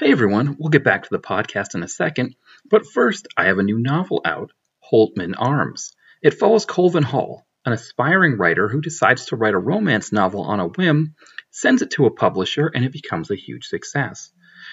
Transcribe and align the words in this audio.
Hey 0.00 0.12
everyone, 0.12 0.56
we'll 0.58 0.70
get 0.70 0.82
back 0.82 1.02
to 1.02 1.10
the 1.10 1.18
podcast 1.18 1.74
in 1.74 1.82
a 1.82 1.88
second, 1.88 2.34
but 2.70 2.86
first, 2.86 3.28
I 3.36 3.44
have 3.48 3.58
a 3.58 3.62
new 3.62 3.78
novel 3.78 4.22
out, 4.24 4.50
Holtman 4.90 5.34
Arms. 5.36 5.92
It 6.22 6.38
follows 6.38 6.64
Colvin 6.64 7.02
Hall, 7.02 7.46
an 7.66 7.74
aspiring 7.74 8.38
writer 8.38 8.66
who 8.66 8.80
decides 8.80 9.26
to 9.26 9.36
write 9.36 9.52
a 9.52 9.58
romance 9.58 10.10
novel 10.10 10.40
on 10.40 10.58
a 10.58 10.68
whim, 10.68 11.16
sends 11.50 11.82
it 11.82 11.90
to 11.90 12.06
a 12.06 12.10
publisher, 12.10 12.68
and 12.74 12.82
it 12.82 12.94
becomes 12.94 13.30
a 13.30 13.36
huge 13.36 13.66
success. 13.66 14.32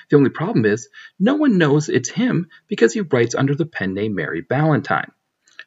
The 0.10 0.16
only 0.16 0.30
problem 0.30 0.64
is, 0.64 0.88
no 1.20 1.36
one 1.36 1.58
knows 1.58 1.90
it's 1.90 2.10
him 2.10 2.48
because 2.70 2.94
he 2.94 3.02
writes 3.02 3.36
under 3.36 3.54
the 3.54 3.66
pen 3.66 3.94
name 3.94 4.16
Mary 4.16 4.40
Ballantyne. 4.40 5.12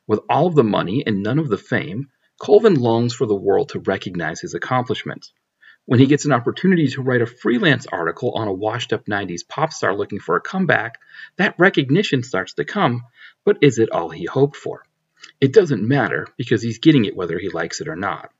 With 0.06 0.20
all 0.30 0.46
of 0.46 0.54
the 0.54 0.64
money 0.64 1.04
and 1.06 1.22
none 1.22 1.38
of 1.38 1.50
the 1.50 1.58
fame, 1.58 2.08
Colvin 2.40 2.76
longs 2.76 3.12
for 3.12 3.26
the 3.26 3.36
world 3.36 3.68
to 3.68 3.80
recognize 3.80 4.40
his 4.40 4.54
accomplishments. 4.54 5.34
When 5.90 5.98
he 5.98 6.06
gets 6.06 6.24
an 6.24 6.30
opportunity 6.30 6.86
to 6.86 7.02
write 7.02 7.20
a 7.20 7.26
freelance 7.26 7.84
article 7.84 8.30
on 8.36 8.46
a 8.46 8.52
washed 8.52 8.92
up 8.92 9.06
90s 9.06 9.40
pop 9.48 9.72
star 9.72 9.92
looking 9.92 10.20
for 10.20 10.36
a 10.36 10.40
comeback, 10.40 11.00
that 11.36 11.56
recognition 11.58 12.22
starts 12.22 12.54
to 12.54 12.64
come, 12.64 13.02
but 13.44 13.58
is 13.60 13.80
it 13.80 13.90
all 13.90 14.08
he 14.08 14.24
hoped 14.24 14.54
for? 14.54 14.84
It 15.40 15.52
doesn't 15.52 15.82
matter 15.82 16.28
because 16.36 16.62
he's 16.62 16.78
getting 16.78 17.06
it 17.06 17.16
whether 17.16 17.40
he 17.40 17.48
likes 17.48 17.80
it 17.80 17.88
or 17.88 17.96
not. 17.96 18.30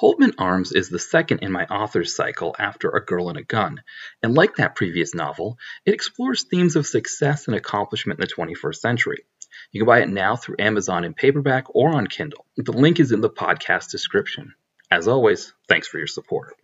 Holtman 0.00 0.32
Arms 0.38 0.72
is 0.72 0.88
the 0.88 0.98
second 0.98 1.40
in 1.40 1.52
my 1.52 1.66
author's 1.66 2.16
cycle 2.16 2.56
after 2.58 2.88
A 2.88 3.04
Girl 3.04 3.28
and 3.28 3.36
a 3.36 3.44
Gun, 3.44 3.82
and 4.22 4.34
like 4.34 4.56
that 4.56 4.76
previous 4.76 5.14
novel, 5.14 5.58
it 5.84 5.92
explores 5.92 6.44
themes 6.44 6.74
of 6.74 6.86
success 6.86 7.48
and 7.48 7.54
accomplishment 7.54 8.18
in 8.18 8.26
the 8.26 8.34
21st 8.34 8.76
century. 8.76 9.26
You 9.72 9.82
can 9.82 9.86
buy 9.86 10.00
it 10.00 10.08
now 10.08 10.36
through 10.36 10.56
Amazon 10.58 11.04
in 11.04 11.12
paperback 11.12 11.66
or 11.68 11.94
on 11.94 12.06
Kindle. 12.06 12.46
The 12.56 12.72
link 12.72 12.98
is 12.98 13.12
in 13.12 13.20
the 13.20 13.28
podcast 13.28 13.90
description. 13.90 14.54
As 14.90 15.08
always, 15.08 15.52
thanks 15.68 15.88
for 15.88 15.98
your 15.98 16.06
support. 16.06 16.54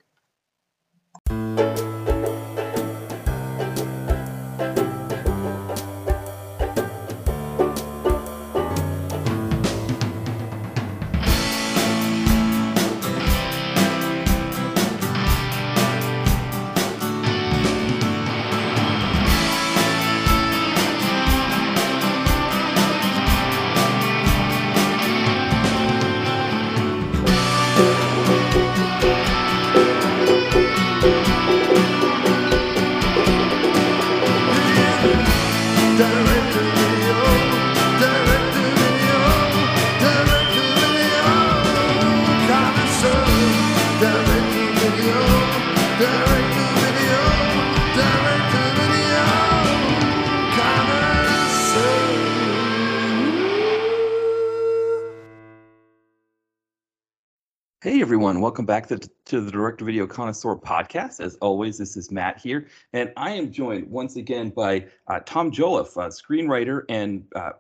Welcome 58.50 58.66
back 58.66 58.88
to, 58.88 58.98
to 59.26 59.40
the 59.40 59.52
Direct 59.52 59.80
Video 59.80 60.08
Connoisseur 60.08 60.56
podcast. 60.56 61.20
As 61.20 61.36
always, 61.36 61.78
this 61.78 61.96
is 61.96 62.10
Matt 62.10 62.40
here, 62.40 62.66
and 62.92 63.12
I 63.16 63.30
am 63.30 63.52
joined 63.52 63.88
once 63.88 64.16
again 64.16 64.50
by 64.50 64.86
uh, 65.06 65.20
Tom 65.24 65.52
Jolliffe, 65.52 65.96
uh, 65.96 66.08
screenwriter 66.08 66.82
and 66.88 67.24
uh, 67.36 67.52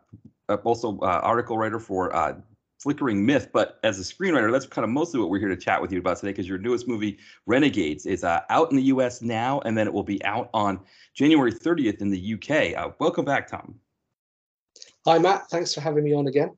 uh 0.48 0.56
also 0.64 0.98
uh, 0.98 1.20
article 1.22 1.56
writer 1.56 1.78
for 1.78 2.12
uh, 2.16 2.34
Flickering 2.80 3.24
Myth. 3.24 3.50
But 3.52 3.78
as 3.84 4.00
a 4.00 4.02
screenwriter, 4.02 4.50
that's 4.50 4.66
kind 4.66 4.82
of 4.84 4.90
mostly 4.90 5.20
what 5.20 5.30
we're 5.30 5.38
here 5.38 5.48
to 5.48 5.56
chat 5.56 5.80
with 5.80 5.92
you 5.92 6.00
about 6.00 6.16
today, 6.16 6.32
because 6.32 6.48
your 6.48 6.58
newest 6.58 6.88
movie, 6.88 7.18
Renegades, 7.46 8.04
is 8.04 8.24
out 8.24 8.70
in 8.72 8.76
the 8.76 8.82
U.S. 8.86 9.22
now, 9.22 9.60
and 9.60 9.78
then 9.78 9.86
it 9.86 9.92
will 9.92 10.02
be 10.02 10.20
out 10.24 10.50
on 10.52 10.80
January 11.14 11.52
30th 11.52 12.00
in 12.00 12.10
the 12.10 12.18
U.K. 12.18 12.74
welcome 12.98 13.24
back, 13.24 13.46
Tom. 13.46 13.76
Hi, 15.06 15.18
Matt. 15.18 15.48
Thanks 15.50 15.72
for 15.72 15.82
having 15.82 16.02
me 16.02 16.14
on 16.14 16.26
again 16.26 16.50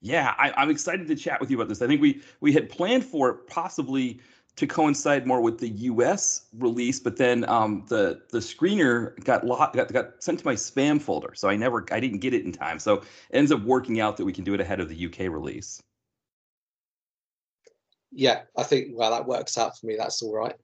yeah, 0.00 0.34
I, 0.38 0.62
am 0.62 0.70
excited 0.70 1.06
to 1.08 1.14
chat 1.14 1.40
with 1.40 1.50
you 1.50 1.58
about 1.58 1.68
this. 1.68 1.82
I 1.82 1.86
think 1.86 2.00
we 2.00 2.22
we 2.40 2.52
had 2.52 2.70
planned 2.70 3.04
for 3.04 3.28
it 3.30 3.46
possibly 3.46 4.20
to 4.56 4.66
coincide 4.66 5.26
more 5.26 5.40
with 5.40 5.58
the 5.58 5.68
U.S. 5.68 6.46
release, 6.58 6.98
but 6.98 7.16
then 7.16 7.48
um, 7.48 7.84
the 7.88 8.22
the 8.30 8.38
screener 8.38 9.22
got, 9.24 9.46
lot, 9.46 9.74
got 9.74 9.92
got 9.92 10.22
sent 10.22 10.38
to 10.38 10.44
my 10.44 10.54
spam 10.54 11.00
folder, 11.00 11.32
so 11.34 11.48
I 11.48 11.56
never 11.56 11.84
I 11.92 12.00
didn't 12.00 12.18
get 12.18 12.34
it 12.34 12.44
in 12.44 12.52
time. 12.52 12.78
So 12.78 12.94
it 12.94 13.04
ends 13.32 13.52
up 13.52 13.62
working 13.62 14.00
out 14.00 14.16
that 14.16 14.24
we 14.24 14.32
can 14.32 14.44
do 14.44 14.54
it 14.54 14.60
ahead 14.60 14.80
of 14.80 14.88
the 14.88 15.06
UK 15.06 15.20
release. 15.32 15.82
Yeah, 18.10 18.42
I 18.56 18.62
think 18.62 18.88
well 18.92 19.10
that 19.10 19.26
works 19.26 19.58
out 19.58 19.78
for 19.78 19.86
me. 19.86 19.96
That's 19.98 20.22
all 20.22 20.34
right. 20.34 20.56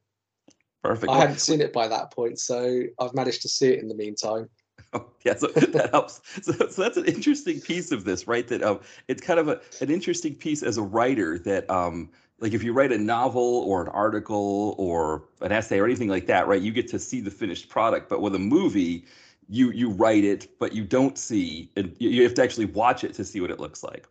Perfect. 0.83 1.13
I 1.13 1.19
hadn't 1.19 1.41
seen 1.41 1.61
it 1.61 1.73
by 1.73 1.89
that 1.89 2.13
point, 2.13 2.39
so 2.39 2.83
I've 3.01 3.15
managed 3.15 3.43
to 3.43 3.49
see 3.49 3.69
it 3.69 3.81
in 3.81 3.89
the 3.89 3.95
meantime. 3.95 4.49
Oh, 4.93 5.07
yeah, 5.25 5.35
so 5.37 5.49
that 5.49 5.91
helps. 5.91 6.21
So, 6.43 6.53
so 6.53 6.83
that's 6.83 6.97
an 6.97 7.05
interesting 7.07 7.61
piece 7.61 7.93
of 7.93 8.05
this, 8.05 8.27
right? 8.27 8.47
That 8.49 8.63
um, 8.63 8.81
it's 9.09 9.23
kind 9.23 9.41
of 9.41 9.49
a, 9.49 9.61
an 9.81 9.91
interesting 9.91 10.35
piece 10.35 10.63
as 10.63 10.77
a 10.77 10.83
writer 10.83 11.39
that 11.41 11.69
um, 11.71 12.11
like 12.39 12.53
if 12.53 12.63
you 12.63 12.73
write 12.73 12.93
a 12.93 12.99
novel 12.99 13.65
or 13.67 13.83
an 13.83 13.89
article 13.89 14.75
or 14.79 15.25
an 15.41 15.53
essay 15.53 15.79
or 15.79 15.85
anything 15.85 16.09
like 16.09 16.27
that, 16.27 16.47
right? 16.47 16.61
You 16.61 16.73
get 16.73 16.89
to 16.89 16.99
see 16.99 17.21
the 17.21 17.31
finished 17.31 17.69
product. 17.69 18.09
But 18.09 18.21
with 18.21 18.35
a 18.35 18.39
movie, 18.39 19.05
you 19.49 19.71
you 19.71 19.91
write 19.91 20.25
it, 20.25 20.59
but 20.59 20.73
you 20.73 20.85
don't 20.85 21.17
see, 21.17 21.71
and 21.77 21.95
you 21.99 22.23
have 22.23 22.35
to 22.35 22.43
actually 22.43 22.67
watch 22.67 23.05
it 23.05 23.15
to 23.15 23.25
see 23.25 23.41
what 23.41 23.51
it 23.51 23.61
looks 23.61 23.83
like. 23.83 24.07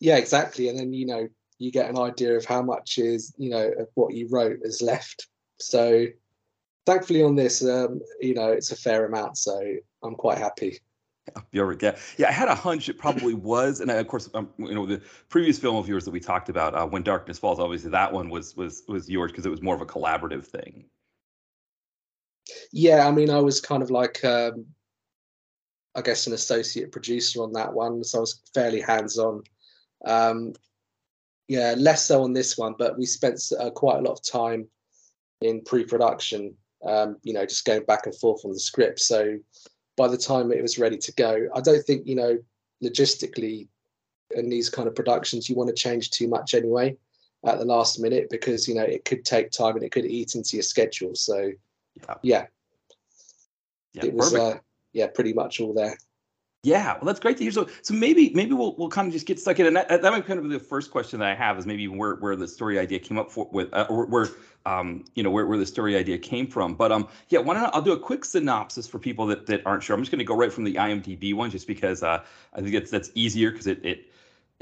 Yeah, 0.00 0.16
exactly. 0.16 0.68
And 0.68 0.78
then 0.78 0.92
you 0.92 1.06
know 1.06 1.28
you 1.58 1.70
get 1.70 1.88
an 1.90 1.98
idea 1.98 2.36
of 2.36 2.44
how 2.44 2.62
much 2.62 2.98
is 2.98 3.34
you 3.36 3.50
know 3.50 3.68
of 3.78 3.88
what 3.94 4.14
you 4.14 4.28
wrote 4.30 4.60
is 4.62 4.80
left. 4.80 5.26
So 5.60 6.06
thankfully 6.86 7.22
on 7.22 7.34
this, 7.34 7.64
um, 7.64 8.00
you 8.20 8.34
know, 8.34 8.48
it's 8.48 8.72
a 8.72 8.76
fair 8.76 9.06
amount, 9.06 9.38
so 9.38 9.60
I'm 10.02 10.14
quite 10.14 10.38
happy. 10.38 10.80
Yeah, 11.52 11.72
yeah, 11.80 11.96
yeah. 12.18 12.28
I 12.28 12.32
had 12.32 12.48
a 12.48 12.54
hunch 12.54 12.88
it 12.88 12.98
probably 12.98 13.34
was, 13.52 13.80
and 13.80 13.90
I, 13.90 13.94
of 13.94 14.08
course, 14.08 14.28
um, 14.34 14.50
you 14.58 14.74
know, 14.74 14.84
the 14.84 15.00
previous 15.28 15.58
film 15.58 15.76
of 15.76 15.88
yours 15.88 16.04
that 16.04 16.10
we 16.10 16.20
talked 16.20 16.50
about, 16.50 16.74
uh, 16.74 16.86
"When 16.86 17.02
Darkness 17.02 17.38
Falls," 17.38 17.58
obviously 17.58 17.90
that 17.90 18.12
one 18.12 18.28
was 18.28 18.54
was 18.56 18.82
was 18.88 19.08
yours 19.08 19.32
because 19.32 19.46
it 19.46 19.50
was 19.50 19.62
more 19.62 19.74
of 19.74 19.80
a 19.80 19.86
collaborative 19.86 20.44
thing. 20.44 20.84
Yeah, 22.72 23.08
I 23.08 23.10
mean, 23.10 23.30
I 23.30 23.38
was 23.38 23.60
kind 23.60 23.82
of 23.82 23.90
like, 23.90 24.22
um, 24.22 24.66
I 25.94 26.02
guess, 26.02 26.26
an 26.26 26.34
associate 26.34 26.92
producer 26.92 27.42
on 27.42 27.52
that 27.54 27.72
one, 27.72 28.04
so 28.04 28.18
I 28.18 28.20
was 28.20 28.42
fairly 28.52 28.82
hands-on. 28.82 29.42
Um, 30.04 30.52
yeah, 31.48 31.74
less 31.78 32.04
so 32.04 32.22
on 32.22 32.34
this 32.34 32.58
one, 32.58 32.74
but 32.78 32.98
we 32.98 33.06
spent 33.06 33.40
uh, 33.58 33.70
quite 33.70 33.98
a 33.98 34.02
lot 34.02 34.12
of 34.12 34.22
time 34.22 34.68
in 35.40 35.62
pre-production 35.62 36.54
um, 36.86 37.16
you 37.22 37.32
know, 37.32 37.46
just 37.46 37.64
going 37.64 37.84
back 37.84 38.06
and 38.06 38.14
forth 38.14 38.44
on 38.44 38.52
the 38.52 38.58
script. 38.58 39.00
So 39.00 39.38
by 39.96 40.08
the 40.08 40.18
time 40.18 40.52
it 40.52 40.62
was 40.62 40.78
ready 40.78 40.98
to 40.98 41.12
go, 41.12 41.48
I 41.54 41.60
don't 41.60 41.84
think, 41.84 42.06
you 42.06 42.14
know, 42.14 42.38
logistically 42.82 43.68
in 44.32 44.48
these 44.48 44.68
kind 44.68 44.88
of 44.88 44.94
productions, 44.94 45.48
you 45.48 45.56
want 45.56 45.68
to 45.68 45.74
change 45.74 46.10
too 46.10 46.28
much 46.28 46.54
anyway 46.54 46.96
at 47.44 47.58
the 47.58 47.64
last 47.64 48.00
minute 48.00 48.28
because, 48.30 48.66
you 48.66 48.74
know, 48.74 48.82
it 48.82 49.04
could 49.04 49.24
take 49.24 49.50
time 49.50 49.76
and 49.76 49.84
it 49.84 49.92
could 49.92 50.06
eat 50.06 50.34
into 50.34 50.56
your 50.56 50.62
schedule. 50.62 51.14
So 51.14 51.52
yeah, 51.94 52.14
yeah, 52.22 52.46
yeah 53.94 54.04
it 54.06 54.14
was, 54.14 54.34
uh, 54.34 54.58
yeah, 54.92 55.06
pretty 55.06 55.32
much 55.32 55.60
all 55.60 55.74
there. 55.74 55.96
Yeah, 56.64 56.94
well, 56.94 57.04
that's 57.04 57.20
great 57.20 57.36
to 57.36 57.42
hear. 57.44 57.52
So, 57.52 57.68
so 57.82 57.92
maybe 57.92 58.30
maybe 58.34 58.54
we'll 58.54 58.74
we'll 58.76 58.88
kind 58.88 59.06
of 59.06 59.12
just 59.12 59.26
get 59.26 59.38
stuck 59.38 59.60
in, 59.60 59.66
and 59.66 59.76
that, 59.76 59.88
that 60.00 60.02
might 60.02 60.24
kind 60.24 60.38
of 60.38 60.44
be 60.44 60.50
the 60.50 60.58
first 60.58 60.90
question 60.90 61.18
that 61.18 61.28
I 61.28 61.34
have 61.34 61.58
is 61.58 61.66
maybe 61.66 61.86
where 61.88 62.14
where 62.16 62.36
the 62.36 62.48
story 62.48 62.78
idea 62.78 62.98
came 62.98 63.18
up 63.18 63.30
for 63.30 63.46
with 63.52 63.68
uh, 63.74 63.86
or 63.90 64.06
where 64.06 64.28
um 64.64 65.04
you 65.14 65.22
know 65.22 65.30
where, 65.30 65.46
where 65.46 65.58
the 65.58 65.66
story 65.66 65.94
idea 65.94 66.16
came 66.16 66.46
from. 66.46 66.74
But 66.74 66.90
um 66.90 67.06
yeah, 67.28 67.40
why 67.40 67.52
don't 67.52 67.74
I'll 67.74 67.82
do 67.82 67.92
a 67.92 67.98
quick 67.98 68.24
synopsis 68.24 68.86
for 68.86 68.98
people 68.98 69.26
that 69.26 69.44
that 69.46 69.60
aren't 69.66 69.82
sure. 69.82 69.94
I'm 69.94 70.00
just 70.00 70.10
going 70.10 70.20
to 70.20 70.24
go 70.24 70.34
right 70.34 70.50
from 70.50 70.64
the 70.64 70.74
IMDb 70.76 71.34
one, 71.34 71.50
just 71.50 71.66
because 71.66 72.02
uh, 72.02 72.24
I 72.54 72.62
think 72.62 72.72
it's 72.74 72.90
that's 72.90 73.10
easier 73.14 73.50
because 73.50 73.66
it 73.66 73.84
it 73.84 74.06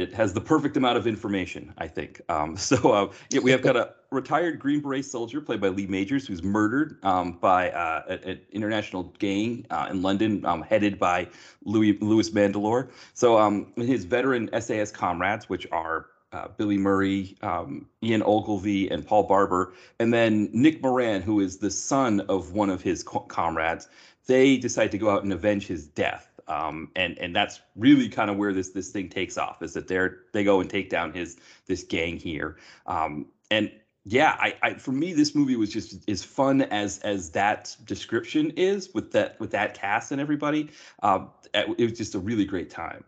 it 0.02 0.12
has 0.12 0.32
the 0.32 0.40
perfect 0.40 0.76
amount 0.76 0.98
of 0.98 1.06
information, 1.06 1.72
I 1.78 1.86
think. 1.86 2.20
Um, 2.28 2.56
so 2.68 2.92
uh, 2.92 3.12
yeah, 3.30 3.40
we 3.40 3.50
have 3.50 3.62
got 3.62 3.76
a 3.76 3.94
retired 4.10 4.58
Green 4.58 4.80
Beret 4.80 5.04
soldier 5.04 5.40
played 5.40 5.60
by 5.60 5.68
Lee 5.68 5.86
Majors, 5.86 6.26
who's 6.26 6.42
murdered 6.42 6.98
um, 7.04 7.38
by 7.40 7.70
uh, 7.70 8.18
an 8.24 8.40
international 8.50 9.04
gang 9.18 9.66
uh, 9.70 9.88
in 9.90 10.02
London, 10.02 10.44
um, 10.44 10.62
headed 10.62 10.98
by 10.98 11.28
Louis 11.64 11.98
Louis 12.00 12.28
Mandylor. 12.30 12.90
So 13.14 13.38
um, 13.38 13.72
his 13.76 14.04
veteran 14.04 14.50
SAS 14.60 14.90
comrades, 14.90 15.48
which 15.48 15.66
are 15.72 16.06
uh, 16.32 16.48
Billy 16.56 16.78
Murray, 16.78 17.36
um, 17.42 17.86
Ian 18.02 18.22
Ogilvy, 18.24 18.88
and 18.90 19.06
Paul 19.06 19.24
Barber, 19.24 19.74
and 19.98 20.12
then 20.12 20.48
Nick 20.52 20.82
Moran, 20.82 21.22
who 21.22 21.40
is 21.40 21.58
the 21.58 21.70
son 21.70 22.20
of 22.20 22.52
one 22.52 22.70
of 22.70 22.82
his 22.82 23.02
co- 23.02 23.20
comrades, 23.20 23.88
they 24.26 24.56
decide 24.56 24.90
to 24.92 24.98
go 24.98 25.10
out 25.10 25.24
and 25.24 25.32
avenge 25.32 25.66
his 25.66 25.86
death. 25.86 26.31
Um, 26.52 26.90
and 26.96 27.18
and 27.18 27.34
that's 27.34 27.60
really 27.76 28.08
kind 28.08 28.30
of 28.30 28.36
where 28.36 28.52
this 28.52 28.70
this 28.70 28.90
thing 28.90 29.08
takes 29.08 29.38
off 29.38 29.62
is 29.62 29.72
that 29.72 29.88
they're 29.88 30.20
they 30.32 30.44
go 30.44 30.60
and 30.60 30.68
take 30.68 30.90
down 30.90 31.12
his 31.12 31.38
this 31.66 31.82
gang 31.82 32.18
here. 32.18 32.58
Um, 32.86 33.26
and 33.50 33.70
yeah, 34.04 34.36
I, 34.38 34.54
I 34.62 34.74
for 34.74 34.92
me 34.92 35.14
this 35.14 35.34
movie 35.34 35.56
was 35.56 35.72
just 35.72 36.08
as 36.10 36.22
fun 36.22 36.62
as 36.62 36.98
as 36.98 37.30
that 37.30 37.74
description 37.84 38.50
is 38.56 38.92
with 38.92 39.12
that 39.12 39.40
with 39.40 39.50
that 39.52 39.74
cast 39.74 40.12
and 40.12 40.20
everybody. 40.20 40.70
Um, 41.02 41.30
it 41.54 41.78
was 41.78 41.96
just 41.96 42.14
a 42.14 42.18
really 42.18 42.44
great 42.44 42.68
time. 42.68 43.04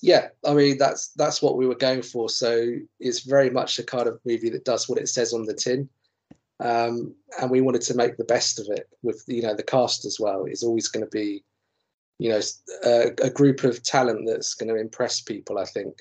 Yeah, 0.00 0.28
I 0.46 0.54
mean 0.54 0.78
that's 0.78 1.08
that's 1.14 1.42
what 1.42 1.56
we 1.56 1.66
were 1.66 1.74
going 1.74 2.02
for. 2.02 2.28
So 2.28 2.74
it's 3.00 3.20
very 3.20 3.50
much 3.50 3.76
the 3.76 3.82
kind 3.82 4.06
of 4.06 4.20
movie 4.24 4.50
that 4.50 4.64
does 4.64 4.88
what 4.88 4.98
it 4.98 5.08
says 5.08 5.32
on 5.32 5.44
the 5.46 5.54
tin, 5.54 5.88
um, 6.60 7.14
and 7.40 7.50
we 7.50 7.60
wanted 7.60 7.82
to 7.82 7.94
make 7.94 8.16
the 8.16 8.24
best 8.24 8.58
of 8.58 8.66
it 8.70 8.88
with 9.02 9.22
you 9.26 9.42
know 9.42 9.54
the 9.54 9.62
cast 9.62 10.04
as 10.04 10.18
well. 10.20 10.44
Is 10.44 10.62
always 10.62 10.88
going 10.88 11.04
to 11.04 11.10
be, 11.10 11.44
you 12.18 12.30
know, 12.30 12.40
a, 12.84 13.10
a 13.22 13.30
group 13.30 13.64
of 13.64 13.82
talent 13.82 14.26
that's 14.26 14.54
going 14.54 14.68
to 14.68 14.80
impress 14.80 15.20
people. 15.20 15.58
I 15.58 15.64
think. 15.64 15.94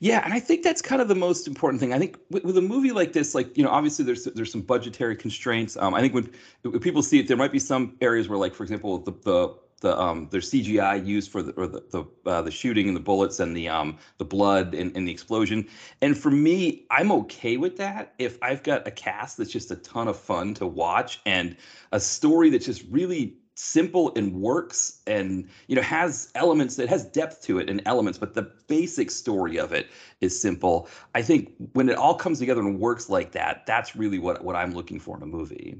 Yeah, 0.00 0.22
and 0.24 0.32
I 0.32 0.38
think 0.38 0.62
that's 0.62 0.80
kind 0.80 1.02
of 1.02 1.08
the 1.08 1.16
most 1.16 1.48
important 1.48 1.80
thing. 1.80 1.92
I 1.92 1.98
think 1.98 2.18
with, 2.30 2.44
with, 2.44 2.56
a 2.56 2.62
movie 2.62 2.92
like 2.92 3.12
this, 3.12 3.34
like 3.34 3.56
you 3.58 3.64
know, 3.64 3.70
obviously 3.70 4.04
there's 4.04 4.24
there's 4.24 4.52
some 4.52 4.62
budgetary 4.62 5.16
constraints. 5.16 5.76
Um, 5.76 5.92
I 5.94 6.00
think 6.00 6.14
when, 6.14 6.30
when, 6.62 6.78
people 6.78 7.02
see 7.02 7.18
it, 7.18 7.26
there 7.26 7.36
might 7.36 7.52
be 7.52 7.58
some 7.58 7.96
areas 8.00 8.28
where, 8.28 8.38
like 8.38 8.54
for 8.54 8.62
example, 8.62 8.98
the 8.98 9.12
the 9.24 9.54
the 9.80 9.98
um 9.98 10.28
there's 10.30 10.50
CGI 10.50 11.04
used 11.04 11.30
for 11.30 11.42
the 11.42 11.52
or 11.52 11.66
the 11.66 11.82
the, 11.90 12.30
uh, 12.30 12.42
the 12.42 12.50
shooting 12.50 12.88
and 12.88 12.96
the 12.96 13.00
bullets 13.00 13.40
and 13.40 13.56
the 13.56 13.68
um 13.68 13.98
the 14.18 14.24
blood 14.24 14.74
and, 14.74 14.96
and 14.96 15.06
the 15.06 15.12
explosion. 15.12 15.68
And 16.02 16.16
for 16.16 16.30
me, 16.30 16.86
I'm 16.90 17.12
okay 17.12 17.56
with 17.56 17.76
that 17.78 18.14
if 18.18 18.38
I've 18.42 18.62
got 18.62 18.86
a 18.86 18.90
cast 18.90 19.36
that's 19.36 19.50
just 19.50 19.70
a 19.70 19.76
ton 19.76 20.08
of 20.08 20.18
fun 20.18 20.54
to 20.54 20.66
watch 20.66 21.20
and 21.26 21.56
a 21.92 22.00
story 22.00 22.50
that's 22.50 22.66
just 22.66 22.84
really 22.90 23.36
simple 23.58 24.12
and 24.14 24.32
works 24.34 25.02
and 25.08 25.48
you 25.66 25.74
know 25.74 25.82
has 25.82 26.30
elements 26.36 26.76
that 26.76 26.88
has 26.88 27.04
depth 27.06 27.42
to 27.42 27.58
it 27.58 27.68
and 27.68 27.82
elements 27.86 28.16
but 28.16 28.32
the 28.32 28.52
basic 28.68 29.10
story 29.10 29.58
of 29.58 29.72
it 29.72 29.88
is 30.20 30.40
simple 30.40 30.88
i 31.16 31.20
think 31.20 31.52
when 31.72 31.88
it 31.88 31.96
all 31.96 32.14
comes 32.14 32.38
together 32.38 32.60
and 32.60 32.78
works 32.78 33.08
like 33.10 33.32
that 33.32 33.66
that's 33.66 33.96
really 33.96 34.20
what 34.20 34.44
what 34.44 34.54
i'm 34.54 34.72
looking 34.72 35.00
for 35.00 35.16
in 35.16 35.24
a 35.24 35.26
movie 35.26 35.76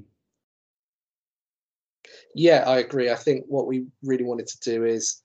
yeah 2.39 2.63
i 2.67 2.79
agree. 2.79 3.11
I 3.11 3.17
think 3.17 3.45
what 3.49 3.67
we 3.67 3.87
really 4.03 4.25
wanted 4.25 4.47
to 4.47 4.61
do 4.61 4.85
is 4.85 5.23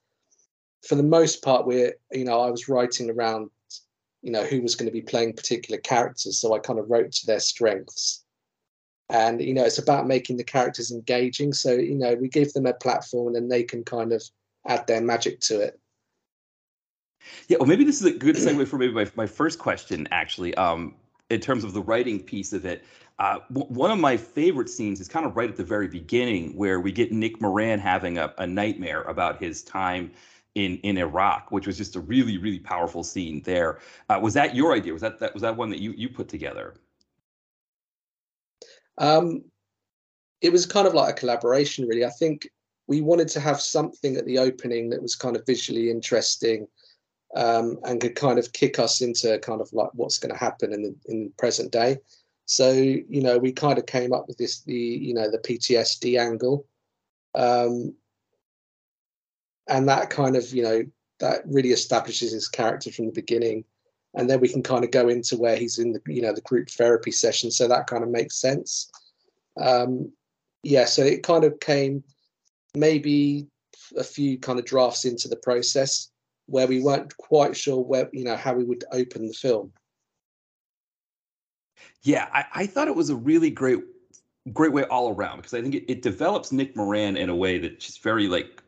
for 0.86 0.96
the 0.96 1.02
most 1.02 1.42
part 1.42 1.66
we're 1.66 1.94
you 2.12 2.24
know 2.24 2.40
i 2.40 2.50
was 2.50 2.68
writing 2.68 3.08
around 3.08 3.50
you 4.22 4.32
know 4.32 4.44
who 4.44 4.60
was 4.60 4.74
going 4.74 4.88
to 4.88 4.92
be 4.92 5.00
playing 5.00 5.32
particular 5.34 5.80
characters 5.80 6.38
so 6.38 6.54
i 6.54 6.58
kind 6.58 6.78
of 6.78 6.90
wrote 6.90 7.12
to 7.12 7.26
their 7.26 7.40
strengths. 7.40 8.24
And 9.10 9.40
you 9.40 9.54
know 9.54 9.64
it's 9.64 9.78
about 9.78 10.08
making 10.08 10.38
the 10.38 10.44
characters 10.44 10.90
engaging 10.90 11.52
so 11.52 11.72
you 11.72 11.94
know 11.94 12.14
we 12.14 12.28
give 12.28 12.52
them 12.52 12.66
a 12.66 12.74
platform 12.74 13.28
and 13.28 13.36
then 13.36 13.48
they 13.48 13.62
can 13.62 13.84
kind 13.84 14.12
of 14.12 14.22
add 14.66 14.86
their 14.86 15.00
magic 15.00 15.40
to 15.40 15.60
it. 15.60 15.78
Yeah 17.48 17.58
well 17.60 17.68
maybe 17.68 17.84
this 17.84 18.00
is 18.00 18.06
a 18.06 18.18
good 18.18 18.36
segue 18.36 18.66
for 18.66 18.78
maybe 18.78 18.92
my, 18.92 19.06
my 19.14 19.26
first 19.26 19.58
question 19.58 20.08
actually. 20.10 20.54
Um 20.56 20.96
in 21.30 21.40
terms 21.40 21.64
of 21.64 21.72
the 21.72 21.82
writing 21.82 22.20
piece 22.20 22.52
of 22.52 22.64
it 22.64 22.84
uh, 23.18 23.38
w- 23.52 23.66
one 23.72 23.90
of 23.90 23.98
my 23.98 24.16
favorite 24.16 24.68
scenes 24.68 25.00
is 25.00 25.08
kind 25.08 25.24
of 25.24 25.36
right 25.36 25.48
at 25.48 25.56
the 25.56 25.64
very 25.64 25.88
beginning 25.88 26.56
where 26.56 26.80
we 26.80 26.92
get 26.92 27.12
nick 27.12 27.40
moran 27.40 27.78
having 27.78 28.18
a, 28.18 28.32
a 28.38 28.46
nightmare 28.46 29.02
about 29.02 29.40
his 29.40 29.62
time 29.62 30.10
in 30.54 30.76
in 30.78 30.98
iraq 30.98 31.50
which 31.50 31.66
was 31.66 31.76
just 31.76 31.96
a 31.96 32.00
really 32.00 32.38
really 32.38 32.58
powerful 32.58 33.04
scene 33.04 33.42
there. 33.42 33.78
Uh, 34.08 34.18
was 34.20 34.34
that 34.34 34.54
your 34.54 34.74
idea? 34.74 34.92
Was 34.92 35.02
that, 35.02 35.18
that 35.20 35.32
was 35.34 35.42
that 35.42 35.56
one 35.56 35.70
that 35.70 35.80
you 35.80 35.92
you 35.96 36.08
put 36.08 36.28
together? 36.28 36.74
Um, 38.98 39.44
it 40.40 40.52
was 40.52 40.66
kind 40.66 40.86
of 40.86 40.94
like 40.94 41.10
a 41.10 41.18
collaboration, 41.18 41.86
really. 41.86 42.04
I 42.04 42.10
think 42.10 42.48
we 42.86 43.00
wanted 43.00 43.28
to 43.28 43.40
have 43.40 43.60
something 43.60 44.16
at 44.16 44.26
the 44.26 44.38
opening 44.38 44.90
that 44.90 45.02
was 45.02 45.16
kind 45.16 45.36
of 45.36 45.46
visually 45.46 45.90
interesting 45.90 46.66
um, 47.34 47.78
and 47.84 48.00
could 48.00 48.14
kind 48.14 48.38
of 48.38 48.52
kick 48.52 48.78
us 48.78 49.00
into 49.00 49.38
kind 49.40 49.60
of 49.60 49.72
like 49.72 49.90
what's 49.94 50.18
going 50.18 50.32
to 50.32 50.38
happen 50.38 50.72
in 50.72 50.82
the 50.82 50.94
in 51.06 51.24
the 51.24 51.32
present 51.36 51.72
day. 51.72 51.98
So 52.46 52.72
you 52.72 53.22
know, 53.22 53.38
we 53.38 53.52
kind 53.52 53.78
of 53.78 53.86
came 53.86 54.12
up 54.12 54.28
with 54.28 54.38
this 54.38 54.62
the 54.62 54.74
you 54.74 55.14
know 55.14 55.30
the 55.30 55.38
PTSD 55.38 56.18
angle, 56.18 56.66
um, 57.34 57.94
and 59.68 59.88
that 59.88 60.10
kind 60.10 60.36
of 60.36 60.52
you 60.52 60.62
know 60.62 60.84
that 61.20 61.42
really 61.46 61.70
establishes 61.70 62.32
his 62.32 62.48
character 62.48 62.90
from 62.90 63.06
the 63.06 63.12
beginning. 63.12 63.64
And 64.16 64.30
then 64.30 64.38
we 64.38 64.48
can 64.48 64.62
kind 64.62 64.84
of 64.84 64.92
go 64.92 65.08
into 65.08 65.36
where 65.36 65.56
he's 65.56 65.78
in 65.78 65.92
the 65.92 66.00
you 66.06 66.22
know 66.22 66.32
the 66.32 66.40
group 66.42 66.70
therapy 66.70 67.10
session. 67.10 67.50
So 67.50 67.66
that 67.68 67.86
kind 67.86 68.04
of 68.04 68.10
makes 68.10 68.36
sense. 68.36 68.90
Um 69.60 70.12
yeah 70.64 70.86
so 70.86 71.02
it 71.02 71.22
kind 71.22 71.44
of 71.44 71.60
came 71.60 72.02
maybe 72.74 73.46
a 73.96 74.02
few 74.02 74.38
kind 74.38 74.58
of 74.58 74.64
drafts 74.64 75.04
into 75.04 75.28
the 75.28 75.36
process 75.36 76.10
where 76.46 76.66
we 76.66 76.82
weren't 76.82 77.16
quite 77.16 77.56
sure 77.56 77.82
where 77.82 78.08
you 78.12 78.24
know 78.24 78.36
how 78.36 78.54
we 78.54 78.64
would 78.64 78.84
open 78.92 79.26
the 79.26 79.34
film 79.34 79.72
yeah 82.02 82.28
i, 82.32 82.44
I 82.54 82.66
thought 82.66 82.88
it 82.88 82.96
was 82.96 83.10
a 83.10 83.16
really 83.16 83.50
great 83.50 83.80
great 84.52 84.72
way 84.72 84.84
all 84.84 85.14
around 85.14 85.38
because 85.38 85.54
i 85.54 85.62
think 85.62 85.74
it, 85.74 85.90
it 85.90 86.02
develops 86.02 86.52
nick 86.52 86.76
moran 86.76 87.16
in 87.16 87.30
a 87.30 87.36
way 87.36 87.58
that's 87.58 87.84
just 87.84 88.02
very 88.02 88.28
like 88.28 88.62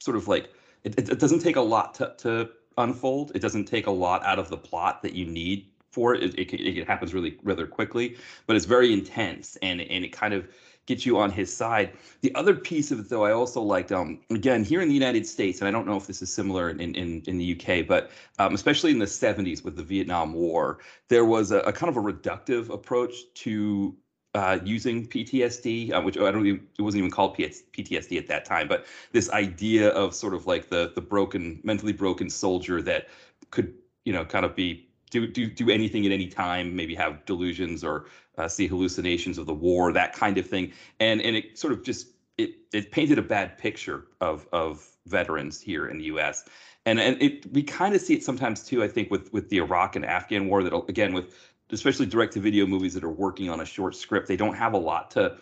sort 0.00 0.16
of 0.16 0.28
like 0.28 0.50
it, 0.84 0.98
it 0.98 1.18
doesn't 1.20 1.38
take 1.38 1.56
a 1.56 1.60
lot 1.60 1.94
to, 1.94 2.12
to 2.18 2.50
unfold. 2.78 3.32
It 3.34 3.40
doesn't 3.40 3.66
take 3.66 3.86
a 3.86 3.90
lot 3.90 4.24
out 4.24 4.38
of 4.38 4.48
the 4.48 4.56
plot 4.56 5.02
that 5.02 5.14
you 5.14 5.26
need 5.26 5.70
for 5.92 6.14
it. 6.14 6.22
It, 6.22 6.52
it, 6.52 6.78
it 6.78 6.86
happens 6.86 7.14
really 7.14 7.38
rather 7.42 7.66
quickly, 7.66 8.16
but 8.46 8.56
it's 8.56 8.66
very 8.66 8.92
intense 8.92 9.56
and 9.62 9.80
and 9.80 10.04
it 10.04 10.12
kind 10.12 10.34
of 10.34 10.48
gets 10.86 11.06
you 11.06 11.18
on 11.18 11.30
his 11.30 11.54
side. 11.54 11.92
The 12.22 12.34
other 12.34 12.54
piece 12.54 12.90
of 12.90 12.98
it, 12.98 13.08
though, 13.08 13.24
I 13.24 13.32
also 13.32 13.62
liked. 13.62 13.92
Um, 13.92 14.20
again, 14.30 14.64
here 14.64 14.80
in 14.80 14.88
the 14.88 14.94
United 14.94 15.26
States, 15.26 15.60
and 15.60 15.68
I 15.68 15.70
don't 15.70 15.86
know 15.86 15.96
if 15.96 16.06
this 16.06 16.22
is 16.22 16.32
similar 16.32 16.70
in 16.70 16.80
in, 16.80 17.22
in 17.26 17.38
the 17.38 17.60
UK, 17.60 17.86
but 17.86 18.10
um, 18.38 18.54
especially 18.54 18.90
in 18.90 18.98
the 18.98 19.06
'70s 19.06 19.64
with 19.64 19.76
the 19.76 19.84
Vietnam 19.84 20.32
War, 20.32 20.78
there 21.08 21.24
was 21.24 21.52
a, 21.52 21.58
a 21.60 21.72
kind 21.72 21.88
of 21.94 21.96
a 21.96 22.12
reductive 22.12 22.70
approach 22.70 23.14
to 23.34 23.96
uh, 24.34 24.58
using 24.64 25.06
PTSD, 25.06 25.92
uh, 25.92 26.00
which 26.00 26.16
I 26.16 26.30
don't 26.30 26.46
even, 26.46 26.66
it 26.78 26.82
wasn't 26.82 27.00
even 27.00 27.10
called 27.10 27.36
PTSD 27.36 28.18
at 28.18 28.26
that 28.28 28.44
time, 28.44 28.66
but 28.66 28.86
this 29.12 29.30
idea 29.30 29.90
of 29.90 30.14
sort 30.14 30.34
of 30.34 30.46
like 30.46 30.68
the 30.68 30.92
the 30.94 31.02
broken, 31.02 31.60
mentally 31.62 31.92
broken 31.92 32.30
soldier 32.30 32.80
that 32.82 33.08
could, 33.50 33.74
you 34.04 34.12
know, 34.12 34.24
kind 34.24 34.44
of 34.44 34.56
be 34.56 34.88
do 35.12 35.26
do 35.28 35.46
do 35.46 35.70
anything 35.70 36.04
at 36.06 36.10
any 36.10 36.26
time, 36.26 36.74
maybe 36.74 36.94
have 36.96 37.24
delusions 37.26 37.84
or 37.84 38.06
uh, 38.38 38.48
see 38.48 38.66
hallucinations 38.66 39.38
of 39.38 39.46
the 39.46 39.54
war, 39.54 39.92
that 39.92 40.12
kind 40.14 40.38
of 40.38 40.48
thing, 40.48 40.72
and 40.98 41.20
and 41.20 41.36
it 41.36 41.56
sort 41.56 41.72
of 41.72 41.84
just 41.84 42.08
it 42.38 42.54
it 42.72 42.90
painted 42.90 43.18
a 43.18 43.22
bad 43.22 43.56
picture 43.58 44.06
of 44.20 44.48
of 44.52 44.88
veterans 45.06 45.60
here 45.60 45.86
in 45.86 45.98
the 45.98 46.04
U.S. 46.04 46.48
And 46.86 46.98
and 46.98 47.20
it 47.22 47.46
we 47.52 47.62
kind 47.62 47.94
of 47.94 48.00
see 48.00 48.14
it 48.14 48.24
sometimes 48.24 48.64
too. 48.64 48.82
I 48.82 48.88
think 48.88 49.10
with 49.10 49.32
with 49.32 49.50
the 49.50 49.58
Iraq 49.58 49.94
and 49.94 50.04
Afghan 50.04 50.48
war 50.48 50.62
that 50.64 50.74
again 50.88 51.12
with 51.12 51.36
especially 51.70 52.06
direct 52.06 52.32
to 52.34 52.40
video 52.40 52.66
movies 52.66 52.94
that 52.94 53.04
are 53.04 53.10
working 53.10 53.48
on 53.48 53.60
a 53.60 53.64
short 53.64 53.94
script, 53.94 54.28
they 54.28 54.36
don't 54.36 54.54
have 54.54 54.72
a 54.72 54.78
lot 54.78 55.10
to 55.12 55.36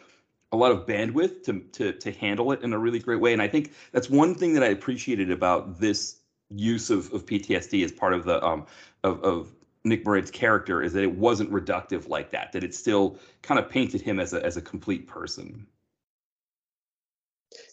a 0.52 0.56
lot 0.56 0.73
of 0.73 0.84
bandwidth 0.84 1.45
to 1.45 1.61
to 1.73 1.92
to 1.92 2.11
handle 2.11 2.50
it 2.50 2.61
in 2.62 2.73
a 2.73 2.78
really 2.78 2.99
great 2.99 3.21
way. 3.21 3.33
And 3.33 3.40
I 3.40 3.47
think 3.47 3.73
that's 3.92 4.11
one 4.11 4.35
thing 4.35 4.52
that 4.54 4.64
I 4.64 4.68
appreciated 4.68 5.30
about 5.30 5.78
this 5.78 6.16
use 6.50 6.90
of, 6.90 7.12
of 7.12 7.25
PTSD 7.26 7.85
as 7.85 7.92
part 7.92 8.12
of 8.12 8.25
the 8.25 8.45
um 8.45 8.66
of, 9.04 9.23
of 9.23 9.54
Nick 9.84 10.04
Moran's 10.04 10.30
character 10.30 10.82
is 10.82 10.92
that 10.92 11.02
it 11.02 11.16
wasn't 11.16 11.50
reductive 11.50 12.08
like 12.08 12.30
that, 12.30 12.52
that 12.52 12.64
it 12.64 12.75
still 12.75 13.18
kind 13.42 13.58
of 13.58 13.68
painted 13.68 14.00
him 14.00 14.20
as 14.20 14.32
a 14.32 14.44
as 14.44 14.56
a 14.56 14.62
complete 14.62 15.06
person. 15.06 15.66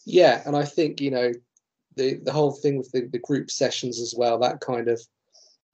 Yeah, 0.06 0.42
and 0.46 0.56
I 0.56 0.64
think, 0.64 1.02
you 1.02 1.12
know, 1.12 1.32
the 1.96 2.16
the 2.24 2.32
whole 2.32 2.52
thing 2.52 2.78
with 2.78 2.92
the, 2.92 3.08
the 3.08 3.20
group 3.20 3.52
sessions 3.52 4.00
as 4.00 4.16
well, 4.18 4.40
that 4.40 4.62
kind 4.62 4.88
of 4.88 5.02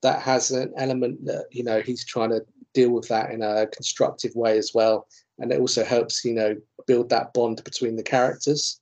that 0.01 0.21
has 0.21 0.51
an 0.51 0.73
element 0.75 1.23
that, 1.25 1.45
you 1.51 1.63
know, 1.63 1.81
he's 1.81 2.03
trying 2.03 2.29
to 2.31 2.43
deal 2.73 2.89
with 2.89 3.07
that 3.07 3.31
in 3.31 3.41
a 3.41 3.67
constructive 3.67 4.35
way 4.35 4.57
as 4.57 4.71
well. 4.73 5.07
And 5.39 5.51
it 5.51 5.59
also 5.59 5.85
helps, 5.85 6.25
you 6.25 6.33
know, 6.33 6.55
build 6.87 7.09
that 7.09 7.33
bond 7.33 7.63
between 7.63 7.95
the 7.95 8.03
characters. 8.03 8.81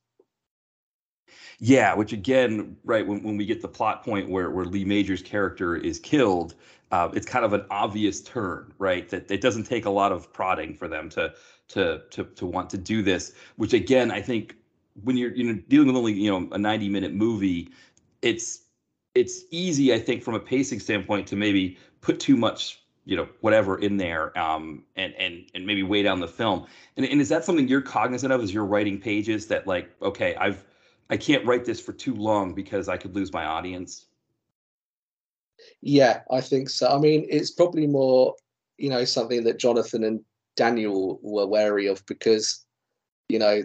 Yeah, 1.60 1.94
which 1.94 2.12
again, 2.12 2.76
right, 2.84 3.06
when, 3.06 3.22
when 3.22 3.38
we 3.38 3.46
get 3.46 3.62
the 3.62 3.68
plot 3.68 4.04
point 4.04 4.30
where, 4.30 4.50
where 4.50 4.66
Lee 4.66 4.84
Major's 4.84 5.22
character 5.22 5.76
is 5.76 6.00
killed, 6.00 6.56
uh, 6.92 7.10
it's 7.14 7.26
kind 7.26 7.46
of 7.46 7.54
an 7.54 7.66
obvious 7.70 8.22
turn, 8.22 8.74
right? 8.78 9.08
That 9.10 9.30
it 9.32 9.42
doesn't 9.42 9.64
take 9.64 9.86
a 9.86 9.90
lot 9.90 10.12
of 10.12 10.32
prodding 10.34 10.76
for 10.76 10.88
them 10.88 11.10
to 11.10 11.34
to 11.70 12.02
to 12.12 12.24
to 12.26 12.46
want 12.46 12.70
to 12.72 12.78
do 12.78 13.02
this. 13.02 13.34
Which 13.56 13.74
again, 13.74 14.12
I 14.12 14.22
think 14.22 14.56
when 15.04 15.18
you're 15.18 15.34
you 15.34 15.44
know 15.44 15.62
dealing 15.70 15.88
with 15.88 15.96
only 15.96 16.14
you 16.14 16.32
know 16.32 16.48
a 16.52 16.58
90 16.58 16.90
minute 16.90 17.14
movie, 17.14 17.70
it's 18.22 18.64
it's 19.16 19.44
easy, 19.52 19.94
I 19.94 20.00
think, 20.00 20.24
from 20.24 20.36
a 20.36 20.40
pacing 20.40 20.80
standpoint, 20.80 21.28
to 21.28 21.36
maybe 21.36 21.78
put 22.02 22.20
too 22.20 22.38
much 22.38 22.82
you 23.06 23.16
know 23.16 23.28
whatever 23.42 23.80
in 23.80 23.98
there 23.98 24.38
um, 24.38 24.84
and 24.96 25.14
and 25.16 25.50
and 25.56 25.66
maybe 25.66 25.84
weigh 25.84 26.04
down 26.04 26.20
the 26.20 26.28
film 26.28 26.68
and, 26.98 27.06
and 27.06 27.20
is 27.20 27.30
that 27.30 27.44
something 27.44 27.68
you're 27.68 27.82
cognizant 27.82 28.32
of 28.32 28.42
as 28.42 28.54
you're 28.54 28.66
writing 28.66 29.00
pages 29.00 29.48
that 29.48 29.66
like 29.66 29.90
okay 30.02 30.36
i've 30.36 30.64
i 31.10 31.18
can't 31.18 31.46
write 31.46 31.66
this 31.66 31.82
for 31.82 31.94
too 31.94 32.14
long 32.14 32.54
because 32.54 32.88
i 32.88 32.98
could 32.98 33.16
lose 33.16 33.34
my 33.34 33.44
audience 33.44 34.06
yeah 35.82 36.22
i 36.32 36.40
think 36.42 36.70
so 36.70 36.88
i 36.88 36.98
mean 36.98 37.26
it's 37.30 37.52
probably 37.52 37.88
more 37.88 38.36
you 38.78 38.90
know 38.90 39.04
something 39.04 39.44
that 39.44 39.60
jonathan 39.60 40.04
and 40.04 40.22
daniel 40.56 41.20
were 41.22 41.48
wary 41.48 41.88
of 41.88 42.06
because 42.06 42.66
you 43.30 43.40
know 43.40 43.62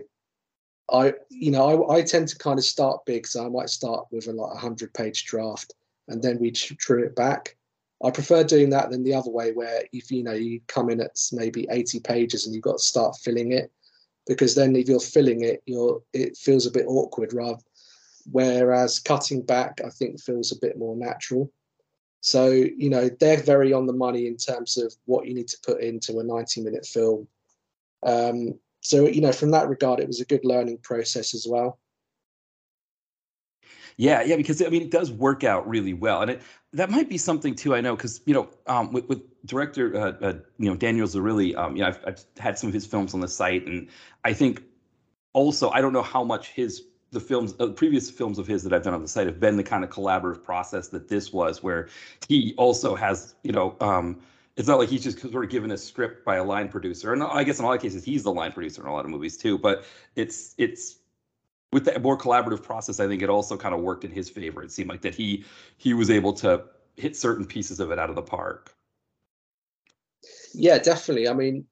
i 0.92 1.12
you 1.28 1.50
know 1.50 1.85
i, 1.87 1.96
I 1.96 2.02
tend 2.02 2.28
to 2.28 2.38
kind 2.38 2.58
of 2.58 2.64
start 2.64 3.04
big 3.06 3.26
so 3.26 3.44
i 3.44 3.49
might 3.49 3.70
start 3.70 4.06
with 4.11 4.28
a 4.28 4.32
like 4.32 4.50
a 4.50 4.54
100 4.54 4.94
page 4.94 5.25
draft 5.26 5.75
and 6.08 6.23
then 6.23 6.38
we 6.38 6.50
true 6.50 7.04
it 7.04 7.16
back 7.16 7.56
I 8.04 8.11
prefer 8.11 8.44
doing 8.44 8.70
that 8.70 8.90
than 8.90 9.02
the 9.02 9.14
other 9.14 9.30
way, 9.30 9.52
where 9.52 9.82
if 9.92 10.11
you 10.11 10.23
know 10.23 10.32
you 10.32 10.61
come 10.66 10.90
in 10.90 11.00
at 11.00 11.16
maybe 11.32 11.66
80 11.70 12.00
pages 12.00 12.44
and 12.44 12.54
you've 12.54 12.64
got 12.64 12.78
to 12.78 12.85
start 12.85 13.16
filling 13.16 13.52
it, 13.52 13.73
because 14.26 14.54
then 14.54 14.76
if 14.76 14.88
you're 14.88 15.00
filling 15.00 15.42
it, 15.42 15.62
you're 15.66 16.02
it 16.12 16.37
feels 16.37 16.66
a 16.66 16.70
bit 16.70 16.87
awkward. 16.87 17.32
Rather, 17.32 17.62
whereas 18.30 18.99
cutting 18.99 19.42
back, 19.42 19.80
I 19.85 19.88
think 19.88 20.20
feels 20.20 20.52
a 20.52 20.61
bit 20.61 20.76
more 20.76 20.94
natural. 20.94 21.50
So 22.26 22.50
you 22.50 22.90
know 22.90 23.09
they're 23.09 23.40
very 23.40 23.73
on 23.73 23.87
the 23.87 23.92
money 23.92 24.26
in 24.26 24.37
terms 24.37 24.76
of 24.76 24.92
what 25.04 25.28
you 25.28 25.35
need 25.35 25.47
to 25.47 25.59
put 25.64 25.80
into 25.80 26.18
a 26.18 26.25
90 26.25 26.61
minute 26.61 26.85
film. 26.85 27.28
Um, 28.04 28.59
so 28.80 29.06
you 29.06 29.21
know 29.21 29.30
from 29.30 29.52
that 29.52 29.68
regard, 29.68 30.00
it 30.00 30.09
was 30.09 30.21
a 30.21 30.25
good 30.25 30.45
learning 30.45 30.78
process 30.78 31.35
as 31.35 31.47
well. 31.49 31.78
Yeah, 33.97 34.25
yeah, 34.25 34.35
because 34.35 34.61
I 34.61 34.68
mean, 34.71 34.83
it 34.83 34.90
does 34.90 35.12
work 35.12 35.45
out 35.45 35.68
really 35.68 35.95
well, 35.95 36.21
and 36.21 36.33
it 36.33 36.42
that 36.73 36.90
might 36.90 37.09
be 37.09 37.16
something 37.16 37.54
too. 37.54 37.76
I 37.76 37.80
know 37.80 37.95
because 37.95 38.21
you 38.26 38.35
know, 38.35 38.50
um, 38.66 38.92
with, 38.92 39.09
with 39.09 39.23
director 39.47 39.97
uh, 39.97 40.12
uh, 40.21 40.33
you 40.59 40.68
know 40.68 40.75
Daniel 40.75 41.06
Zirilli, 41.06 41.56
um, 41.56 41.76
you 41.76 41.83
know, 41.83 41.90
I've, 41.90 42.00
I've 42.04 42.25
had 42.38 42.59
some 42.59 42.66
of 42.66 42.75
his 42.75 42.87
films 42.87 43.14
on 43.14 43.21
the 43.21 43.28
site, 43.28 43.68
and 43.68 43.87
I 44.25 44.33
think 44.33 44.64
also 45.33 45.71
I 45.71 45.80
don't 45.80 45.92
know 45.92 46.02
how 46.02 46.25
much 46.25 46.49
his 46.49 46.83
the 47.12 47.20
films, 47.20 47.54
uh, 47.60 47.68
previous 47.68 48.10
films 48.10 48.38
of 48.38 48.46
his 48.46 48.62
that 48.64 48.72
I've 48.72 48.82
done 48.82 48.94
on 48.94 49.02
the 49.02 49.08
site 49.08 49.26
have 49.26 49.40
been 49.40 49.56
the 49.56 49.62
kind 49.62 49.84
of 49.84 49.90
collaborative 49.90 50.42
process 50.42 50.88
that 50.88 51.08
this 51.08 51.32
was, 51.32 51.62
where 51.62 51.88
he 52.28 52.54
also 52.56 52.94
has, 52.94 53.34
you 53.42 53.52
know, 53.52 53.76
um, 53.80 54.20
it's 54.56 54.68
not 54.68 54.78
like 54.78 54.88
he's 54.88 55.04
just 55.04 55.20
sort 55.20 55.44
of 55.44 55.50
given 55.50 55.70
a 55.70 55.78
script 55.78 56.25
by 56.25 56.36
a 56.36 56.44
line 56.44 56.68
producer, 56.68 57.12
and 57.12 57.22
I 57.22 57.44
guess 57.44 57.58
in 57.58 57.64
a 57.64 57.68
lot 57.68 57.76
of 57.76 57.82
cases 57.82 58.04
he's 58.04 58.22
the 58.22 58.32
line 58.32 58.52
producer 58.52 58.82
in 58.82 58.88
a 58.88 58.92
lot 58.92 59.04
of 59.04 59.10
movies 59.10 59.36
too. 59.36 59.58
But 59.58 59.84
it's 60.14 60.54
it's 60.56 60.96
with 61.72 61.84
the 61.84 61.98
more 62.00 62.16
collaborative 62.16 62.62
process, 62.62 63.00
I 63.00 63.06
think 63.06 63.22
it 63.22 63.28
also 63.28 63.56
kind 63.56 63.75
of 63.75 63.80
worked 63.80 64.04
in 64.04 64.10
his 64.10 64.30
favor. 64.30 64.62
It 64.62 64.72
seemed 64.72 64.88
like 64.88 65.02
that 65.02 65.14
he 65.14 65.44
he 65.76 65.92
was 65.92 66.10
able 66.10 66.32
to 66.34 66.64
hit 66.96 67.16
certain 67.16 67.44
pieces 67.44 67.80
of 67.80 67.90
it 67.90 67.98
out 67.98 68.08
of 68.08 68.16
the 68.16 68.22
park. 68.22 68.75
Yeah, 70.54 70.78
definitely. 70.78 71.28
I 71.28 71.34
mean, 71.34 71.66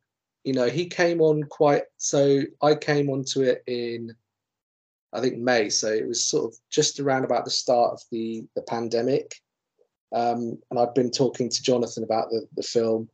you 0.45 0.53
know, 0.53 0.69
he 0.69 0.87
came 0.87 1.23
on 1.23 1.45
quite. 1.45 1.85
So 1.97 2.43
I 2.63 2.75
came 2.75 3.09
onto 3.09 3.41
it 3.41 3.63
in, 3.67 4.15
I 5.15 5.21
think 5.21 5.39
May. 5.39 5.71
So 5.71 5.89
it 5.89 6.07
was 6.07 6.25
sort 6.25 6.53
of 6.53 6.59
just 6.71 6.99
around 6.99 7.25
about 7.25 7.45
the 7.45 7.51
start 7.51 7.93
of 7.93 8.03
the 8.11 8.45
the 8.57 8.63
pandemic, 8.63 9.37
um, 10.13 10.59
and 10.71 10.79
I'd 10.79 10.95
been 10.95 11.11
talking 11.11 11.49
to 11.49 11.63
Jonathan 11.63 12.03
about 12.03 12.31
the 12.31 12.47
the 12.57 12.63
film, 12.63 13.09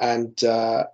and 0.00 0.42
uh, 0.44 0.84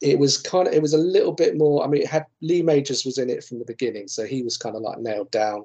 it 0.00 0.18
was 0.18 0.36
kind 0.38 0.66
of 0.66 0.74
it 0.74 0.82
was 0.82 0.94
a 0.94 0.98
little 0.98 1.32
bit 1.32 1.56
more. 1.56 1.84
I 1.84 1.86
mean, 1.86 2.02
it 2.02 2.08
had 2.08 2.26
Lee 2.42 2.62
Majors 2.62 3.04
was 3.04 3.18
in 3.18 3.30
it 3.30 3.44
from 3.44 3.58
the 3.58 3.64
beginning, 3.64 4.08
so 4.08 4.24
he 4.24 4.42
was 4.42 4.56
kind 4.56 4.76
of 4.76 4.82
like 4.82 4.98
nailed 4.98 5.30
down 5.30 5.64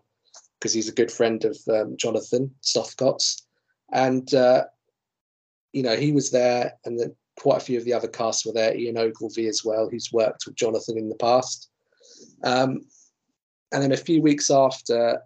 because 0.59 0.73
he's 0.73 0.89
a 0.89 0.93
good 0.93 1.11
friend 1.11 1.43
of 1.45 1.57
um, 1.71 1.97
Jonathan 1.97 2.53
Sothcott's, 2.61 3.47
and 3.91 4.33
uh, 4.33 4.65
you 5.73 5.83
know 5.83 5.95
he 5.95 6.11
was 6.11 6.29
there, 6.29 6.73
and 6.85 6.99
then 6.99 7.15
quite 7.37 7.57
a 7.57 7.65
few 7.65 7.77
of 7.77 7.85
the 7.85 7.93
other 7.93 8.07
casts 8.07 8.45
were 8.45 8.53
there. 8.53 8.75
Ian 8.75 8.97
Ogilvy 8.97 9.47
as 9.47 9.63
well, 9.65 9.89
who's 9.89 10.11
worked 10.11 10.43
with 10.45 10.55
Jonathan 10.55 10.97
in 10.97 11.09
the 11.09 11.15
past. 11.15 11.69
Um, 12.43 12.81
and 13.71 13.83
then 13.83 13.91
a 13.91 13.97
few 13.97 14.21
weeks 14.21 14.49
after, 14.49 15.21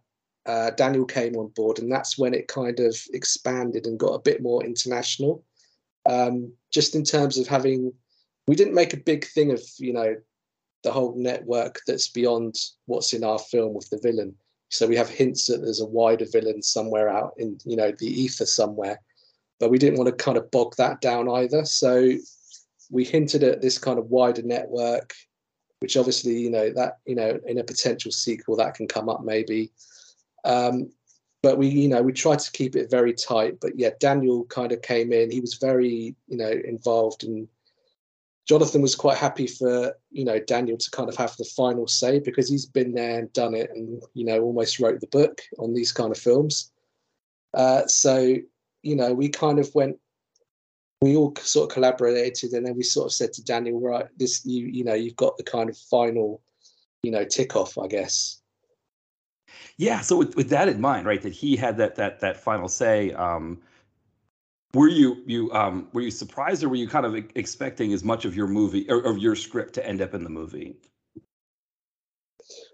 uh, 0.46 0.72
Daniel 0.72 1.06
came 1.06 1.36
on 1.36 1.48
board, 1.50 1.80
and 1.80 1.92
that's 1.92 2.18
when 2.18 2.34
it 2.34 2.48
kind 2.48 2.80
of 2.80 2.96
expanded 3.14 3.86
and 3.86 4.00
got 4.00 4.14
a 4.14 4.20
bit 4.20 4.42
more 4.42 4.64
international. 4.64 5.44
Um, 6.06 6.52
just 6.72 6.96
in 6.96 7.04
terms 7.04 7.38
of 7.38 7.48
having 7.48 7.94
we 8.48 8.56
didn't 8.56 8.74
make 8.74 8.94
a 8.94 8.98
big 8.98 9.26
thing 9.26 9.52
of 9.52 9.62
you 9.78 9.94
know 9.94 10.16
the 10.84 10.92
whole 10.92 11.16
network 11.16 11.80
that's 11.88 12.10
beyond 12.10 12.56
what's 12.88 13.14
in 13.14 13.24
our 13.24 13.40
film 13.40 13.74
with 13.74 13.90
the 13.90 14.00
villain. 14.00 14.36
So 14.70 14.86
we 14.86 14.98
have 14.98 15.10
hints 15.10 15.48
that 15.48 15.62
there's 15.62 15.80
a 15.80 15.86
wider 15.86 16.26
villain 16.30 16.62
somewhere 16.62 17.08
out 17.08 17.34
in 17.38 17.58
you 17.64 17.78
know 17.78 17.94
the 17.98 18.08
ether 18.08 18.46
somewhere, 18.46 19.00
but 19.60 19.70
we 19.70 19.78
didn't 19.78 19.98
want 19.98 20.10
to 20.10 20.24
kind 20.24 20.38
of 20.38 20.52
bog 20.52 20.76
that 20.78 21.00
down 21.00 21.30
either. 21.30 21.64
So 21.64 22.14
we 22.90 23.06
hinted 23.06 23.44
at 23.44 23.62
this 23.62 23.78
kind 23.78 23.98
of 23.98 24.08
wider 24.08 24.42
network, 24.42 25.14
which 25.84 25.98
obviously 25.98 26.40
you 26.40 26.50
know 26.50 26.70
that 26.72 27.00
you 27.06 27.13
know 27.13 27.38
in 27.46 27.60
a 27.60 27.63
potential 27.63 28.10
sequel 28.10 28.56
that 28.56 28.74
can 28.74 28.88
come 28.88 29.10
up 29.10 29.22
maybe. 29.22 29.70
Um, 30.46 30.90
but 31.42 31.58
we 31.58 31.68
you 31.68 31.90
know 31.90 32.02
we 32.02 32.13
tried 32.13 32.40
to 32.40 32.52
keep 32.54 32.78
it 32.78 32.90
very 32.90 33.13
tight. 33.13 33.60
But 33.60 33.78
yeah, 33.78 33.90
Daniel 34.00 34.46
kind 34.46 34.72
of 34.72 34.82
came 34.82 35.12
in. 35.12 35.30
He 35.30 35.42
was 35.42 35.56
very 35.56 36.16
you 36.28 36.38
know 36.38 36.50
involved 36.50 37.25
and. 37.25 37.48
Jonathan 38.46 38.82
was 38.82 38.94
quite 38.94 39.18
happy 39.18 39.48
for 39.48 39.96
you 40.12 40.25
know 40.25 40.38
Daniel 40.38 40.78
to 40.78 40.92
kind 40.92 41.08
of 41.08 41.16
have 41.16 41.34
the 41.38 41.46
final 41.46 41.88
say 41.88 42.20
because 42.20 42.50
he's 42.50 42.66
been 42.66 42.94
there 42.94 43.20
and 43.20 43.32
done 43.32 43.54
it, 43.54 43.70
and 43.74 44.04
you 44.13 44.25
know 44.25 44.42
almost 44.42 44.82
wrote 44.82 45.00
the 45.00 45.08
book 45.08 45.40
on 45.60 45.74
these 45.74 45.94
kind 45.94 46.12
of 46.12 46.18
films. 46.18 46.70
Uh, 47.54 47.88
so 47.88 48.36
you 48.82 48.96
know 48.98 49.13
we 49.13 49.30
kind 49.30 49.60
of 49.60 49.74
went, 49.74 49.98
we 51.04 51.18
all 51.18 51.34
sort 51.42 51.70
of 51.70 51.74
collaborated, 51.74 52.54
and 52.54 52.66
then 52.66 52.76
we 52.76 52.84
sort 52.84 53.08
of 53.08 53.14
said 53.14 53.34
to 53.34 53.44
Daniel, 53.44 53.82
right, 53.82 54.08
this 54.18 54.46
you 54.46 54.68
you 54.68 54.86
know 54.86 54.94
you've 54.94 55.18
got 55.18 55.38
the 55.38 55.44
kind 55.44 55.70
of 55.70 55.78
final, 55.78 56.42
you 57.04 57.12
know, 57.12 57.26
tick 57.26 57.58
off, 57.58 57.78
I 57.78 57.88
guess. 57.88 58.42
Yeah. 59.78 60.00
So 60.00 60.18
with, 60.18 60.36
with 60.38 60.50
that 60.50 60.70
in 60.70 60.80
mind, 60.80 61.06
right, 61.06 61.22
that 61.22 61.34
he 61.34 61.58
had 61.58 61.78
that 61.78 61.96
that 61.96 62.22
that 62.22 62.38
final 62.38 62.70
say. 62.70 63.12
Um, 63.12 63.60
were 64.74 64.88
you 64.88 65.22
you 65.28 65.52
um 65.52 65.90
were 65.94 66.02
you 66.02 66.10
surprised 66.10 66.64
or 66.64 66.70
were 66.70 66.76
you 66.76 66.88
kind 66.88 67.06
of 67.06 67.16
expecting 67.36 67.92
as 67.94 68.04
much 68.04 68.24
of 68.26 68.36
your 68.36 68.48
movie 68.48 68.90
or 68.90 69.02
of 69.02 69.18
your 69.18 69.36
script 69.36 69.74
to 69.74 69.86
end 69.86 70.02
up 70.02 70.16
in 70.16 70.24
the 70.24 70.30
movie 70.32 70.76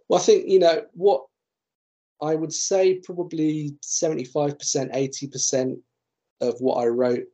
well 0.08 0.18
i 0.18 0.24
think 0.24 0.48
you 0.48 0.60
know 0.60 0.82
what 0.94 1.26
i 2.22 2.34
would 2.36 2.54
say 2.54 3.00
probably 3.00 3.76
75% 3.84 4.56
80% 4.96 5.82
of 6.40 6.56
what 6.62 6.82
i 6.82 6.88
wrote 6.88 7.26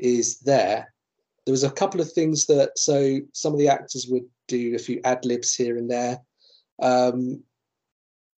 is 0.00 0.38
there 0.40 0.92
there 1.46 1.52
was 1.52 1.64
a 1.64 1.70
couple 1.70 2.00
of 2.00 2.12
things 2.12 2.46
that 2.46 2.78
so 2.78 3.18
some 3.32 3.52
of 3.52 3.58
the 3.58 3.68
actors 3.68 4.06
would 4.08 4.24
do 4.48 4.74
a 4.74 4.78
few 4.78 5.00
ad 5.04 5.24
libs 5.24 5.54
here 5.54 5.76
and 5.76 5.90
there 5.90 6.18
um, 6.82 7.42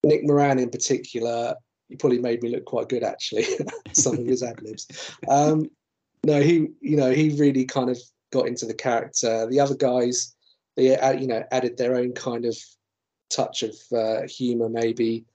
nick 0.05 0.25
moran 0.25 0.59
in 0.59 0.71
particular 0.71 1.55
he 1.93 1.97
probably 1.97 2.19
made 2.19 2.43
me 2.43 2.49
look 2.49 2.65
quite 2.65 2.89
good 2.89 3.05
actually. 3.05 3.45
Some 3.93 4.19
of 4.19 4.27
his 4.27 4.43
ad 4.43 4.63
libs. 4.63 5.15
Um, 5.29 5.71
no, 6.25 6.41
he 6.41 6.69
you 6.81 6.97
know 6.97 7.11
he 7.11 7.39
really 7.39 7.67
kind 7.67 7.91
of 7.91 7.99
got 8.33 8.49
into 8.49 8.65
the 8.65 8.75
character. 8.75 9.47
The 9.47 9.61
other 9.61 9.75
guys, 9.75 10.35
they 10.75 10.97
uh, 10.97 11.13
you 11.13 11.27
know 11.27 11.45
added 11.53 11.77
their 11.77 11.95
own 11.97 12.13
kind 12.13 12.47
of 12.47 12.57
touch 13.29 13.63
of 13.63 13.77
uh, 13.95 14.27
humor 14.27 14.71
maybe 14.71 15.27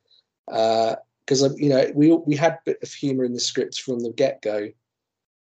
because 0.47 1.43
uh, 1.43 1.53
you 1.57 1.69
know 1.69 1.91
we 1.93 2.11
we 2.11 2.35
had 2.35 2.53
a 2.53 2.59
bit 2.65 2.79
of 2.81 2.91
humor 2.91 3.23
in 3.23 3.33
the 3.33 3.39
script 3.39 3.79
from 3.79 3.99
the 3.99 4.11
get 4.11 4.41
go. 4.41 4.67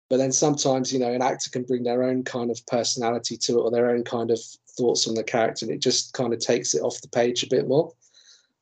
But 0.09 0.19
then 0.19 0.33
sometimes, 0.33 0.93
you 0.93 0.99
know, 0.99 1.13
an 1.13 1.23
actor 1.23 1.51
can 1.51 1.65
bring 1.65 1.83
their 1.83 2.05
own 2.05 2.23
kind 2.23 2.51
of 2.51 2.65
personality 2.67 3.37
to 3.39 3.59
it 3.59 3.63
or 3.63 3.71
their 3.71 3.91
own 3.91 4.05
kind 4.05 4.31
of 4.31 4.39
thoughts 4.77 5.09
on 5.09 5.15
the 5.15 5.25
character, 5.25 5.67
and 5.67 5.75
it 5.75 5.81
just 5.81 6.13
kind 6.13 6.33
of 6.33 6.39
takes 6.39 6.75
it 6.75 6.83
off 6.83 7.01
the 7.01 7.09
page 7.09 7.43
a 7.43 7.49
bit 7.49 7.67
more. 7.67 7.93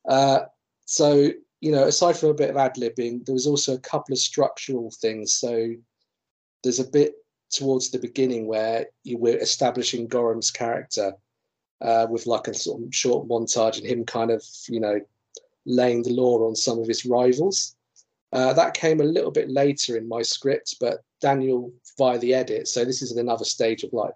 Uh, 0.07 0.39
so 0.85 1.29
you 1.61 1.71
know, 1.71 1.85
aside 1.85 2.17
from 2.17 2.29
a 2.29 2.33
bit 2.33 2.49
of 2.49 2.57
ad 2.57 2.75
libbing, 2.75 3.25
there 3.25 3.33
was 3.33 3.47
also 3.47 3.73
a 3.73 3.79
couple 3.79 4.13
of 4.13 4.19
structural 4.19 4.91
things. 4.91 5.33
So 5.33 5.73
there's 6.63 6.79
a 6.79 6.87
bit 6.87 7.15
towards 7.49 7.89
the 7.89 7.99
beginning 7.99 8.47
where 8.47 8.87
you 9.03 9.17
were 9.17 9.37
establishing 9.37 10.07
Gorham's 10.07 10.51
character 10.51 11.13
uh, 11.81 12.07
with 12.09 12.27
like 12.27 12.47
a 12.47 12.53
sort 12.53 12.83
of 12.83 12.93
short 12.93 13.27
montage 13.27 13.77
and 13.77 13.87
him 13.87 14.05
kind 14.05 14.31
of, 14.31 14.43
you 14.67 14.79
know, 14.79 14.99
laying 15.65 16.03
the 16.03 16.13
law 16.13 16.47
on 16.47 16.55
some 16.55 16.79
of 16.79 16.87
his 16.87 17.05
rivals. 17.05 17.74
Uh, 18.35 18.51
that 18.51 18.73
came 18.73 18.99
a 18.99 19.05
little 19.05 19.31
bit 19.31 19.49
later 19.49 19.95
in 19.95 20.09
my 20.09 20.21
script, 20.21 20.75
but 20.81 20.99
Daniel 21.21 21.71
via 21.97 22.19
the 22.19 22.33
edit. 22.33 22.67
So 22.67 22.83
this 22.83 23.01
is 23.01 23.15
another 23.15 23.45
stage 23.45 23.83
of 23.83 23.93
like 23.93 24.11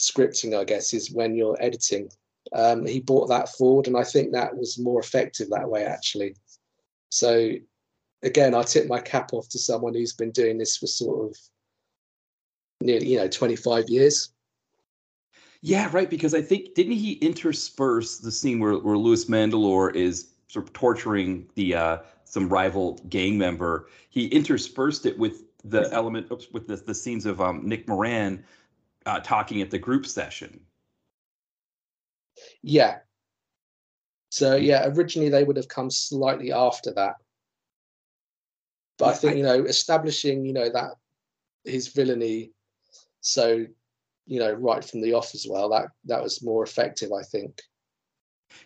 scripting, 0.00 0.58
I 0.58 0.64
guess, 0.64 0.92
is 0.92 1.12
when 1.12 1.36
you're 1.36 1.56
editing. 1.60 2.10
Um, 2.52 2.84
he 2.84 2.98
brought 2.98 3.28
that 3.28 3.48
forward, 3.48 3.86
and 3.86 3.96
I 3.96 4.02
think 4.02 4.32
that 4.32 4.56
was 4.56 4.76
more 4.76 4.98
effective 4.98 5.50
that 5.50 5.70
way, 5.70 5.84
actually. 5.84 6.34
So, 7.10 7.52
again, 8.24 8.56
I 8.56 8.64
tip 8.64 8.88
my 8.88 8.98
cap 8.98 9.32
off 9.32 9.48
to 9.50 9.58
someone 9.58 9.94
who's 9.94 10.14
been 10.14 10.32
doing 10.32 10.58
this 10.58 10.76
for 10.76 10.88
sort 10.88 11.30
of 11.30 11.38
nearly, 12.80 13.06
you 13.06 13.18
know, 13.18 13.28
25 13.28 13.88
years. 13.88 14.30
Yeah, 15.60 15.88
right. 15.92 16.10
Because 16.10 16.34
I 16.34 16.42
think 16.42 16.74
didn't 16.74 16.94
he 16.94 17.12
intersperse 17.12 18.18
the 18.18 18.32
scene 18.32 18.58
where, 18.58 18.78
where 18.78 18.98
Louis 18.98 19.26
Mandylor 19.26 19.94
is 19.94 20.30
sort 20.48 20.66
of 20.66 20.72
torturing 20.72 21.46
the 21.54 21.76
uh, 21.76 21.98
some 22.32 22.48
rival 22.48 22.98
gang 23.10 23.36
member? 23.36 23.88
He 24.08 24.26
interspersed 24.26 25.04
it 25.04 25.18
with 25.18 25.44
the 25.64 25.92
element 25.92 26.30
with 26.52 26.66
the, 26.66 26.76
the 26.76 26.94
scenes 26.94 27.26
of 27.26 27.40
um, 27.40 27.68
Nick 27.68 27.86
Moran 27.86 28.42
uh, 29.04 29.20
talking 29.20 29.60
at 29.60 29.70
the 29.70 29.78
group 29.78 30.06
session. 30.06 30.60
Yeah. 32.62 32.98
So 34.30 34.56
yeah, 34.56 34.88
originally 34.88 35.28
they 35.28 35.44
would 35.44 35.56
have 35.56 35.68
come 35.68 35.90
slightly 35.90 36.52
after 36.52 36.92
that. 36.94 37.16
But 38.98 39.08
I 39.08 39.14
think, 39.14 39.36
you 39.36 39.42
know, 39.42 39.64
establishing, 39.64 40.46
you 40.46 40.54
know, 40.54 40.70
that 40.70 40.92
his 41.64 41.88
villainy 41.88 42.52
so, 43.20 43.66
you 44.26 44.40
know, 44.40 44.52
right 44.52 44.84
from 44.84 45.02
the 45.02 45.12
off 45.12 45.34
as 45.34 45.46
well, 45.48 45.68
that 45.70 45.88
that 46.06 46.22
was 46.22 46.42
more 46.42 46.64
effective, 46.64 47.10
I 47.12 47.22
think. 47.22 47.60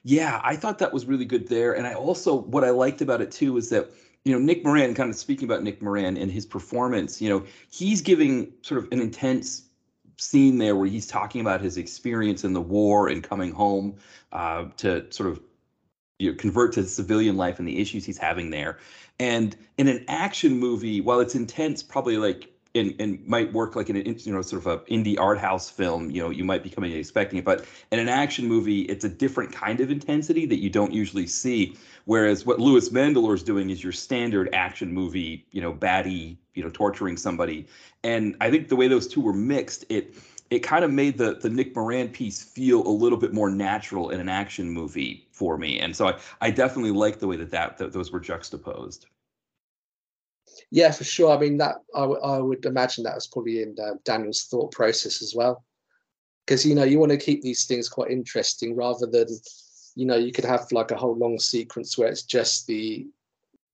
Yeah, 0.03 0.41
I 0.45 0.57
thought 0.57 0.79
that 0.79 0.93
was 0.93 1.07
really 1.07 1.25
good 1.25 1.49
there. 1.49 1.75
And 1.75 1.87
I 1.87 1.95
also 1.95 2.35
what 2.35 2.65
I 2.65 2.71
liked 2.71 3.01
about 3.01 3.21
it 3.21 3.31
too 3.31 3.57
is 3.57 3.71
that 3.71 3.91
you 4.27 4.33
know, 4.33 4.41
Nick 4.41 4.65
Moran, 4.65 4.93
kind 4.95 5.09
of 5.09 5.15
speaking 5.15 5.45
about 5.45 5.63
Nick 5.63 5.81
Moran 5.81 6.17
and 6.17 6.33
his 6.33 6.45
performance, 6.45 7.23
you 7.23 7.29
know, 7.29 7.45
he's 7.71 8.01
giving 8.01 8.53
sort 8.63 8.83
of 8.83 8.91
an 8.91 9.01
intense 9.01 9.63
scene 10.17 10.59
there 10.59 10.75
where 10.75 10.89
he's 10.89 11.07
talking 11.07 11.41
about 11.41 11.61
his 11.61 11.77
experience 11.77 12.43
in 12.43 12.53
the 12.53 12.61
war 12.61 13.09
and 13.09 13.23
coming 13.23 13.53
home 13.53 13.95
uh, 14.33 14.65
to 14.79 15.07
sort 15.13 15.31
of 15.31 15.41
you 16.19 16.33
know, 16.33 16.37
convert 16.37 16.73
to 16.73 16.83
civilian 16.83 17.37
life 17.37 17.61
and 17.61 17.69
the 17.69 17.79
issues 17.79 18.05
he's 18.05 18.19
having 18.19 18.51
there. 18.51 18.79
And 19.21 19.57
in 19.79 19.87
an 19.87 20.05
action 20.09 20.59
movie, 20.59 21.01
while 21.01 21.21
it's 21.21 21.37
intense, 21.37 21.85
probably 21.85 22.17
like 22.17 22.51
and, 22.77 22.95
and 23.01 23.27
might 23.27 23.53
work 23.53 23.77
like 23.77 23.89
in 23.91 23.97
an 23.97 24.19
you 24.21 24.33
know 24.33 24.43
sort 24.43 24.65
of 24.65 24.67
a 24.67 24.79
indie 24.91 25.19
art 25.19 25.39
house 25.39 25.71
film 25.71 26.11
you 26.11 26.23
know 26.23 26.31
you 26.31 26.45
might 26.45 26.63
be 26.63 26.71
coming 26.71 26.93
expecting 26.93 27.39
it 27.39 27.45
but 27.45 27.65
in 27.91 27.99
an 27.99 28.09
action 28.09 28.47
movie 28.47 28.83
it's 28.83 29.05
a 29.05 29.09
different 29.09 29.53
kind 29.53 29.81
of 29.81 29.91
intensity 29.91 30.47
that 30.47 30.61
you 30.61 30.71
don't 30.71 30.93
usually 30.93 31.27
see. 31.27 31.77
Whereas 32.05 32.47
what 32.47 32.61
Louis 32.61 32.89
Mandylor 32.91 33.35
is 33.35 33.43
doing 33.43 33.71
is 33.71 33.83
your 33.83 33.93
standard 33.93 34.49
action 34.53 34.93
movie 34.93 35.47
you 35.51 35.61
know 35.61 35.73
baddie 35.73 36.37
you 36.55 36.63
know 36.63 36.71
torturing 36.71 37.17
somebody. 37.17 37.67
And 38.05 38.37
I 38.41 38.51
think 38.51 38.69
the 38.69 38.77
way 38.77 38.89
those 38.89 39.09
two 39.09 39.21
were 39.21 39.33
mixed 39.33 39.85
it 39.89 40.15
it 40.51 40.61
kind 40.61 40.85
of 40.85 40.91
made 40.93 41.19
the 41.19 41.35
the 41.35 41.51
Nick 41.51 41.75
Moran 41.75 42.09
piece 42.09 42.43
feel 42.43 42.87
a 42.87 42.95
little 43.03 43.19
bit 43.19 43.33
more 43.33 43.51
natural 43.51 44.11
in 44.11 44.21
an 44.21 44.29
action 44.29 44.71
movie 44.71 45.27
for 45.33 45.59
me. 45.59 45.79
And 45.81 45.97
so 45.97 46.09
I 46.09 46.19
I 46.41 46.51
definitely 46.51 46.93
like 46.93 47.19
the 47.19 47.27
way 47.27 47.37
that 47.37 47.51
that, 47.51 47.79
that 47.79 47.93
those 47.93 48.13
were 48.13 48.21
juxtaposed 48.21 49.07
yeah, 50.71 50.91
for 50.91 51.05
sure. 51.05 51.37
I 51.37 51.39
mean, 51.39 51.57
that 51.59 51.77
I, 51.95 52.01
w- 52.01 52.21
I 52.21 52.39
would 52.39 52.65
imagine 52.65 53.05
that 53.05 53.15
was 53.15 53.27
probably 53.27 53.63
in 53.63 53.77
uh, 53.83 53.95
Daniel's 54.05 54.45
thought 54.45 54.73
process 54.73 55.23
as 55.23 55.35
well, 55.35 55.65
because 56.45 56.65
you 56.65 56.75
know 56.75 56.85
you 56.85 56.99
want 56.99 57.13
to 57.13 57.19
keep 57.19 57.43
these 57.43 57.65
things 57.65 57.89
quite 57.89 58.11
interesting 58.11 58.77
rather 58.77 59.07
than, 59.07 59.29
you 59.95 60.07
know, 60.07 60.17
you 60.17 60.33
could 60.33 60.45
have 60.45 60.71
like 60.73 60.91
a 60.91 60.97
whole 60.97 61.17
long 61.17 61.39
sequence 61.39 61.97
where 61.97 62.09
it's 62.09 62.23
just 62.23 62.67
the 62.67 63.07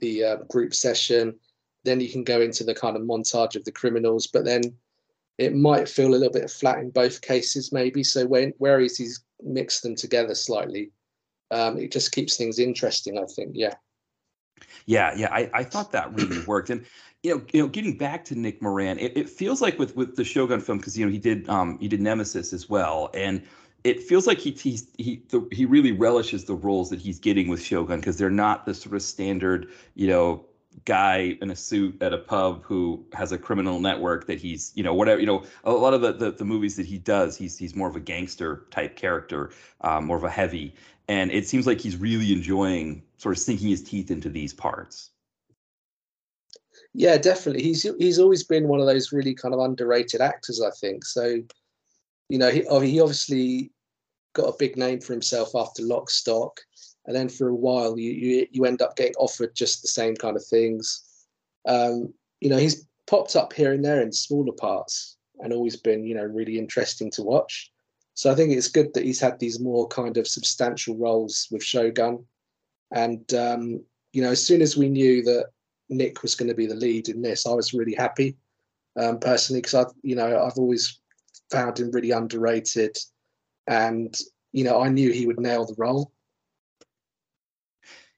the 0.01 0.25
uh, 0.25 0.37
group 0.51 0.75
session, 0.75 1.39
then 1.85 2.01
you 2.01 2.11
can 2.11 2.25
go 2.25 2.41
into 2.41 2.65
the 2.65 2.75
kind 2.75 2.97
of 2.97 3.03
montage 3.03 3.57
of 3.57 3.65
the 3.65 3.73
criminals, 3.73 4.27
but 4.27 4.45
then 4.45 4.63
it 5.39 5.55
might 5.55 5.89
feel 5.89 6.09
a 6.09 6.17
little 6.17 6.33
bit 6.33 6.51
flat 6.51 6.79
in 6.79 6.91
both 6.91 7.21
cases, 7.21 7.73
maybe. 7.73 8.03
So 8.03 8.27
when 8.27 8.53
whereas 8.59 8.97
he's 8.97 9.25
mixed 9.43 9.83
them 9.83 9.95
together 9.95 10.35
slightly, 10.35 10.91
um, 11.51 11.79
it 11.79 11.93
just 11.93 12.13
keeps 12.13 12.37
things 12.37 12.59
interesting. 12.59 13.19
I 13.19 13.25
think, 13.27 13.53
yeah. 13.55 13.75
Yeah, 14.87 15.15
yeah, 15.17 15.33
I, 15.33 15.51
I 15.55 15.65
thought 15.65 15.93
that 15.93 16.15
really 16.15 16.39
worked. 16.47 16.71
And 16.71 16.85
you 17.23 17.37
know, 17.37 17.45
you 17.53 17.63
know, 17.63 17.69
getting 17.69 17.97
back 17.97 18.25
to 18.27 18.35
Nick 18.35 18.61
Moran, 18.61 18.99
it, 18.99 19.17
it 19.17 19.29
feels 19.29 19.63
like 19.63 19.79
with 19.79 19.95
with 19.97 20.17
the 20.17 20.25
Shogun 20.25 20.61
film 20.61 20.79
because 20.79 20.99
you 20.99 21.05
know 21.07 21.13
he 21.13 21.19
did 21.19 21.49
um 21.49 21.79
he 21.79 21.89
did 21.89 22.01
Nemesis 22.01 22.53
as 22.53 22.69
well, 22.69 23.11
and 23.15 23.43
it 23.85 24.03
feels 24.03 24.27
like 24.27 24.39
he 24.39 24.51
he 24.53 24.79
he 24.99 25.23
the, 25.29 25.47
he 25.53 25.65
really 25.67 25.93
relishes 25.93 26.45
the 26.45 26.55
roles 26.55 26.91
that 26.91 27.01
he's 27.01 27.19
getting 27.19 27.49
with 27.49 27.63
Shogun 27.63 28.01
because 28.01 28.19
they're 28.19 28.31
not 28.31 28.67
the 28.67 28.75
sort 28.75 28.95
of 28.97 29.03
standard 29.03 29.69
you 29.95 30.09
know 30.09 30.45
guy 30.87 31.37
in 31.43 31.51
a 31.51 31.57
suit 31.57 32.01
at 32.03 32.15
a 32.15 32.19
pub 32.19 32.63
who 32.65 33.05
has 33.13 33.31
a 33.31 33.37
criminal 33.37 33.79
network 33.79 34.27
that 34.27 34.41
he's 34.41 34.73
you 34.75 34.83
know 34.83 34.95
whatever 34.95 35.21
you 35.21 35.27
know 35.27 35.45
a 35.65 35.71
lot 35.71 35.93
of 35.93 36.01
the 36.01 36.13
the, 36.13 36.31
the 36.33 36.45
movies 36.47 36.77
that 36.77 36.87
he 36.87 36.97
does 36.97 37.37
he's 37.37 37.59
he's 37.59 37.77
more 37.77 37.89
of 37.91 37.95
a 37.95 38.01
gangster 38.01 38.65
type 38.71 38.97
character 38.97 39.51
um, 39.83 40.07
more 40.07 40.17
of 40.17 40.25
a 40.25 40.31
heavy 40.31 40.75
and 41.09 41.31
it 41.31 41.47
seems 41.47 41.67
like 41.67 41.81
he's 41.81 41.97
really 41.97 42.33
enjoying 42.33 43.03
sort 43.17 43.37
of 43.37 43.43
sinking 43.43 43.69
his 43.69 43.83
teeth 43.83 44.11
into 44.11 44.29
these 44.29 44.53
parts. 44.53 45.11
Yeah, 46.95 47.17
definitely. 47.17 47.63
He's 47.63 47.83
he's 47.99 48.19
always 48.19 48.45
been 48.45 48.69
one 48.69 48.81
of 48.81 48.87
those 48.87 49.13
really 49.13 49.35
kind 49.35 49.55
of 49.55 49.61
underrated 49.61 50.21
actors, 50.21 50.61
I 50.61 50.71
think. 50.71 51.05
So, 51.05 51.39
you 52.29 52.39
know, 52.39 52.51
he 52.51 52.67
oh, 52.67 52.81
he 52.81 53.01
obviously 53.01 53.73
got 54.35 54.49
a 54.49 54.57
big 54.59 54.77
name 54.77 55.01
for 55.01 55.13
himself 55.13 55.55
after 55.55 55.83
Lock, 55.83 56.11
Stock, 56.11 56.61
and 57.07 57.17
then 57.17 57.29
for 57.29 57.49
a 57.49 57.55
while 57.55 57.99
you 57.99 58.13
you 58.13 58.47
you 58.51 58.65
end 58.67 58.83
up 58.83 58.97
getting 58.97 59.15
offered 59.19 59.55
just 59.55 59.83
the 59.83 59.89
same 59.89 60.15
kind 60.17 60.37
of 60.37 60.45
things. 60.45 61.03
Um, 61.67 62.13
you 62.41 62.51
know, 62.51 62.59
he's 62.59 62.87
popped 63.07 63.37
up 63.37 63.53
here 63.53 63.73
and 63.73 63.85
there 63.85 64.03
in 64.03 64.13
smaller 64.13 64.53
parts 64.53 65.17
and 65.41 65.53
always 65.53 65.77
been 65.77 66.05
you 66.05 66.15
know 66.15 66.25
really 66.25 66.59
interesting 66.59 67.11
to 67.13 67.23
watch. 67.23 67.72
So 68.15 68.31
I 68.31 68.35
think 68.35 68.53
it's 68.53 68.69
good 68.69 68.93
that 68.95 69.05
he's 69.05 69.21
had 69.21 69.39
these 69.39 69.59
more 69.59 69.89
kind 69.89 70.17
of 70.17 70.29
substantial 70.29 70.97
roles 70.97 71.49
with 71.51 71.63
Shogun. 71.63 72.25
And 72.95 73.33
um, 73.35 73.85
you 74.13 74.23
know, 74.23 74.31
as 74.31 74.47
soon 74.47 74.61
as 74.61 74.77
we 74.77 74.89
knew 74.89 75.23
that 75.23 75.47
Nick 75.89 76.23
was 76.23 76.35
going 76.35 76.49
to 76.49 76.55
be 76.55 76.67
the 76.67 76.75
lead 76.75 77.09
in 77.09 77.23
this, 77.23 77.47
I 77.47 77.55
was 77.55 77.73
really 77.73 77.95
happy 77.95 78.37
um, 79.01 79.19
personally 79.19 79.63
because 79.63 79.75
I, 79.75 79.91
you 80.03 80.15
know, 80.15 80.45
I've 80.45 80.59
always 80.59 81.01
found 81.51 81.79
him 81.79 81.91
really 81.91 82.11
underrated, 82.11 82.97
and 83.67 84.15
you 84.53 84.65
know, 84.65 84.83
I 84.83 84.89
knew 84.89 85.11
he 85.11 85.27
would 85.27 85.41
nail 85.41 85.65
the 85.65 85.75
role. 85.79 86.13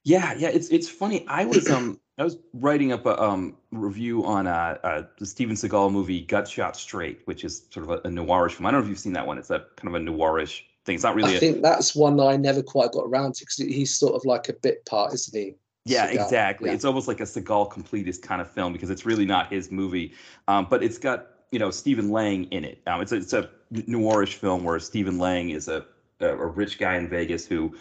Yeah, 0.02 0.34
yeah, 0.36 0.48
it's 0.48 0.68
it's 0.68 0.88
funny. 0.88 1.26
I 1.28 1.44
was 1.44 1.70
um 1.70 2.00
I 2.16 2.22
was 2.22 2.38
writing 2.52 2.92
up 2.92 3.06
a 3.06 3.20
um, 3.20 3.56
review 3.72 4.24
on 4.24 4.46
uh, 4.46 4.78
uh, 4.84 5.02
the 5.18 5.26
Steven 5.26 5.56
Seagal 5.56 5.90
movie 5.90 6.20
Gut 6.20 6.46
Shot 6.48 6.76
Straight, 6.76 7.20
which 7.24 7.44
is 7.44 7.66
sort 7.70 7.84
of 7.84 7.90
a, 7.90 8.08
a 8.08 8.10
noirish 8.10 8.52
film. 8.52 8.66
I 8.66 8.70
don't 8.70 8.80
know 8.80 8.84
if 8.84 8.88
you've 8.88 8.98
seen 8.98 9.14
that 9.14 9.26
one. 9.26 9.36
It's 9.36 9.50
a 9.50 9.66
kind 9.76 9.94
of 9.94 10.00
a 10.00 10.04
noirish 10.04 10.62
thing. 10.84 10.94
It's 10.94 11.02
not 11.02 11.16
really. 11.16 11.32
I 11.32 11.36
a, 11.36 11.40
think 11.40 11.62
that's 11.62 11.96
one 11.96 12.16
that 12.18 12.24
I 12.24 12.36
never 12.36 12.62
quite 12.62 12.92
got 12.92 13.06
around 13.06 13.34
to 13.36 13.44
because 13.44 13.56
he's 13.56 13.96
sort 13.96 14.14
of 14.14 14.24
like 14.24 14.48
a 14.48 14.52
bit 14.52 14.86
part, 14.86 15.12
isn't 15.12 15.38
he? 15.38 15.54
Yeah, 15.86 16.08
Seagal. 16.08 16.24
exactly. 16.24 16.68
Yeah. 16.68 16.74
It's 16.74 16.84
almost 16.84 17.08
like 17.08 17.18
a 17.18 17.24
Seagal 17.24 17.72
completist 17.72 18.22
kind 18.22 18.40
of 18.40 18.48
film 18.48 18.72
because 18.72 18.90
it's 18.90 19.04
really 19.04 19.26
not 19.26 19.52
his 19.52 19.72
movie, 19.72 20.14
um, 20.46 20.68
but 20.70 20.84
it's 20.84 20.98
got 20.98 21.30
you 21.50 21.58
know 21.58 21.72
Stephen 21.72 22.10
Lang 22.10 22.44
in 22.44 22.64
it. 22.64 22.80
Um, 22.86 23.00
it's 23.00 23.10
a, 23.10 23.16
it's 23.16 23.32
a 23.32 23.50
noirish 23.72 24.34
film 24.34 24.62
where 24.62 24.78
Stephen 24.78 25.18
Lang 25.18 25.50
is 25.50 25.66
a 25.66 25.84
a 26.20 26.46
rich 26.46 26.78
guy 26.78 26.96
in 26.96 27.08
Vegas 27.08 27.44
who 27.44 27.74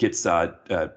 gets 0.00 0.24
uh, 0.24 0.50
uh, 0.70 0.88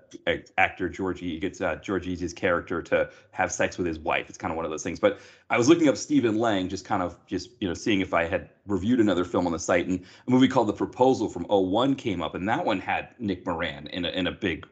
actor 0.58 0.88
George 0.88 1.22
Eads 1.22 1.42
gets 1.42 1.60
uh, 1.60 1.76
George 1.76 2.08
Eads' 2.08 2.32
character 2.32 2.82
to 2.82 3.10
have 3.32 3.52
sex 3.52 3.78
with 3.78 3.86
his 3.86 4.00
wife. 4.00 4.30
It's 4.30 4.38
kind 4.38 4.50
of 4.50 4.56
one 4.56 4.64
of 4.64 4.72
those 4.72 4.82
things. 4.82 4.98
But 4.98 5.20
I 5.50 5.58
was 5.58 5.68
looking 5.68 5.90
up 5.90 5.98
Stephen 5.98 6.40
Lang, 6.40 6.70
just 6.70 6.86
kind 6.86 7.04
of 7.04 7.18
just 7.28 7.50
you 7.60 7.68
know 7.68 7.74
seeing 7.74 8.00
if 8.00 8.14
I 8.14 8.24
had 8.24 8.50
reviewed 8.66 9.02
another 9.02 9.26
film 9.26 9.46
on 9.46 9.52
the 9.52 9.60
site, 9.60 9.88
and 9.88 10.00
a 10.26 10.32
movie 10.32 10.48
called 10.48 10.70
The 10.70 10.74
Proposal 10.74 11.28
from 11.28 11.46
01 11.50 11.96
came 11.96 12.22
up, 12.22 12.34
and 12.34 12.48
that 12.48 12.66
one 12.66 12.80
had 12.80 13.10
Nick 13.20 13.46
Moran 13.46 13.88
in 13.88 14.06
a 14.06 14.10
in 14.10 14.28
a 14.28 14.32
big, 14.32 14.66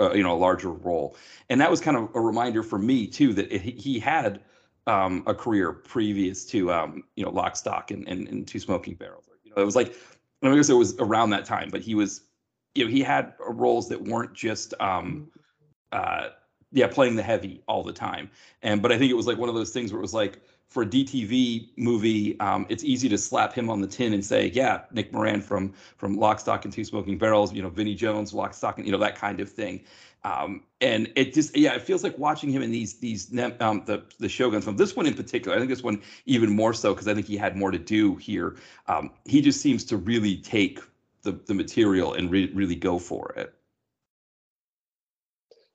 uh, 0.00 0.12
you 0.12 0.24
know, 0.24 0.34
a 0.34 0.36
larger 0.36 0.72
role, 0.72 1.16
and 1.48 1.60
that 1.60 1.70
was 1.70 1.80
kind 1.80 1.96
of 1.96 2.10
a 2.16 2.20
reminder 2.20 2.64
for 2.64 2.80
me 2.80 3.06
too 3.06 3.32
that 3.34 3.50
it, 3.54 3.62
he 3.62 3.98
had. 3.98 4.42
Um, 4.88 5.24
a 5.26 5.34
career 5.34 5.72
previous 5.72 6.44
to 6.44 6.72
um, 6.72 7.02
you 7.16 7.24
know 7.24 7.32
Lock, 7.32 7.56
Stock, 7.56 7.90
and, 7.90 8.06
and, 8.06 8.28
and 8.28 8.46
Two 8.46 8.60
Smoking 8.60 8.94
Barrels. 8.94 9.24
You 9.42 9.50
know, 9.50 9.60
it 9.60 9.64
was 9.64 9.74
like 9.74 9.96
I 10.44 10.54
guess 10.54 10.68
it 10.68 10.74
was 10.74 10.96
around 11.00 11.30
that 11.30 11.44
time, 11.44 11.70
but 11.70 11.80
he 11.80 11.96
was 11.96 12.20
you 12.76 12.84
know 12.84 12.90
he 12.90 13.02
had 13.02 13.32
roles 13.48 13.88
that 13.88 14.02
weren't 14.02 14.34
just 14.34 14.74
um 14.80 15.28
uh 15.92 16.28
yeah 16.72 16.86
playing 16.86 17.16
the 17.16 17.22
heavy 17.22 17.62
all 17.68 17.82
the 17.82 17.92
time 17.92 18.30
and 18.62 18.82
but 18.82 18.92
i 18.92 18.98
think 18.98 19.10
it 19.10 19.14
was 19.14 19.26
like 19.26 19.38
one 19.38 19.48
of 19.48 19.54
those 19.54 19.70
things 19.70 19.92
where 19.92 19.98
it 19.98 20.02
was 20.02 20.14
like 20.14 20.40
for 20.68 20.82
a 20.82 20.86
DTV 20.86 21.70
movie, 21.76 22.38
um, 22.40 22.66
it's 22.68 22.82
easy 22.82 23.08
to 23.08 23.16
slap 23.16 23.52
him 23.52 23.70
on 23.70 23.80
the 23.80 23.86
tin 23.86 24.12
and 24.12 24.24
say, 24.24 24.50
"Yeah, 24.52 24.82
Nick 24.92 25.12
Moran 25.12 25.40
from 25.40 25.72
from 25.96 26.16
Lock, 26.16 26.40
Stock, 26.40 26.64
and 26.64 26.74
Two 26.74 26.84
Smoking 26.84 27.18
Barrels," 27.18 27.52
you 27.52 27.62
know, 27.62 27.68
Vinnie 27.68 27.94
Jones, 27.94 28.34
Lock, 28.34 28.52
Stock, 28.52 28.78
and 28.78 28.86
you 28.86 28.92
know 28.92 28.98
that 28.98 29.16
kind 29.16 29.40
of 29.40 29.50
thing. 29.50 29.84
Um, 30.24 30.64
and 30.80 31.12
it 31.14 31.32
just, 31.32 31.56
yeah, 31.56 31.74
it 31.74 31.82
feels 31.82 32.02
like 32.02 32.18
watching 32.18 32.50
him 32.50 32.62
in 32.62 32.72
these 32.72 32.98
these 32.98 33.30
um, 33.60 33.84
the 33.86 34.04
the 34.18 34.28
Shogun 34.28 34.60
film. 34.60 34.76
This 34.76 34.96
one 34.96 35.06
in 35.06 35.14
particular, 35.14 35.56
I 35.56 35.60
think 35.60 35.70
this 35.70 35.84
one 35.84 36.02
even 36.24 36.50
more 36.50 36.74
so 36.74 36.92
because 36.92 37.06
I 37.06 37.14
think 37.14 37.26
he 37.26 37.36
had 37.36 37.56
more 37.56 37.70
to 37.70 37.78
do 37.78 38.16
here. 38.16 38.56
Um, 38.88 39.10
he 39.24 39.40
just 39.40 39.60
seems 39.60 39.84
to 39.84 39.96
really 39.96 40.36
take 40.36 40.80
the, 41.26 41.32
the 41.46 41.54
material 41.54 42.14
and 42.14 42.30
re- 42.30 42.52
really 42.54 42.76
go 42.76 42.98
for 42.98 43.34
it. 43.36 43.52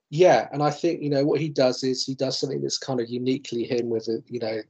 Yeah, 0.10 0.48
and 0.52 0.64
I 0.64 0.72
think 0.72 1.02
you 1.02 1.10
know 1.10 1.24
what 1.26 1.40
he 1.40 1.50
does 1.50 1.84
is 1.84 2.04
he 2.04 2.16
does 2.16 2.38
something 2.38 2.62
that's 2.62 2.78
kind 2.78 3.00
of 3.00 3.10
uniquely 3.10 3.64
him 3.64 3.90
with 3.90 4.08
a, 4.08 4.24
you 4.28 4.40
know 4.40 4.62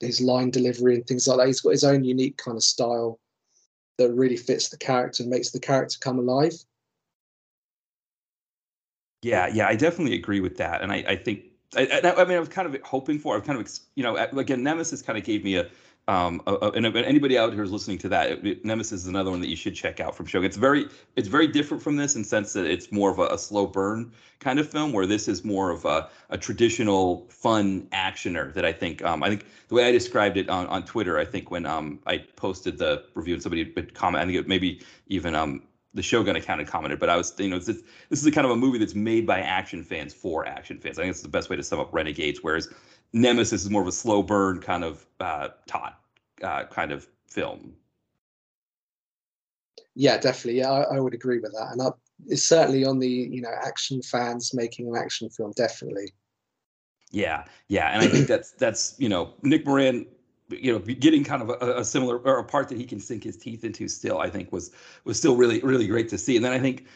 his 0.00 0.20
line 0.20 0.50
delivery 0.50 0.96
and 0.96 1.06
things 1.06 1.26
like 1.26 1.38
that. 1.38 1.46
He's 1.46 1.60
got 1.60 1.70
his 1.70 1.84
own 1.84 2.04
unique 2.04 2.36
kind 2.36 2.56
of 2.56 2.62
style 2.62 3.18
that 3.98 4.12
really 4.12 4.36
fits 4.36 4.68
the 4.68 4.76
character 4.76 5.22
and 5.22 5.30
makes 5.30 5.50
the 5.50 5.60
character 5.60 5.98
come 6.00 6.18
alive. 6.18 6.52
Yeah, 9.22 9.48
yeah, 9.52 9.66
I 9.66 9.74
definitely 9.74 10.14
agree 10.14 10.40
with 10.40 10.56
that, 10.58 10.82
and 10.82 10.92
I, 10.92 11.04
I 11.08 11.16
think 11.16 11.44
I, 11.76 12.00
I, 12.16 12.24
mean 12.24 12.36
I 12.36 12.40
was 12.40 12.48
kind 12.48 12.72
of 12.72 12.80
hoping 12.82 13.18
for. 13.18 13.34
I 13.34 13.38
was 13.38 13.46
kind 13.46 13.60
of 13.60 13.70
you 13.94 14.02
know 14.02 14.16
again 14.16 14.62
Nemesis 14.62 15.02
kind 15.02 15.18
of 15.18 15.24
gave 15.24 15.44
me 15.44 15.56
a 15.56 15.68
um, 16.08 16.42
uh, 16.46 16.70
and 16.74 16.86
anybody 16.96 17.36
out 17.36 17.52
here 17.52 17.62
who's 17.62 17.70
listening 17.70 17.98
to 17.98 18.08
that, 18.08 18.44
it, 18.44 18.64
Nemesis 18.64 19.02
is 19.02 19.06
another 19.06 19.30
one 19.30 19.40
that 19.40 19.48
you 19.48 19.56
should 19.56 19.74
check 19.74 20.00
out 20.00 20.16
from 20.16 20.26
Shogun. 20.26 20.46
It's 20.46 20.56
very, 20.56 20.86
it's 21.16 21.28
very 21.28 21.46
different 21.46 21.82
from 21.82 21.96
this 21.96 22.16
in 22.16 22.24
sense 22.24 22.54
that 22.54 22.64
it's 22.64 22.90
more 22.90 23.10
of 23.10 23.18
a, 23.18 23.26
a 23.26 23.38
slow 23.38 23.66
burn 23.66 24.10
kind 24.40 24.58
of 24.58 24.68
film, 24.68 24.92
where 24.92 25.06
this 25.06 25.28
is 25.28 25.44
more 25.44 25.70
of 25.70 25.84
a, 25.84 26.08
a 26.30 26.38
traditional 26.38 27.26
fun 27.28 27.82
actioner. 27.92 28.52
That 28.54 28.64
I 28.64 28.72
think, 28.72 29.04
um, 29.04 29.22
I 29.22 29.28
think 29.28 29.44
the 29.68 29.74
way 29.74 29.86
I 29.86 29.92
described 29.92 30.36
it 30.36 30.48
on, 30.48 30.66
on 30.68 30.84
Twitter, 30.84 31.18
I 31.18 31.24
think 31.24 31.50
when 31.50 31.66
um, 31.66 32.00
I 32.06 32.18
posted 32.36 32.78
the 32.78 33.04
review 33.14 33.34
and 33.34 33.42
somebody 33.42 33.70
would 33.76 33.94
comment, 33.94 34.22
I 34.22 34.26
think 34.26 34.38
it 34.38 34.48
maybe 34.48 34.80
even 35.08 35.34
um, 35.34 35.62
the 35.94 36.02
Shogun 36.02 36.36
account 36.36 36.60
had 36.60 36.68
commented, 36.68 37.00
but 37.00 37.08
I 37.08 37.16
was, 37.16 37.34
you 37.38 37.48
know, 37.48 37.58
this, 37.58 37.82
this 38.08 38.20
is 38.20 38.26
a 38.26 38.30
kind 38.30 38.44
of 38.44 38.50
a 38.50 38.56
movie 38.56 38.78
that's 38.78 38.94
made 38.94 39.26
by 39.26 39.40
action 39.40 39.82
fans 39.82 40.14
for 40.14 40.46
action 40.46 40.78
fans. 40.78 40.98
I 40.98 41.02
think 41.02 41.10
it's 41.10 41.22
the 41.22 41.28
best 41.28 41.50
way 41.50 41.56
to 41.56 41.62
sum 41.62 41.80
up 41.80 41.92
Renegades, 41.92 42.40
whereas 42.42 42.68
Nemesis 43.12 43.64
is 43.64 43.70
more 43.70 43.82
of 43.82 43.88
a 43.88 43.92
slow 43.92 44.22
burn 44.22 44.60
kind 44.60 44.84
of 44.84 45.06
uh, 45.20 45.48
taut 45.66 45.98
uh, 46.42 46.64
kind 46.64 46.92
of 46.92 47.08
film. 47.26 47.74
Yeah, 49.94 50.18
definitely. 50.18 50.60
Yeah, 50.60 50.70
I, 50.70 50.96
I 50.96 51.00
would 51.00 51.14
agree 51.14 51.40
with 51.40 51.52
that, 51.52 51.72
and 51.72 51.82
I, 51.82 51.88
it's 52.26 52.44
certainly 52.44 52.84
on 52.84 52.98
the 52.98 53.08
you 53.08 53.40
know 53.40 53.50
action 53.50 54.02
fans 54.02 54.54
making 54.54 54.88
an 54.88 54.96
action 54.96 55.28
film. 55.30 55.52
Definitely. 55.56 56.12
Yeah, 57.10 57.44
yeah, 57.68 57.88
and 57.88 58.02
I 58.02 58.08
think 58.08 58.26
that's 58.28 58.52
that's 58.52 58.94
you 58.98 59.08
know 59.08 59.34
Nick 59.42 59.66
Moran, 59.66 60.06
you 60.50 60.72
know, 60.72 60.78
getting 60.78 61.24
kind 61.24 61.42
of 61.42 61.50
a, 61.50 61.80
a, 61.80 61.84
similar 61.84 62.18
or 62.18 62.38
a 62.38 62.44
part 62.44 62.68
that 62.68 62.78
he 62.78 62.84
can 62.84 63.00
sink 63.00 63.24
his 63.24 63.36
teeth 63.36 63.64
into 63.64 63.88
still. 63.88 64.18
I 64.18 64.30
think 64.30 64.52
was 64.52 64.70
was 65.04 65.18
still 65.18 65.36
really 65.36 65.60
really 65.60 65.86
great 65.86 66.08
to 66.10 66.18
see. 66.18 66.36
And 66.36 66.44
then 66.44 66.52
I 66.52 66.58
think 66.58 66.86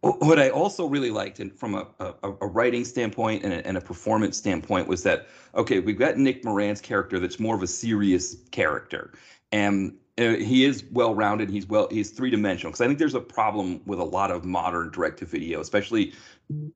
what 0.00 0.38
I 0.38 0.50
also 0.50 0.86
really 0.86 1.10
liked, 1.10 1.40
and 1.40 1.52
from 1.52 1.74
a, 1.74 1.86
a, 1.98 2.14
a 2.22 2.46
writing 2.46 2.84
standpoint 2.84 3.44
and 3.44 3.52
a, 3.52 3.66
and 3.66 3.76
a, 3.76 3.80
performance 3.80 4.36
standpoint, 4.36 4.86
was 4.86 5.02
that 5.02 5.26
okay, 5.54 5.80
we've 5.80 5.98
got 5.98 6.16
Nick 6.16 6.44
Moran's 6.44 6.80
character 6.80 7.18
that's 7.18 7.40
more 7.40 7.54
of 7.54 7.62
a 7.62 7.66
serious 7.66 8.36
character, 8.52 9.12
and 9.50 9.92
uh, 10.18 10.34
he 10.36 10.64
is 10.64 10.84
well 10.92 11.14
rounded. 11.14 11.50
He's 11.50 11.66
well, 11.66 11.88
he's 11.90 12.10
three 12.10 12.30
dimensional. 12.30 12.70
Because 12.70 12.80
I 12.80 12.86
think 12.86 12.98
there's 12.98 13.14
a 13.14 13.20
problem 13.20 13.80
with 13.86 13.98
a 13.98 14.04
lot 14.04 14.30
of 14.30 14.44
modern 14.44 14.90
direct 14.90 15.18
to 15.20 15.24
video, 15.24 15.60
especially 15.60 16.12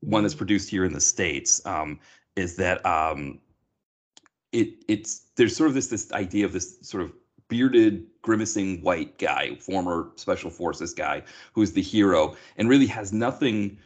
one 0.01 0.23
that's 0.23 0.35
produced 0.35 0.69
here 0.69 0.83
in 0.83 0.93
the 0.93 1.01
states, 1.01 1.65
um, 1.65 1.99
is 2.35 2.57
that 2.57 2.85
um, 2.85 3.39
it 4.51 4.83
it's 4.87 5.29
there's 5.35 5.55
sort 5.55 5.69
of 5.69 5.75
this 5.75 5.87
this 5.87 6.11
idea 6.11 6.45
of 6.45 6.51
this 6.51 6.77
sort 6.81 7.03
of 7.03 7.13
bearded, 7.47 8.05
grimacing 8.21 8.81
white 8.81 9.17
guy, 9.17 9.55
former 9.55 10.09
special 10.15 10.49
forces 10.49 10.93
guy, 10.93 11.23
who's 11.53 11.73
the 11.73 11.81
hero, 11.81 12.35
and 12.57 12.69
really 12.69 12.87
has 12.87 13.13
nothing 13.13 13.77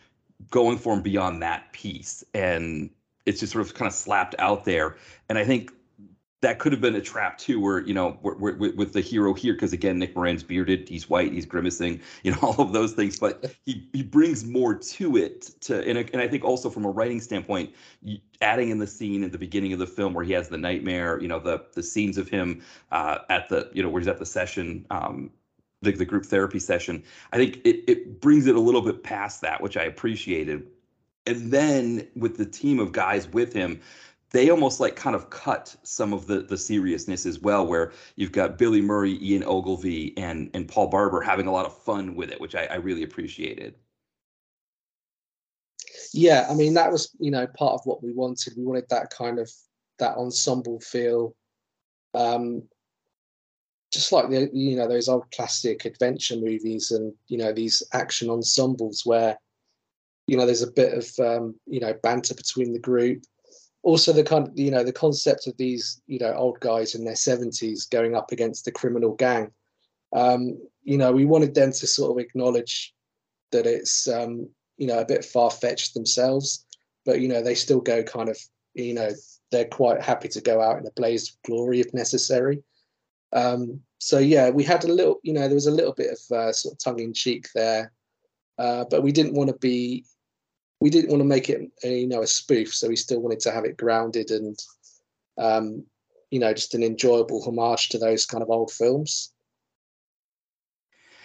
going 0.52 0.78
for 0.78 0.94
him 0.94 1.02
beyond 1.02 1.42
that 1.42 1.72
piece. 1.74 2.24
And 2.34 2.90
it's 3.26 3.40
just 3.40 3.54
sort 3.54 3.66
of 3.66 3.74
kind 3.74 3.88
of 3.88 3.94
slapped 3.94 4.36
out 4.40 4.66
there. 4.66 4.96
And 5.30 5.38
I 5.38 5.44
think 5.44 5.72
that 6.42 6.60
could 6.60 6.72
have 6.72 6.82
been 6.82 6.96
a 6.96 7.02
trap 7.02 7.38
too, 7.38 7.60
where 7.60 7.80
you 7.80 7.94
know, 7.94 8.20
we're, 8.22 8.36
we're, 8.36 8.76
with 8.76 8.94
the 8.94 9.02
hero 9.02 9.34
here, 9.34 9.54
because 9.54 9.74
again, 9.74 9.98
Nick 9.98 10.16
Moran's 10.16 10.44
bearded, 10.44 10.88
he's 10.88 11.10
white, 11.10 11.34
he's 11.34 11.48
grimacing, 11.48 12.00
you 12.24 12.32
know, 12.32 12.38
all 12.44 12.62
of 12.62 12.74
those 12.74 12.94
things. 12.94 13.20
But 13.20 13.56
he 13.66 13.88
he 13.92 14.04
brings 14.04 14.46
more 14.46 14.76
to 14.76 15.18
it. 15.18 15.50
To 15.62 15.84
and, 15.88 15.98
and 15.98 16.22
I 16.22 16.28
think 16.28 16.44
also 16.44 16.70
from 16.70 16.86
a 16.86 16.90
writing 16.90 17.20
standpoint, 17.22 17.74
adding 18.42 18.70
in 18.70 18.78
the 18.78 18.88
scene 18.88 19.24
at 19.24 19.32
the 19.32 19.38
beginning 19.38 19.74
of 19.74 19.80
the 19.80 19.88
film 19.88 20.14
where 20.14 20.24
he 20.24 20.34
has 20.34 20.48
the 20.50 20.58
nightmare, 20.58 21.20
you 21.20 21.28
know, 21.28 21.40
the 21.40 21.66
the 21.74 21.84
scenes 21.84 22.18
of 22.18 22.30
him 22.30 22.62
uh, 22.92 23.20
at 23.30 23.50
the 23.50 23.70
you 23.74 23.82
know 23.82 23.90
where 23.90 24.00
he's 24.00 24.08
at 24.08 24.20
the 24.20 24.26
session. 24.26 24.86
Um, 24.92 25.32
the, 25.84 25.92
the 25.92 26.06
group 26.06 26.26
therapy 26.26 26.58
session, 26.58 27.04
I 27.32 27.38
think 27.38 27.58
it, 27.58 27.84
it 27.88 28.20
brings 28.20 28.48
it 28.48 28.56
a 28.56 28.60
little 28.60 28.82
bit 28.82 29.04
past 29.04 29.42
that, 29.42 29.62
which 29.62 29.78
I 29.78 29.84
appreciated. 29.84 30.66
And 31.28 31.52
then 31.52 32.08
with 32.16 32.38
the 32.38 32.48
team 32.48 32.80
of 32.80 32.94
guys 32.94 33.28
with 33.28 33.54
him, 33.54 33.82
they 34.32 34.50
almost 34.50 34.80
like 34.80 34.96
kind 34.96 35.16
of 35.16 35.30
cut 35.30 35.76
some 35.84 36.14
of 36.14 36.28
the 36.28 36.42
the 36.42 36.58
seriousness 36.58 37.26
as 37.26 37.40
well 37.40 37.66
where 37.66 37.92
you've 38.16 38.32
got 38.32 38.58
billy 38.58 38.82
murray 38.82 39.18
ian 39.22 39.44
ogilvy 39.44 40.18
and 40.18 40.50
and 40.54 40.68
paul 40.68 40.88
barber 40.88 41.22
having 41.22 41.48
a 41.48 41.52
lot 41.52 41.66
of 41.66 41.78
fun 41.84 42.16
with 42.16 42.32
it 42.32 42.40
which 42.40 42.56
i, 42.56 42.66
I 42.66 42.76
really 42.76 43.04
appreciated. 43.04 43.76
Yeah 46.14 46.48
i 46.50 46.54
mean 46.54 46.74
that 46.76 46.92
was 46.92 47.16
you 47.20 47.32
know 47.32 47.48
part 47.48 47.74
of 47.74 47.82
what 47.86 48.04
we 48.04 48.14
wanted. 48.14 48.54
We 48.58 48.64
wanted 48.64 48.90
that 48.90 49.10
kind 49.10 49.40
of 49.40 49.52
that 50.00 50.18
ensemble 50.18 50.80
feel 50.80 51.36
um 52.14 52.64
just 53.92 54.12
like 54.12 54.30
the 54.30 54.50
you 54.54 54.76
know 54.76 54.88
those 54.88 55.10
old 55.10 55.30
classic 55.32 55.86
adventure 55.86 56.36
movies 56.36 56.92
and 56.92 57.14
you 57.28 57.38
know 57.38 57.54
these 57.54 57.84
action 57.94 58.30
ensembles 58.30 59.06
where 59.06 59.38
you 60.28 60.38
know 60.38 60.46
there's 60.46 60.62
a 60.62 60.72
bit 60.72 60.94
of 60.94 61.26
um 61.26 61.56
you 61.66 61.80
know 61.80 61.94
banter 62.04 62.34
between 62.34 62.74
the 62.74 62.80
group 62.80 63.24
also 63.84 64.12
the 64.12 64.24
kind 64.24 64.48
of 64.48 64.58
you 64.58 64.72
know 64.72 64.84
the 64.84 64.94
concept 64.94 65.48
of 65.48 65.56
these 65.58 66.02
you 66.08 66.20
know 66.20 66.34
old 66.34 66.60
guys 66.60 66.96
in 66.96 67.06
their 67.06 67.14
70s 67.14 67.90
going 67.90 68.16
up 68.16 68.32
against 68.32 68.68
a 68.68 68.72
criminal 68.72 69.14
gang. 69.14 69.52
Um, 70.14 70.58
you 70.84 70.98
know 70.98 71.12
we 71.12 71.26
wanted 71.26 71.54
them 71.54 71.72
to 71.72 71.88
sort 71.88 72.12
of 72.12 72.24
acknowledge 72.24 72.94
that 73.52 73.66
it's 73.66 74.08
um, 74.08 74.50
you 74.78 74.88
know 74.88 75.00
a 75.00 75.06
bit 75.06 75.26
far-fetched 75.26 75.94
themselves 75.94 76.66
but 77.06 77.22
you 77.22 77.28
know 77.28 77.42
they 77.42 77.56
still 77.56 77.82
go 77.82 78.04
kind 78.04 78.30
of 78.30 78.38
you 78.74 78.94
know 78.94 79.10
they're 79.52 79.66
quite 79.66 80.02
happy 80.02 80.28
to 80.28 80.42
go 80.42 80.62
out 80.62 80.78
in 80.78 80.86
a 80.86 80.92
blaze 80.92 81.30
of 81.30 81.42
glory 81.44 81.80
if 81.80 81.94
necessary. 81.94 82.62
Um, 83.34 83.82
so 84.00 84.20
yeah 84.20 84.50
we 84.50 84.64
had 84.64 84.84
a 84.84 84.94
little 84.94 85.20
you 85.24 85.34
know 85.34 85.48
there 85.48 85.56
was 85.56 85.68
a 85.68 85.72
little 85.72 85.94
bit 85.94 86.12
of 86.12 86.36
uh, 86.36 86.54
sort 86.54 86.74
of 86.74 86.80
tongue-in-cheek 86.80 87.48
there 87.54 87.92
uh, 88.58 88.86
but 88.90 89.04
we 89.04 89.12
didn't 89.12 89.34
want 89.34 89.50
to 89.50 89.58
be 89.58 90.06
we 90.80 90.90
didn't 90.90 91.10
want 91.10 91.22
to 91.22 91.26
make 91.26 91.50
it 91.50 91.70
a, 91.84 92.02
you 92.02 92.08
know 92.08 92.22
a 92.22 92.28
spoof, 92.28 92.74
so 92.74 92.88
we 92.88 92.96
still 92.96 93.20
wanted 93.20 93.40
to 93.42 93.52
have 93.52 93.66
it 93.66 93.78
grounded 93.78 94.32
and 94.32 94.58
um, 95.38 95.84
you 96.32 96.40
know 96.40 96.54
just 96.54 96.76
an 96.76 96.84
enjoyable 96.84 97.42
homage 97.44 97.90
to 97.90 97.98
those 97.98 98.26
kind 98.26 98.44
of 98.44 98.50
old 98.50 98.72
films. 98.72 99.32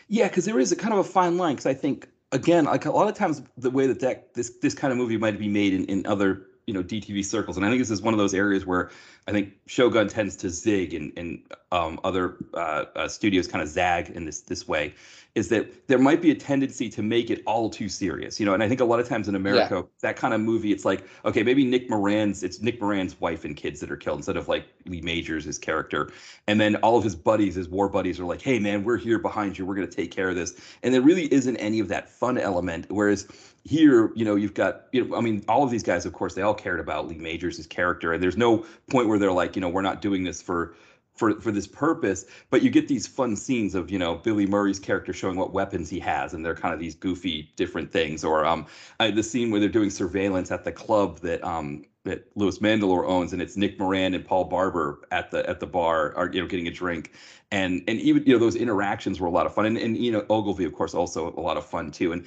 Yeah, 0.09 0.29
because 0.29 0.45
there 0.45 0.59
is 0.59 0.73
a 0.73 0.77
kind 0.77 0.93
of 0.93 1.01
a 1.01 1.05
fine 1.05 1.39
line. 1.39 1.55
Because 1.55 1.67
I 1.67 1.75
think 1.75 2.09
again, 2.33 2.65
like 2.65 2.87
a 2.87 2.91
lot 2.91 3.09
of 3.09 3.15
times, 3.15 3.43
the 3.57 3.71
way 3.71 3.87
that, 3.87 4.01
that 4.01 4.35
this 4.35 4.59
this 4.61 4.75
kind 4.75 4.93
of 4.93 4.99
movie 4.99 5.17
might 5.17 5.39
be 5.39 5.49
made 5.49 5.75
in, 5.75 5.85
in 5.87 6.07
other 6.07 6.47
you 6.67 6.75
know 6.75 6.83
DTV 6.83 7.25
circles, 7.25 7.57
and 7.57 7.67
I 7.67 7.69
think 7.69 7.81
this 7.81 7.91
is 7.91 8.03
one 8.03 8.15
of 8.15 8.19
those 8.19 8.35
areas 8.35 8.65
where 8.67 8.91
I 9.27 9.33
think 9.33 9.55
Shogun 9.67 10.09
tends 10.09 10.37
to 10.37 10.51
zig, 10.51 10.95
and 10.95 11.13
and 11.17 11.43
um, 11.71 12.01
other 12.05 12.37
uh, 12.55 12.85
uh, 12.95 13.09
studios 13.09 13.47
kind 13.49 13.63
of 13.63 13.69
zag 13.69 14.11
in 14.11 14.25
this 14.25 14.41
this 14.41 14.67
way 14.67 14.95
is 15.35 15.49
that 15.49 15.89
there 15.89 15.99
might 15.99 16.21
be 16.21 16.31
a 16.31 16.35
tendency 16.35 16.91
to 16.91 17.03
make 17.03 17.31
it 17.31 17.43
all 17.47 17.71
too 17.71 17.89
serious, 17.89 18.39
you 18.39 18.45
know. 18.45 18.53
And 18.53 18.63
I 18.63 18.69
think 18.69 18.81
a 18.81 18.85
lot 18.85 19.01
of 19.01 19.09
times 19.09 19.29
in 19.29 19.35
America, 19.35 19.77
yeah. 19.77 19.83
that 20.03 20.17
kind 20.17 20.35
of 20.35 20.43
movie, 20.43 20.73
it's 20.73 20.85
like, 20.85 21.07
okay, 21.25 21.43
maybe 21.43 21.65
Nick 21.65 21.89
Moran's, 21.89 22.43
it's 22.43 22.61
Nick 22.61 22.81
Moran's 22.81 23.19
wife 23.19 23.45
and 23.47 23.57
kids 23.57 23.81
that 23.81 23.91
are 23.91 23.97
killed 23.97 24.19
instead 24.19 24.37
of 24.37 24.49
like 24.49 24.67
Lee 24.87 25.01
Majors, 25.01 25.45
his 25.45 25.59
character. 25.59 26.13
And 26.47 26.61
then 26.61 26.77
all 26.77 26.99
of 26.99 27.05
his 27.05 27.17
buddies, 27.17 27.55
his 27.55 27.69
war 27.69 27.89
buddies, 27.89 28.21
are 28.21 28.27
like, 28.27 28.43
hey 28.43 28.59
man, 28.59 28.85
we're 28.85 28.99
here 28.99 29.19
behind 29.19 29.57
you, 29.57 29.65
we're 29.65 29.75
gonna 29.75 29.87
take 29.87 30.11
care 30.11 30.29
of 30.29 30.35
this. 30.35 30.55
And 30.83 30.93
there 30.93 31.01
really 31.03 31.33
isn't 31.33 31.57
any 31.57 31.81
of 31.81 31.89
that 31.89 32.11
fun 32.11 32.37
element. 32.37 32.87
Whereas 32.91 33.27
here, 33.65 34.13
you 34.15 34.25
know, 34.25 34.35
you've 34.35 34.55
got, 34.55 34.87
you 34.93 35.05
know, 35.05 35.17
I 35.17 35.21
mean, 35.21 35.45
all 35.49 35.63
of 35.63 35.71
these 35.71 35.83
guys, 35.83 36.05
of 36.05 36.13
course, 36.13 36.35
they 36.35 36.43
all 36.43 36.55
cared 36.55 36.81
about 36.81 37.09
Lee 37.09 37.19
Majors' 37.19 37.57
his 37.57 37.67
character, 37.67 38.13
and 38.13 38.23
there's 38.23 38.37
no 38.37 38.65
point 38.91 39.09
where 39.09 39.19
they're 39.19 39.33
like, 39.33 39.55
you 39.57 39.63
know, 39.63 39.69
we're 39.69 39.83
not 39.83 40.01
doing 40.01 40.25
this 40.25 40.43
for 40.43 40.75
for 41.15 41.41
for 41.41 41.53
this 41.53 41.67
purpose. 41.67 42.25
But 42.51 42.63
you 42.63 42.71
get 42.71 42.89
these 42.89 43.07
fun 43.07 43.37
scenes 43.37 43.75
of 43.75 43.91
you 43.91 43.99
know 43.99 44.17
billy 44.17 44.47
murray's 44.47 44.79
character 44.79 45.13
showing 45.13 45.37
what 45.37 45.53
weapons 45.53 45.91
he 45.91 46.01
has 46.01 46.33
and 46.33 46.45
they're 46.45 46.55
kind 46.55 46.73
of 46.73 46.81
these 46.81 46.95
goofy 46.95 47.53
different 47.57 47.93
things. 47.93 48.25
Or 48.25 48.45
um 48.47 48.67
the 48.99 49.23
scene 49.23 49.51
where 49.51 49.61
they're 49.61 49.69
doing 49.69 49.91
surveillance 49.91 50.51
at 50.51 50.65
the 50.65 50.73
club 50.73 51.21
that 51.21 51.45
um 51.45 51.85
that 52.05 52.27
Louis 52.35 52.59
Mandylor 52.59 53.07
owns, 53.07 53.33
and 53.33 53.41
it's 53.41 53.57
Nick 53.57 53.79
Moran 53.79 54.15
and 54.15 54.25
Paul 54.25 54.45
Barber 54.45 55.03
at 55.13 55.31
the 55.31 55.49
at 55.49 55.61
the 55.61 55.67
bar, 55.67 56.15
are 56.17 56.29
you 56.33 56.41
know 56.41 56.49
getting 56.49 56.67
a 56.67 56.71
drink, 56.71 57.13
and 57.53 57.83
and 57.87 58.01
even 58.01 58.25
you 58.27 58.33
know 58.33 58.41
those 58.41 58.57
interactions 58.57 59.21
were 59.21 59.29
a 59.29 59.31
lot 59.31 59.47
of 59.47 59.55
fun, 59.55 59.67
and 59.67 59.79
and 59.79 59.97
you 59.97 60.11
know 60.11 60.27
Ogilvy 60.29 60.65
of 60.65 60.73
course 60.73 60.95
also 60.95 61.33
a 61.37 61.41
lot 61.41 61.57
of 61.57 61.65
fun 61.65 61.93
too, 61.93 62.13
and 62.13 62.27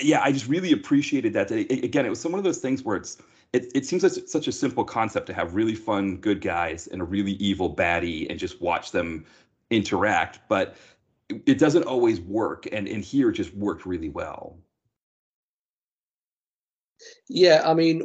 yeah, 0.00 0.20
I 0.22 0.32
just 0.32 0.48
really 0.48 0.72
appreciated 0.72 1.32
that. 1.34 1.50
Again, 1.50 2.06
it 2.06 2.10
was 2.10 2.20
some 2.20 2.34
of 2.34 2.44
those 2.44 2.58
things 2.58 2.82
where 2.82 2.96
it's 2.96 3.18
it, 3.52 3.70
it 3.74 3.86
seems 3.86 4.02
like 4.02 4.12
such 4.26 4.48
a 4.48 4.52
simple 4.52 4.84
concept 4.84 5.26
to 5.26 5.34
have 5.34 5.54
really 5.54 5.74
fun 5.74 6.16
good 6.18 6.40
guys 6.40 6.86
and 6.88 7.00
a 7.00 7.04
really 7.04 7.32
evil 7.32 7.74
baddie 7.74 8.28
and 8.28 8.38
just 8.38 8.60
watch 8.60 8.90
them 8.90 9.24
interact 9.70 10.40
but 10.48 10.76
it 11.28 11.58
doesn't 11.58 11.84
always 11.84 12.20
work 12.20 12.68
and 12.70 12.86
in 12.86 13.02
here 13.02 13.30
it 13.30 13.34
just 13.34 13.54
worked 13.54 13.84
really 13.84 14.08
well 14.08 14.58
yeah 17.28 17.62
i 17.64 17.74
mean 17.74 18.02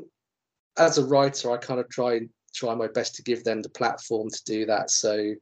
as 0.77 0.97
a 0.97 1.05
writer 1.05 1.51
i 1.51 1.57
kind 1.57 1.79
of 1.79 1.87
try 1.89 2.21
try 2.53 2.73
my 2.73 2.87
best 2.87 3.15
to 3.15 3.23
give 3.23 3.43
them 3.43 3.61
the 3.61 3.69
platform 3.69 4.29
to 4.29 4.43
do 4.45 4.65
that 4.65 4.89
so 4.89 5.33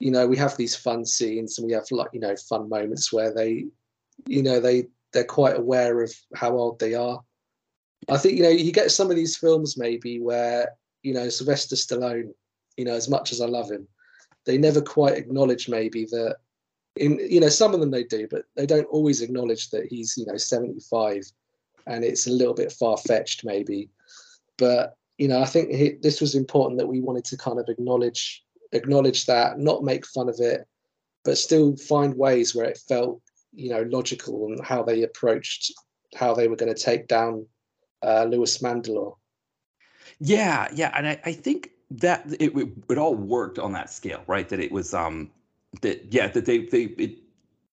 you 0.00 0.10
know 0.10 0.26
we 0.26 0.36
have 0.36 0.56
these 0.56 0.76
fun 0.76 1.04
scenes 1.04 1.58
and 1.58 1.66
we 1.66 1.72
have 1.72 1.84
like 1.90 2.10
you 2.12 2.20
know 2.20 2.34
fun 2.48 2.68
moments 2.68 3.12
where 3.12 3.32
they 3.32 3.64
you 4.26 4.42
know 4.42 4.60
they 4.60 4.86
they're 5.12 5.24
quite 5.24 5.56
aware 5.56 6.02
of 6.02 6.12
how 6.34 6.52
old 6.56 6.78
they 6.78 6.94
are 6.94 7.20
I 8.08 8.16
think 8.16 8.36
you 8.36 8.42
know 8.42 8.48
you 8.48 8.72
get 8.72 8.90
some 8.90 9.10
of 9.10 9.16
these 9.16 9.36
films 9.36 9.76
maybe 9.76 10.20
where 10.20 10.72
you 11.02 11.12
know 11.12 11.28
Sylvester 11.28 11.76
Stallone, 11.76 12.32
you 12.76 12.84
know, 12.84 12.94
as 12.94 13.08
much 13.08 13.32
as 13.32 13.40
I 13.40 13.46
love 13.46 13.70
him, 13.70 13.86
they 14.46 14.56
never 14.56 14.80
quite 14.80 15.16
acknowledge 15.18 15.68
maybe 15.68 16.06
that 16.06 16.36
in 16.96 17.20
you 17.28 17.40
know 17.40 17.48
some 17.48 17.74
of 17.74 17.80
them 17.80 17.90
they 17.90 18.04
do, 18.04 18.26
but 18.30 18.44
they 18.56 18.66
don't 18.66 18.86
always 18.86 19.20
acknowledge 19.20 19.70
that 19.70 19.86
he's 19.86 20.16
you 20.16 20.26
know 20.26 20.36
75, 20.36 21.24
and 21.86 22.04
it's 22.04 22.26
a 22.26 22.32
little 22.32 22.54
bit 22.54 22.72
far 22.72 22.96
fetched 22.96 23.44
maybe. 23.44 23.90
But 24.56 24.96
you 25.18 25.28
know, 25.28 25.40
I 25.40 25.46
think 25.46 26.00
this 26.00 26.20
was 26.20 26.34
important 26.34 26.78
that 26.78 26.88
we 26.88 27.00
wanted 27.00 27.26
to 27.26 27.36
kind 27.36 27.58
of 27.58 27.68
acknowledge 27.68 28.42
acknowledge 28.72 29.26
that, 29.26 29.58
not 29.58 29.84
make 29.84 30.06
fun 30.06 30.28
of 30.28 30.38
it, 30.38 30.66
but 31.24 31.36
still 31.36 31.76
find 31.76 32.16
ways 32.16 32.54
where 32.54 32.66
it 32.66 32.78
felt 32.88 33.20
you 33.52 33.70
know 33.70 33.82
logical 33.82 34.46
and 34.46 34.64
how 34.64 34.82
they 34.82 35.02
approached 35.02 35.72
how 36.14 36.34
they 36.34 36.48
were 36.48 36.56
going 36.56 36.72
to 36.74 36.80
take 36.80 37.06
down 37.06 37.46
uh, 38.02 38.24
Louis 38.24 38.58
Mandylor. 38.58 39.14
Yeah, 40.18 40.68
yeah, 40.74 40.92
and 40.96 41.06
I, 41.06 41.20
I 41.24 41.32
think 41.32 41.70
that 41.90 42.26
it, 42.38 42.56
it, 42.56 42.68
it 42.88 42.98
all 42.98 43.14
worked 43.14 43.58
on 43.58 43.72
that 43.72 43.90
scale, 43.90 44.22
right? 44.26 44.48
That 44.48 44.60
it 44.60 44.72
was 44.72 44.94
um 44.94 45.30
that 45.82 46.12
yeah 46.12 46.28
that 46.28 46.46
they 46.46 46.58
they 46.66 46.84
it 46.84 47.18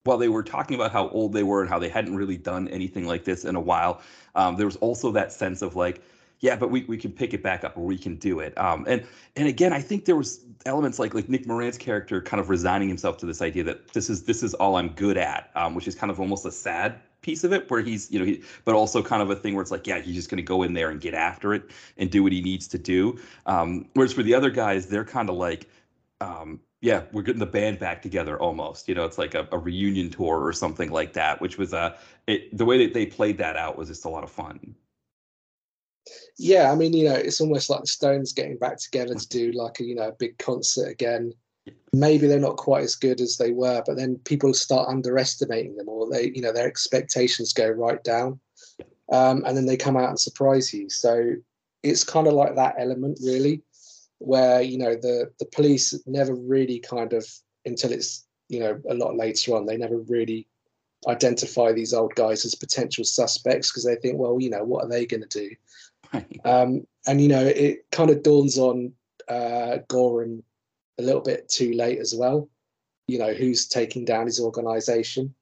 while 0.04 0.18
they 0.18 0.30
were 0.30 0.44
talking 0.44 0.76
about 0.76 0.92
how 0.92 1.10
old 1.10 1.34
they 1.34 1.44
were 1.44 1.62
and 1.62 1.70
how 1.70 1.80
they 1.80 1.90
hadn't 1.90 2.16
really 2.16 2.38
done 2.38 2.70
anything 2.70 3.06
like 3.06 3.26
this 3.26 3.44
in 3.44 3.58
a 3.58 3.60
while, 3.60 4.02
um, 4.36 4.56
there 4.56 4.66
was 4.66 4.78
also 4.78 5.12
that 5.12 5.34
sense 5.34 5.62
of 5.62 5.76
like 5.76 6.02
yeah, 6.40 6.56
but 6.56 6.70
we, 6.70 6.84
we 6.86 6.98
can 6.98 7.12
pick 7.12 7.34
it 7.34 7.42
back 7.42 7.64
up 7.64 7.78
or 7.78 7.86
we 7.86 7.98
can 7.98 8.16
do 8.16 8.40
it. 8.40 8.58
Um, 8.58 8.86
and 8.88 9.06
and 9.36 9.48
again, 9.48 9.74
I 9.74 9.82
think 9.82 10.06
there 10.06 10.16
was 10.16 10.46
elements 10.66 11.00
like 11.00 11.14
like 11.14 11.30
Nick 11.30 11.48
Moran's 11.48 11.78
character 11.78 12.22
kind 12.22 12.40
of 12.40 12.50
resigning 12.50 12.88
himself 12.88 13.18
to 13.18 13.26
this 13.26 13.42
idea 13.42 13.64
that 13.64 13.94
this 13.94 14.10
is 14.10 14.24
this 14.24 14.44
is 14.44 14.54
all 14.56 14.76
I'm 14.76 14.90
good 14.90 15.18
at, 15.18 15.50
um, 15.56 15.74
which 15.76 15.88
is 15.88 15.96
kind 15.96 16.12
of 16.12 16.20
almost 16.20 16.46
a 16.46 16.52
sad 16.52 17.00
piece 17.22 17.44
of 17.44 17.52
it 17.52 17.70
where 17.70 17.82
he's 17.82 18.12
you 18.12 18.20
know 18.20 18.26
he, 18.26 18.44
but 18.66 18.76
also 18.76 19.02
kind 19.02 19.22
of 19.22 19.30
a 19.30 19.36
thing 19.36 19.54
where 19.56 19.62
it's 19.62 19.72
like 19.72 19.88
yeah 19.88 20.00
he's 20.00 20.16
just 20.16 20.30
going 20.30 20.38
to 20.38 20.44
go 20.44 20.64
in 20.64 20.74
there 20.74 20.90
and 20.90 21.02
get 21.02 21.14
after 21.14 21.54
it 21.54 21.72
and 21.98 22.12
do 22.12 22.22
what 22.24 22.32
he 22.32 22.42
needs 22.42 22.68
to 22.68 22.78
do 22.78 23.20
um, 23.48 23.86
whereas 23.96 24.14
for 24.14 24.24
the 24.24 24.34
other 24.34 24.50
guys 24.50 24.88
they're 24.88 25.04
kind 25.04 25.30
of 25.30 25.36
like 25.36 25.68
um, 26.22 26.60
yeah 26.82 27.04
we're 27.12 27.24
getting 27.24 27.40
the 27.40 27.46
band 27.46 27.80
back 27.80 28.02
together 28.02 28.40
almost 28.40 28.88
you 28.88 28.96
know 28.96 29.04
it's 29.04 29.18
like 29.18 29.34
a, 29.34 29.48
a 29.52 29.58
reunion 29.58 30.10
tour 30.10 30.40
or 30.40 30.54
something 30.54 30.92
like 30.92 31.14
that 31.14 31.42
which 31.42 31.58
was 31.58 31.74
uh 31.74 31.98
it, 32.28 32.56
the 32.56 32.66
way 32.66 32.78
that 32.86 32.94
they 32.94 33.06
played 33.06 33.38
that 33.38 33.58
out 33.58 33.78
was 33.78 33.88
just 33.90 34.06
a 34.06 34.10
lot 34.10 34.24
of 34.24 34.32
fun 34.32 34.76
yeah, 36.38 36.72
I 36.72 36.76
mean, 36.76 36.94
you 36.94 37.10
know, 37.10 37.16
it's 37.16 37.42
almost 37.42 37.70
like 37.70 37.82
the 37.82 37.88
Stones 37.88 38.34
getting 38.34 38.58
back 38.58 38.78
together 38.78 39.16
to 39.16 39.28
do 39.28 39.52
like 39.52 39.80
a 39.80 39.84
you 39.84 39.96
know 39.96 40.10
a 40.10 40.14
big 40.14 40.38
concert 40.38 40.88
again. 40.90 41.34
Maybe 41.92 42.28
they're 42.28 42.40
not 42.40 42.58
quite 42.58 42.84
as 42.84 42.96
good 42.96 43.20
as 43.20 43.38
they 43.38 43.52
were, 43.52 43.84
but 43.86 43.98
then 43.98 44.18
people 44.24 44.54
start 44.54 44.88
underestimating 44.88 45.76
them, 45.76 45.90
or 45.90 46.10
they, 46.10 46.32
you 46.34 46.42
know, 46.42 46.54
their 46.54 46.68
expectations 46.68 47.54
go 47.54 47.68
right 47.68 48.02
down, 48.04 48.40
um, 49.12 49.44
and 49.46 49.58
then 49.58 49.66
they 49.66 49.78
come 49.78 49.98
out 49.98 50.10
and 50.10 50.20
surprise 50.20 50.74
you. 50.74 50.90
So 50.90 51.34
it's 51.84 52.04
kind 52.04 52.28
of 52.28 52.34
like 52.34 52.56
that 52.56 52.76
element, 52.78 53.20
really, 53.22 53.64
where 54.20 54.62
you 54.62 54.78
know 54.78 54.96
the 54.96 55.32
the 55.40 55.46
police 55.46 56.00
never 56.06 56.36
really 56.36 56.80
kind 56.80 57.14
of 57.14 57.26
until 57.66 57.92
it's 57.92 58.26
you 58.48 58.60
know 58.60 58.80
a 58.90 58.94
lot 58.94 59.18
later 59.18 59.56
on, 59.56 59.66
they 59.66 59.78
never 59.78 59.98
really 59.98 60.48
identify 61.08 61.72
these 61.72 61.94
old 61.94 62.14
guys 62.16 62.46
as 62.46 62.56
potential 62.56 63.04
suspects 63.04 63.72
because 63.72 63.86
they 63.86 63.96
think, 63.96 64.18
well, 64.18 64.40
you 64.40 64.50
know, 64.50 64.64
what 64.64 64.84
are 64.84 64.90
they 64.90 65.06
going 65.06 65.22
to 65.22 65.40
do? 65.40 65.56
Um, 66.46 66.88
and 67.06 67.22
you 67.22 67.28
know, 67.28 67.44
it 67.46 67.86
kind 67.92 68.10
of 68.10 68.24
dawns 68.24 68.58
on 68.58 68.94
uh, 69.28 69.80
Goran 69.90 70.44
a 71.00 71.04
little 71.04 71.22
bit 71.22 71.50
too 71.50 71.74
late 71.74 72.00
as 72.00 72.14
well. 72.16 72.50
You 73.08 73.20
know, 73.20 73.34
who's 73.34 73.68
taking 73.68 74.06
down 74.06 74.26
his 74.26 74.40
organization? 74.40 75.34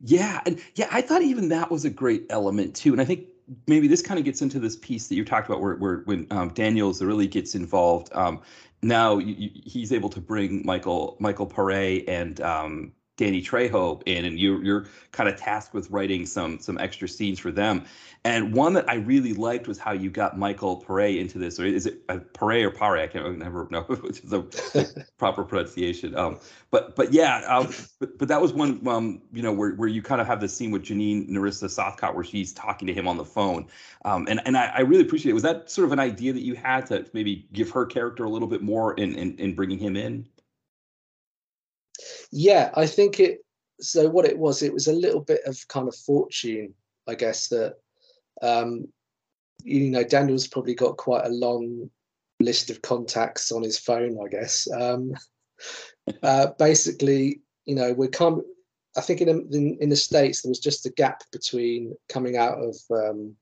Yeah, 0.00 0.40
and 0.46 0.60
yeah, 0.74 0.88
I 0.90 1.00
thought 1.00 1.22
even 1.22 1.48
that 1.48 1.70
was 1.70 1.84
a 1.84 1.90
great 1.90 2.26
element 2.30 2.76
too. 2.76 2.92
And 2.92 3.00
I 3.00 3.04
think 3.04 3.26
maybe 3.66 3.88
this 3.88 4.02
kind 4.02 4.18
of 4.18 4.24
gets 4.24 4.42
into 4.42 4.58
this 4.58 4.76
piece 4.76 5.08
that 5.08 5.14
you 5.14 5.24
talked 5.24 5.48
about, 5.48 5.60
where, 5.60 5.74
where 5.76 5.98
when 6.04 6.26
um, 6.30 6.50
Daniels 6.50 7.02
really 7.02 7.26
gets 7.26 7.54
involved. 7.54 8.10
Um, 8.14 8.40
now 8.82 9.18
you, 9.18 9.34
you, 9.36 9.50
he's 9.64 9.92
able 9.92 10.10
to 10.10 10.20
bring 10.20 10.64
Michael 10.64 11.16
Michael 11.20 11.46
Paré 11.46 12.04
and 12.06 12.40
um, 12.40 12.92
Danny 13.16 13.40
Trejo 13.40 14.02
in, 14.06 14.24
and 14.24 14.38
you're 14.38 14.62
you're 14.64 14.86
kind 15.12 15.28
of 15.28 15.36
tasked 15.36 15.72
with 15.72 15.88
writing 15.90 16.26
some 16.26 16.58
some 16.58 16.78
extra 16.78 17.06
scenes 17.06 17.38
for 17.38 17.52
them. 17.52 17.84
And 18.24 18.54
one 18.54 18.72
that 18.72 18.88
I 18.88 18.94
really 18.94 19.34
liked 19.34 19.68
was 19.68 19.78
how 19.78 19.92
you 19.92 20.10
got 20.10 20.38
Michael 20.38 20.82
Paré 20.82 21.20
into 21.20 21.38
this, 21.38 21.60
or 21.60 21.66
is 21.66 21.86
it 21.86 22.00
uh, 22.08 22.18
Paré 22.32 22.64
or 22.64 22.70
Pare? 22.70 22.98
I 22.98 23.06
can't 23.06 23.24
I 23.24 23.30
never 23.30 23.68
know 23.70 23.82
which 24.02 24.20
is 24.20 24.30
the 24.30 25.04
proper 25.18 25.44
pronunciation. 25.44 26.16
Um, 26.16 26.40
but 26.72 26.96
but 26.96 27.12
yeah, 27.12 27.44
um, 27.46 27.72
but 28.00 28.18
but 28.18 28.26
that 28.28 28.40
was 28.40 28.52
one 28.52 28.86
um, 28.88 29.22
you 29.32 29.42
know 29.42 29.52
where 29.52 29.74
where 29.74 29.88
you 29.88 30.02
kind 30.02 30.20
of 30.20 30.26
have 30.26 30.40
the 30.40 30.48
scene 30.48 30.72
with 30.72 30.82
Jeanine 30.82 31.28
Nerissa 31.28 31.66
Sothcott 31.66 32.14
where 32.14 32.24
she's 32.24 32.52
talking 32.52 32.88
to 32.88 32.94
him 32.94 33.06
on 33.06 33.16
the 33.16 33.24
phone, 33.24 33.68
um, 34.04 34.26
and 34.28 34.40
and 34.44 34.56
I, 34.56 34.72
I 34.74 34.80
really 34.80 35.02
appreciate 35.02 35.30
it. 35.30 35.34
Was 35.34 35.44
that 35.44 35.70
sort 35.70 35.84
of 35.84 35.92
an 35.92 36.00
idea 36.00 36.32
that 36.32 36.42
you 36.42 36.54
had 36.56 36.86
to 36.86 37.06
maybe 37.12 37.46
give 37.52 37.70
her 37.70 37.86
character 37.86 38.24
a 38.24 38.30
little 38.30 38.48
bit 38.48 38.62
more 38.62 38.94
in 38.94 39.14
in, 39.14 39.36
in 39.38 39.54
bringing 39.54 39.78
him 39.78 39.96
in? 39.96 40.26
Yeah, 42.36 42.70
I 42.74 42.86
think 42.88 43.20
it. 43.20 43.44
So 43.80 44.08
what 44.08 44.24
it 44.24 44.36
was, 44.36 44.60
it 44.60 44.72
was 44.72 44.88
a 44.88 44.92
little 44.92 45.20
bit 45.20 45.42
of 45.46 45.56
kind 45.68 45.86
of 45.86 45.94
fortune, 45.94 46.74
I 47.06 47.14
guess 47.14 47.48
that. 47.48 47.76
Um, 48.42 48.88
you 49.62 49.88
know, 49.88 50.02
Daniel's 50.02 50.48
probably 50.48 50.74
got 50.74 50.96
quite 50.96 51.24
a 51.24 51.30
long 51.30 51.88
list 52.40 52.70
of 52.70 52.82
contacts 52.82 53.52
on 53.52 53.62
his 53.62 53.78
phone, 53.78 54.18
I 54.22 54.28
guess. 54.28 54.68
Um, 54.72 55.14
uh, 56.24 56.48
basically, 56.58 57.40
you 57.66 57.76
know, 57.76 57.92
we're 57.92 58.08
come. 58.08 58.42
I 58.96 59.00
think 59.00 59.20
in, 59.20 59.28
in, 59.28 59.78
in 59.80 59.88
the 59.88 59.96
states 59.96 60.42
there 60.42 60.50
was 60.50 60.60
just 60.60 60.86
a 60.86 60.90
gap 60.90 61.22
between 61.30 61.94
coming 62.08 62.36
out 62.36 62.58
of 62.58 62.76
um, 62.90 63.36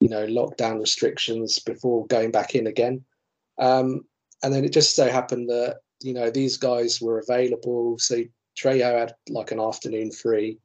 you 0.00 0.10
know 0.10 0.26
lockdown 0.26 0.78
restrictions 0.78 1.58
before 1.58 2.06
going 2.06 2.30
back 2.32 2.54
in 2.54 2.66
again, 2.66 3.02
um, 3.58 4.04
and 4.42 4.54
then 4.54 4.64
it 4.64 4.72
just 4.72 4.94
so 4.94 5.10
happened 5.10 5.48
that 5.48 5.78
you 6.02 6.14
know, 6.14 6.30
these 6.30 6.56
guys 6.56 7.00
were 7.00 7.18
available. 7.18 7.98
So 7.98 8.22
Trejo 8.58 8.98
had 8.98 9.14
like 9.28 9.52
an 9.52 9.60
afternoon 9.60 10.10
free. 10.10 10.58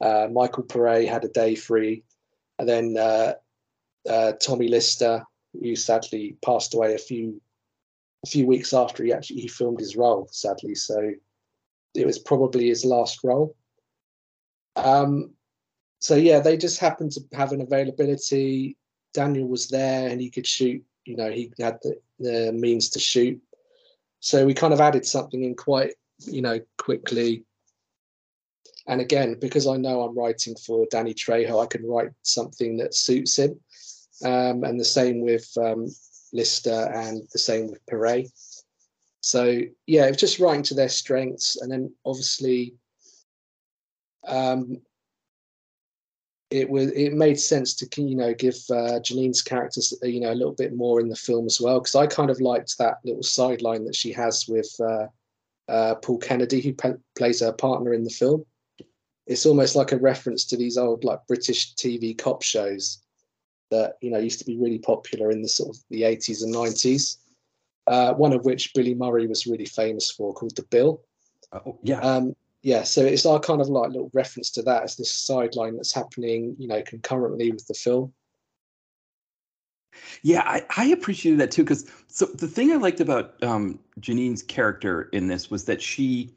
Uh, 0.00 0.28
Michael 0.30 0.64
Paré 0.64 1.08
had 1.08 1.24
a 1.24 1.28
day 1.28 1.54
free. 1.54 2.04
And 2.58 2.68
then 2.68 2.96
uh, 2.96 3.34
uh, 4.08 4.32
Tommy 4.32 4.68
Lister, 4.68 5.24
who 5.52 5.74
sadly 5.76 6.36
passed 6.44 6.74
away 6.74 6.94
a 6.94 6.98
few 6.98 7.40
a 8.22 8.28
few 8.28 8.46
weeks 8.46 8.74
after 8.74 9.02
he 9.02 9.12
actually 9.14 9.40
he 9.40 9.48
filmed 9.48 9.80
his 9.80 9.96
role, 9.96 10.28
sadly. 10.30 10.74
So 10.74 11.12
it 11.94 12.06
was 12.06 12.18
probably 12.18 12.68
his 12.68 12.84
last 12.84 13.20
role. 13.24 13.56
Um, 14.76 15.32
so 15.98 16.16
yeah, 16.16 16.40
they 16.40 16.56
just 16.56 16.78
happened 16.78 17.12
to 17.12 17.22
have 17.32 17.52
an 17.52 17.60
availability. 17.60 18.76
Daniel 19.12 19.48
was 19.48 19.68
there 19.68 20.08
and 20.08 20.20
he 20.20 20.30
could 20.30 20.46
shoot. 20.46 20.84
You 21.04 21.16
know, 21.16 21.30
he 21.30 21.52
had 21.58 21.78
the, 21.82 21.96
the 22.18 22.52
means 22.52 22.90
to 22.90 22.98
shoot. 22.98 23.40
So 24.20 24.46
we 24.46 24.54
kind 24.54 24.72
of 24.72 24.80
added 24.80 25.04
something 25.06 25.42
in 25.42 25.54
quite, 25.54 25.94
you 26.26 26.42
know, 26.42 26.60
quickly. 26.78 27.44
And 28.86 29.00
again, 29.00 29.36
because 29.40 29.66
I 29.66 29.76
know 29.76 30.02
I'm 30.02 30.16
writing 30.16 30.54
for 30.56 30.86
Danny 30.90 31.14
Trejo, 31.14 31.62
I 31.62 31.66
can 31.66 31.86
write 31.86 32.10
something 32.22 32.76
that 32.78 32.94
suits 32.94 33.38
him. 33.38 33.60
Um, 34.24 34.64
and 34.64 34.78
the 34.78 34.84
same 34.84 35.20
with 35.22 35.50
um, 35.56 35.88
Lister 36.32 36.90
and 36.94 37.22
the 37.32 37.38
same 37.38 37.68
with 37.70 37.84
Paré. 37.86 38.30
So 39.22 39.60
yeah, 39.86 40.06
it's 40.06 40.20
just 40.20 40.38
writing 40.38 40.62
to 40.64 40.74
their 40.74 40.88
strengths, 40.88 41.56
and 41.60 41.70
then 41.70 41.92
obviously, 42.04 42.74
um, 44.26 44.80
it 46.50 46.68
was 46.68 46.90
it 46.92 47.12
made 47.12 47.38
sense 47.38 47.74
to 47.74 48.02
you 48.02 48.16
know 48.16 48.34
give 48.34 48.56
uh, 48.70 48.98
Jeanine's 49.00 49.42
characters 49.42 49.94
you 50.02 50.20
know 50.20 50.32
a 50.32 50.34
little 50.34 50.54
bit 50.54 50.74
more 50.74 51.00
in 51.00 51.08
the 51.08 51.16
film 51.16 51.46
as 51.46 51.60
well 51.60 51.80
because 51.80 51.94
I 51.94 52.06
kind 52.06 52.30
of 52.30 52.40
liked 52.40 52.76
that 52.78 52.98
little 53.04 53.22
sideline 53.22 53.84
that 53.84 53.94
she 53.94 54.12
has 54.12 54.46
with 54.48 54.68
uh, 54.80 55.06
uh, 55.68 55.94
Paul 55.96 56.18
Kennedy 56.18 56.60
who 56.60 56.72
p- 56.72 57.00
plays 57.16 57.40
her 57.40 57.52
partner 57.52 57.94
in 57.94 58.04
the 58.04 58.10
film. 58.10 58.44
It's 59.26 59.46
almost 59.46 59.76
like 59.76 59.92
a 59.92 59.98
reference 59.98 60.44
to 60.46 60.56
these 60.56 60.76
old 60.76 61.04
like 61.04 61.26
British 61.28 61.74
TV 61.74 62.18
cop 62.18 62.42
shows 62.42 63.00
that 63.70 63.94
you 64.00 64.10
know 64.10 64.18
used 64.18 64.40
to 64.40 64.44
be 64.44 64.56
really 64.56 64.80
popular 64.80 65.30
in 65.30 65.42
the 65.42 65.48
sort 65.48 65.76
of 65.76 65.82
the 65.90 66.02
80s 66.02 66.42
and 66.42 66.54
90s. 66.54 67.16
Uh, 67.86 68.12
one 68.14 68.32
of 68.32 68.44
which 68.44 68.74
Billy 68.74 68.94
Murray 68.94 69.26
was 69.26 69.46
really 69.46 69.66
famous 69.66 70.10
for, 70.10 70.32
called 70.34 70.54
The 70.54 70.62
Bill. 70.64 71.02
Oh, 71.52 71.78
yeah. 71.82 71.98
Um, 72.00 72.36
yeah, 72.62 72.82
so 72.82 73.02
it's 73.02 73.24
our 73.24 73.40
kind 73.40 73.60
of 73.60 73.68
like 73.68 73.90
little 73.90 74.10
reference 74.12 74.50
to 74.50 74.62
that 74.62 74.82
as 74.82 74.96
this 74.96 75.10
sideline 75.10 75.76
that's 75.76 75.94
happening, 75.94 76.54
you 76.58 76.68
know, 76.68 76.82
concurrently 76.82 77.50
with 77.52 77.66
the 77.66 77.74
film. 77.74 78.12
Yeah, 80.22 80.42
I, 80.44 80.64
I 80.76 80.84
appreciated 80.86 81.40
that 81.40 81.50
too 81.50 81.62
because 81.62 81.90
so 82.08 82.26
the 82.26 82.46
thing 82.46 82.70
I 82.70 82.76
liked 82.76 83.00
about 83.00 83.42
um, 83.42 83.78
Jeanine's 84.00 84.42
character 84.42 85.08
in 85.12 85.26
this 85.26 85.50
was 85.50 85.64
that 85.64 85.80
she, 85.80 86.34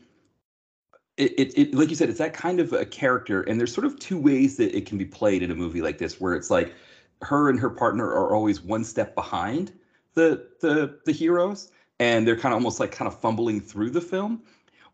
it, 1.17 1.33
it, 1.37 1.57
it, 1.57 1.75
like 1.75 1.89
you 1.89 1.95
said, 1.95 2.09
it's 2.09 2.19
that 2.19 2.33
kind 2.33 2.59
of 2.59 2.71
a 2.71 2.85
character, 2.85 3.41
and 3.41 3.59
there's 3.59 3.73
sort 3.73 3.85
of 3.85 3.99
two 3.99 4.17
ways 4.17 4.57
that 4.57 4.75
it 4.75 4.85
can 4.85 4.97
be 4.97 5.05
played 5.05 5.43
in 5.43 5.51
a 5.51 5.55
movie 5.55 5.81
like 5.81 5.97
this, 5.97 6.21
where 6.21 6.33
it's 6.33 6.49
like 6.49 6.73
her 7.21 7.49
and 7.49 7.59
her 7.59 7.69
partner 7.69 8.05
are 8.05 8.33
always 8.33 8.61
one 8.61 8.83
step 8.83 9.13
behind 9.13 9.73
the 10.13 10.47
the 10.61 10.99
the 11.05 11.11
heroes, 11.11 11.69
and 11.99 12.25
they're 12.25 12.37
kind 12.37 12.53
of 12.53 12.57
almost 12.57 12.79
like 12.79 12.91
kind 12.91 13.07
of 13.07 13.19
fumbling 13.19 13.59
through 13.59 13.89
the 13.89 14.01
film 14.01 14.41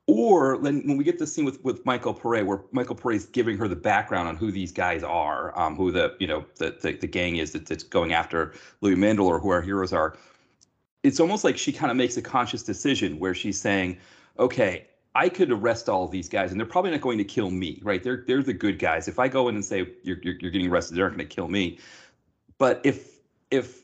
or 0.09 0.57
when, 0.57 0.97
we 0.97 1.03
get 1.03 1.19
the 1.19 1.27
scene 1.27 1.45
with 1.45 1.63
with 1.63 1.85
Michael 1.85 2.15
Paré, 2.15 2.43
where 2.43 2.61
Michael 2.71 2.95
Paré 2.95 3.13
is 3.13 3.27
giving 3.27 3.57
her 3.57 3.67
the 3.67 3.75
background 3.75 4.27
on 4.27 4.35
who 4.35 4.51
these 4.51 4.71
guys 4.71 5.03
are, 5.03 5.57
um, 5.59 5.75
who 5.75 5.91
the 5.91 6.15
you 6.19 6.25
know 6.25 6.43
the, 6.55 6.75
the, 6.81 6.93
the 6.93 7.07
gang 7.07 7.35
is 7.35 7.51
that, 7.51 7.67
that's 7.67 7.83
going 7.83 8.11
after 8.11 8.53
Louis 8.81 8.95
Mandylor 8.95 9.39
who 9.39 9.49
our 9.49 9.61
heroes 9.61 9.93
are, 9.93 10.17
it's 11.03 11.19
almost 11.19 11.43
like 11.43 11.59
she 11.59 11.71
kind 11.71 11.91
of 11.91 11.97
makes 11.97 12.17
a 12.17 12.23
conscious 12.23 12.63
decision 12.63 13.19
where 13.19 13.35
she's 13.35 13.61
saying, 13.61 13.97
okay, 14.39 14.87
I 15.13 15.29
could 15.29 15.51
arrest 15.51 15.89
all 15.89 16.05
of 16.05 16.11
these 16.11 16.27
guys, 16.27 16.49
and 16.49 16.59
they're 16.59 16.67
probably 16.67 16.89
not 16.89 17.01
going 17.01 17.19
to 17.19 17.23
kill 17.23 17.51
me, 17.51 17.79
right? 17.83 18.01
They're 18.01 18.23
they're 18.25 18.41
the 18.41 18.53
good 18.53 18.79
guys. 18.79 19.07
If 19.07 19.19
I 19.19 19.27
go 19.27 19.47
in 19.47 19.53
and 19.53 19.63
say 19.63 19.87
you're 20.01 20.17
you're, 20.23 20.35
you're 20.39 20.51
getting 20.51 20.71
arrested, 20.71 20.97
they're 20.97 21.07
not 21.07 21.17
going 21.17 21.29
to 21.29 21.35
kill 21.35 21.49
me. 21.49 21.77
But 22.57 22.81
if 22.83 23.19
if 23.51 23.83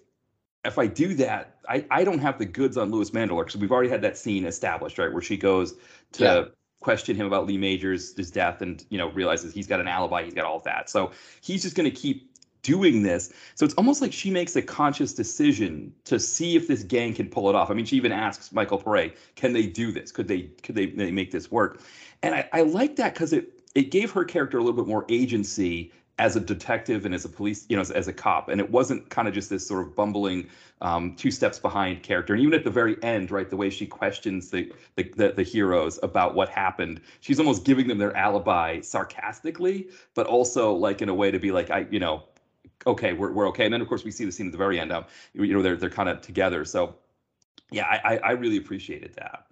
if 0.65 0.77
I 0.77 0.87
do 0.87 1.13
that, 1.15 1.57
I, 1.69 1.85
I 1.91 2.03
don't 2.03 2.19
have 2.19 2.37
the 2.37 2.45
goods 2.45 2.77
on 2.77 2.91
Louis 2.91 3.11
Mandylor 3.11 3.45
because 3.45 3.59
we've 3.59 3.71
already 3.71 3.89
had 3.89 4.01
that 4.01 4.17
scene 4.17 4.45
established, 4.45 4.97
right, 4.97 5.11
where 5.11 5.21
she 5.21 5.37
goes 5.37 5.75
to 6.13 6.23
yeah. 6.23 6.43
question 6.81 7.15
him 7.15 7.25
about 7.25 7.45
Lee 7.45 7.57
Majors' 7.57 8.15
his 8.15 8.31
death 8.31 8.61
and 8.61 8.85
you 8.89 8.97
know 8.97 9.09
realizes 9.11 9.53
he's 9.53 9.67
got 9.67 9.79
an 9.79 9.87
alibi, 9.87 10.23
he's 10.23 10.33
got 10.33 10.45
all 10.45 10.59
that. 10.61 10.89
So 10.89 11.11
he's 11.41 11.61
just 11.61 11.75
going 11.75 11.89
to 11.89 11.95
keep 11.95 12.31
doing 12.61 13.03
this. 13.03 13.31
So 13.53 13.63
it's 13.63 13.75
almost 13.75 14.01
like 14.01 14.11
she 14.11 14.31
makes 14.31 14.55
a 14.55 14.61
conscious 14.61 15.13
decision 15.13 15.93
to 16.05 16.19
see 16.19 16.55
if 16.55 16.67
this 16.67 16.83
gang 16.83 17.13
can 17.13 17.29
pull 17.29 17.47
it 17.47 17.55
off. 17.55 17.69
I 17.69 17.75
mean, 17.75 17.85
she 17.85 17.95
even 17.95 18.11
asks 18.11 18.51
Michael 18.51 18.81
Paré, 18.81 19.15
"Can 19.35 19.53
they 19.53 19.67
do 19.67 19.91
this? 19.91 20.11
Could 20.11 20.27
they 20.27 20.43
could 20.63 20.75
they, 20.75 20.87
they 20.87 21.11
make 21.11 21.31
this 21.31 21.51
work?" 21.51 21.81
And 22.23 22.33
I, 22.33 22.49
I 22.53 22.61
like 22.61 22.95
that 22.95 23.13
because 23.13 23.33
it 23.33 23.51
it 23.75 23.91
gave 23.91 24.11
her 24.11 24.23
character 24.23 24.57
a 24.57 24.63
little 24.63 24.75
bit 24.75 24.87
more 24.87 25.05
agency 25.09 25.91
as 26.17 26.35
a 26.35 26.39
detective 26.39 27.05
and 27.05 27.13
as 27.13 27.25
a 27.25 27.29
police, 27.29 27.65
you 27.67 27.75
know, 27.75 27.81
as, 27.81 27.91
as 27.91 28.07
a 28.07 28.13
cop. 28.13 28.47
And 28.47 28.61
it 28.61 28.69
wasn't 28.69 29.09
kind 29.09 29.27
of 29.27 29.33
just 29.33 29.49
this 29.49 29.67
sort 29.67 29.85
of 29.85 29.95
bumbling 29.95 30.47
um, 30.81 31.15
two 31.15 31.29
steps 31.29 31.59
behind 31.59 32.03
character. 32.03 32.33
And 32.33 32.41
even 32.41 32.53
at 32.53 32.63
the 32.63 32.69
very 32.69 32.95
end, 33.03 33.31
right, 33.31 33.49
the 33.49 33.57
way 33.57 33.69
she 33.69 33.85
questions 33.85 34.49
the, 34.49 34.71
the 34.95 35.03
the, 35.17 35.33
the 35.33 35.43
heroes 35.43 35.99
about 36.03 36.35
what 36.35 36.49
happened, 36.49 37.01
she's 37.19 37.39
almost 37.39 37.65
giving 37.65 37.87
them 37.87 37.97
their 37.97 38.15
alibi 38.15 38.79
sarcastically, 38.81 39.89
but 40.13 40.25
also 40.25 40.73
like 40.73 41.01
in 41.01 41.09
a 41.09 41.13
way 41.13 41.31
to 41.31 41.39
be 41.39 41.51
like, 41.51 41.69
I, 41.69 41.85
you 41.91 41.99
know, 41.99 42.23
okay, 42.87 43.13
we're, 43.13 43.31
we're 43.31 43.47
okay. 43.49 43.65
And 43.65 43.73
then 43.73 43.81
of 43.81 43.87
course 43.87 44.05
we 44.05 44.11
see 44.11 44.25
the 44.25 44.31
scene 44.31 44.45
at 44.45 44.51
the 44.53 44.57
very 44.57 44.79
end. 44.79 44.93
Um, 44.93 45.05
you 45.33 45.53
know, 45.53 45.61
they're 45.61 45.75
they're 45.75 45.89
kind 45.89 46.07
of 46.07 46.21
together. 46.21 46.63
So 46.63 46.95
yeah, 47.71 47.85
I 47.85 48.17
I 48.17 48.31
really 48.31 48.57
appreciated 48.57 49.15
that 49.15 49.47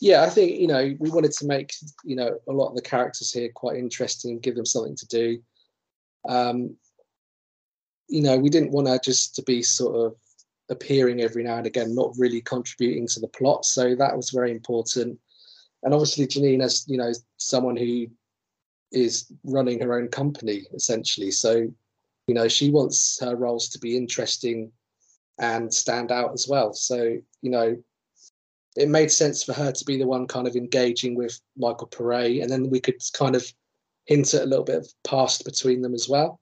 yeah, 0.00 0.22
I 0.22 0.30
think 0.30 0.58
you 0.58 0.66
know 0.66 0.94
we 0.98 1.10
wanted 1.10 1.32
to 1.32 1.46
make 1.46 1.74
you 2.04 2.16
know 2.16 2.38
a 2.48 2.52
lot 2.52 2.70
of 2.70 2.74
the 2.74 2.82
characters 2.82 3.30
here 3.30 3.50
quite 3.54 3.76
interesting, 3.76 4.40
give 4.40 4.56
them 4.56 4.66
something 4.66 4.96
to 4.96 5.06
do. 5.06 5.42
Um, 6.28 6.76
you 8.08 8.22
know, 8.22 8.36
we 8.36 8.48
didn't 8.48 8.72
want 8.72 8.88
to 8.88 8.98
just 9.02 9.36
to 9.36 9.42
be 9.42 9.62
sort 9.62 9.94
of 9.94 10.16
appearing 10.70 11.20
every 11.20 11.44
now 11.44 11.56
and 11.56 11.66
again, 11.66 11.94
not 11.94 12.14
really 12.18 12.40
contributing 12.40 13.06
to 13.08 13.20
the 13.20 13.28
plot. 13.28 13.64
So 13.64 13.94
that 13.94 14.16
was 14.16 14.30
very 14.30 14.50
important. 14.50 15.18
And 15.82 15.94
obviously, 15.94 16.26
Jeanine, 16.26 16.62
as 16.62 16.84
you 16.88 16.96
know, 16.96 17.12
someone 17.36 17.76
who 17.76 18.06
is 18.92 19.30
running 19.44 19.80
her 19.80 19.94
own 19.94 20.08
company 20.08 20.66
essentially, 20.74 21.30
so 21.30 21.68
you 22.26 22.34
know 22.34 22.48
she 22.48 22.70
wants 22.70 23.20
her 23.20 23.36
roles 23.36 23.68
to 23.68 23.78
be 23.78 23.96
interesting 23.96 24.72
and 25.38 25.72
stand 25.72 26.10
out 26.10 26.32
as 26.32 26.48
well. 26.48 26.72
So 26.72 27.18
you 27.42 27.50
know, 27.50 27.76
it 28.76 28.88
made 28.88 29.10
sense 29.10 29.42
for 29.42 29.52
her 29.52 29.72
to 29.72 29.84
be 29.84 29.96
the 29.96 30.06
one 30.06 30.26
kind 30.26 30.46
of 30.46 30.56
engaging 30.56 31.14
with 31.14 31.40
Michael 31.56 31.88
Paré, 31.88 32.42
and 32.42 32.50
then 32.50 32.70
we 32.70 32.80
could 32.80 33.00
kind 33.12 33.34
of 33.34 33.52
hint 34.06 34.32
at 34.34 34.42
a 34.42 34.46
little 34.46 34.64
bit 34.64 34.76
of 34.76 34.92
past 35.04 35.44
between 35.44 35.82
them 35.82 35.94
as 35.94 36.08
well, 36.08 36.40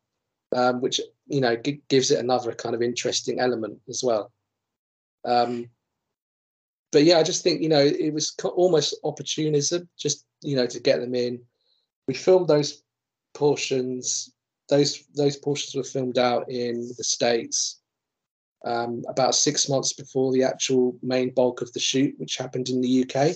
um, 0.55 0.81
which 0.81 1.01
you 1.27 1.41
know 1.41 1.57
g- 1.57 1.81
gives 1.89 2.11
it 2.11 2.21
another 2.21 2.53
kind 2.53 2.75
of 2.75 2.83
interesting 2.83 3.41
element 3.41 3.79
as 3.89 4.03
well. 4.05 4.31
Um, 5.25 5.69
but 6.93 7.05
yeah, 7.05 7.19
I 7.19 7.23
just 7.23 7.43
think 7.43 7.63
you 7.63 7.69
know 7.69 7.85
it 7.85 8.13
was 8.13 8.35
almost 8.45 8.99
opportunism, 9.05 9.89
just 9.99 10.27
you 10.43 10.57
know 10.57 10.67
to 10.67 10.81
get 10.81 11.01
them 11.01 11.15
in. 11.15 11.41
We 12.07 12.15
filmed 12.15 12.49
those 12.49 12.83
portions; 13.35 14.33
those 14.69 15.03
those 15.15 15.37
portions 15.37 15.75
were 15.75 15.83
filmed 15.83 16.19
out 16.19 16.51
in 16.51 16.91
the 16.97 17.05
states 17.05 17.81
um, 18.65 19.03
about 19.09 19.35
six 19.35 19.69
months 19.69 19.93
before 19.93 20.33
the 20.33 20.43
actual 20.43 20.97
main 21.03 21.31
bulk 21.31 21.61
of 21.61 21.73
the 21.73 21.81
shoot, 21.81 22.15
which 22.19 22.37
happened 22.37 22.69
in 22.69 22.81
the 22.81 23.05
UK. 23.05 23.35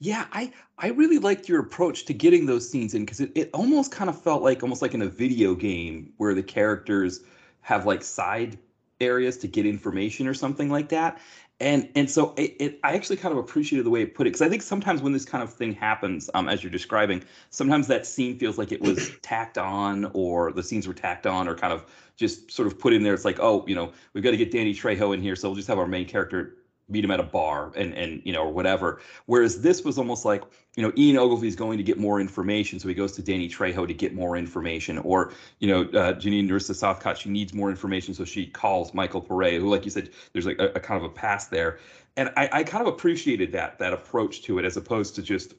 Yeah, 0.00 0.26
I 0.32 0.52
I 0.78 0.88
really 0.88 1.18
liked 1.18 1.48
your 1.48 1.60
approach 1.60 2.06
to 2.06 2.14
getting 2.14 2.44
those 2.44 2.68
scenes 2.68 2.94
in 2.94 3.04
because 3.04 3.20
it, 3.20 3.30
it 3.36 3.50
almost 3.54 3.92
kind 3.92 4.10
of 4.10 4.20
felt 4.20 4.42
like 4.42 4.62
almost 4.62 4.82
like 4.82 4.94
in 4.94 5.02
a 5.02 5.08
video 5.08 5.54
game 5.54 6.12
where 6.16 6.34
the 6.34 6.42
characters 6.42 7.20
have 7.60 7.86
like 7.86 8.02
side 8.02 8.58
areas 9.00 9.36
to 9.38 9.48
get 9.48 9.66
information 9.66 10.26
or 10.26 10.34
something 10.34 10.68
like 10.68 10.88
that 10.88 11.20
and 11.62 11.88
and 11.94 12.10
so 12.10 12.34
it, 12.36 12.56
it, 12.58 12.80
I 12.82 12.94
actually 12.94 13.16
kind 13.16 13.32
of 13.32 13.38
appreciated 13.38 13.86
the 13.86 13.90
way 13.90 14.02
it 14.02 14.14
put 14.14 14.26
it 14.26 14.30
because 14.30 14.42
I 14.42 14.48
think 14.48 14.62
sometimes 14.62 15.00
when 15.00 15.12
this 15.12 15.24
kind 15.24 15.42
of 15.42 15.52
thing 15.52 15.72
happens, 15.72 16.28
um, 16.34 16.48
as 16.48 16.62
you're 16.62 16.72
describing, 16.72 17.22
sometimes 17.50 17.86
that 17.88 18.06
scene 18.06 18.38
feels 18.38 18.58
like 18.58 18.72
it 18.72 18.80
was 18.80 19.12
tacked 19.22 19.58
on, 19.58 20.10
or 20.12 20.52
the 20.52 20.62
scenes 20.62 20.88
were 20.88 20.94
tacked 20.94 21.26
on, 21.26 21.48
or 21.48 21.54
kind 21.54 21.72
of 21.72 21.86
just 22.16 22.50
sort 22.50 22.66
of 22.66 22.78
put 22.78 22.92
in 22.92 23.02
there. 23.02 23.14
It's 23.14 23.24
like, 23.24 23.38
oh, 23.40 23.64
you 23.66 23.74
know, 23.74 23.92
we've 24.12 24.24
got 24.24 24.32
to 24.32 24.36
get 24.36 24.50
Danny 24.50 24.74
Trejo 24.74 25.14
in 25.14 25.22
here, 25.22 25.36
so 25.36 25.48
we'll 25.48 25.56
just 25.56 25.68
have 25.68 25.78
our 25.78 25.86
main 25.86 26.06
character 26.06 26.56
meet 26.92 27.04
him 27.04 27.10
at 27.10 27.20
a 27.20 27.24
bar 27.24 27.72
and 27.74 27.94
and 27.94 28.22
you 28.24 28.32
know 28.32 28.42
or 28.42 28.52
whatever. 28.52 29.00
Whereas 29.26 29.62
this 29.62 29.82
was 29.82 29.98
almost 29.98 30.24
like 30.24 30.42
you 30.76 30.82
know 30.82 30.92
Ian 30.96 31.16
Ogilvy 31.18 31.48
is 31.48 31.56
going 31.56 31.78
to 31.78 31.84
get 31.84 31.98
more 31.98 32.20
information, 32.20 32.78
so 32.78 32.88
he 32.88 32.94
goes 32.94 33.12
to 33.12 33.22
Danny 33.22 33.48
Trejo 33.48 33.86
to 33.86 33.94
get 33.94 34.14
more 34.14 34.36
information. 34.36 34.98
Or 34.98 35.32
you 35.58 35.68
know 35.68 35.82
uh, 35.82 36.14
Jeanine 36.14 36.46
Nerissa 36.46 36.74
Sothcott, 36.74 37.16
she 37.16 37.30
needs 37.30 37.54
more 37.54 37.70
information, 37.70 38.14
so 38.14 38.24
she 38.24 38.46
calls 38.46 38.94
Michael 38.94 39.22
Paré, 39.22 39.58
who 39.58 39.68
like 39.68 39.84
you 39.84 39.90
said, 39.90 40.10
there's 40.32 40.46
like 40.46 40.60
a, 40.60 40.66
a 40.74 40.80
kind 40.80 41.02
of 41.02 41.10
a 41.10 41.14
pass 41.14 41.46
there. 41.46 41.78
And 42.16 42.30
I, 42.36 42.48
I 42.52 42.64
kind 42.64 42.86
of 42.86 42.92
appreciated 42.92 43.52
that 43.52 43.78
that 43.78 43.92
approach 43.92 44.42
to 44.42 44.58
it 44.58 44.64
as 44.64 44.76
opposed 44.76 45.14
to 45.14 45.22
just 45.22 45.54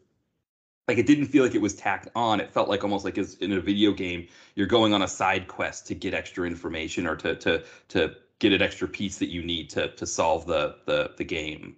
like 0.88 0.98
it 0.98 1.06
didn't 1.06 1.28
feel 1.28 1.44
like 1.44 1.56
it 1.56 1.62
was 1.62 1.76
tacked 1.76 2.10
on. 2.16 2.40
It 2.40 2.52
felt 2.52 2.70
like 2.70 2.84
almost 2.84 3.06
like 3.06 3.18
as 3.18 3.36
in 3.36 3.54
a 3.54 3.62
video 3.62 3.92
game, 3.92 4.28
you're 4.56 4.68
going 4.68 4.94
on 4.94 5.02
a 5.02 5.08
side 5.08 5.48
quest 5.48 5.88
to 5.88 5.96
get 5.96 6.14
extra 6.14 6.46
information 6.46 7.08
or 7.08 7.16
to 7.18 7.36
to 7.36 7.64
to 7.90 8.16
get 8.44 8.54
an 8.54 8.62
extra 8.62 8.90
piece 8.90 9.18
that 9.18 9.30
you 9.30 9.42
need 9.42 9.70
to 9.70 9.88
to 9.96 10.06
solve 10.06 10.46
the 10.46 10.76
the 10.86 11.12
the 11.18 11.24
game. 11.24 11.78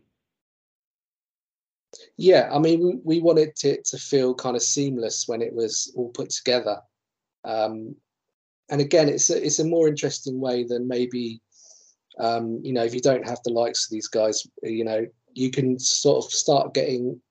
Yeah, 2.17 2.49
I 2.51 2.59
mean, 2.59 3.01
we, 3.05 3.21
wanted 3.21 3.53
it 3.63 3.85
to 3.85 3.97
feel 3.97 4.33
kind 4.33 4.57
of 4.57 4.61
seamless 4.61 5.29
when 5.29 5.41
it 5.41 5.53
was 5.53 5.93
all 5.95 6.09
put 6.09 6.29
together. 6.29 6.81
Um, 7.45 7.95
and 8.69 8.81
again, 8.81 9.07
it's 9.07 9.29
a, 9.29 9.45
it's 9.45 9.59
a 9.59 9.65
more 9.65 9.87
interesting 9.87 10.41
way 10.41 10.65
than 10.65 10.89
maybe, 10.89 11.41
um, 12.19 12.59
you 12.63 12.73
know, 12.73 12.83
if 12.83 12.93
you 12.93 12.99
don't 12.99 13.25
have 13.25 13.39
the 13.45 13.53
likes 13.53 13.85
of 13.85 13.91
these 13.91 14.09
guys, 14.09 14.45
you 14.61 14.83
know, 14.83 15.05
you 15.33 15.51
can 15.51 15.79
sort 15.79 16.25
of 16.25 16.31
start 16.31 16.73
getting 16.73 17.21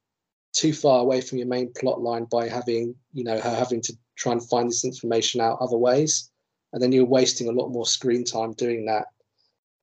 too 0.55 0.73
far 0.73 1.01
away 1.01 1.21
from 1.21 1.37
your 1.37 1.49
main 1.49 1.71
plot 1.75 2.01
line 2.01 2.25
by 2.31 2.49
having, 2.49 2.95
you 3.13 3.25
know, 3.25 3.39
her 3.39 3.55
having 3.55 3.83
to 3.83 3.93
try 4.17 4.33
and 4.33 4.49
find 4.49 4.71
this 4.71 4.85
information 4.85 5.43
out 5.43 5.59
other 5.61 5.77
ways. 5.77 6.31
And 6.73 6.83
then 6.83 6.93
you're 6.93 7.05
wasting 7.05 7.49
a 7.49 7.53
lot 7.53 7.69
more 7.69 7.87
screen 7.87 8.25
time 8.25 8.55
doing 8.55 8.87
that. 8.87 9.09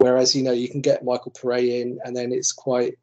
Whereas 0.01 0.35
you 0.35 0.41
know 0.41 0.51
you 0.51 0.67
can 0.67 0.81
get 0.81 1.05
Michael 1.05 1.31
Paré 1.31 1.79
in, 1.79 1.99
and 2.03 2.15
then 2.15 2.31
it's 2.31 2.51
quite 2.51 2.97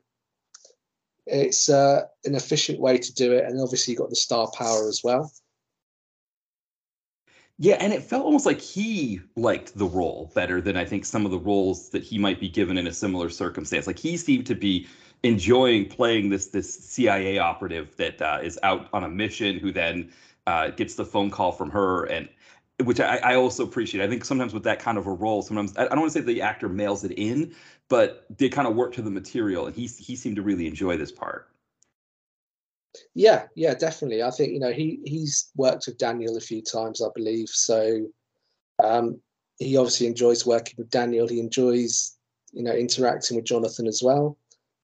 it's 1.27 1.69
uh, 1.69 2.07
an 2.25 2.35
efficient 2.35 2.81
way 2.81 2.99
to 2.99 3.15
do 3.15 3.33
it, 3.33 3.45
and 3.45 3.61
obviously 3.61 3.93
you've 3.93 4.01
got 4.01 4.11
the 4.11 4.17
star 4.17 4.51
power 4.53 4.89
as 4.89 5.03
well. 5.05 5.31
Yeah, 7.57 7.77
and 7.79 7.93
it 7.93 8.03
felt 8.03 8.25
almost 8.25 8.47
like 8.47 8.61
he 8.61 9.21
liked 9.37 9.79
the 9.79 9.87
role 9.87 10.33
better 10.35 10.61
than 10.61 10.77
I 10.77 10.85
think 10.85 11.05
some 11.05 11.25
of 11.25 11.31
the 11.31 11.39
roles 11.39 11.89
that 11.91 12.03
he 12.03 12.19
might 12.19 12.41
be 12.41 12.49
given 12.49 12.77
in 12.77 12.89
a 12.89 12.93
similar 12.93 13.31
circumstance. 13.31 13.87
Like 13.87 13.99
he 13.99 14.17
seemed 14.17 14.47
to 14.47 14.57
be 14.57 14.89
enjoying 15.23 15.89
playing 15.89 16.31
this 16.31 16.49
this 16.49 16.73
CIA 16.73 17.39
operative 17.39 17.97
that 17.97 18.21
uh, 18.21 18.41
is 18.43 18.59
out 18.65 18.89
on 18.93 19.05
a 19.05 19.09
mission, 19.09 19.61
who 19.61 19.71
then 19.71 20.11
uh, 20.49 20.71
gets 20.71 20.97
the 20.97 21.05
phone 21.05 21.31
call 21.31 21.53
from 21.53 21.71
her, 21.71 22.07
and 22.07 22.29
which 22.85 23.01
I, 23.01 23.17
I, 23.19 23.35
also 23.35 23.65
appreciate. 23.65 24.05
I 24.05 24.09
think 24.09 24.25
sometimes 24.25 24.55
with 24.55 24.63
that 24.63 24.79
kind 24.79 24.99
of 24.99 25.07
a 25.07 25.13
role, 25.13 25.43
sometimes 25.43 25.77
I, 25.77 25.89
don't 25.89 26.01
want 26.01 26.13
to 26.13 26.19
say 26.19 26.25
the 26.25 26.43
actor 26.43 26.69
mails 26.69 27.05
it 27.05 27.13
in, 27.13 27.55
but 27.89 28.27
they 28.37 28.49
kind 28.49 28.69
of 28.69 28.77
work 28.77 28.93
to 28.95 29.03
the 29.03 29.11
material, 29.11 29.67
and 29.67 29.75
he 29.75 29.87
he 29.87 30.15
seemed 30.15 30.37
to 30.37 30.43
really 30.43 30.67
enjoy 30.67 30.97
this 30.97 31.11
part. 31.11 31.49
Yeah, 33.15 33.47
yeah, 33.55 33.75
definitely. 33.75 34.23
I 34.23 34.31
think 34.31 34.53
you 34.53 34.61
know 34.61 34.73
he 34.73 35.01
he's 35.05 35.51
worked 35.57 35.87
with 35.87 35.99
Daniel 35.99 36.37
a 36.37 36.41
few 36.41 36.63
times, 36.63 37.03
I 37.03 37.09
believe. 37.15 37.49
So 37.49 38.07
um, 38.83 39.21
he 39.59 39.77
obviously 39.77 40.07
enjoys 40.07 40.47
working 40.47 40.75
with 40.79 40.91
Daniel. 40.91 41.27
He 41.27 41.41
enjoys 41.41 42.17
you 42.53 42.63
know 42.63 42.73
interacting 42.73 43.37
with 43.37 43.45
Jonathan 43.47 43.89
as 43.89 44.03
well, 44.05 44.39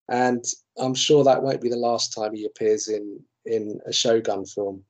and 0.08 0.44
I'm 0.78 0.94
sure 0.94 1.22
that 1.22 1.42
won't 1.42 1.60
be 1.60 1.70
the 1.70 1.76
last 1.76 2.12
time 2.12 2.34
he 2.34 2.44
appears 2.44 2.88
in 2.88 3.20
in 3.46 3.80
a 3.86 3.92
Shogun 3.92 4.44
film. 4.46 4.84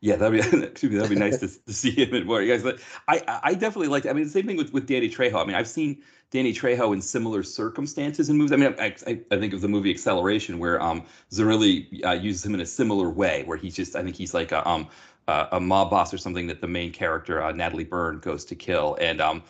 Yeah, 0.00 0.16
that'd 0.16 0.32
be 0.32 0.58
excuse 0.64 0.92
me, 0.92 0.98
that'd 0.98 1.10
be 1.10 1.16
nice 1.16 1.38
to, 1.38 1.48
to 1.48 1.72
see 1.72 1.90
him 1.90 2.14
in 2.14 2.26
more. 2.26 2.42
You 2.42 2.52
guys, 2.52 2.62
but 2.62 2.80
I 3.08 3.40
I 3.42 3.54
definitely 3.54 3.88
like. 3.88 4.06
I 4.06 4.12
mean, 4.12 4.24
the 4.24 4.30
same 4.30 4.46
thing 4.46 4.56
with 4.56 4.72
with 4.72 4.86
Danny 4.86 5.08
Trejo. 5.08 5.42
I 5.42 5.44
mean, 5.44 5.56
I've 5.56 5.68
seen 5.68 6.02
Danny 6.30 6.52
Trejo 6.52 6.92
in 6.92 7.00
similar 7.00 7.42
circumstances 7.42 8.28
in 8.28 8.36
movies. 8.36 8.52
I 8.52 8.56
mean, 8.56 8.74
I, 8.78 8.94
I, 9.06 9.20
I 9.30 9.38
think 9.38 9.54
of 9.54 9.62
the 9.62 9.68
movie 9.68 9.90
Acceleration, 9.90 10.58
where 10.58 10.80
um 10.82 11.04
Zirilli 11.30 12.04
uh, 12.04 12.12
uses 12.12 12.44
him 12.44 12.54
in 12.54 12.60
a 12.60 12.66
similar 12.66 13.08
way, 13.08 13.42
where 13.44 13.56
he's 13.56 13.74
just 13.74 13.96
I 13.96 14.02
think 14.02 14.16
he's 14.16 14.34
like 14.34 14.52
a 14.52 14.66
um 14.68 14.88
uh, 15.28 15.46
a 15.52 15.60
mob 15.60 15.90
boss 15.90 16.12
or 16.12 16.18
something 16.18 16.46
that 16.46 16.60
the 16.60 16.68
main 16.68 16.92
character 16.92 17.42
uh, 17.42 17.52
Natalie 17.52 17.84
Burns 17.84 18.20
goes 18.22 18.44
to 18.46 18.54
kill, 18.54 18.96
and 19.00 19.20
um 19.20 19.42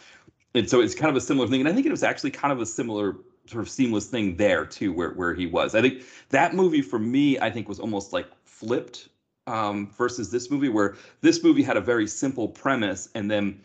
and 0.54 0.70
so 0.70 0.80
it's 0.80 0.94
kind 0.94 1.11
of 1.11 1.16
a 1.16 1.20
similar 1.20 1.48
thing. 1.48 1.61
And 1.61 1.68
I 1.68 1.72
think 1.72 1.87
it 1.87 1.90
was 1.90 2.02
actually 2.04 2.30
kind 2.30 2.52
of 2.52 2.61
a 2.61 2.66
similar 2.66 3.16
sort 3.46 3.62
of 3.62 3.68
seamless 3.68 4.06
thing 4.06 4.37
there 4.37 4.64
too, 4.64 4.92
where 4.92 5.11
where 5.11 5.35
he 5.35 5.46
was. 5.46 5.74
I 5.74 5.82
think 5.82 6.02
that 6.30 6.54
movie 6.54 6.82
for 6.82 6.98
me, 6.98 7.38
I 7.40 7.50
think 7.50 7.68
was 7.68 7.80
almost 7.80 8.12
like 8.12 8.28
flipped 8.44 9.09
um, 9.46 9.90
versus 9.96 10.30
this 10.30 10.50
movie, 10.50 10.68
where 10.68 10.96
this 11.20 11.42
movie 11.42 11.62
had 11.62 11.76
a 11.76 11.80
very 11.80 12.06
simple 12.06 12.48
premise 12.48 13.09
and 13.14 13.30
then 13.30 13.61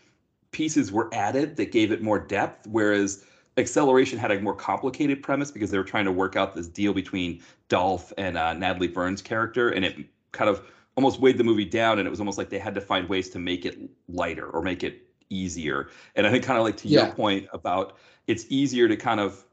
pieces 0.52 0.92
were 0.92 1.08
added 1.12 1.56
that 1.56 1.72
gave 1.72 1.90
it 1.92 2.02
more 2.02 2.18
depth, 2.18 2.66
whereas 2.68 3.24
Acceleration 3.58 4.18
had 4.18 4.30
a 4.30 4.40
more 4.40 4.54
complicated 4.54 5.22
premise 5.22 5.50
because 5.50 5.70
they 5.70 5.76
were 5.76 5.84
trying 5.84 6.06
to 6.06 6.12
work 6.12 6.36
out 6.36 6.54
this 6.54 6.68
deal 6.68 6.94
between 6.94 7.42
Dolph 7.68 8.12
and 8.16 8.38
uh, 8.38 8.54
Natalie 8.54 8.88
Burns' 8.88 9.20
character, 9.20 9.70
and 9.70 9.84
it 9.84 9.96
kind 10.32 10.48
of 10.48 10.62
almost 10.96 11.20
weighed 11.20 11.36
the 11.36 11.44
movie 11.44 11.64
down, 11.64 11.98
and 11.98 12.06
it 12.06 12.10
was 12.10 12.20
almost 12.20 12.38
like 12.38 12.48
they 12.48 12.58
had 12.58 12.74
to 12.74 12.80
find 12.80 13.08
ways 13.08 13.28
to 13.30 13.38
make 13.38 13.66
it 13.66 13.78
lighter 14.08 14.48
or 14.48 14.62
make 14.62 14.82
it 14.82 15.06
easier. 15.28 15.90
And 16.14 16.26
I 16.26 16.30
think 16.30 16.44
kind 16.44 16.58
of 16.58 16.64
like 16.64 16.76
to 16.78 16.88
yeah. 16.88 17.06
your 17.06 17.14
point 17.14 17.46
about 17.52 17.98
it's 18.26 18.46
easier 18.48 18.88
to 18.88 18.96
kind 18.96 19.20
of 19.20 19.44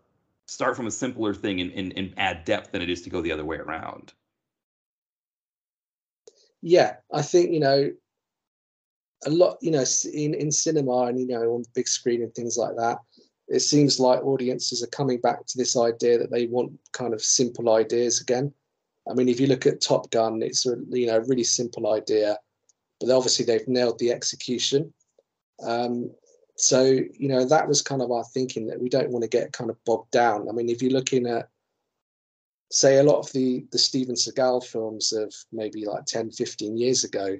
start 0.45 0.75
from 0.75 0.87
a 0.87 0.91
simpler 0.91 1.33
thing 1.33 1.59
and, 1.61 1.71
and, 1.73 1.93
and 1.95 2.13
add 2.17 2.45
depth 2.45 2.71
than 2.71 2.81
it 2.81 2.89
is 2.89 3.01
to 3.03 3.09
go 3.09 3.21
the 3.21 3.31
other 3.31 3.45
way 3.45 3.57
around 3.57 4.13
yeah, 6.61 6.95
I 7.11 7.21
think 7.21 7.51
you 7.51 7.59
know 7.59 7.91
a 9.25 9.29
lot. 9.29 9.57
You 9.61 9.71
know, 9.71 9.85
in 10.13 10.33
in 10.33 10.51
cinema 10.51 11.03
and 11.03 11.19
you 11.19 11.27
know 11.27 11.53
on 11.53 11.63
the 11.63 11.69
big 11.73 11.87
screen 11.87 12.23
and 12.23 12.33
things 12.33 12.57
like 12.57 12.75
that, 12.77 12.99
it 13.47 13.61
seems 13.61 13.99
like 13.99 14.23
audiences 14.23 14.83
are 14.83 14.87
coming 14.87 15.19
back 15.19 15.45
to 15.45 15.57
this 15.57 15.77
idea 15.77 16.17
that 16.17 16.31
they 16.31 16.47
want 16.47 16.71
kind 16.93 17.13
of 17.13 17.21
simple 17.21 17.69
ideas 17.73 18.21
again. 18.21 18.53
I 19.09 19.13
mean, 19.13 19.29
if 19.29 19.39
you 19.39 19.47
look 19.47 19.65
at 19.65 19.81
Top 19.81 20.09
Gun, 20.11 20.41
it's 20.41 20.65
a 20.65 20.75
you 20.89 21.07
know 21.07 21.19
really 21.19 21.43
simple 21.43 21.93
idea, 21.93 22.37
but 22.99 23.09
obviously 23.09 23.45
they've 23.45 23.67
nailed 23.67 23.99
the 23.99 24.11
execution. 24.11 24.93
Um, 25.63 26.11
so 26.55 26.83
you 26.83 27.29
know 27.29 27.45
that 27.45 27.67
was 27.67 27.81
kind 27.81 28.01
of 28.01 28.11
our 28.11 28.25
thinking 28.25 28.67
that 28.67 28.81
we 28.81 28.89
don't 28.89 29.11
want 29.11 29.23
to 29.23 29.29
get 29.29 29.53
kind 29.53 29.69
of 29.69 29.83
bogged 29.85 30.11
down. 30.11 30.49
I 30.49 30.51
mean, 30.51 30.69
if 30.69 30.81
you're 30.81 30.91
looking 30.91 31.25
at 31.25 31.49
say 32.71 32.97
a 32.97 33.03
lot 33.03 33.19
of 33.19 33.31
the 33.33 33.65
the 33.71 33.79
Steven 33.79 34.15
Seagal 34.15 34.65
films 34.65 35.11
of 35.11 35.33
maybe 35.51 35.85
like 35.85 36.05
10, 36.05 36.31
15 36.31 36.77
years 36.77 37.03
ago, 37.03 37.37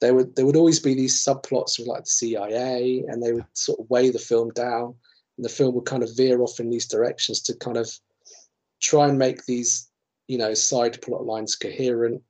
there 0.00 0.14
would 0.14 0.34
there 0.36 0.46
would 0.46 0.56
always 0.56 0.80
be 0.80 0.94
these 0.94 1.22
subplots 1.22 1.78
with 1.78 1.88
like 1.88 2.04
the 2.04 2.10
CIA, 2.10 3.04
and 3.08 3.22
they 3.22 3.32
would 3.32 3.46
sort 3.52 3.80
of 3.80 3.90
weigh 3.90 4.10
the 4.10 4.18
film 4.18 4.50
down, 4.50 4.94
and 5.36 5.44
the 5.44 5.50
film 5.50 5.74
would 5.74 5.86
kind 5.86 6.02
of 6.02 6.16
veer 6.16 6.40
off 6.40 6.60
in 6.60 6.70
these 6.70 6.86
directions 6.86 7.40
to 7.42 7.54
kind 7.56 7.76
of 7.76 7.90
try 8.80 9.08
and 9.08 9.18
make 9.18 9.44
these 9.44 9.88
you 10.28 10.38
know 10.38 10.54
side 10.54 11.00
plot 11.02 11.24
lines 11.24 11.54
coherent. 11.56 12.22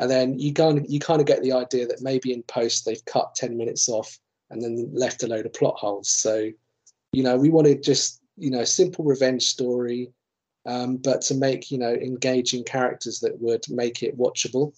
And 0.00 0.10
then 0.10 0.38
you 0.38 0.52
kind 0.52 0.78
of 0.78 0.86
you 0.88 1.00
kind 1.00 1.20
of 1.20 1.26
get 1.26 1.42
the 1.42 1.52
idea 1.52 1.86
that 1.86 2.02
maybe 2.02 2.32
in 2.32 2.42
post 2.44 2.84
they've 2.84 3.04
cut 3.04 3.34
ten 3.34 3.56
minutes 3.56 3.88
off 3.88 4.18
and 4.50 4.62
then 4.62 4.90
left 4.92 5.22
a 5.22 5.26
load 5.26 5.46
of 5.46 5.52
plot 5.52 5.76
holes. 5.76 6.08
So, 6.08 6.50
you 7.12 7.22
know, 7.22 7.36
we 7.36 7.50
wanted 7.50 7.82
just 7.82 8.20
you 8.36 8.50
know 8.50 8.64
simple 8.64 9.04
revenge 9.04 9.44
story, 9.44 10.12
um, 10.68 10.98
but 10.98 11.22
to 11.22 11.34
make 11.34 11.70
you 11.70 11.78
know 11.78 11.92
engaging 11.92 12.62
characters 12.62 13.20
that 13.20 13.40
would 13.40 13.64
make 13.70 14.02
it 14.02 14.16
watchable. 14.18 14.74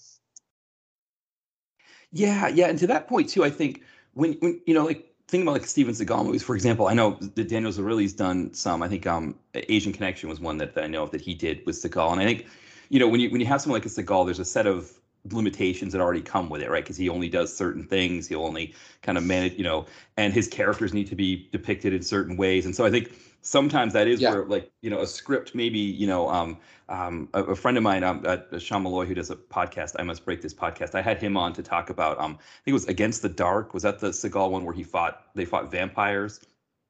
Yeah, 2.13 2.49
yeah, 2.49 2.69
and 2.69 2.79
to 2.79 2.87
that 2.87 3.09
point 3.09 3.29
too, 3.29 3.45
I 3.45 3.51
think 3.51 3.83
when 4.15 4.35
when 4.35 4.61
you 4.67 4.75
know 4.75 4.85
like 4.85 5.13
thinking 5.27 5.47
about 5.47 5.61
like 5.61 5.67
Steven 5.67 5.93
Seagal 5.93 6.25
movies, 6.25 6.45
for 6.45 6.55
example, 6.55 6.87
I 6.87 6.95
know 6.95 7.19
that 7.21 7.49
Daniel 7.49 7.73
Zirilli's 7.73 8.13
done 8.13 8.55
some. 8.55 8.83
I 8.83 8.89
think 8.89 9.07
um 9.07 9.35
Asian 9.55 9.93
Connection 9.93 10.29
was 10.29 10.39
one 10.41 10.59
that, 10.59 10.75
that 10.75 10.85
I 10.85 10.87
know 10.87 11.03
of 11.03 11.11
that 11.11 11.21
he 11.21 11.35
did 11.35 11.67
with 11.67 11.75
Seagal, 11.75 12.13
and 12.13 12.21
I 12.21 12.25
think 12.25 12.47
you 12.89 13.01
know 13.01 13.09
when 13.09 13.21
you 13.21 13.29
when 13.31 13.41
you 13.41 13.47
have 13.49 13.61
someone 13.61 13.81
like 13.81 13.87
a 13.87 13.91
Seagal, 13.91 14.27
there's 14.27 14.39
a 14.39 14.45
set 14.45 14.69
of 14.69 15.00
limitations 15.33 15.93
that 15.93 16.01
already 16.01 16.23
come 16.23 16.49
with 16.49 16.63
it, 16.63 16.71
right? 16.71 16.83
Because 16.83 16.97
he 16.97 17.09
only 17.09 17.29
does 17.29 17.55
certain 17.55 17.85
things. 17.85 18.27
He'll 18.27 18.45
only 18.45 18.75
kind 19.03 19.19
of 19.19 19.25
manage, 19.25 19.55
you 19.55 19.65
know, 19.65 19.87
and 20.17 20.33
his 20.33 20.49
characters 20.49 20.95
need 20.95 21.09
to 21.09 21.15
be 21.15 21.49
depicted 21.53 21.93
in 21.93 22.03
certain 22.03 22.37
ways. 22.37 22.65
And 22.65 22.75
so 22.75 22.87
I 22.87 22.91
think 22.91 23.13
sometimes 23.43 23.93
that 23.93 24.09
is 24.09 24.21
yeah. 24.21 24.33
where, 24.33 24.45
like, 24.45 24.71
you 24.81 24.91
know, 24.91 25.01
a 25.01 25.07
script 25.07 25.55
maybe, 25.55 25.79
you 25.79 26.07
know, 26.07 26.29
um, 26.29 26.57
um, 26.89 27.29
a, 27.35 27.43
a 27.45 27.57
friend 27.57 27.77
of 27.77 27.83
mine, 27.83 28.03
um, 28.03 28.23
uh, 28.27 28.59
Sean 28.59 28.83
Malloy, 28.83 29.05
who 29.05 29.15
does 29.15 29.31
a 29.31 29.37
podcast, 29.37 29.95
I 29.99 30.03
Must 30.03 30.25
Break 30.25 30.43
This 30.43 30.55
podcast. 30.55 30.95
I 30.95 31.03
had 31.03 31.19
him 31.19 31.37
on 31.37 31.53
to 31.53 31.63
talk 31.63 31.91
about, 31.91 32.19
um, 32.19 32.33
I 32.33 32.65
think 32.65 32.73
it 32.73 32.73
was 32.73 32.87
Against 32.87 33.23
the 33.23 33.29
Dark. 33.29 33.75
Was 33.75 33.83
that 33.83 33.99
the 33.99 34.09
Seagal 34.09 34.51
one 34.51 34.65
where 34.65 34.75
he 34.75 34.83
fought, 34.83 35.27
they 35.35 35.45
fought 35.45 35.71
vampires? 35.71 36.41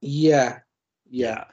Yeah. 0.00 0.60
Yeah. 1.10 1.44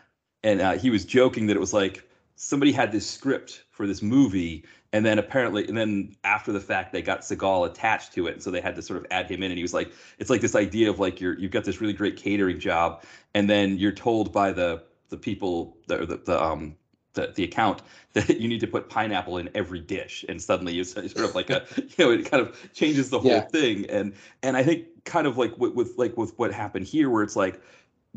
And 0.43 0.61
uh, 0.61 0.77
he 0.77 0.89
was 0.89 1.03
joking 1.03 1.47
that 1.47 1.57
it 1.57 1.59
was 1.59 1.73
like 1.73 2.07
somebody 2.35 2.71
had 2.71 2.91
this 2.91 3.09
script 3.09 3.63
for 3.77 3.85
this 3.85 4.01
movie 4.01 4.65
and 4.91 5.05
then 5.05 5.19
apparently 5.19 5.65
and 5.67 5.77
then 5.77 6.15
after 6.23 6.51
the 6.51 6.59
fact 6.59 6.91
they 6.91 7.01
got 7.01 7.21
Seagal 7.21 7.69
attached 7.69 8.11
to 8.13 8.25
it 8.25 8.33
and 8.33 8.43
so 8.43 8.49
they 8.49 8.59
had 8.59 8.75
to 8.75 8.81
sort 8.81 8.97
of 8.97 9.05
add 9.11 9.29
him 9.29 9.43
in 9.43 9.51
and 9.51 9.57
he 9.57 9.61
was 9.61 9.73
like 9.73 9.91
it's 10.17 10.31
like 10.31 10.41
this 10.41 10.55
idea 10.55 10.89
of 10.89 10.99
like 10.99 11.21
you're 11.21 11.37
you've 11.37 11.51
got 11.51 11.63
this 11.63 11.79
really 11.79 11.93
great 11.93 12.17
catering 12.17 12.59
job 12.59 13.03
and 13.35 13.47
then 13.47 13.77
you're 13.77 13.91
told 13.91 14.33
by 14.33 14.51
the 14.51 14.83
the 15.09 15.17
people 15.17 15.77
the 15.85 15.97
the, 16.05 16.17
the 16.25 16.43
um 16.43 16.75
the, 17.13 17.31
the 17.35 17.43
account 17.43 17.83
that 18.13 18.41
you 18.41 18.47
need 18.47 18.59
to 18.59 18.67
put 18.67 18.89
pineapple 18.89 19.37
in 19.37 19.47
every 19.53 19.79
dish 19.79 20.25
and 20.27 20.41
suddenly 20.41 20.79
it's 20.79 20.93
sort 20.93 21.05
of 21.05 21.35
like 21.35 21.51
a 21.51 21.63
you 21.77 22.05
know 22.05 22.11
it 22.11 22.29
kind 22.29 22.41
of 22.41 22.57
changes 22.73 23.11
the 23.11 23.19
whole 23.19 23.31
yeah. 23.31 23.41
thing 23.41 23.87
and 23.91 24.13
and 24.41 24.57
i 24.57 24.63
think 24.63 24.87
kind 25.05 25.27
of 25.27 25.37
like 25.37 25.55
with, 25.59 25.73
with 25.75 25.93
like 25.97 26.17
with 26.17 26.37
what 26.39 26.51
happened 26.51 26.85
here 26.85 27.11
where 27.11 27.21
it's 27.21 27.35
like 27.35 27.61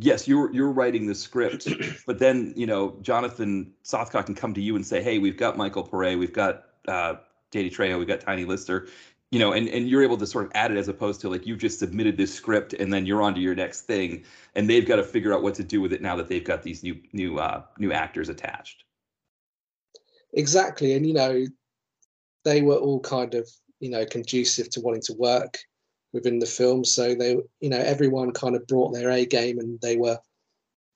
yes, 0.01 0.27
you're 0.27 0.53
you're 0.53 0.71
writing 0.71 1.07
the 1.07 1.15
script, 1.15 1.69
but 2.07 2.19
then 2.19 2.53
you 2.57 2.67
know 2.67 2.97
Jonathan 3.03 3.73
Sothcott 3.85 4.27
can 4.27 4.35
come 4.35 4.55
to 4.55 4.61
you 4.61 4.77
and 4.77 4.87
say, 4.87 5.03
hey, 5.03 5.19
we've 5.19 5.37
got 5.37 5.57
Michael 5.57 5.87
Paré, 5.87 6.19
we've 6.19 6.33
got 6.33 6.65
uh, 6.89 7.17
Danny 7.51 7.71
Trejo, 7.71 7.99
we've 7.99 8.09
got 8.09 8.21
Tiny 8.21 8.45
Lister, 8.45 8.89
you 9.31 9.39
know, 9.39 9.53
and 9.53 9.69
and 9.69 9.89
you're 9.89 10.03
able 10.03 10.17
to 10.17 10.27
sort 10.27 10.47
of 10.47 10.53
add 10.55 10.71
it 10.71 10.77
as 10.77 10.89
opposed 10.89 11.21
to 11.21 11.29
like 11.29 11.47
you've 11.47 11.59
just 11.59 11.79
submitted 11.79 12.17
this 12.17 12.35
script 12.35 12.73
and 12.73 12.93
then 12.93 13.07
you're 13.07 13.23
on 13.23 13.35
to 13.35 13.41
your 13.41 13.55
next 13.55 13.83
thing, 13.83 14.25
and 14.55 14.69
they've 14.69 14.87
got 14.87 14.97
to 14.97 15.05
figure 15.05 15.33
out 15.33 15.43
what 15.43 15.55
to 15.55 15.65
do 15.65 15.81
with 15.81 15.93
it 15.93 16.03
now 16.03 16.17
that 16.17 16.29
they've 16.29 16.45
got 16.45 16.63
these 16.63 16.83
new 16.83 17.01
new 17.13 17.39
uh, 17.39 17.63
new 17.79 17.93
actors 17.93 18.29
attached. 18.29 18.85
Exactly, 20.33 20.95
and 20.95 21.07
you 21.07 21.13
know, 21.13 21.45
they 22.45 22.63
were 22.63 22.77
all 22.77 23.01
kind 23.01 23.35
of 23.35 23.49
you 23.81 23.91
know 23.91 24.05
conducive 24.07 24.71
to 24.71 24.81
wanting 24.81 25.03
to 25.03 25.15
work 25.15 25.59
within 26.13 26.39
the 26.39 26.47
film. 26.47 26.85
So 26.85 27.15
they, 27.15 27.37
you 27.61 27.69
know, 27.69 27.79
everyone 27.79 28.33
kind 28.33 28.57
of 28.57 28.67
brought 28.67 28.93
their 28.93 29.11
A 29.11 29.27
game, 29.27 29.59
and 29.59 29.81
they 29.81 29.97
were, 29.97 30.19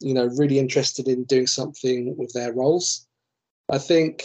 you 0.00 0.14
know, 0.14 0.26
really 0.26 0.58
interested 0.58 1.08
in 1.08 1.24
doing 1.24 1.46
something 1.46 2.16
with 2.16 2.32
their 2.32 2.52
roles. 2.52 3.06
I 3.70 3.78
think, 3.78 4.24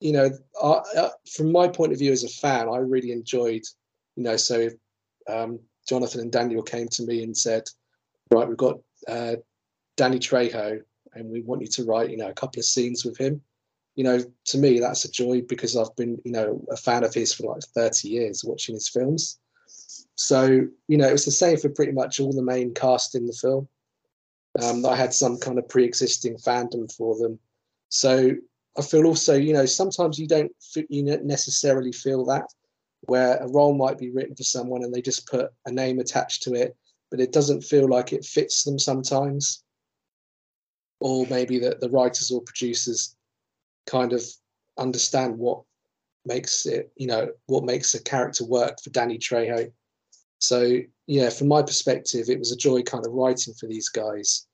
you 0.00 0.12
know, 0.12 0.30
uh, 0.60 1.10
from 1.30 1.52
my 1.52 1.68
point 1.68 1.92
of 1.92 1.98
view 1.98 2.12
as 2.12 2.24
a 2.24 2.28
fan, 2.28 2.68
I 2.68 2.78
really 2.78 3.12
enjoyed, 3.12 3.62
you 4.16 4.24
know, 4.24 4.36
so 4.36 4.68
um, 5.28 5.60
Jonathan 5.88 6.22
and 6.22 6.32
Daniel 6.32 6.62
came 6.62 6.88
to 6.88 7.04
me 7.04 7.22
and 7.22 7.36
said, 7.36 7.62
right, 8.30 8.48
we've 8.48 8.56
got 8.56 8.78
uh, 9.06 9.36
Danny 9.96 10.18
Trejo, 10.18 10.80
and 11.14 11.30
we 11.30 11.42
want 11.42 11.60
you 11.60 11.68
to 11.68 11.84
write, 11.84 12.10
you 12.10 12.16
know, 12.16 12.30
a 12.30 12.34
couple 12.34 12.58
of 12.58 12.64
scenes 12.64 13.04
with 13.04 13.18
him 13.18 13.42
you 13.94 14.04
know, 14.04 14.18
to 14.46 14.58
me, 14.58 14.80
that's 14.80 15.04
a 15.04 15.10
joy 15.10 15.42
because 15.42 15.76
I've 15.76 15.94
been, 15.96 16.18
you 16.24 16.32
know, 16.32 16.64
a 16.70 16.76
fan 16.76 17.04
of 17.04 17.12
his 17.12 17.32
for 17.34 17.54
like 17.54 17.62
30 17.74 18.08
years 18.08 18.44
watching 18.44 18.74
his 18.74 18.88
films. 18.88 19.38
So, 20.22 20.68
you 20.86 20.96
know, 20.96 21.08
it 21.08 21.12
was 21.12 21.24
the 21.24 21.32
same 21.32 21.56
for 21.56 21.68
pretty 21.68 21.90
much 21.90 22.20
all 22.20 22.32
the 22.32 22.44
main 22.44 22.72
cast 22.74 23.16
in 23.16 23.26
the 23.26 23.32
film. 23.32 23.66
Um, 24.62 24.86
I 24.86 24.94
had 24.94 25.12
some 25.12 25.36
kind 25.36 25.58
of 25.58 25.68
pre 25.68 25.84
existing 25.84 26.36
fandom 26.36 26.94
for 26.94 27.18
them. 27.18 27.40
So 27.88 28.30
I 28.78 28.82
feel 28.82 29.06
also, 29.06 29.34
you 29.34 29.52
know, 29.52 29.66
sometimes 29.66 30.20
you 30.20 30.28
don't 30.28 30.52
you 30.88 31.02
necessarily 31.02 31.90
feel 31.90 32.24
that 32.26 32.46
where 33.00 33.36
a 33.38 33.48
role 33.48 33.74
might 33.74 33.98
be 33.98 34.10
written 34.10 34.36
for 34.36 34.44
someone 34.44 34.84
and 34.84 34.94
they 34.94 35.02
just 35.02 35.26
put 35.26 35.50
a 35.66 35.72
name 35.72 35.98
attached 35.98 36.44
to 36.44 36.54
it, 36.54 36.76
but 37.10 37.18
it 37.18 37.32
doesn't 37.32 37.64
feel 37.64 37.88
like 37.88 38.12
it 38.12 38.24
fits 38.24 38.62
them 38.62 38.78
sometimes. 38.78 39.64
Or 41.00 41.26
maybe 41.26 41.58
that 41.58 41.80
the 41.80 41.90
writers 41.90 42.30
or 42.30 42.42
producers 42.42 43.16
kind 43.86 44.12
of 44.12 44.22
understand 44.78 45.36
what 45.36 45.64
makes 46.24 46.64
it, 46.64 46.92
you 46.94 47.08
know, 47.08 47.32
what 47.46 47.64
makes 47.64 47.94
a 47.94 48.02
character 48.04 48.44
work 48.44 48.80
for 48.80 48.90
Danny 48.90 49.18
Trejo. 49.18 49.72
So 50.42 50.80
yeah, 51.06 51.30
from 51.30 51.46
my 51.46 51.62
perspective, 51.62 52.28
it 52.28 52.38
was 52.38 52.50
a 52.50 52.56
joy 52.56 52.82
kind 52.82 53.06
of 53.06 53.12
writing 53.12 53.54
for 53.54 53.68
these 53.68 53.88
guys, 53.88 54.48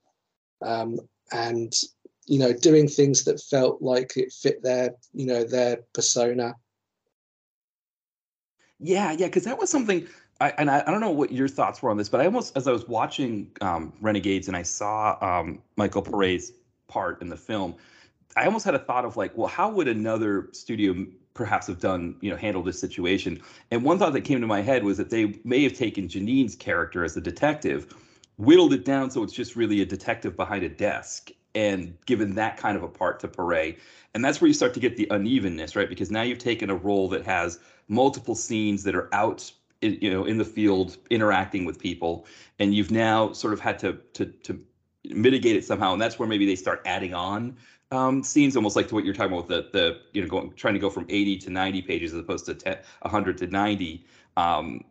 um, 0.61 0.99
and 1.33 1.73
you 2.27 2.39
know, 2.39 2.53
doing 2.53 2.87
things 2.87 3.25
that 3.25 3.41
felt 3.41 3.81
like 3.81 4.15
it 4.19 4.31
fit 4.31 4.63
their, 4.63 4.91
you 5.15 5.25
know, 5.25 5.45
their 5.45 5.79
persona. 5.95 6.55
Yeah, 8.79 9.13
yeah, 9.13 9.29
because 9.29 9.45
that 9.45 9.59
was 9.59 9.71
something. 9.71 10.07
I, 10.43 10.51
and 10.59 10.71
I, 10.71 10.83
I, 10.87 10.91
don't 10.91 11.01
know 11.01 11.11
what 11.11 11.33
your 11.33 11.49
thoughts 11.49 11.83
were 11.83 11.91
on 11.91 11.97
this, 11.97 12.11
but 12.11 12.21
I 12.21 12.27
almost, 12.27 12.55
as 12.55 12.69
I 12.69 12.73
was 12.73 12.87
watching 12.87 13.51
um, 13.63 13.95
Renegades 14.03 14.47
and 14.47 14.57
I 14.57 14.63
saw 14.63 15.17
um, 15.23 15.63
Michael 15.77 16.03
Paré's 16.03 16.53
part 16.87 17.23
in 17.23 17.31
the 17.31 17.37
film, 17.37 17.75
I 18.37 18.45
almost 18.45 18.67
had 18.67 18.75
a 18.75 18.79
thought 18.79 19.07
of 19.07 19.17
like, 19.17 19.37
well, 19.37 19.49
how 19.49 19.71
would 19.71 19.89
another 19.89 20.51
studio 20.53 21.07
perhaps 21.39 21.69
have 21.69 21.79
done, 21.79 22.17
you 22.21 22.31
know, 22.31 22.37
handle 22.37 22.63
this 22.63 22.79
situation? 22.79 23.41
And 23.71 23.85
one 23.85 23.99
thought 23.99 24.13
that 24.13 24.23
came 24.23 24.41
to 24.41 24.47
my 24.47 24.61
head 24.61 24.83
was 24.83 24.99
that 24.99 25.09
they 25.09 25.41
may 25.45 25.63
have 25.63 25.73
taken 25.73 26.09
Jeanine's 26.09 26.57
character 26.57 27.05
as 27.05 27.15
the 27.15 27.21
detective, 27.21 27.95
whittled 28.37 28.73
it 28.75 28.85
down 28.85 29.11
so 29.11 29.23
it's 29.23 29.33
just 29.33 29.57
really 29.57 29.81
a 29.81 29.87
detective 29.87 30.37
behind 30.37 30.65
a 30.65 30.69
desk, 30.69 31.31
and 31.55 31.97
given 32.07 32.35
that 32.35 32.57
kind 32.57 32.77
of 32.77 32.83
a 32.83 32.89
part 32.89 33.21
to 33.21 33.29
Paré. 33.29 33.79
And 34.15 34.25
that's 34.25 34.41
where 34.41 34.49
you 34.49 34.55
start 34.55 34.75
to 34.75 34.81
get 34.81 34.97
the 34.97 35.07
unevenness, 35.11 35.77
right? 35.77 35.89
Because 35.89 36.11
now 36.11 36.23
you've 36.23 36.39
taken 36.39 36.69
a 36.69 36.75
role 36.75 37.09
that 37.11 37.25
has 37.25 37.61
multiple 37.87 38.35
scenes 38.35 38.83
that 38.83 38.95
are 38.95 39.09
out 39.15 39.51
you 39.81 40.11
know 40.11 40.25
in 40.25 40.39
the 40.39 40.45
field 40.45 40.97
interacting 41.09 41.65
with 41.65 41.79
people 41.79 42.27
and 42.59 42.75
you've 42.75 42.91
now 42.91 43.33
sort 43.33 43.53
of 43.53 43.61
had 43.61 43.79
to 43.79 43.93
to 44.13 44.27
to 44.27 44.61
mitigate 45.15 45.57
it 45.57 45.65
somehow 45.65 45.93
and 45.93 46.01
that's 46.01 46.19
where 46.19 46.29
maybe 46.29 46.47
they 46.47 46.57
start 46.57 46.83
adding 46.85 47.15
on 47.15 47.57
um, 47.91 48.23
scenes, 48.23 48.57
almost 48.57 48.77
like 48.77 48.89
to 48.89 48.95
what 48.95 49.05
you're 49.05 49.15
talking 49.15 49.33
about 49.33 49.49
with 49.49 49.73
the 49.73 49.79
the 49.79 50.01
you 50.13 50.23
know 50.23 50.29
going 50.29 50.53
trying 50.55 50.75
to 50.75 50.81
go 50.81 50.91
from 50.91 51.07
80 51.09 51.39
to 51.39 51.51
90 51.51 51.83
pages 51.83 52.13
as 52.13 52.21
opposed 52.21 52.47
to 52.47 52.55
10, 52.55 52.79
100 53.03 53.39
to 53.39 53.47
90. 53.47 54.05
Um, 54.37 54.85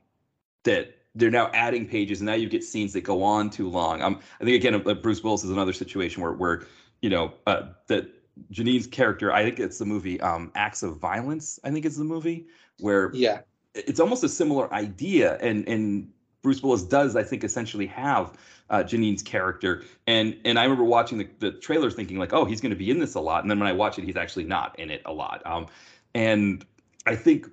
that 0.63 0.97
they're 1.15 1.31
now 1.31 1.49
adding 1.53 1.87
pages, 1.87 2.19
and 2.19 2.25
now 2.25 2.33
you 2.33 2.49
get 2.49 2.63
scenes 2.63 2.93
that 2.93 3.01
go 3.01 3.23
on 3.23 3.49
too 3.49 3.69
long. 3.69 4.01
Um, 4.01 4.19
I 4.41 4.43
think 4.43 4.55
again, 4.55 4.81
uh, 4.85 4.93
Bruce 4.95 5.23
Willis 5.23 5.43
is 5.43 5.51
another 5.51 5.73
situation 5.73 6.23
where 6.23 6.33
where 6.33 6.63
you 7.01 7.09
know 7.09 7.33
uh, 7.45 7.69
that 7.87 8.09
Jeanine's 8.51 8.87
character. 8.87 9.31
I 9.31 9.43
think 9.43 9.59
it's 9.59 9.77
the 9.77 9.85
movie 9.85 10.19
um, 10.21 10.51
Acts 10.55 10.81
of 10.81 10.97
Violence. 10.97 11.59
I 11.63 11.71
think 11.71 11.85
it's 11.85 11.97
the 11.97 12.03
movie 12.03 12.47
where 12.79 13.11
yeah, 13.13 13.41
it's 13.75 13.99
almost 13.99 14.23
a 14.23 14.29
similar 14.29 14.73
idea, 14.73 15.37
and 15.37 15.67
and 15.67 16.11
Bruce 16.47 16.63
Willis 16.63 16.83
does 16.83 17.17
I 17.17 17.23
think 17.23 17.43
essentially 17.43 17.87
have 17.87 18.37
uh, 18.69 18.77
Jeanine's 18.77 19.21
character. 19.21 19.83
And 20.07 20.37
and 20.45 20.57
I 20.57 20.63
remember 20.63 20.85
watching 20.85 21.17
the, 21.17 21.27
the 21.39 21.51
trailers 21.51 21.93
thinking 21.93 22.17
like, 22.17 22.31
oh, 22.31 22.45
he's 22.45 22.61
going 22.61 22.69
to 22.69 22.77
be 22.77 22.89
in 22.89 22.99
this 22.99 23.15
a 23.15 23.19
lot. 23.19 23.43
And 23.43 23.51
then 23.51 23.59
when 23.59 23.67
I 23.67 23.73
watch 23.73 23.99
it, 23.99 24.05
he's 24.05 24.15
actually 24.15 24.45
not 24.45 24.79
in 24.79 24.89
it 24.89 25.01
a 25.05 25.11
lot. 25.11 25.45
Um, 25.45 25.67
and 26.15 26.65
I 27.05 27.17
think 27.17 27.47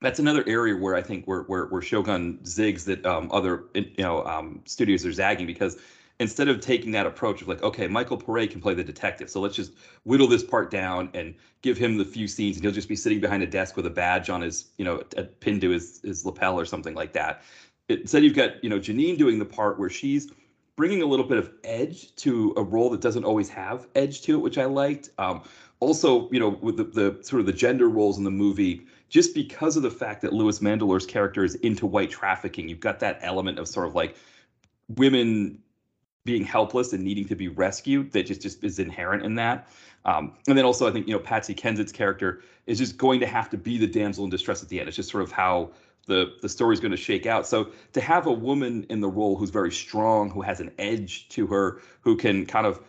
that's 0.00 0.18
another 0.18 0.42
area 0.48 0.76
where 0.76 0.96
I 0.96 1.02
think 1.02 1.26
where 1.26 1.42
where, 1.42 1.80
Shogun 1.80 2.40
zigs 2.42 2.84
that 2.86 3.06
um, 3.06 3.30
other 3.30 3.66
you 3.72 3.92
know 3.98 4.24
um, 4.26 4.62
studios 4.64 5.06
are 5.06 5.12
zagging 5.12 5.46
because 5.46 5.78
instead 6.18 6.48
of 6.48 6.60
taking 6.60 6.90
that 6.92 7.06
approach 7.06 7.40
of 7.40 7.46
like, 7.46 7.62
okay, 7.62 7.86
Michael 7.86 8.18
Paré 8.18 8.50
can 8.50 8.60
play 8.60 8.74
the 8.74 8.82
detective, 8.84 9.30
so 9.30 9.40
let's 9.40 9.54
just 9.54 9.74
whittle 10.02 10.26
this 10.26 10.42
part 10.42 10.72
down 10.72 11.08
and 11.14 11.36
give 11.62 11.78
him 11.78 11.98
the 11.98 12.04
few 12.04 12.26
scenes, 12.26 12.56
and 12.56 12.64
he'll 12.64 12.72
just 12.72 12.88
be 12.88 12.96
sitting 12.96 13.20
behind 13.20 13.44
a 13.44 13.46
desk 13.46 13.76
with 13.76 13.86
a 13.86 13.90
badge 13.90 14.28
on 14.28 14.40
his, 14.40 14.70
you 14.76 14.84
know, 14.84 14.98
pinned 15.38 15.60
to 15.60 15.70
his 15.70 16.00
his 16.02 16.26
lapel 16.26 16.58
or 16.58 16.64
something 16.64 16.94
like 16.94 17.12
that. 17.12 17.42
Instead, 17.88 18.24
you've 18.24 18.36
got 18.36 18.62
you 18.62 18.70
know 18.70 18.78
Jeanine 18.78 19.18
doing 19.18 19.38
the 19.38 19.44
part 19.44 19.78
where 19.78 19.90
she's 19.90 20.30
bringing 20.76 21.02
a 21.02 21.06
little 21.06 21.26
bit 21.26 21.38
of 21.38 21.52
edge 21.64 22.14
to 22.16 22.54
a 22.56 22.62
role 22.62 22.90
that 22.90 23.00
doesn't 23.00 23.24
always 23.24 23.48
have 23.48 23.86
edge 23.94 24.22
to 24.22 24.34
it, 24.34 24.38
which 24.38 24.58
I 24.58 24.64
liked. 24.64 25.10
Um, 25.18 25.42
also, 25.80 26.30
you 26.30 26.40
know, 26.40 26.50
with 26.60 26.76
the, 26.76 26.84
the 26.84 27.18
sort 27.22 27.40
of 27.40 27.46
the 27.46 27.52
gender 27.52 27.88
roles 27.88 28.16
in 28.16 28.24
the 28.24 28.30
movie, 28.30 28.86
just 29.08 29.34
because 29.34 29.76
of 29.76 29.82
the 29.82 29.90
fact 29.90 30.22
that 30.22 30.32
Louis 30.32 30.58
Mandylor's 30.60 31.04
character 31.04 31.44
is 31.44 31.56
into 31.56 31.86
white 31.86 32.10
trafficking, 32.10 32.68
you've 32.68 32.80
got 32.80 33.00
that 33.00 33.18
element 33.20 33.58
of 33.58 33.68
sort 33.68 33.86
of 33.86 33.94
like 33.94 34.16
women 34.88 35.60
being 36.24 36.44
helpless 36.44 36.92
and 36.92 37.02
needing 37.02 37.26
to 37.26 37.34
be 37.34 37.48
rescued 37.48 38.12
that 38.12 38.26
just 38.26 38.40
just 38.40 38.62
is 38.62 38.78
inherent 38.78 39.24
in 39.24 39.34
that. 39.34 39.68
Um, 40.04 40.34
and 40.48 40.56
then 40.56 40.64
also, 40.64 40.88
I 40.88 40.92
think 40.92 41.06
you 41.06 41.14
know 41.14 41.20
Patsy 41.20 41.54
Kensitt's 41.54 41.92
character 41.92 42.42
is 42.66 42.78
just 42.78 42.96
going 42.96 43.20
to 43.20 43.26
have 43.26 43.50
to 43.50 43.56
be 43.56 43.76
the 43.76 43.86
damsel 43.86 44.24
in 44.24 44.30
distress 44.30 44.62
at 44.62 44.68
the 44.68 44.78
end. 44.78 44.88
It's 44.88 44.96
just 44.96 45.10
sort 45.10 45.24
of 45.24 45.32
how 45.32 45.70
the 46.06 46.34
the 46.42 46.48
story 46.48 46.74
is 46.74 46.80
going 46.80 46.90
to 46.90 46.96
shake 46.96 47.26
out. 47.26 47.46
So 47.46 47.70
to 47.92 48.00
have 48.00 48.26
a 48.26 48.32
woman 48.32 48.84
in 48.90 49.00
the 49.00 49.08
role 49.08 49.36
who's 49.36 49.50
very 49.50 49.72
strong, 49.72 50.30
who 50.30 50.42
has 50.42 50.60
an 50.60 50.72
edge 50.78 51.28
to 51.30 51.46
her, 51.46 51.80
who 52.00 52.16
can 52.16 52.46
kind 52.46 52.66
of 52.66 52.80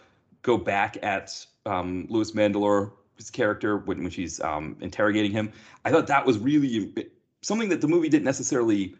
go 0.41 0.57
back 0.57 0.97
at 1.03 1.45
um, 1.65 2.05
Louis 2.09 2.31
Mandylor's 2.31 3.29
character 3.31 3.77
when, 3.77 4.03
when 4.03 4.11
she's 4.11 4.41
um, 4.41 4.75
interrogating 4.81 5.31
him, 5.31 5.51
I 5.85 5.91
thought 5.91 6.07
that 6.07 6.25
was 6.25 6.37
really 6.37 6.93
something 7.41 7.69
that 7.69 7.81
the 7.81 7.87
movie 7.87 8.09
didn't 8.09 8.25
necessarily 8.25 8.95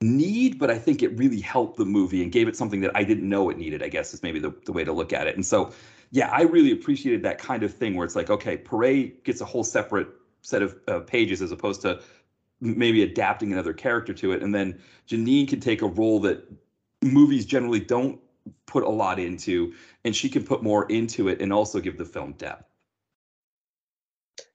need, 0.00 0.58
but 0.58 0.70
I 0.70 0.78
think 0.78 1.02
it 1.02 1.16
really 1.18 1.40
helped 1.40 1.78
the 1.78 1.84
movie 1.84 2.22
and 2.22 2.30
gave 2.30 2.48
it 2.48 2.56
something 2.56 2.80
that 2.82 2.92
I 2.94 3.04
didn't 3.04 3.28
know 3.28 3.50
it 3.50 3.56
needed, 3.56 3.82
I 3.82 3.88
guess 3.88 4.12
is 4.12 4.22
maybe 4.22 4.38
the, 4.38 4.54
the 4.66 4.72
way 4.72 4.84
to 4.84 4.92
look 4.92 5.12
at 5.12 5.26
it. 5.26 5.34
And 5.34 5.44
so, 5.46 5.72
yeah, 6.10 6.28
I 6.30 6.42
really 6.42 6.72
appreciated 6.72 7.22
that 7.22 7.38
kind 7.38 7.62
of 7.62 7.72
thing 7.72 7.94
where 7.94 8.04
it's 8.04 8.16
like, 8.16 8.30
okay, 8.30 8.56
Paré 8.56 9.22
gets 9.24 9.40
a 9.40 9.44
whole 9.44 9.64
separate 9.64 10.08
set 10.42 10.62
of 10.62 10.76
uh, 10.88 11.00
pages 11.00 11.40
as 11.40 11.52
opposed 11.52 11.80
to 11.82 12.02
maybe 12.64 13.02
adapting 13.02 13.52
another 13.52 13.72
character 13.72 14.12
to 14.14 14.32
it. 14.32 14.42
And 14.42 14.54
then 14.54 14.80
Jeanine 15.08 15.48
can 15.48 15.60
take 15.60 15.82
a 15.82 15.86
role 15.86 16.18
that 16.20 16.50
movies 17.02 17.46
generally 17.46 17.80
don't 17.80 18.18
put 18.66 18.82
a 18.82 18.88
lot 18.88 19.18
into, 19.18 19.72
and 20.04 20.14
she 20.14 20.28
can 20.28 20.44
put 20.44 20.62
more 20.62 20.86
into 20.86 21.28
it 21.28 21.40
and 21.40 21.52
also 21.52 21.80
give 21.80 21.98
the 21.98 22.04
film 22.04 22.32
depth. 22.32 22.70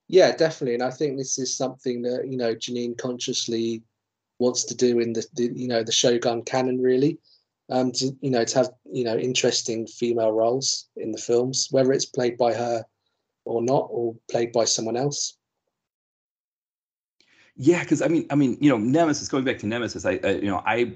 Yeah, 0.07 0.35
definitely. 0.35 0.73
And 0.73 0.83
I 0.83 0.89
think 0.89 1.17
this 1.17 1.37
is 1.37 1.55
something 1.55 2.01
that, 2.01 2.27
you 2.27 2.37
know, 2.37 2.55
Jeanine 2.55 2.97
consciously 2.97 3.83
wants 4.39 4.63
to 4.63 4.75
do 4.75 4.99
in 4.99 5.13
the, 5.13 5.25
the 5.33 5.51
you 5.53 5.67
know 5.67 5.83
the 5.83 5.91
Shogun 5.91 6.41
canon 6.43 6.81
really. 6.81 7.19
Um, 7.71 7.91
to 7.93 8.17
you 8.21 8.31
know 8.31 8.43
to 8.43 8.57
have 8.57 8.71
you 8.91 9.03
know 9.03 9.15
interesting 9.15 9.85
female 9.85 10.31
roles 10.31 10.89
in 10.95 11.11
the 11.11 11.19
films, 11.19 11.67
whether 11.69 11.91
it's 11.91 12.05
played 12.05 12.37
by 12.37 12.53
her 12.53 12.83
or 13.45 13.61
not, 13.61 13.87
or 13.91 14.15
played 14.31 14.51
by 14.51 14.65
someone 14.65 14.97
else. 14.97 15.37
Yeah, 17.61 17.81
because 17.81 18.01
I 18.01 18.07
mean, 18.07 18.25
I 18.29 18.35
mean, 18.35 18.57
you 18.61 18.69
know, 18.69 18.77
Nemesis. 18.77 19.27
Going 19.27 19.43
back 19.43 19.59
to 19.59 19.67
Nemesis, 19.67 20.05
I, 20.05 20.17
I, 20.23 20.29
you 20.31 20.47
know, 20.47 20.63
I 20.65 20.93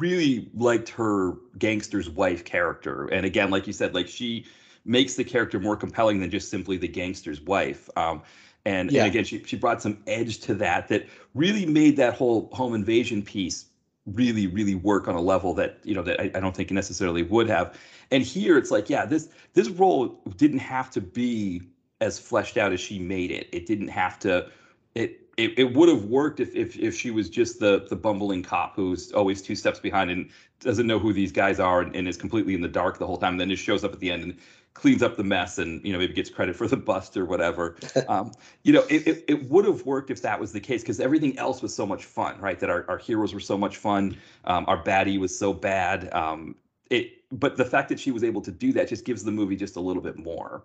really 0.00 0.50
liked 0.52 0.88
her 0.88 1.34
gangster's 1.56 2.10
wife 2.10 2.44
character, 2.44 3.06
and 3.06 3.24
again, 3.24 3.50
like 3.50 3.68
you 3.68 3.72
said, 3.72 3.94
like 3.94 4.08
she 4.08 4.44
makes 4.84 5.14
the 5.14 5.22
character 5.22 5.60
more 5.60 5.76
compelling 5.76 6.18
than 6.18 6.30
just 6.30 6.50
simply 6.50 6.76
the 6.76 6.88
gangster's 6.88 7.40
wife. 7.40 7.88
Um, 7.96 8.22
and, 8.66 8.90
yeah. 8.90 9.04
and 9.04 9.10
again, 9.10 9.24
she, 9.24 9.42
she 9.44 9.56
brought 9.56 9.80
some 9.80 9.98
edge 10.06 10.40
to 10.40 10.54
that 10.54 10.88
that 10.88 11.06
really 11.32 11.64
made 11.64 11.96
that 11.96 12.14
whole 12.14 12.50
home 12.52 12.74
invasion 12.74 13.22
piece 13.22 13.66
really, 14.06 14.46
really 14.46 14.74
work 14.74 15.08
on 15.08 15.14
a 15.14 15.20
level 15.20 15.54
that, 15.54 15.78
you 15.84 15.94
know, 15.94 16.02
that 16.02 16.20
I, 16.20 16.24
I 16.34 16.40
don't 16.40 16.54
think 16.54 16.70
necessarily 16.70 17.22
would 17.22 17.48
have. 17.48 17.78
And 18.10 18.22
here 18.22 18.58
it's 18.58 18.70
like, 18.70 18.90
yeah, 18.90 19.06
this 19.06 19.28
this 19.54 19.68
role 19.68 20.20
didn't 20.36 20.58
have 20.58 20.90
to 20.90 21.00
be 21.00 21.62
as 22.00 22.18
fleshed 22.18 22.58
out 22.58 22.72
as 22.72 22.80
she 22.80 22.98
made 22.98 23.30
it. 23.30 23.48
It 23.52 23.64
didn't 23.64 23.88
have 23.88 24.18
to 24.20 24.50
it 24.94 25.23
it, 25.36 25.58
it 25.58 25.74
would 25.74 25.88
have 25.88 26.04
worked 26.04 26.40
if, 26.40 26.54
if 26.54 26.76
if 26.76 26.94
she 26.94 27.10
was 27.10 27.28
just 27.28 27.58
the 27.58 27.86
the 27.88 27.96
bumbling 27.96 28.42
cop 28.42 28.76
who's 28.76 29.12
always 29.12 29.42
two 29.42 29.54
steps 29.54 29.80
behind 29.80 30.10
and 30.10 30.30
doesn't 30.60 30.86
know 30.86 30.98
who 30.98 31.12
these 31.12 31.32
guys 31.32 31.60
are 31.60 31.80
and, 31.80 31.94
and 31.94 32.08
is 32.08 32.16
completely 32.16 32.54
in 32.54 32.60
the 32.60 32.68
dark 32.68 32.98
the 32.98 33.06
whole 33.06 33.16
time. 33.16 33.34
And 33.34 33.40
then 33.40 33.50
just 33.50 33.62
shows 33.62 33.84
up 33.84 33.92
at 33.92 34.00
the 34.00 34.10
end 34.10 34.22
and 34.22 34.36
cleans 34.74 35.02
up 35.02 35.16
the 35.16 35.24
mess 35.24 35.58
and 35.58 35.84
you 35.84 35.92
know 35.92 35.98
maybe 35.98 36.14
gets 36.14 36.30
credit 36.30 36.56
for 36.56 36.66
the 36.66 36.76
bust 36.76 37.16
or 37.16 37.24
whatever. 37.24 37.76
Um, 38.08 38.32
you 38.62 38.72
know 38.72 38.82
it, 38.90 39.06
it, 39.06 39.24
it, 39.28 39.48
would 39.48 39.64
have 39.64 39.86
worked 39.86 40.10
if 40.10 40.20
that 40.22 40.38
was 40.38 40.52
the 40.52 40.60
case 40.60 40.82
because 40.82 41.00
everything 41.00 41.38
else 41.38 41.62
was 41.62 41.74
so 41.74 41.86
much 41.86 42.04
fun 42.04 42.38
right? 42.40 42.58
That 42.58 42.70
our, 42.70 42.84
our 42.88 42.98
heroes 42.98 43.32
were 43.32 43.40
so 43.40 43.56
much 43.56 43.78
fun. 43.78 44.16
Um, 44.44 44.64
our 44.68 44.82
baddie 44.82 45.18
was 45.18 45.36
so 45.36 45.52
bad. 45.52 46.12
Um, 46.12 46.56
it 46.90 47.22
but 47.32 47.56
the 47.56 47.64
fact 47.64 47.88
that 47.88 47.98
she 47.98 48.10
was 48.10 48.22
able 48.22 48.42
to 48.42 48.52
do 48.52 48.72
that 48.72 48.88
just 48.88 49.04
gives 49.04 49.24
the 49.24 49.30
movie 49.30 49.56
just 49.56 49.76
a 49.76 49.80
little 49.80 50.02
bit 50.02 50.18
more 50.18 50.64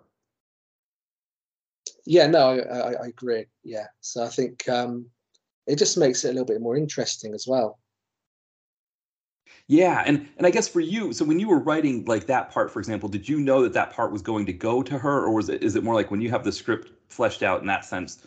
yeah 2.06 2.26
no 2.26 2.58
i, 2.58 2.92
I 2.92 3.06
agree 3.06 3.46
yeah 3.64 3.86
so 4.00 4.24
i 4.24 4.28
think 4.28 4.68
um, 4.68 5.06
it 5.66 5.76
just 5.76 5.98
makes 5.98 6.24
it 6.24 6.28
a 6.28 6.32
little 6.32 6.46
bit 6.46 6.60
more 6.60 6.76
interesting 6.76 7.34
as 7.34 7.46
well 7.46 7.78
yeah, 9.70 10.02
and 10.04 10.28
and 10.36 10.46
I 10.46 10.50
guess 10.50 10.66
for 10.66 10.80
you, 10.80 11.12
so 11.12 11.24
when 11.24 11.38
you 11.38 11.48
were 11.48 11.60
writing 11.60 12.04
like 12.04 12.26
that 12.26 12.50
part, 12.50 12.72
for 12.72 12.80
example, 12.80 13.08
did 13.08 13.28
you 13.28 13.40
know 13.40 13.62
that 13.62 13.72
that 13.74 13.92
part 13.92 14.10
was 14.10 14.20
going 14.20 14.44
to 14.46 14.52
go 14.52 14.82
to 14.82 14.98
her, 14.98 15.24
or 15.24 15.32
was 15.32 15.48
it 15.48 15.62
is 15.62 15.76
it 15.76 15.84
more 15.84 15.94
like 15.94 16.10
when 16.10 16.20
you 16.20 16.28
have 16.30 16.42
the 16.42 16.50
script 16.50 16.90
fleshed 17.08 17.44
out 17.44 17.60
in 17.60 17.68
that 17.68 17.84
sense, 17.84 18.26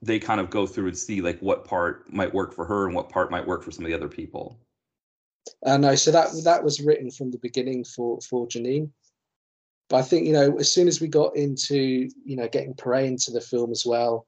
they 0.00 0.18
kind 0.18 0.40
of 0.40 0.48
go 0.48 0.66
through 0.66 0.88
and 0.88 0.96
see 0.96 1.20
like 1.20 1.38
what 1.40 1.66
part 1.66 2.10
might 2.10 2.32
work 2.32 2.54
for 2.54 2.64
her 2.64 2.86
and 2.86 2.94
what 2.94 3.10
part 3.10 3.30
might 3.30 3.46
work 3.46 3.62
for 3.62 3.70
some 3.70 3.84
of 3.84 3.90
the 3.90 3.94
other 3.94 4.08
people? 4.08 4.58
Uh, 5.66 5.76
no, 5.76 5.94
so 5.94 6.10
that 6.10 6.28
that 6.44 6.64
was 6.64 6.80
written 6.80 7.10
from 7.10 7.30
the 7.30 7.38
beginning 7.38 7.84
for 7.84 8.18
for 8.22 8.46
Jeanine. 8.46 8.90
But 9.88 9.98
I 9.98 10.02
think 10.02 10.26
you 10.26 10.32
know 10.32 10.58
as 10.58 10.70
soon 10.70 10.88
as 10.88 11.00
we 11.00 11.08
got 11.08 11.36
into 11.36 12.08
you 12.24 12.36
know 12.36 12.48
getting 12.48 12.74
Paré 12.74 13.06
into 13.06 13.30
the 13.30 13.40
film 13.40 13.70
as 13.70 13.84
well, 13.86 14.26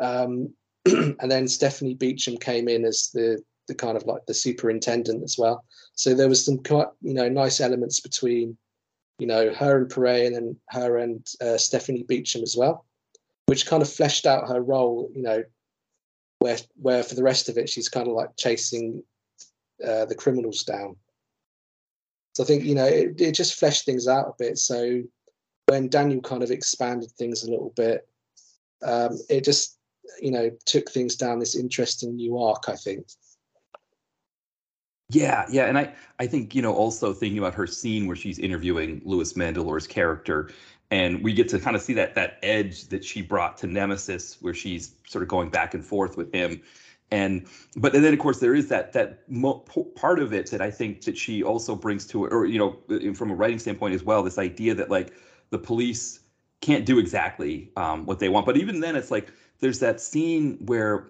um, 0.00 0.54
and 0.86 1.30
then 1.30 1.48
Stephanie 1.48 1.94
Beacham 1.94 2.36
came 2.38 2.68
in 2.68 2.84
as 2.84 3.10
the 3.12 3.42
the 3.68 3.74
kind 3.74 3.96
of 3.96 4.04
like 4.04 4.26
the 4.26 4.34
superintendent 4.34 5.22
as 5.22 5.36
well. 5.38 5.64
So 5.94 6.14
there 6.14 6.28
was 6.28 6.44
some 6.44 6.58
quite 6.58 6.88
you 7.02 7.14
know 7.14 7.28
nice 7.28 7.60
elements 7.60 8.00
between 8.00 8.56
you 9.18 9.26
know 9.26 9.52
her 9.52 9.78
and 9.78 9.90
Paré 9.90 10.26
and 10.26 10.34
then 10.34 10.56
her 10.70 10.98
and 10.98 11.26
uh, 11.40 11.58
Stephanie 11.58 12.04
Beacham 12.04 12.42
as 12.42 12.56
well, 12.56 12.86
which 13.46 13.66
kind 13.66 13.82
of 13.82 13.90
fleshed 13.90 14.26
out 14.26 14.48
her 14.48 14.62
role. 14.62 15.10
You 15.14 15.22
know, 15.22 15.44
where 16.38 16.58
where 16.76 17.02
for 17.02 17.14
the 17.14 17.22
rest 17.22 17.48
of 17.48 17.58
it 17.58 17.68
she's 17.68 17.88
kind 17.88 18.08
of 18.08 18.14
like 18.14 18.36
chasing 18.36 19.02
uh, 19.86 20.06
the 20.06 20.14
criminals 20.14 20.62
down. 20.62 20.96
So 22.34 22.42
I 22.42 22.46
think 22.46 22.64
you 22.64 22.74
know 22.74 22.84
it, 22.84 23.20
it 23.20 23.32
just 23.32 23.58
fleshed 23.58 23.84
things 23.84 24.08
out 24.08 24.26
a 24.28 24.32
bit. 24.38 24.58
So 24.58 25.02
when 25.66 25.88
Daniel 25.88 26.20
kind 26.20 26.42
of 26.42 26.50
expanded 26.50 27.10
things 27.12 27.44
a 27.44 27.50
little 27.50 27.72
bit, 27.76 28.06
um, 28.82 29.18
it 29.30 29.44
just 29.44 29.78
you 30.20 30.30
know 30.30 30.50
took 30.66 30.90
things 30.90 31.16
down 31.16 31.38
this 31.38 31.56
interesting 31.56 32.16
new 32.16 32.38
arc. 32.38 32.68
I 32.68 32.76
think. 32.76 33.06
Yeah, 35.10 35.46
yeah, 35.50 35.66
and 35.66 35.78
I 35.78 35.94
I 36.18 36.26
think 36.26 36.54
you 36.54 36.62
know 36.62 36.74
also 36.74 37.12
thinking 37.12 37.38
about 37.38 37.54
her 37.54 37.66
scene 37.66 38.06
where 38.06 38.16
she's 38.16 38.38
interviewing 38.38 39.00
Louis 39.04 39.32
Mandylor's 39.34 39.86
character, 39.86 40.50
and 40.90 41.22
we 41.22 41.32
get 41.32 41.48
to 41.50 41.60
kind 41.60 41.76
of 41.76 41.82
see 41.82 41.92
that 41.94 42.16
that 42.16 42.38
edge 42.42 42.88
that 42.88 43.04
she 43.04 43.22
brought 43.22 43.56
to 43.58 43.68
Nemesis, 43.68 44.38
where 44.40 44.54
she's 44.54 44.96
sort 45.06 45.22
of 45.22 45.28
going 45.28 45.50
back 45.50 45.74
and 45.74 45.84
forth 45.84 46.16
with 46.16 46.32
him, 46.32 46.62
and 47.10 47.42
but 47.76 47.92
then 47.92 48.12
of 48.12 48.18
course 48.18 48.38
there 48.38 48.54
is 48.54 48.68
that 48.68 48.92
that 48.92 49.28
mo- 49.28 49.64
part 49.94 50.18
of 50.18 50.32
it 50.32 50.50
that 50.50 50.60
I 50.60 50.70
think 50.70 51.02
that 51.02 51.16
she 51.16 51.42
also 51.42 51.74
brings 51.76 52.06
to 52.06 52.24
it, 52.24 52.32
or 52.32 52.46
you 52.46 52.58
know 52.58 53.14
from 53.14 53.30
a 53.30 53.34
writing 53.34 53.58
standpoint 53.58 53.94
as 53.94 54.02
well, 54.02 54.22
this 54.22 54.38
idea 54.38 54.74
that 54.74 54.90
like 54.90 55.12
the 55.50 55.58
police 55.58 56.20
can't 56.60 56.84
do 56.86 56.98
exactly 56.98 57.70
um, 57.76 58.06
what 58.06 58.18
they 58.18 58.28
want, 58.28 58.46
but 58.46 58.56
even 58.56 58.80
then 58.80 58.96
it's 58.96 59.10
like 59.10 59.32
there's 59.60 59.78
that 59.80 60.00
scene 60.00 60.56
where 60.60 61.04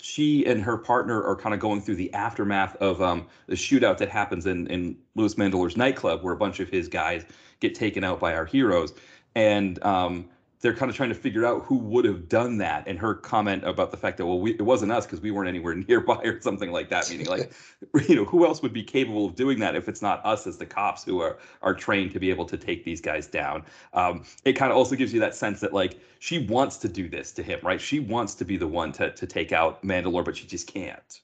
she 0.00 0.44
and 0.46 0.62
her 0.62 0.76
partner 0.76 1.22
are 1.22 1.36
kind 1.36 1.54
of 1.54 1.60
going 1.60 1.80
through 1.80 1.96
the 1.96 2.12
aftermath 2.14 2.74
of 2.76 3.00
um, 3.00 3.26
the 3.46 3.54
shootout 3.54 3.98
that 3.98 4.08
happens 4.08 4.46
in 4.46 4.66
in 4.68 4.96
Louis 5.14 5.34
Mandylor's 5.34 5.76
nightclub, 5.76 6.22
where 6.22 6.32
a 6.32 6.36
bunch 6.36 6.60
of 6.60 6.68
his 6.68 6.88
guys 6.88 7.24
get 7.60 7.74
taken 7.74 8.04
out 8.04 8.18
by 8.18 8.34
our 8.34 8.44
heroes, 8.44 8.92
and 9.34 9.82
um, 9.84 10.26
they're 10.66 10.74
kind 10.74 10.90
of 10.90 10.96
trying 10.96 11.10
to 11.10 11.14
figure 11.14 11.46
out 11.46 11.62
who 11.62 11.76
would 11.76 12.04
have 12.04 12.28
done 12.28 12.58
that. 12.58 12.88
And 12.88 12.98
her 12.98 13.14
comment 13.14 13.62
about 13.62 13.92
the 13.92 13.96
fact 13.96 14.16
that 14.16 14.26
well, 14.26 14.40
we, 14.40 14.50
it 14.54 14.62
wasn't 14.62 14.90
us 14.90 15.06
because 15.06 15.20
we 15.20 15.30
weren't 15.30 15.48
anywhere 15.48 15.74
nearby 15.88 16.16
or 16.24 16.40
something 16.40 16.72
like 16.72 16.88
that, 16.88 17.08
meaning 17.08 17.26
like, 17.28 17.52
you 18.08 18.16
know, 18.16 18.24
who 18.24 18.44
else 18.44 18.62
would 18.62 18.72
be 18.72 18.82
capable 18.82 19.26
of 19.26 19.36
doing 19.36 19.60
that 19.60 19.76
if 19.76 19.88
it's 19.88 20.02
not 20.02 20.26
us 20.26 20.44
as 20.44 20.58
the 20.58 20.66
cops 20.66 21.04
who 21.04 21.20
are 21.20 21.38
are 21.62 21.72
trained 21.72 22.10
to 22.14 22.18
be 22.18 22.30
able 22.30 22.44
to 22.46 22.56
take 22.56 22.84
these 22.84 23.00
guys 23.00 23.28
down. 23.28 23.64
Um, 23.92 24.24
it 24.44 24.54
kind 24.54 24.72
of 24.72 24.76
also 24.76 24.96
gives 24.96 25.14
you 25.14 25.20
that 25.20 25.36
sense 25.36 25.60
that 25.60 25.72
like 25.72 26.00
she 26.18 26.44
wants 26.46 26.78
to 26.78 26.88
do 26.88 27.08
this 27.08 27.30
to 27.32 27.44
him, 27.44 27.60
right? 27.62 27.80
She 27.80 28.00
wants 28.00 28.34
to 28.34 28.44
be 28.44 28.56
the 28.56 28.66
one 28.66 28.90
to 28.94 29.12
to 29.12 29.24
take 29.24 29.52
out 29.52 29.80
Mandylor, 29.84 30.24
but 30.24 30.36
she 30.36 30.48
just 30.48 30.66
can't. 30.66 31.20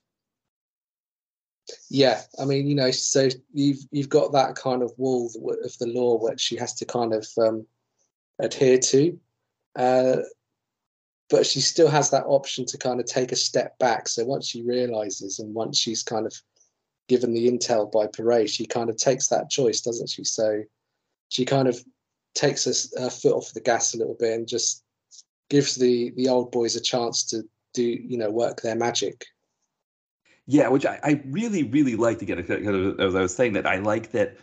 Yeah, 1.90 2.20
I 2.40 2.44
mean, 2.44 2.68
you 2.68 2.76
know, 2.76 2.92
so 2.92 3.28
you've 3.52 3.80
you've 3.90 4.08
got 4.08 4.30
that 4.34 4.54
kind 4.54 4.84
of 4.84 4.92
wall 4.98 5.26
of 5.64 5.78
the 5.78 5.86
law 5.86 6.16
which 6.16 6.40
she 6.40 6.54
has 6.58 6.74
to 6.74 6.84
kind 6.84 7.12
of 7.12 7.26
um, 7.38 7.66
adhere 8.38 8.78
to. 8.78 9.18
Uh, 9.76 10.18
but 11.30 11.46
she 11.46 11.60
still 11.60 11.88
has 11.88 12.10
that 12.10 12.24
option 12.26 12.66
to 12.66 12.76
kind 12.76 13.00
of 13.00 13.06
take 13.06 13.32
a 13.32 13.36
step 13.36 13.78
back. 13.78 14.06
So 14.08 14.24
once 14.24 14.46
she 14.46 14.62
realizes 14.62 15.38
and 15.38 15.54
once 15.54 15.78
she's 15.78 16.02
kind 16.02 16.26
of 16.26 16.34
given 17.08 17.32
the 17.32 17.50
intel 17.50 17.90
by 17.90 18.06
Paré, 18.06 18.48
she 18.48 18.66
kind 18.66 18.90
of 18.90 18.96
takes 18.96 19.28
that 19.28 19.48
choice, 19.48 19.80
doesn't 19.80 20.10
she? 20.10 20.24
So 20.24 20.62
she 21.30 21.46
kind 21.46 21.68
of 21.68 21.82
takes 22.34 22.64
her, 22.64 23.00
her 23.00 23.10
foot 23.10 23.34
off 23.34 23.52
the 23.52 23.60
gas 23.60 23.94
a 23.94 23.98
little 23.98 24.16
bit 24.18 24.34
and 24.34 24.46
just 24.46 24.84
gives 25.48 25.74
the 25.74 26.12
the 26.16 26.28
old 26.28 26.50
boys 26.50 26.76
a 26.76 26.80
chance 26.80 27.24
to 27.24 27.42
do 27.74 27.82
you 27.82 28.16
know 28.16 28.30
work 28.30 28.60
their 28.62 28.76
magic. 28.76 29.26
Yeah, 30.46 30.68
which 30.68 30.84
I, 30.86 30.98
I 31.02 31.22
really 31.26 31.62
really 31.62 31.96
liked 31.96 32.22
again. 32.22 32.38
As 32.98 33.14
I 33.14 33.20
was 33.20 33.34
saying 33.34 33.54
that 33.54 33.66
I 33.66 33.76
like 33.76 34.12
that 34.12 34.36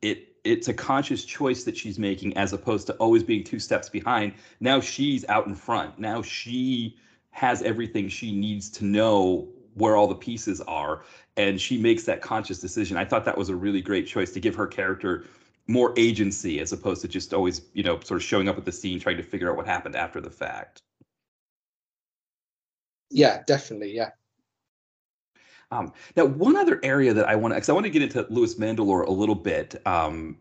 it 0.00 0.31
it's 0.44 0.68
a 0.68 0.74
conscious 0.74 1.24
choice 1.24 1.64
that 1.64 1.76
she's 1.76 1.98
making 1.98 2.36
as 2.36 2.52
opposed 2.52 2.86
to 2.88 2.94
always 2.94 3.22
being 3.22 3.44
two 3.44 3.58
steps 3.58 3.88
behind. 3.88 4.34
Now 4.60 4.80
she's 4.80 5.24
out 5.28 5.46
in 5.46 5.54
front. 5.54 5.98
Now 5.98 6.22
she 6.22 6.96
has 7.30 7.62
everything 7.62 8.08
she 8.08 8.32
needs 8.32 8.68
to 8.70 8.84
know 8.84 9.48
where 9.74 9.96
all 9.96 10.06
the 10.06 10.14
pieces 10.14 10.60
are 10.62 11.04
and 11.36 11.60
she 11.60 11.78
makes 11.78 12.04
that 12.04 12.20
conscious 12.20 12.58
decision. 12.58 12.96
I 12.96 13.04
thought 13.04 13.24
that 13.24 13.38
was 13.38 13.48
a 13.48 13.56
really 13.56 13.80
great 13.80 14.06
choice 14.06 14.32
to 14.32 14.40
give 14.40 14.54
her 14.54 14.66
character 14.66 15.24
more 15.66 15.94
agency 15.96 16.60
as 16.60 16.72
opposed 16.72 17.00
to 17.02 17.08
just 17.08 17.32
always, 17.32 17.62
you 17.72 17.82
know, 17.82 17.98
sort 18.00 18.20
of 18.20 18.24
showing 18.24 18.48
up 18.48 18.58
at 18.58 18.64
the 18.64 18.72
scene 18.72 19.00
trying 19.00 19.16
to 19.16 19.22
figure 19.22 19.50
out 19.50 19.56
what 19.56 19.66
happened 19.66 19.96
after 19.96 20.20
the 20.20 20.30
fact. 20.30 20.80
Yeah, 23.10 23.42
definitely. 23.46 23.94
Yeah. 23.94 24.10
Um, 25.72 25.92
now, 26.16 26.26
one 26.26 26.56
other 26.56 26.78
area 26.82 27.14
that 27.14 27.26
I 27.26 27.34
want 27.34 27.52
to, 27.52 27.56
because 27.56 27.70
I 27.70 27.72
want 27.72 27.86
to 27.86 27.90
get 27.90 28.02
into 28.02 28.26
Louis 28.28 28.54
Mandylor 28.56 29.06
a 29.06 29.10
little 29.10 29.34
bit 29.34 29.80
um, 29.86 30.36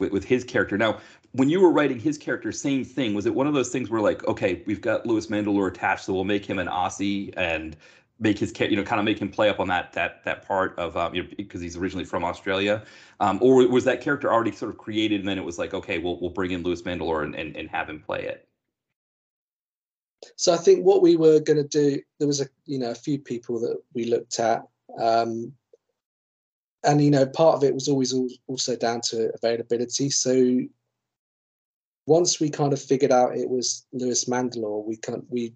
with, 0.00 0.10
with 0.12 0.24
his 0.24 0.42
character. 0.42 0.76
Now, 0.76 0.98
when 1.30 1.48
you 1.48 1.60
were 1.60 1.70
writing 1.70 1.98
his 1.98 2.18
character, 2.18 2.50
same 2.52 2.84
thing. 2.84 3.14
Was 3.14 3.24
it 3.24 3.34
one 3.34 3.46
of 3.46 3.54
those 3.54 3.70
things 3.70 3.88
where, 3.88 4.00
like, 4.00 4.26
okay, 4.26 4.62
we've 4.66 4.80
got 4.80 5.06
Louis 5.06 5.26
Mandylor 5.28 5.68
attached, 5.68 6.04
so 6.04 6.12
we'll 6.12 6.24
make 6.24 6.44
him 6.44 6.58
an 6.58 6.66
Aussie 6.66 7.32
and 7.36 7.76
make 8.18 8.38
his 8.38 8.52
you 8.60 8.76
know 8.76 8.84
kind 8.84 9.00
of 9.00 9.04
make 9.04 9.20
him 9.20 9.28
play 9.28 9.48
up 9.48 9.58
on 9.58 9.66
that 9.68 9.92
that 9.92 10.24
that 10.24 10.46
part 10.46 10.78
of 10.78 10.96
um, 10.96 11.14
you 11.14 11.22
know 11.22 11.28
because 11.36 11.60
he's 11.60 11.76
originally 11.76 12.04
from 12.04 12.24
Australia, 12.24 12.82
um, 13.20 13.38
or 13.42 13.66
was 13.68 13.84
that 13.84 14.00
character 14.00 14.32
already 14.32 14.52
sort 14.52 14.70
of 14.70 14.78
created 14.78 15.20
and 15.20 15.28
then 15.28 15.38
it 15.38 15.44
was 15.44 15.58
like 15.58 15.74
okay 15.74 15.98
we'll 15.98 16.20
we'll 16.20 16.30
bring 16.30 16.52
in 16.52 16.62
Louis 16.62 16.80
Mandylor 16.82 17.24
and, 17.24 17.34
and 17.34 17.56
and 17.56 17.68
have 17.68 17.88
him 17.88 18.00
play 18.00 18.22
it. 18.22 18.48
So 20.36 20.54
I 20.54 20.56
think 20.56 20.84
what 20.84 21.02
we 21.02 21.16
were 21.16 21.40
going 21.40 21.56
to 21.56 21.68
do 21.68 22.00
there 22.18 22.28
was 22.28 22.40
a 22.40 22.46
you 22.64 22.78
know 22.78 22.90
a 22.90 22.94
few 22.94 23.18
people 23.18 23.58
that 23.60 23.82
we 23.92 24.04
looked 24.04 24.38
at. 24.38 24.62
Um, 25.00 25.52
and 26.84 27.02
you 27.02 27.10
know 27.10 27.26
part 27.26 27.56
of 27.56 27.62
it 27.62 27.74
was 27.74 27.88
always 27.88 28.12
also 28.48 28.74
down 28.74 29.00
to 29.02 29.30
availability 29.36 30.10
so 30.10 30.58
once 32.06 32.40
we 32.40 32.50
kind 32.50 32.72
of 32.72 32.82
figured 32.82 33.12
out 33.12 33.36
it 33.36 33.48
was 33.48 33.86
Louis 33.92 34.24
Mandylor, 34.24 34.84
we 34.84 34.96
can 34.96 35.24
we 35.28 35.54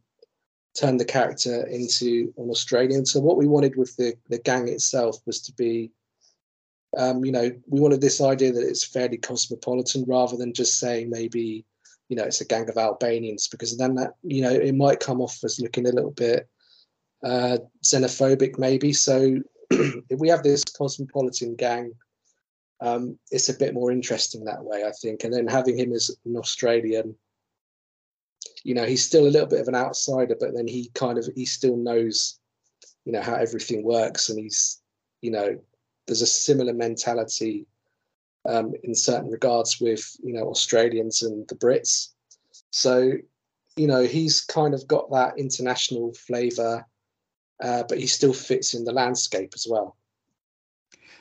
turned 0.75 1.01
the 1.01 1.05
character 1.05 1.67
into 1.67 2.33
an 2.37 2.51
Australian. 2.51 3.07
So 3.07 3.21
what 3.21 3.37
we 3.37 3.47
wanted 3.47 3.77
with 3.77 3.97
the 3.97 4.15
the 4.29 4.39
gang 4.39 4.69
itself 4.69 5.17
was 5.27 5.41
to 5.43 5.53
be, 5.53 5.91
um, 6.97 7.25
you 7.25 7.33
know, 7.33 7.51
we 7.67 7.81
wanted 7.81 8.01
this 8.01 8.21
idea 8.21 8.53
that 8.53 8.67
it's 8.67 8.85
fairly 8.85 9.17
cosmopolitan 9.17 10.05
rather 10.07 10.37
than 10.37 10.53
just 10.53 10.79
saying 10.79 11.11
maybe, 11.11 11.65
you 12.09 12.17
know, 12.17 12.25
it's 12.25 12.41
a 12.41 12.47
gang 12.47 12.69
of 12.69 12.77
Albanians 12.77 13.49
because 13.49 13.77
then 13.77 13.95
that 13.97 14.15
you 14.23 14.43
know 14.43 14.53
it 14.53 14.75
might 14.75 15.01
come 15.01 15.21
off 15.21 15.43
as 15.45 15.61
looking 15.61 15.87
a 15.87 15.93
little 15.93 16.13
bit 16.13 16.49
uh, 17.27 17.59
xenophobic 17.85 18.59
maybe. 18.59 18.93
So 18.93 19.37
if 19.71 20.19
we 20.19 20.29
have 20.29 20.43
this 20.43 20.65
cosmopolitan 20.65 21.57
gang. 21.57 21.93
Um, 22.79 23.19
it's 23.31 23.49
a 23.49 23.57
bit 23.57 23.73
more 23.73 23.91
interesting 23.91 24.45
that 24.45 24.63
way, 24.63 24.85
I 24.85 24.93
think. 25.01 25.25
And 25.25 25.33
then 25.33 25.47
having 25.47 25.79
him 25.79 25.95
as 25.95 26.11
an 26.27 26.37
Australian, 26.37 27.17
you 28.67 28.75
know 28.75 28.85
he's 28.85 29.05
still 29.05 29.27
a 29.27 29.31
little 29.31 29.49
bit 29.49 29.61
of 29.61 29.69
an 29.69 29.77
outsider 29.77 30.37
but 30.39 30.53
then 30.53 30.67
he 30.67 30.91
kind 30.95 31.19
of 31.19 31.29
he 31.37 31.45
still 31.45 31.77
knows 31.77 32.41
you 33.05 33.13
know 33.13 33.23
how 33.23 33.35
everything 33.35 33.85
works 33.85 34.29
and 34.29 34.39
he's 34.41 34.83
you 35.23 35.31
know 35.31 35.57
there's 36.07 36.23
a 36.23 36.27
similar 36.27 36.73
mentality 36.73 37.67
um, 38.49 38.75
in 38.83 38.95
certain 38.95 39.31
regards 39.31 39.81
with 39.81 40.17
you 40.23 40.33
know 40.33 40.49
australians 40.49 41.23
and 41.23 41.47
the 41.49 41.55
brits 41.55 42.09
so 42.71 43.13
you 43.77 43.87
know 43.87 44.03
he's 44.03 44.41
kind 44.41 44.75
of 44.75 44.87
got 44.89 45.11
that 45.13 45.39
international 45.39 46.13
flavor 46.15 46.85
uh, 47.63 47.85
but 47.89 47.99
he 47.99 48.07
still 48.07 48.33
fits 48.33 48.75
in 48.75 48.85
the 48.85 48.93
landscape 48.93 49.53
as 49.55 49.67
well. 49.69 49.97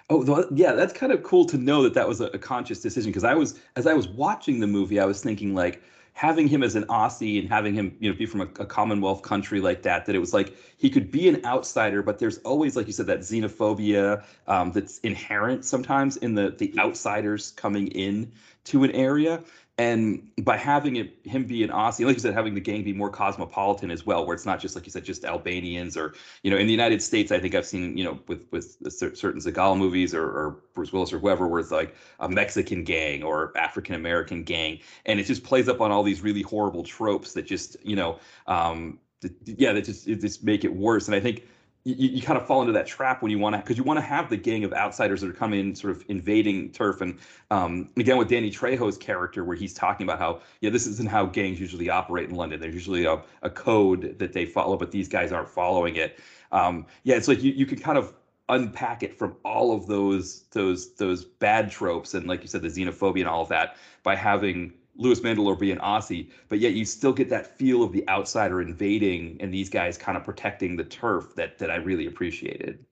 Oh, 0.10 0.46
yeah, 0.54 0.74
that's 0.74 0.94
kind 0.94 1.12
of 1.12 1.24
cool 1.24 1.46
to 1.46 1.58
know 1.58 1.82
that 1.84 1.96
that 1.96 2.08
was 2.08 2.22
a, 2.22 2.26
a 2.26 2.38
conscious 2.38 2.80
decision 2.80 3.12
because 3.12 3.24
I 3.24 3.34
was, 3.34 3.60
as 3.76 3.88
I 3.88 3.94
was 3.94 4.08
watching 4.08 4.60
the 4.60 4.68
movie, 4.68 5.00
I 5.00 5.06
was 5.06 5.22
thinking 5.22 5.56
like, 5.56 5.82
having 6.16 6.48
him 6.48 6.64
as 6.64 6.76
an 6.76 6.86
Aussie 6.86 7.40
and 7.40 7.50
having 7.50 7.74
him, 7.74 7.96
you 8.00 8.10
know, 8.10 8.18
be 8.18 8.26
from 8.26 8.42
a, 8.42 8.46
a, 8.60 8.66
Commonwealth 8.66 9.22
country 9.22 9.60
like 9.60 9.82
that, 9.82 10.06
that 10.06 10.16
it 10.16 10.20
was 10.20 10.34
like 10.34 10.56
he 10.78 10.90
could 10.90 11.12
be 11.12 11.28
an 11.28 11.46
outsider, 11.46 12.02
but 12.02 12.20
there's 12.20 12.38
always, 12.40 12.78
like 12.78 12.88
you 12.88 12.94
said, 12.94 13.06
that 13.08 13.20
xenophobia 13.20 14.24
um, 14.48 14.72
that's 14.72 15.00
inherent 15.00 15.66
sometimes 15.66 16.16
in 16.18 16.34
the 16.34 16.52
the 16.52 16.74
outsiders 16.80 17.52
coming 17.52 17.88
in 17.88 18.32
to 18.64 18.86
an 18.86 18.92
area 18.92 19.44
and 19.78 20.30
by 20.42 20.56
having 20.56 20.96
it 20.96 21.18
him 21.26 21.46
be 21.46 21.62
an 21.62 21.70
Aussie, 21.70 22.06
like 22.06 22.16
you 22.16 22.22
said, 22.22 22.34
having 22.34 22.54
the 22.54 22.62
gang 22.62 22.84
be 22.84 22.94
more 22.94 23.10
cosmopolitan 23.10 23.92
as 23.92 24.06
well, 24.06 24.26
where 24.26 24.34
it's 24.34 24.46
not 24.46 24.62
just 24.62 24.74
like 24.74 24.86
you 24.86 24.92
said, 24.92 25.04
just 25.04 25.26
Albanians 25.26 25.98
or 25.98 26.14
you 26.44 26.52
know, 26.52 26.56
in 26.56 26.66
the 26.66 26.72
United 26.72 27.02
States, 27.02 27.30
I 27.30 27.40
think 27.40 27.56
I've 27.56 27.66
seen 27.66 27.98
you 27.98 28.06
know 28.06 28.18
with 28.28 28.46
with 28.52 28.78
certain 28.90 29.42
Seagal 29.42 29.78
movies 29.78 30.14
or, 30.14 30.24
or 30.24 30.58
Bruce 30.74 30.94
Willis 30.94 31.12
or 31.12 31.20
whoever, 31.20 31.48
where 31.48 31.60
it's 31.60 31.72
like 31.72 31.94
a 32.22 32.30
Mexican 32.30 32.86
gang 32.86 33.22
or 33.22 33.52
African 33.58 33.96
American 33.96 34.44
gang, 34.44 34.80
and 35.06 35.20
it 35.20 35.26
just 35.26 35.44
plays 35.44 35.68
up 35.68 35.82
on 35.82 35.92
all 35.92 36.04
these 36.04 36.22
really 36.22 36.42
horrible 36.42 36.84
tropes 36.84 37.34
that 37.34 37.46
just 37.46 37.76
you 37.84 37.98
know, 37.98 38.18
um, 38.48 38.98
yeah, 39.44 39.74
that 39.74 39.84
just 39.84 40.08
it 40.08 40.22
just 40.22 40.42
make 40.42 40.64
it 40.64 40.74
worse. 40.74 41.08
And 41.08 41.16
I 41.16 41.20
think 41.20 41.44
you, 41.86 42.10
you 42.10 42.22
kind 42.22 42.38
of 42.38 42.46
fall 42.46 42.62
into 42.62 42.74
that 42.74 42.88
trap 42.88 43.22
when 43.22 43.32
you 43.32 43.38
want 43.38 43.54
to 43.54 43.62
because 43.62 43.78
you 43.78 43.84
want 43.84 43.98
to 43.98 44.06
have 44.06 44.30
the 44.30 44.36
gang 44.36 44.64
of 44.64 44.74
outsiders 44.74 45.22
that 45.22 45.30
are 45.30 45.34
coming 45.34 45.76
sort 45.76 45.96
of 45.96 46.04
invading 46.08 46.72
turf. 46.72 47.00
And 47.00 47.20
um, 47.52 47.90
again 47.96 48.18
with 48.18 48.28
danny 48.28 48.52
trejo's 48.52 48.98
character 48.98 49.44
where 49.44 49.56
he's 49.56 49.74
talking 49.74 50.06
about 50.06 50.20
how 50.20 50.42
yeah 50.62 50.72
this 50.72 50.88
isn't 50.88 51.08
how 51.08 51.28
gangs 51.28 51.60
usually 51.60 51.90
operate 51.90 52.30
in 52.30 52.36
london. 52.36 52.60
There's 52.60 52.74
usually 52.74 53.06
a, 53.06 53.22
a 53.44 53.50
code 53.50 54.18
that 54.18 54.34
they 54.34 54.46
follow 54.46 54.76
but 54.76 54.92
these 54.92 55.08
guys 55.08 55.32
aren't 55.32 55.48
following 55.50 55.96
it. 55.96 56.20
Um, 56.52 56.88
yeah 57.04 57.16
it's 57.16 57.28
like 57.28 57.44
you, 57.44 57.52
you 57.54 57.68
can 57.68 57.80
kind 57.80 57.98
of 57.98 58.14
unpack 58.50 59.02
it 59.02 59.18
from 59.18 59.36
all 59.44 59.72
of 59.72 59.88
those 59.88 60.44
those 60.52 60.96
those 60.96 61.24
bad 61.26 61.72
tropes 61.72 62.14
and 62.14 62.28
like 62.28 62.42
you 62.42 62.48
said 62.48 62.62
the 62.62 62.68
xenophobia 62.68 63.22
and 63.22 63.30
all 63.30 63.42
of 63.42 63.50
that 63.50 63.76
by 64.04 64.16
having 64.16 64.72
Louis 64.98 65.20
Mandylor 65.20 65.60
be 65.60 65.72
an 65.72 65.80
Aussie, 65.80 66.32
but 66.48 66.60
yet 66.60 66.74
you 66.74 66.86
still 66.86 67.14
get 67.14 67.30
that 67.30 67.58
feel 67.58 67.84
of 67.84 67.92
the 67.92 68.08
outsider 68.08 68.62
invading 68.62 69.38
and 69.42 69.54
these 69.54 69.70
guys 69.70 69.98
kind 69.98 70.18
of 70.18 70.24
protecting 70.24 70.76
the 70.76 70.84
turf 70.84 71.36
that 71.36 71.58
that 71.58 71.70
I 71.70 71.76
really 71.76 72.08
appreciated. 72.08 72.86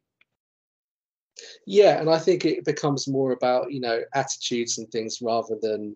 Yeah, 1.65 1.99
and 1.99 2.09
I 2.09 2.19
think 2.19 2.45
it 2.45 2.65
becomes 2.65 3.07
more 3.07 3.31
about 3.31 3.71
you 3.71 3.79
know 3.79 4.01
attitudes 4.13 4.77
and 4.77 4.89
things 4.91 5.19
rather 5.21 5.57
than 5.61 5.95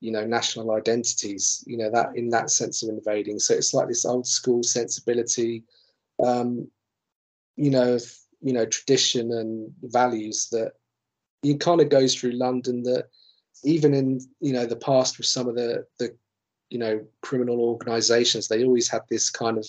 you 0.00 0.12
know 0.12 0.26
national 0.26 0.72
identities. 0.72 1.64
You 1.66 1.78
know 1.78 1.90
that 1.90 2.14
in 2.14 2.28
that 2.30 2.50
sense 2.50 2.82
of 2.82 2.90
invading. 2.90 3.38
So 3.38 3.54
it's 3.54 3.74
like 3.74 3.88
this 3.88 4.04
old 4.04 4.26
school 4.26 4.62
sensibility, 4.62 5.64
um, 6.22 6.70
you 7.56 7.70
know, 7.70 7.98
you 8.42 8.52
know 8.52 8.66
tradition 8.66 9.32
and 9.32 9.72
values 9.82 10.48
that 10.52 10.72
it 11.42 11.60
kind 11.60 11.80
of 11.80 11.88
goes 11.88 12.14
through 12.14 12.32
London 12.32 12.82
that 12.82 13.06
even 13.64 13.94
in 13.94 14.20
you 14.40 14.52
know 14.52 14.66
the 14.66 14.76
past 14.76 15.18
with 15.18 15.26
some 15.26 15.48
of 15.48 15.54
the 15.54 15.84
the 15.98 16.14
you 16.70 16.78
know 16.78 17.00
criminal 17.22 17.60
organizations 17.60 18.48
they 18.48 18.64
always 18.64 18.88
had 18.88 19.02
this 19.08 19.30
kind 19.30 19.58
of 19.58 19.66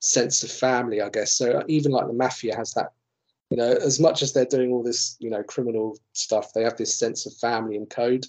sense 0.00 0.42
of 0.42 0.50
family 0.50 1.00
i 1.00 1.08
guess. 1.08 1.32
So 1.32 1.62
even 1.68 1.92
like 1.92 2.06
the 2.06 2.12
mafia 2.12 2.56
has 2.56 2.72
that 2.74 2.92
you 3.50 3.56
know 3.56 3.72
as 3.72 4.00
much 4.00 4.22
as 4.22 4.32
they're 4.32 4.44
doing 4.44 4.72
all 4.72 4.82
this 4.82 5.16
you 5.20 5.30
know 5.30 5.42
criminal 5.42 5.98
stuff 6.12 6.52
they 6.52 6.62
have 6.62 6.76
this 6.76 6.98
sense 6.98 7.26
of 7.26 7.34
family 7.34 7.76
and 7.76 7.88
code. 7.88 8.26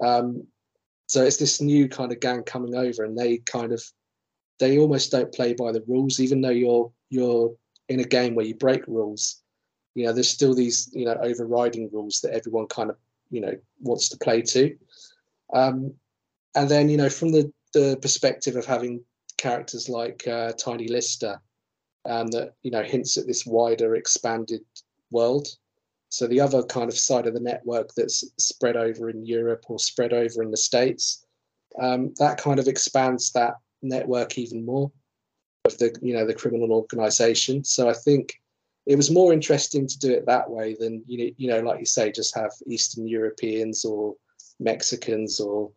Um, 0.00 0.46
so 1.06 1.24
it's 1.24 1.38
this 1.38 1.60
new 1.60 1.88
kind 1.88 2.12
of 2.12 2.20
gang 2.20 2.42
coming 2.42 2.74
over 2.74 3.04
and 3.04 3.16
they 3.16 3.38
kind 3.38 3.72
of 3.72 3.82
they 4.60 4.78
almost 4.78 5.10
don't 5.10 5.32
play 5.32 5.54
by 5.54 5.72
the 5.72 5.82
rules 5.86 6.20
even 6.20 6.40
though 6.40 6.50
you're 6.50 6.92
you're 7.10 7.54
in 7.88 8.00
a 8.00 8.04
game 8.04 8.34
where 8.34 8.46
you 8.46 8.54
break 8.54 8.86
rules. 8.86 9.42
You 9.94 10.06
know 10.06 10.12
there's 10.12 10.28
still 10.28 10.54
these 10.54 10.90
you 10.92 11.06
know 11.06 11.16
overriding 11.22 11.90
rules 11.92 12.20
that 12.20 12.34
everyone 12.34 12.66
kind 12.66 12.90
of 12.90 12.96
you 13.30 13.40
know 13.40 13.54
wants 13.80 14.08
to 14.10 14.18
play 14.18 14.42
to. 14.42 14.76
Um, 15.52 15.94
and 16.54 16.68
then 16.68 16.88
you 16.88 16.96
know 16.96 17.08
from 17.08 17.32
the 17.32 17.52
the 17.74 17.98
perspective 18.00 18.56
of 18.56 18.64
having 18.64 19.04
characters 19.36 19.88
like 19.88 20.26
uh, 20.26 20.52
Tiny 20.52 20.88
Lister, 20.88 21.40
um, 22.08 22.28
that 22.28 22.54
you 22.62 22.70
know 22.70 22.82
hints 22.82 23.16
at 23.16 23.26
this 23.26 23.46
wider 23.46 23.94
expanded 23.94 24.62
world. 25.10 25.48
So 26.10 26.26
the 26.26 26.40
other 26.40 26.62
kind 26.62 26.88
of 26.88 26.98
side 26.98 27.26
of 27.26 27.34
the 27.34 27.40
network 27.40 27.90
that's 27.94 28.24
spread 28.38 28.76
over 28.76 29.10
in 29.10 29.26
Europe 29.26 29.64
or 29.68 29.78
spread 29.78 30.14
over 30.14 30.42
in 30.42 30.50
the 30.50 30.56
States, 30.56 31.26
um, 31.80 32.14
that 32.18 32.40
kind 32.40 32.58
of 32.58 32.66
expands 32.66 33.30
that 33.32 33.54
network 33.82 34.38
even 34.38 34.64
more 34.64 34.90
of 35.64 35.76
the 35.78 35.94
you 36.02 36.14
know 36.14 36.26
the 36.26 36.34
criminal 36.34 36.72
organization. 36.72 37.64
So 37.64 37.88
I 37.88 37.92
think 37.92 38.40
it 38.88 38.96
was 38.96 39.10
more 39.10 39.34
interesting 39.34 39.86
to 39.86 39.98
do 39.98 40.10
it 40.10 40.24
that 40.24 40.50
way 40.50 40.74
than 40.80 41.04
you 41.06 41.18
know, 41.18 41.30
you 41.36 41.48
know, 41.48 41.60
like 41.60 41.78
you 41.78 41.84
say, 41.84 42.10
just 42.10 42.34
have 42.34 42.50
Eastern 42.66 43.06
Europeans 43.06 43.84
or 43.84 44.16
Mexicans 44.58 45.38
or 45.38 45.70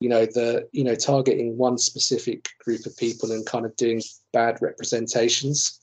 you 0.00 0.08
know 0.08 0.26
the 0.26 0.68
you 0.72 0.82
know 0.82 0.96
targeting 0.96 1.56
one 1.56 1.78
specific 1.78 2.48
group 2.64 2.84
of 2.86 2.96
people 2.96 3.30
and 3.30 3.46
kind 3.46 3.64
of 3.64 3.76
doing 3.76 4.02
bad 4.32 4.58
representations. 4.60 5.78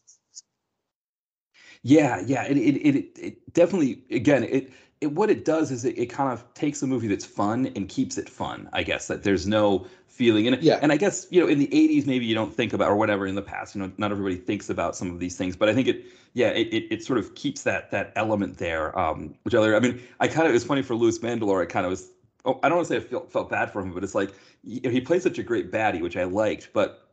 Yeah, 1.83 2.21
yeah, 2.27 2.43
it 2.43 2.57
it 2.57 2.75
it, 2.75 3.17
it 3.17 3.53
definitely 3.53 4.03
again 4.11 4.43
it. 4.43 4.71
It, 4.99 5.11
what 5.11 5.29
it 5.29 5.45
does 5.45 5.69
is 5.71 5.85
it, 5.85 5.97
it 5.97 6.07
kind 6.07 6.31
of 6.33 6.43
takes 6.55 6.81
a 6.81 6.87
movie 6.87 7.07
that's 7.07 7.25
fun 7.25 7.67
and 7.75 7.87
keeps 7.87 8.17
it 8.17 8.29
fun. 8.29 8.67
I 8.73 8.81
guess 8.83 9.07
that 9.07 9.23
there's 9.23 9.45
no 9.47 9.85
feeling 10.07 10.47
and 10.47 10.61
Yeah. 10.63 10.79
and 10.81 10.91
I 10.91 10.97
guess 10.97 11.27
you 11.29 11.39
know 11.39 11.47
in 11.47 11.59
the 11.59 11.67
80s 11.67 12.07
maybe 12.07 12.25
you 12.25 12.33
don't 12.33 12.51
think 12.51 12.73
about 12.73 12.89
or 12.89 12.95
whatever 12.95 13.27
in 13.27 13.35
the 13.35 13.41
past 13.43 13.75
you 13.75 13.81
know 13.81 13.91
not 13.97 14.09
everybody 14.11 14.35
thinks 14.35 14.67
about 14.69 14.95
some 14.95 15.11
of 15.11 15.19
these 15.19 15.37
things 15.37 15.55
but 15.55 15.69
I 15.69 15.75
think 15.75 15.87
it 15.87 16.05
yeah 16.33 16.47
it 16.49 16.73
it, 16.73 16.83
it 16.91 17.03
sort 17.03 17.19
of 17.19 17.35
keeps 17.35 17.61
that 17.63 17.91
that 17.91 18.13
element 18.15 18.57
there 18.57 18.97
um 18.97 19.35
which 19.43 19.53
I 19.53 19.75
I 19.75 19.79
mean 19.79 20.01
I 20.19 20.27
kind 20.27 20.47
of 20.47 20.55
it's 20.55 20.63
funny 20.63 20.81
for 20.81 20.95
Louis 20.95 21.19
Mandylor 21.19 21.61
I 21.61 21.67
kind 21.67 21.85
of 21.85 21.91
was 21.91 22.09
oh, 22.45 22.59
I 22.63 22.69
don't 22.69 22.77
want 22.77 22.87
to 22.87 22.93
say 22.99 23.05
I 23.05 23.07
felt 23.07 23.31
felt 23.31 23.49
bad 23.51 23.71
for 23.71 23.79
him 23.81 23.93
but 23.93 24.03
it's 24.03 24.15
like 24.15 24.33
he, 24.63 24.79
he 24.83 25.01
plays 25.01 25.21
such 25.21 25.37
a 25.37 25.43
great 25.43 25.71
baddie 25.71 26.01
which 26.01 26.17
I 26.17 26.23
liked 26.23 26.69
but 26.73 27.09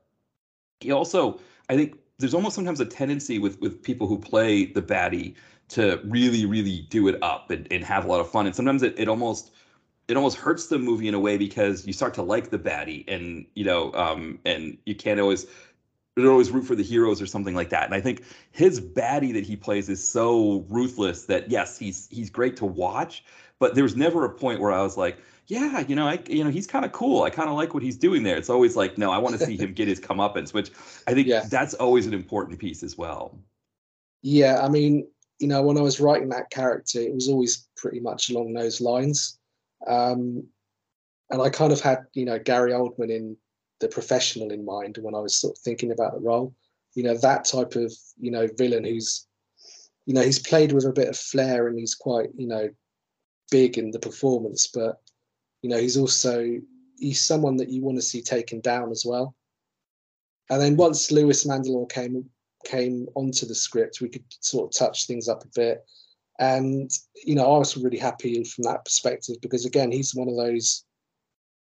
he 0.80 0.92
also 0.92 1.40
I 1.68 1.76
think 1.76 1.96
there's 2.18 2.34
almost 2.34 2.54
sometimes 2.54 2.80
a 2.80 2.86
tendency 2.86 3.38
with 3.38 3.60
with 3.60 3.82
people 3.82 4.06
who 4.06 4.18
play 4.18 4.66
the 4.66 4.82
baddie 4.82 5.34
to 5.68 6.00
really 6.04 6.46
really 6.46 6.86
do 6.90 7.08
it 7.08 7.22
up 7.22 7.50
and, 7.50 7.66
and 7.72 7.84
have 7.84 8.04
a 8.04 8.08
lot 8.08 8.20
of 8.20 8.30
fun. 8.30 8.46
And 8.46 8.54
sometimes 8.54 8.82
it, 8.82 8.98
it 8.98 9.08
almost 9.08 9.52
it 10.08 10.16
almost 10.16 10.36
hurts 10.38 10.66
the 10.68 10.78
movie 10.78 11.08
in 11.08 11.14
a 11.14 11.20
way 11.20 11.36
because 11.38 11.86
you 11.86 11.92
start 11.92 12.14
to 12.14 12.22
like 12.22 12.50
the 12.50 12.58
baddie 12.58 13.04
and 13.08 13.46
you 13.54 13.64
know 13.64 13.92
um 13.94 14.38
and 14.44 14.78
you 14.86 14.94
can't 14.94 15.20
always 15.20 15.46
you 16.16 16.22
don't 16.22 16.32
always 16.32 16.50
root 16.50 16.62
for 16.64 16.74
the 16.76 16.82
heroes 16.82 17.20
or 17.20 17.26
something 17.26 17.54
like 17.54 17.70
that. 17.70 17.84
And 17.84 17.94
i 17.94 18.00
think 18.00 18.22
his 18.52 18.80
baddie 18.80 19.32
that 19.32 19.44
he 19.44 19.56
plays 19.56 19.88
is 19.88 20.06
so 20.08 20.64
ruthless 20.68 21.24
that 21.26 21.50
yes 21.50 21.78
he's 21.78 22.08
he's 22.10 22.30
great 22.30 22.56
to 22.58 22.66
watch 22.66 23.24
but 23.58 23.74
there's 23.74 23.96
never 23.96 24.24
a 24.24 24.30
point 24.30 24.60
where 24.60 24.72
i 24.72 24.82
was 24.82 24.96
like 24.96 25.18
yeah 25.46 25.80
you 25.80 25.94
know 25.96 26.06
i 26.06 26.18
you 26.28 26.44
know 26.44 26.50
he's 26.50 26.66
kind 26.66 26.84
of 26.84 26.92
cool. 26.92 27.22
I 27.22 27.30
kind 27.30 27.48
of 27.50 27.56
like 27.56 27.74
what 27.74 27.82
he's 27.82 27.96
doing 27.98 28.22
there. 28.22 28.36
It's 28.36 28.50
always 28.50 28.76
like 28.76 28.98
no 28.98 29.10
i 29.10 29.18
want 29.18 29.34
to 29.34 29.38
see 29.40 29.56
him 29.56 29.72
get 29.74 29.88
his 29.88 30.00
comeuppance 30.08 30.52
which 30.54 30.70
i 31.06 31.14
think 31.14 31.28
Yeah. 31.28 31.44
that's 31.44 31.74
always 31.74 32.06
an 32.06 32.14
important 32.14 32.58
piece 32.58 32.82
as 32.82 32.96
well. 32.96 33.38
Yeah, 34.22 34.60
I 34.64 34.68
mean, 34.68 35.08
you 35.38 35.48
know, 35.48 35.62
when 35.62 35.78
I 35.78 35.82
was 35.82 36.00
writing 36.00 36.28
that 36.30 36.50
character, 36.50 37.00
it 37.00 37.14
was 37.14 37.28
always 37.28 37.68
pretty 37.76 38.00
much 38.00 38.30
along 38.30 38.52
those 38.52 38.80
lines. 38.80 39.38
Um, 39.86 40.46
and 41.30 41.42
I 41.42 41.50
kind 41.50 41.72
of 41.72 41.80
had, 41.80 41.98
you 42.12 42.24
know, 42.24 42.38
Gary 42.38 42.72
Oldman 42.72 43.10
in 43.10 43.36
the 43.80 43.88
professional 43.88 44.50
in 44.50 44.64
mind 44.64 44.98
when 45.00 45.14
I 45.14 45.18
was 45.18 45.36
sort 45.36 45.56
of 45.56 45.62
thinking 45.62 45.90
about 45.90 46.14
the 46.14 46.20
role. 46.20 46.54
You 46.94 47.02
know, 47.02 47.16
that 47.18 47.44
type 47.44 47.74
of, 47.74 47.92
you 48.18 48.30
know, 48.30 48.48
villain 48.56 48.84
who's, 48.84 49.26
you 50.06 50.14
know, 50.14 50.22
he's 50.22 50.38
played 50.38 50.72
with 50.72 50.84
a 50.84 50.92
bit 50.92 51.08
of 51.08 51.16
flair 51.16 51.66
and 51.66 51.78
he's 51.78 51.94
quite, 51.94 52.28
you 52.36 52.46
know, 52.46 52.68
big 53.50 53.78
in 53.78 53.90
the 53.90 53.98
performance, 53.98 54.68
but, 54.72 55.00
you 55.62 55.68
know, 55.68 55.78
he's 55.78 55.96
also, 55.96 56.58
he's 56.98 57.20
someone 57.20 57.56
that 57.56 57.68
you 57.68 57.82
want 57.82 57.96
to 57.96 58.02
see 58.02 58.22
taken 58.22 58.60
down 58.60 58.90
as 58.90 59.04
well. 59.04 59.34
And 60.50 60.60
then 60.60 60.76
once 60.76 61.10
Louis 61.10 61.44
Mandylor 61.44 61.90
came 61.90 62.28
came 62.64 63.06
onto 63.14 63.46
the 63.46 63.54
script, 63.54 64.00
we 64.00 64.08
could 64.08 64.24
sort 64.40 64.66
of 64.66 64.78
touch 64.78 65.06
things 65.06 65.28
up 65.28 65.44
a 65.44 65.48
bit. 65.54 65.84
And, 66.38 66.90
you 67.24 67.34
know, 67.34 67.54
I 67.54 67.58
was 67.58 67.76
really 67.76 67.98
happy 67.98 68.42
from 68.44 68.64
that 68.64 68.84
perspective 68.84 69.36
because, 69.40 69.64
again, 69.64 69.92
he's 69.92 70.14
one 70.14 70.28
of 70.28 70.36
those, 70.36 70.84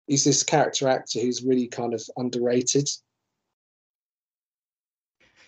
he's 0.08 0.24
this 0.24 0.44
character 0.44 0.88
actor 0.88 1.20
who's 1.20 1.44
really 1.44 1.68
kind 1.68 1.94
of 1.94 2.04
underrated. 2.18 2.88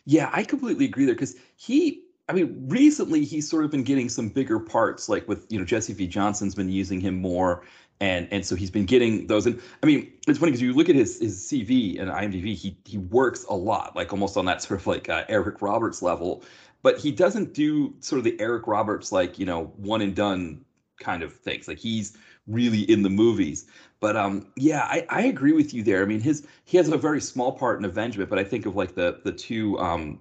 Yeah, 0.06 0.30
I 0.34 0.43
completely 0.43 0.86
agree 0.86 1.06
there 1.06 1.14
because 1.14 1.36
he, 1.56 2.02
I 2.28 2.34
mean, 2.34 2.56
recently 2.68 3.24
he's 3.24 3.47
sort 3.47 3.66
of 3.66 3.72
been 3.72 3.84
getting 3.84 4.10
some 4.10 4.30
bigger 4.30 4.60
parts, 4.60 5.08
like 5.08 5.28
with 5.28 5.45
you 5.52 5.60
know 5.60 5.66
Jesse 5.66 5.93
V. 5.93 6.08
Johnson's 6.08 6.56
been 6.56 6.70
using 6.70 6.99
him 6.99 7.22
more, 7.22 7.64
and 8.02 8.28
and 8.32 8.45
so 8.45 8.56
he's 8.56 8.72
been 8.72 8.86
getting 8.86 9.28
those. 9.28 9.45
And 9.45 9.62
I 9.82 9.86
mean, 9.86 10.12
it's 10.28 10.39
funny 10.39 10.52
because 10.52 10.62
you 10.62 10.74
look 10.74 10.89
at 10.89 10.95
his 10.95 11.20
his 11.20 11.39
CV 11.39 12.02
and 12.02 12.10
IMDb, 12.12 12.56
he 12.56 12.76
he 12.84 12.97
works 12.97 13.45
a 13.47 13.54
lot, 13.54 13.95
like 13.95 14.12
almost 14.12 14.36
on 14.36 14.45
that 14.45 14.62
sort 14.62 14.82
of 14.82 14.88
like 14.88 15.08
uh, 15.08 15.24
Eric 15.30 15.62
Roberts 15.62 16.02
level, 16.02 16.43
but 16.82 16.97
he 16.97 17.12
doesn't 17.12 17.54
do 17.54 17.93
sort 17.99 18.18
of 18.18 18.24
the 18.26 18.36
Eric 18.41 18.68
Roberts 18.68 19.12
like 19.12 19.39
you 19.39 19.45
know 19.45 19.66
one 19.78 20.02
and 20.02 20.16
done 20.16 20.66
kind 20.99 21.24
of 21.24 21.34
things. 21.34 21.68
Like 21.68 21.78
he's 21.78 22.18
really 22.47 22.82
in 22.82 23.04
the 23.04 23.10
movies. 23.10 23.68
But 23.99 24.18
um, 24.18 24.47
yeah, 24.58 24.82
I, 24.82 25.06
I 25.10 25.22
agree 25.24 25.54
with 25.54 25.74
you 25.74 25.84
there. 25.84 26.02
I 26.02 26.06
mean, 26.06 26.22
his 26.22 26.45
he 26.66 26.78
has 26.78 26.89
a 26.89 26.97
very 26.97 27.22
small 27.22 27.52
part 27.52 27.78
in 27.78 27.86
Avengement, 27.86 28.32
but 28.32 28.39
I 28.39 28.43
think 28.43 28.66
of 28.66 28.76
like 28.76 28.95
the 28.95 29.22
the 29.24 29.32
two 29.32 29.78
um, 29.78 30.20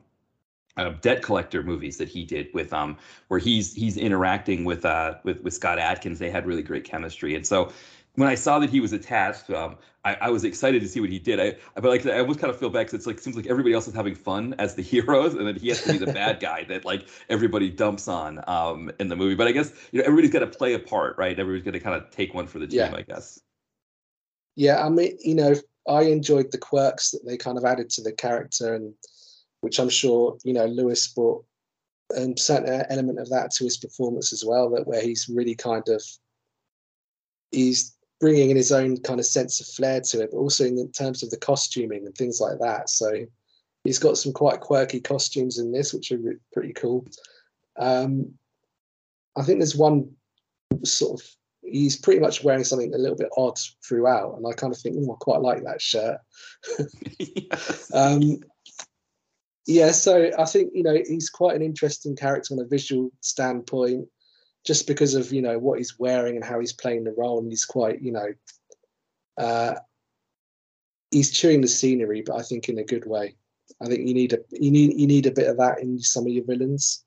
uh, 0.77 0.91
debt 1.01 1.23
collector 1.23 1.63
movies 1.63 1.97
that 1.99 2.09
he 2.09 2.25
did 2.25 2.49
with 2.55 2.73
um 2.73 2.97
where 3.29 3.41
he's 3.41 3.75
he's 3.75 3.97
interacting 3.97 4.65
with 4.65 4.85
uh 4.85 5.15
with 5.25 5.41
with 5.43 5.55
Scott 5.55 5.79
Adkins. 5.79 6.19
They 6.19 6.31
had 6.31 6.47
really 6.47 6.63
great 6.63 6.85
chemistry, 6.85 7.35
and 7.35 7.47
so 7.47 7.73
when 8.15 8.29
I 8.29 8.35
saw 8.35 8.59
that 8.59 8.71
he 8.71 8.81
was 8.81 8.93
attached, 8.93 9.51
um, 9.51 9.77
I, 10.05 10.15
I 10.15 10.31
was 10.31 10.45
excited 10.45 10.83
to 10.83 10.89
see 10.89 11.01
what 11.01 11.11
he 11.11 11.19
did. 11.19 11.39
I 11.39 11.57
but 11.75 11.85
like 11.85 12.07
I 12.07 12.19
almost 12.19 12.41
kind 12.41 12.53
of 12.53 12.59
feel 12.59 12.71
bad 12.71 12.81
because 12.81 12.95
it's 12.95 13.07
like 13.07 13.21
seems 13.21 13.37
like 13.37 13.47
everybody 13.47 13.75
else 13.75 13.87
is 13.87 13.95
having 13.95 14.15
fun 14.15 14.55
as 14.59 14.75
the 14.75 14.83
heroes, 14.95 15.35
and 15.35 15.47
then 15.47 15.57
he 15.57 15.69
has 15.69 15.83
to 15.83 15.93
be 15.93 15.99
the 15.99 16.13
bad 16.13 16.41
guy 16.49 16.65
that 16.65 16.85
like 16.85 17.07
everybody 17.29 17.71
dumps 17.71 18.09
on 18.09 18.43
um 18.47 18.91
in 18.99 19.09
the 19.09 19.17
movie. 19.17 19.35
But 19.35 19.49
I 19.49 19.53
guess 19.53 19.73
you 19.93 20.01
know 20.01 20.05
everybody's 20.05 20.33
got 20.33 20.41
to 20.41 20.47
play 20.47 20.75
a 20.75 20.79
part, 20.79 21.17
right? 21.19 21.39
Everybody's 21.39 21.65
got 21.65 21.73
to 21.73 21.81
kind 21.81 21.97
of 21.97 22.11
take 22.11 22.35
one 22.35 22.47
for 22.47 22.59
the 22.59 22.67
team, 22.67 22.79
Yeah. 22.79 22.95
I 22.95 23.03
guess. 23.03 23.41
Yeah, 24.57 24.85
I 24.85 24.89
mean, 24.89 25.17
you 25.21 25.35
know, 25.35 25.55
I 25.89 26.03
enjoyed 26.03 26.51
the 26.53 26.59
quirks 26.59 27.13
that 27.13 27.25
they 27.25 27.37
kind 27.37 27.57
of 27.57 27.65
added 27.65 27.91
to 27.91 28.03
the 28.03 28.13
character, 28.13 28.75
and 28.75 28.93
which 29.61 29.79
I'm 29.79 29.89
sure, 29.89 30.37
you 30.45 30.53
know, 30.53 30.67
Louis 30.67 31.07
brought 31.09 31.45
a 32.15 32.33
certain 32.37 32.85
element 32.91 33.19
of 33.21 33.29
that 33.31 33.51
to 33.53 33.65
his 33.65 33.77
performance 33.77 34.33
as 34.33 34.45
well, 34.45 34.71
that 34.71 34.87
where 34.87 35.03
he's 35.03 35.29
really 35.29 35.55
kind 35.55 35.89
of, 35.89 36.03
he's 37.51 37.97
bringing 38.21 38.51
in 38.51 38.57
his 38.57 38.73
own 38.73 38.97
kind 38.99 39.21
of 39.21 39.27
sense 39.27 39.61
of 39.61 39.67
flair 39.67 40.01
to 40.01 40.23
it, 40.23 40.31
but 40.31 40.39
also 40.39 40.65
in 40.65 40.91
terms 40.93 41.23
of 41.23 41.31
the 41.31 41.37
costuming 41.39 42.05
and 42.05 42.15
things 42.15 42.41
like 42.41 42.59
that. 42.59 42.91
So 42.91 43.27
he's 43.85 43.99
got 43.99 44.19
some 44.19 44.33
quite 44.33 44.61
quirky 44.61 45.01
costumes 45.01 45.59
in 45.59 45.73
this, 45.73 45.95
which 45.95 46.13
are 46.13 46.19
pretty 46.53 46.73
cool. 46.73 47.07
Um, 47.79 48.35
I 49.37 49.43
think 49.43 49.59
there's 49.59 49.77
one 49.77 50.11
sort 50.85 51.21
of 51.21 51.27
he's 51.63 51.97
pretty 51.97 52.21
much 52.21 52.43
wearing 52.43 52.65
something 52.65 52.93
a 52.95 52.99
little 52.99 53.17
bit 53.17 53.31
odd 53.37 53.59
throughout, 53.87 54.37
and 54.37 54.47
I 54.47 54.53
kind 54.53 54.73
of 54.73 54.79
think, 54.79 54.97
oh, 54.99 55.13
I 55.13 55.17
quite 55.21 55.41
like 55.41 55.65
that 55.65 55.81
shirt. 55.81 56.19
Yes. 57.19 57.91
Um, 57.95 58.41
yeah, 59.67 59.91
so 59.91 60.31
I 60.39 60.45
think 60.45 60.73
you 60.75 60.83
know 60.83 60.99
he's 61.07 61.31
quite 61.31 61.57
an 61.57 61.63
interesting 61.63 62.17
character 62.17 62.55
on 62.55 62.61
a 62.61 62.65
visual 62.65 63.11
standpoint, 63.21 64.09
just 64.65 64.87
because 64.87 65.15
of 65.15 65.33
you 65.33 65.43
know 65.43 65.59
what 65.59 65.79
he's 65.79 65.99
wearing 65.99 66.37
and 66.37 66.45
how 66.45 66.61
he's 66.61 66.73
playing 66.73 67.05
the 67.05 67.15
role, 67.17 67.39
and 67.39 67.51
he's 67.51 67.65
quite 67.65 68.03
you 68.03 68.13
know, 68.13 68.29
uh, 69.39 69.75
he's 71.11 71.31
chewing 71.31 71.61
the 71.61 71.69
scenery, 71.69 72.23
but 72.23 72.37
I 72.37 72.43
think 72.43 72.69
in 72.69 72.79
a 72.79 72.85
good 72.85 73.07
way. 73.07 73.37
I 73.83 73.87
think 73.87 74.07
you 74.07 74.15
need 74.15 74.33
a 74.33 74.39
you 74.51 74.71
need 74.71 74.99
you 74.99 75.07
need 75.07 75.27
a 75.27 75.31
bit 75.31 75.49
of 75.49 75.57
that 75.59 75.81
in 75.81 75.99
some 76.01 76.27
of 76.27 76.33
your 76.33 76.45
villains. 76.45 77.05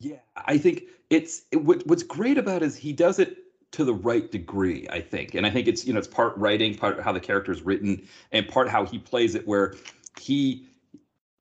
Yeah, 0.00 0.20
I 0.36 0.58
think 0.58 0.84
it's 1.10 1.42
it, 1.50 1.64
what, 1.64 1.86
what's 1.86 2.02
great 2.02 2.38
about 2.38 2.62
is 2.62 2.76
he 2.76 2.92
does 2.92 3.18
it 3.18 3.36
to 3.72 3.84
the 3.84 3.94
right 3.94 4.30
degree. 4.30 4.86
I 4.90 5.00
think, 5.00 5.34
and 5.34 5.46
I 5.46 5.50
think 5.50 5.68
it's 5.68 5.86
you 5.86 5.92
know 5.92 5.98
it's 5.98 6.08
part 6.08 6.36
writing, 6.36 6.74
part 6.74 7.00
how 7.00 7.12
the 7.12 7.20
character 7.20 7.52
is 7.52 7.62
written, 7.62 8.06
and 8.32 8.46
part 8.46 8.68
how 8.68 8.84
he 8.84 8.98
plays 8.98 9.34
it. 9.34 9.46
Where 9.46 9.74
he, 10.20 10.67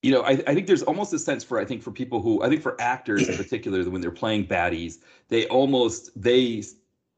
you 0.04 0.12
know, 0.12 0.22
I, 0.22 0.32
I 0.32 0.54
think 0.54 0.68
there's 0.68 0.84
almost 0.84 1.14
a 1.14 1.20
sense 1.20 1.43
for 1.43 1.60
I 1.60 1.66
think 1.66 1.82
for 1.82 1.91
people 1.91 2.22
who 2.22 2.43
I 2.43 2.50
think 2.50 2.62
for 2.62 2.80
actors 2.80 3.28
in 3.28 3.36
particular 3.36 3.89
when 3.89 4.02
they're 4.02 4.12
playing 4.12 4.48
baddies, 4.48 5.00
they 5.30 5.48
almost 5.48 6.12
they 6.22 6.64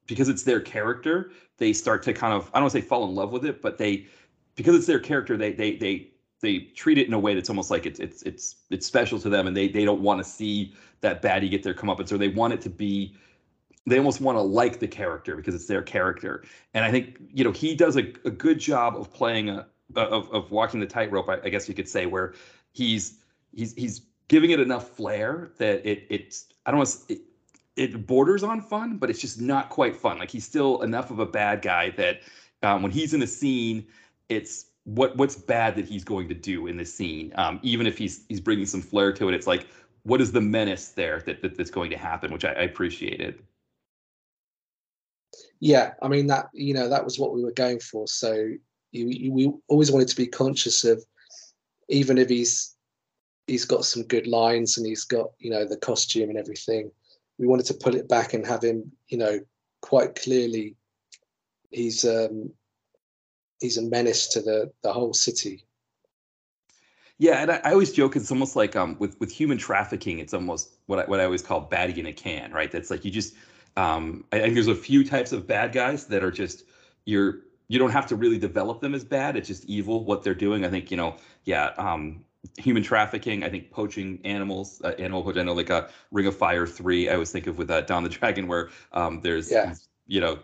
because 0.08 0.30
it's 0.30 0.44
their 0.44 0.62
character, 0.62 1.32
they 1.58 1.74
start 1.74 2.04
to 2.04 2.14
kind 2.14 2.34
of 2.34 2.50
I 2.54 2.58
don't 2.58 2.64
want 2.64 2.74
to 2.74 2.82
say 2.82 2.88
fall 2.88 3.08
in 3.08 3.16
love 3.16 3.32
with 3.32 3.46
it, 3.46 3.62
but 3.62 3.78
they 3.78 4.08
because 4.56 4.76
it's 4.76 4.88
their 4.88 5.00
character, 5.00 5.38
they 5.38 5.52
they 5.54 5.76
they 5.76 6.12
they 6.42 6.60
treat 6.60 6.98
it 6.98 7.08
in 7.08 7.14
a 7.14 7.20
way 7.20 7.36
that's 7.36 7.50
almost 7.50 7.70
like 7.70 7.86
it's 7.86 8.00
it's 8.00 8.22
it's 8.24 8.56
it's 8.70 8.86
special 8.86 9.20
to 9.20 9.30
them, 9.30 9.48
and 9.48 9.56
they 9.56 9.68
they 9.68 9.84
don't 9.84 10.02
want 10.02 10.20
to 10.20 10.24
see 10.24 10.74
that 11.02 11.22
baddie 11.22 11.50
get 11.50 11.64
their 11.64 11.74
comeuppance, 11.74 12.12
or 12.12 12.18
they 12.18 12.30
want 12.30 12.54
it 12.54 12.62
to 12.62 12.70
be. 12.70 13.16
They 13.86 13.98
almost 13.98 14.22
want 14.22 14.38
to 14.38 14.42
like 14.42 14.80
the 14.80 14.88
character 14.88 15.36
because 15.36 15.56
it's 15.56 15.66
their 15.66 15.82
character, 15.82 16.46
and 16.74 16.86
I 16.86 16.92
think 16.92 17.18
you 17.34 17.44
know 17.44 17.52
he 17.52 17.76
does 17.76 17.98
a, 17.98 18.14
a 18.26 18.32
good 18.32 18.60
job 18.60 18.96
of 18.96 19.12
playing 19.12 19.50
a 19.50 19.68
of 19.96 20.32
of 20.32 20.52
walking 20.52 20.80
the 20.80 20.86
tightrope. 20.86 21.30
I, 21.30 21.40
I 21.44 21.50
guess 21.50 21.68
you 21.68 21.76
could 21.76 21.90
say 21.90 22.06
where 22.06 22.34
he's 22.74 23.20
he's 23.54 23.74
he's 23.74 24.02
giving 24.28 24.52
it 24.52 24.60
enough 24.60 24.90
flair 24.90 25.52
that 25.58 25.86
it 25.90 26.06
it's 26.10 26.48
I 26.66 26.72
don't 26.72 26.86
to. 27.08 27.14
It, 27.14 27.22
it 27.76 28.06
borders 28.06 28.44
on 28.44 28.60
fun, 28.62 28.98
but 28.98 29.10
it's 29.10 29.22
just 29.22 29.40
not 29.40 29.70
quite 29.70 29.96
fun. 29.96 30.20
Like 30.20 30.30
he's 30.30 30.44
still 30.44 30.82
enough 30.82 31.12
of 31.12 31.20
a 31.20 31.26
bad 31.26 31.62
guy 31.62 31.92
that 31.92 32.20
um, 32.62 32.84
when 32.84 32.92
he's 32.92 33.14
in 33.14 33.22
a 33.22 33.28
scene, 33.28 33.88
it's 34.28 34.66
what 34.84 35.16
what's 35.16 35.36
bad 35.36 35.76
that 35.76 35.86
he's 35.86 36.04
going 36.04 36.28
to 36.28 36.36
do 36.36 36.68
in 36.68 36.76
this 36.76 36.94
scene. 36.94 37.32
Um, 37.36 37.60
even 37.64 37.88
if 37.88 37.98
he's 37.98 38.26
he's 38.28 38.42
bringing 38.42 38.66
some 38.66 38.82
flair 38.82 39.14
to 39.14 39.30
it, 39.30 39.34
it's 39.34 39.48
like 39.48 39.68
what 40.04 40.20
is 40.20 40.32
the 40.32 40.42
menace 40.42 40.90
there 40.90 41.24
that, 41.26 41.42
that 41.42 41.56
that's 41.56 41.70
going 41.70 41.90
to 41.92 41.98
happen, 41.98 42.32
which 42.32 42.44
I, 42.44 42.50
I 42.50 42.64
appreciated. 42.64 43.42
Yeah, 45.60 45.92
I 46.02 46.08
mean 46.08 46.28
that 46.28 46.50
you 46.54 46.74
know 46.74 46.90
that 46.90 47.04
was 47.04 47.18
what 47.18 47.34
we 47.34 47.44
were 47.44 47.52
going 47.52 47.80
for. 47.80 48.08
So 48.08 48.34
you, 48.92 49.08
you, 49.08 49.32
we 49.32 49.54
always 49.68 49.92
wanted 49.92 50.08
to 50.10 50.16
be 50.16 50.28
conscious 50.28 50.84
of, 50.84 51.04
even 51.90 52.18
if 52.18 52.30
he's 52.30 52.76
he's 53.48 53.66
got 53.66 53.84
some 53.84 54.04
good 54.04 54.28
lines 54.28 54.78
and 54.78 54.86
he's 54.86 55.04
got 55.04 55.32
you 55.40 55.50
know 55.50 55.66
the 55.66 55.78
costume 55.78 56.30
and 56.30 56.38
everything, 56.38 56.92
we 57.38 57.48
wanted 57.48 57.66
to 57.66 57.74
pull 57.74 57.96
it 57.96 58.08
back 58.08 58.34
and 58.34 58.46
have 58.46 58.64
him 58.64 58.92
you 59.10 59.18
know 59.18 59.40
quite 59.82 60.16
clearly 60.16 60.76
he's 61.72 62.06
um 62.06 62.52
he's 63.60 63.78
a 63.78 63.82
menace 63.82 64.28
to 64.28 64.42
the 64.42 64.72
the 64.84 64.94
whole 64.94 65.14
city. 65.14 65.66
Yeah, 67.18 67.42
and 67.42 67.52
I, 67.52 67.60
I, 67.66 67.72
always 67.74 67.92
joke 67.92 68.16
it's 68.16 68.32
almost 68.32 68.56
like 68.56 68.76
um 68.76 68.96
with 69.00 69.20
with 69.20 69.32
human 69.32 69.58
trafficking, 69.58 70.20
it's 70.20 70.34
almost 70.34 70.76
what 70.86 71.00
I, 71.00 71.06
what 71.06 71.20
I 71.20 71.26
always 71.26 71.42
call 71.42 71.68
baddie 71.68 71.98
in 71.98 72.06
a 72.06 72.14
can, 72.14 72.52
right? 72.52 72.72
That's 72.72 72.90
like 72.90 73.04
you 73.04 73.12
just 73.12 73.36
um 73.78 74.24
I 74.32 74.40
think 74.40 74.54
there's 74.54 74.68
a 74.68 74.76
few 74.76 75.04
types 75.04 75.32
of 75.32 75.48
bad 75.48 75.72
guys 75.72 76.06
that 76.08 76.24
are 76.24 76.32
just 76.32 76.64
you're 77.06 77.42
you 77.70 77.80
don't 77.80 77.92
have 77.92 78.08
to 78.08 78.16
really 78.16 78.38
develop 78.38 78.82
them 78.82 78.94
as 78.94 79.06
bad. 79.06 79.38
It's 79.38 79.48
just 79.48 79.64
evil 79.66 80.04
what 80.04 80.24
they're 80.24 80.36
doing. 80.36 80.66
I 80.66 80.70
think 80.70 80.92
you 80.92 80.98
know, 80.98 81.16
yeah, 81.46 81.68
um, 81.78 82.26
human 82.58 82.84
trafficking. 82.84 83.44
I 83.44 83.50
think 83.50 83.72
poaching 83.72 84.20
animals, 84.26 84.82
uh, 84.84 84.90
animal 85.00 85.24
poaching. 85.24 85.42
I 85.42 85.44
know 85.46 85.54
like 85.54 85.70
a 85.70 85.86
uh, 85.86 85.90
Ring 86.12 86.26
of 86.28 86.36
Fire 86.36 86.68
three. 86.68 87.10
I 87.10 87.14
always 87.14 87.32
think 87.32 87.48
of 87.48 87.58
with 87.58 87.72
uh, 87.72 87.82
Don 87.82 88.04
the 88.04 88.10
Dragon, 88.10 88.48
where 88.48 88.70
um, 88.92 89.22
there's 89.22 89.52
yeah. 89.52 89.76
you 90.08 90.20
know 90.20 90.40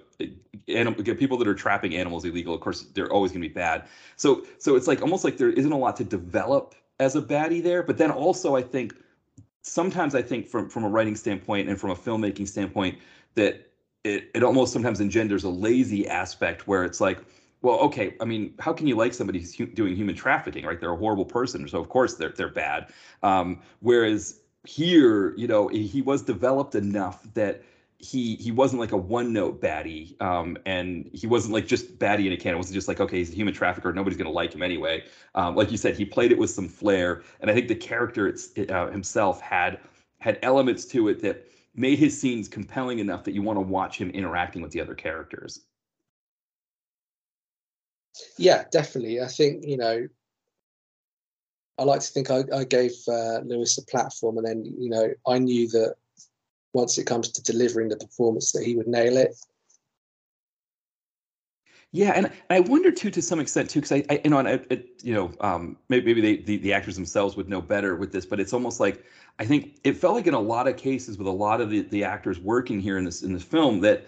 animal 0.68 1.04
people 1.04 1.38
that 1.40 1.48
are 1.48 1.56
trapping 1.56 1.96
animals 1.96 2.24
illegal. 2.26 2.54
Of 2.54 2.62
course, 2.62 2.84
they're 2.94 3.12
always 3.12 3.32
going 3.32 3.42
to 3.42 3.50
be 3.50 3.54
bad. 3.54 3.88
So 4.16 4.46
so 4.60 4.76
it's 4.76 4.88
like 4.88 5.02
almost 5.02 5.24
like 5.24 5.38
there 5.38 5.50
isn't 5.50 5.72
a 5.72 5.78
lot 5.78 5.98
to 5.98 6.04
develop 6.04 6.76
as 7.00 7.16
a 7.16 7.22
baddie 7.22 7.62
there. 7.62 7.82
But 7.82 7.98
then 7.98 8.12
also 8.12 8.56
I 8.56 8.62
think 8.62 8.94
sometimes 9.64 10.14
I 10.14 10.22
think 10.22 10.48
from 10.48 10.70
from 10.70 10.84
a 10.84 10.90
writing 10.90 11.16
standpoint 11.16 11.70
and 11.70 11.80
from 11.80 11.90
a 11.90 11.96
filmmaking 11.96 12.48
standpoint 12.48 13.00
that 13.34 13.65
it, 14.06 14.30
it 14.36 14.44
almost 14.44 14.72
sometimes 14.72 15.02
engenders 15.02 15.44
a 15.44 15.50
lazy 15.50 16.08
aspect 16.08 16.68
where 16.68 16.84
it's 16.84 17.02
like, 17.02 17.20
well, 17.62 17.80
okay, 17.80 18.16
I 18.22 18.26
mean, 18.26 18.54
how 18.60 18.72
can 18.72 18.86
you 18.86 18.96
like 18.96 19.14
somebody 19.14 19.40
who's 19.40 19.56
hu- 19.56 19.66
doing 19.66 19.96
human 19.96 20.16
trafficking, 20.16 20.64
right? 20.66 20.80
They're 20.80 20.94
a 20.94 20.98
horrible 20.98 21.26
person, 21.26 21.68
so 21.68 21.80
of 21.80 21.90
course 21.90 22.16
they're 22.16 22.34
they're 22.38 22.48
bad. 22.50 22.92
Um, 23.24 23.62
whereas 23.80 24.42
here, 24.66 25.34
you 25.36 25.48
know, 25.48 25.68
he 25.68 26.02
was 26.02 26.22
developed 26.22 26.76
enough 26.76 27.28
that 27.34 27.64
he 27.98 28.36
he 28.36 28.52
wasn't 28.52 28.80
like 28.80 28.92
a 28.92 28.98
one 28.98 29.34
note 29.34 29.62
baddie, 29.62 30.22
um, 30.22 30.58
and 30.68 31.10
he 31.12 31.26
wasn't 31.26 31.54
like 31.56 31.66
just 31.66 31.98
baddie 31.98 32.28
in 32.28 32.34
a 32.34 32.38
can. 32.38 32.54
It 32.54 32.58
wasn't 32.58 32.76
just 32.76 32.88
like 32.88 33.00
okay, 33.00 33.18
he's 33.18 33.32
a 33.32 33.36
human 33.36 33.54
trafficker, 33.54 33.92
nobody's 33.92 34.18
gonna 34.18 34.30
like 34.30 34.54
him 34.54 34.62
anyway. 34.62 35.04
Um, 35.34 35.56
like 35.56 35.72
you 35.72 35.78
said, 35.78 35.98
he 35.98 36.06
played 36.06 36.32
it 36.32 36.38
with 36.38 36.52
some 36.52 36.68
flair, 36.68 37.24
and 37.40 37.50
I 37.50 37.56
think 37.56 37.68
the 37.68 37.76
character 37.76 38.28
it's, 38.28 38.50
uh, 38.70 38.88
himself 38.92 39.42
had 39.42 39.80
had 40.20 40.38
elements 40.44 40.86
to 40.86 41.08
it 41.08 41.22
that 41.22 41.48
made 41.76 42.00
his 42.00 42.20
scenes 42.20 42.48
compelling 42.48 43.00
enough 43.00 43.24
that 43.26 43.34
you 43.34 43.42
want 43.42 43.58
to 43.58 43.62
watch 43.62 43.98
him 43.98 44.10
interacting 44.12 44.62
with 44.62 44.72
the 44.72 44.82
other 44.82 44.96
characters. 44.96 45.66
Yeah, 48.38 48.64
definitely. 48.72 49.22
I 49.22 49.28
think 49.28 49.66
you 49.66 49.78
know, 49.78 50.08
I 51.78 51.84
like 51.84 52.00
to 52.00 52.08
think 52.08 52.32
I, 52.32 52.44
I 52.54 52.64
gave 52.64 52.94
uh, 53.08 53.40
Louis 53.40 53.78
a 53.78 53.86
platform, 53.86 54.38
and 54.38 54.48
then 54.48 54.64
you 54.66 54.90
know, 54.90 55.10
I 55.28 55.40
knew 55.40 55.68
that 55.70 55.96
once 56.74 56.98
it 56.98 57.06
comes 57.06 57.32
to 57.32 57.44
delivering 57.44 57.90
the 57.90 57.98
performance, 57.98 58.52
that 58.54 58.64
he 58.64 58.76
would 58.76 58.88
nail 58.88 59.18
it. 59.18 59.36
Yeah, 61.96 62.12
and 62.14 62.30
I 62.50 62.60
wonder 62.60 62.92
too, 62.92 63.10
to 63.10 63.22
some 63.22 63.40
extent 63.40 63.70
too, 63.70 63.80
because 63.80 63.94
I, 63.94 64.04
I, 64.10 64.20
you 64.26 64.30
know, 64.30 64.40
and 64.40 64.50
I, 64.50 64.84
you 65.02 65.14
know, 65.14 65.32
um, 65.40 65.78
maybe, 65.88 66.08
maybe 66.08 66.20
they, 66.20 66.44
the 66.44 66.58
the 66.58 66.74
actors 66.74 66.96
themselves 66.96 67.38
would 67.38 67.48
know 67.48 67.62
better 67.62 67.96
with 67.96 68.12
this, 68.12 68.26
but 68.26 68.38
it's 68.38 68.52
almost 68.52 68.82
like 68.82 69.06
I 69.40 69.46
think 69.46 69.78
it 69.86 69.94
felt 69.94 70.14
like 70.14 70.28
in 70.28 70.34
a 70.34 70.40
lot 70.40 70.68
of 70.68 70.76
cases 70.76 71.18
with 71.18 71.26
a 71.26 71.32
lot 71.32 71.62
of 71.62 71.70
the, 71.70 71.84
the 71.84 72.04
actors 72.04 72.38
working 72.38 72.82
here 72.82 72.98
in 72.98 73.06
this 73.06 73.24
in 73.24 73.32
this 73.32 73.44
film 73.44 73.80
that 73.80 74.06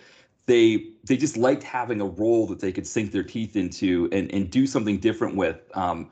they 0.47 0.89
they 1.05 1.15
just 1.15 1.38
liked 1.38 1.63
having 1.63 2.01
a 2.01 2.05
role 2.05 2.45
that 2.47 2.59
they 2.59 2.73
could 2.73 2.85
sink 2.85 3.13
their 3.13 3.23
teeth 3.23 3.55
into 3.55 4.09
and 4.11 4.29
and 4.33 4.51
do 4.51 4.67
something 4.67 4.97
different 4.97 5.38
with 5.38 5.61
um, 5.77 6.11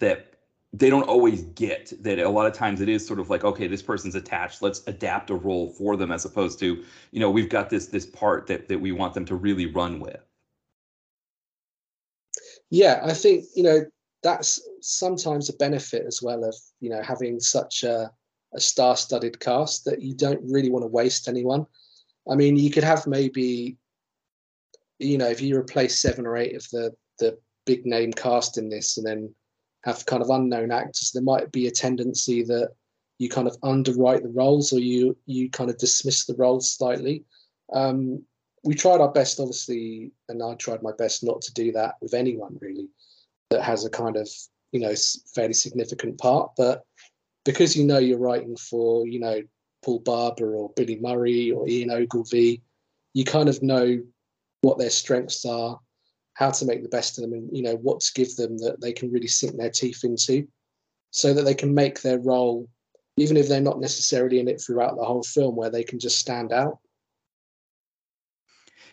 that 0.00 0.34
they 0.72 0.90
don't 0.90 1.04
always 1.04 1.42
get 1.54 1.92
that 2.02 2.18
a 2.18 2.28
lot 2.28 2.46
of 2.46 2.52
times 2.52 2.80
it 2.80 2.88
is 2.88 3.06
sort 3.06 3.20
of 3.20 3.30
like 3.30 3.44
okay 3.44 3.68
this 3.68 3.82
person's 3.82 4.16
attached 4.16 4.60
let's 4.60 4.82
adapt 4.88 5.30
a 5.30 5.36
role 5.36 5.68
for 5.68 5.96
them 5.96 6.10
as 6.10 6.24
opposed 6.24 6.58
to 6.58 6.82
you 7.12 7.20
know 7.20 7.30
we've 7.30 7.48
got 7.48 7.70
this 7.70 7.86
this 7.86 8.06
part 8.06 8.48
that 8.48 8.66
that 8.66 8.80
we 8.80 8.90
want 8.90 9.14
them 9.14 9.24
to 9.24 9.36
really 9.36 9.66
run 9.66 10.00
with 10.00 10.18
yeah 12.72 13.00
i 13.04 13.12
think 13.12 13.44
you 13.54 13.62
know 13.62 13.80
that's 14.22 14.60
sometimes 14.80 15.48
a 15.48 15.56
benefit 15.56 16.04
as 16.06 16.20
well 16.22 16.44
of 16.44 16.56
you 16.80 16.90
know 16.90 17.02
having 17.02 17.38
such 17.38 17.84
a 17.84 18.10
a 18.54 18.60
star-studded 18.60 19.40
cast 19.40 19.84
that 19.84 20.02
you 20.02 20.14
don't 20.14 20.40
really 20.42 20.70
want 20.70 20.82
to 20.82 20.88
waste 20.88 21.28
anyone. 21.28 21.66
I 22.30 22.34
mean, 22.34 22.56
you 22.56 22.70
could 22.70 22.84
have 22.84 23.06
maybe, 23.06 23.76
you 24.98 25.18
know, 25.18 25.28
if 25.28 25.40
you 25.40 25.56
replace 25.56 25.98
seven 25.98 26.26
or 26.26 26.36
eight 26.36 26.54
of 26.54 26.68
the 26.70 26.94
the 27.18 27.38
big 27.66 27.86
name 27.86 28.12
cast 28.12 28.58
in 28.58 28.68
this, 28.68 28.98
and 28.98 29.06
then 29.06 29.34
have 29.84 30.06
kind 30.06 30.22
of 30.22 30.30
unknown 30.30 30.70
actors, 30.70 31.10
there 31.12 31.22
might 31.22 31.50
be 31.50 31.66
a 31.66 31.70
tendency 31.70 32.42
that 32.44 32.70
you 33.18 33.28
kind 33.28 33.48
of 33.48 33.56
underwrite 33.62 34.22
the 34.22 34.28
roles 34.28 34.72
or 34.72 34.78
you 34.78 35.16
you 35.26 35.50
kind 35.50 35.70
of 35.70 35.78
dismiss 35.78 36.26
the 36.26 36.36
roles 36.36 36.72
slightly. 36.72 37.24
Um, 37.72 38.24
we 38.64 38.74
tried 38.74 39.00
our 39.00 39.10
best, 39.10 39.40
obviously, 39.40 40.12
and 40.28 40.42
I 40.42 40.54
tried 40.54 40.82
my 40.82 40.92
best 40.96 41.24
not 41.24 41.42
to 41.42 41.52
do 41.52 41.72
that 41.72 41.96
with 42.00 42.14
anyone 42.14 42.56
really 42.60 42.88
that 43.50 43.62
has 43.62 43.84
a 43.84 43.90
kind 43.90 44.16
of 44.16 44.28
you 44.72 44.80
know 44.80 44.94
fairly 45.34 45.54
significant 45.54 46.18
part, 46.18 46.52
but 46.56 46.82
because 47.44 47.76
you 47.76 47.84
know 47.84 47.98
you're 47.98 48.18
writing 48.18 48.56
for 48.56 49.06
you 49.06 49.20
know 49.20 49.42
Paul 49.84 50.00
Barber 50.00 50.54
or 50.54 50.72
Billy 50.76 50.98
Murray 51.00 51.50
or 51.50 51.68
Ian 51.68 51.90
Ogilvy, 51.90 52.62
you 53.14 53.24
kind 53.24 53.48
of 53.48 53.62
know 53.62 54.00
what 54.62 54.78
their 54.78 54.90
strengths 54.90 55.44
are, 55.44 55.78
how 56.34 56.50
to 56.50 56.64
make 56.64 56.82
the 56.82 56.88
best 56.88 57.18
of 57.18 57.22
them, 57.22 57.32
and 57.32 57.48
you 57.54 57.62
know 57.62 57.76
what 57.76 58.00
to 58.00 58.12
give 58.14 58.34
them 58.36 58.58
that 58.58 58.80
they 58.80 58.92
can 58.92 59.10
really 59.10 59.26
sink 59.26 59.56
their 59.56 59.70
teeth 59.70 60.04
into, 60.04 60.46
so 61.10 61.34
that 61.34 61.42
they 61.42 61.54
can 61.54 61.74
make 61.74 62.00
their 62.00 62.20
role, 62.20 62.68
even 63.16 63.36
if 63.36 63.48
they're 63.48 63.60
not 63.60 63.80
necessarily 63.80 64.38
in 64.38 64.48
it 64.48 64.60
throughout 64.60 64.96
the 64.96 65.04
whole 65.04 65.24
film, 65.24 65.56
where 65.56 65.70
they 65.70 65.82
can 65.84 65.98
just 65.98 66.18
stand 66.18 66.52
out. 66.52 66.78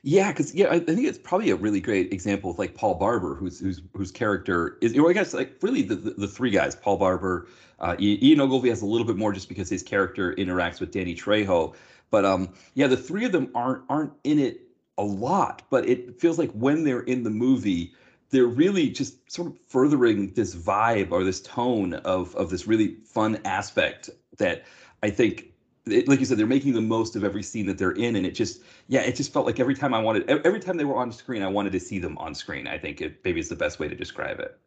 Yeah, 0.02 0.32
because 0.32 0.54
yeah, 0.56 0.70
I 0.70 0.80
think 0.80 1.02
it's 1.06 1.18
probably 1.18 1.50
a 1.50 1.56
really 1.56 1.82
great 1.82 2.14
example 2.14 2.52
of 2.52 2.58
like 2.60 2.74
Paul 2.74 2.96
Barber, 2.96 3.36
whose 3.36 3.60
whose 3.60 3.82
whose 3.94 4.12
character 4.12 4.78
is. 4.82 4.94
You 4.94 5.02
know, 5.02 5.10
I 5.10 5.14
guess 5.14 5.34
like 5.34 5.58
really 5.62 5.82
the, 5.82 5.96
the, 5.96 6.12
the 6.12 6.28
three 6.28 6.52
guys, 6.52 6.76
Paul 6.76 6.98
Barber, 6.98 7.48
uh, 7.80 7.96
Ian 8.00 8.40
Ogilvy 8.40 8.70
has 8.70 8.82
a 8.82 8.86
little 8.86 9.06
bit 9.06 9.18
more 9.18 9.34
just 9.34 9.50
because 9.50 9.70
his 9.70 9.84
character 9.84 10.34
interacts 10.36 10.80
with 10.80 10.92
Danny 10.92 11.16
Trejo, 11.16 11.76
but 12.12 12.24
um, 12.26 12.50
yeah, 12.76 12.88
the 12.88 12.96
three 12.98 13.26
of 13.26 13.32
them 13.34 13.52
aren't 13.54 13.84
aren't 13.90 14.14
in 14.24 14.40
it 14.40 14.62
a 14.98 15.04
lot, 15.04 15.64
but 15.70 15.88
it 15.88 16.20
feels 16.20 16.38
like 16.38 16.52
when 16.52 16.84
they're 16.84 17.02
in 17.02 17.24
the 17.24 17.30
movie, 17.30 17.94
they're 18.30 18.46
really 18.46 18.90
just 18.90 19.30
sort 19.30 19.50
of 19.50 19.60
furthering 19.60 20.32
this 20.34 20.56
vibe 20.56 21.12
or 21.12 21.24
this 21.26 21.42
tone 21.42 21.96
of 21.96 22.34
of 22.36 22.50
this 22.50 22.68
really 22.68 22.96
fun 23.06 23.40
aspect 23.44 24.10
that 24.38 24.64
I 25.04 25.10
think 25.10 25.49
it, 25.92 26.08
like 26.08 26.20
you 26.20 26.26
said, 26.26 26.38
they're 26.38 26.48
making 26.48 26.74
the 26.74 26.82
most 26.82 27.16
of 27.16 27.24
every 27.24 27.44
scene 27.44 27.66
that 27.68 27.78
they're 27.78 27.92
in, 27.92 28.16
and 28.16 28.26
it 28.26 28.32
just, 28.32 28.62
yeah, 28.88 29.02
it 29.02 29.16
just 29.16 29.34
felt 29.34 29.46
like 29.46 29.60
every 29.60 29.76
time 29.76 29.94
I 29.94 30.00
wanted, 30.00 30.30
every 30.30 30.60
time 30.60 30.78
they 30.78 30.86
were 30.86 30.98
on 30.98 31.12
screen, 31.12 31.42
I 31.42 31.48
wanted 31.48 31.72
to 31.74 31.80
see 31.80 32.00
them 32.00 32.18
on 32.18 32.34
screen. 32.34 32.68
I 32.68 32.78
think 32.78 33.02
it 33.02 33.20
maybe 33.24 33.40
is 33.40 33.50
the 33.50 33.56
best 33.56 33.80
way 33.80 33.88
to 33.88 33.96
describe 33.96 34.40
it. 34.40 34.58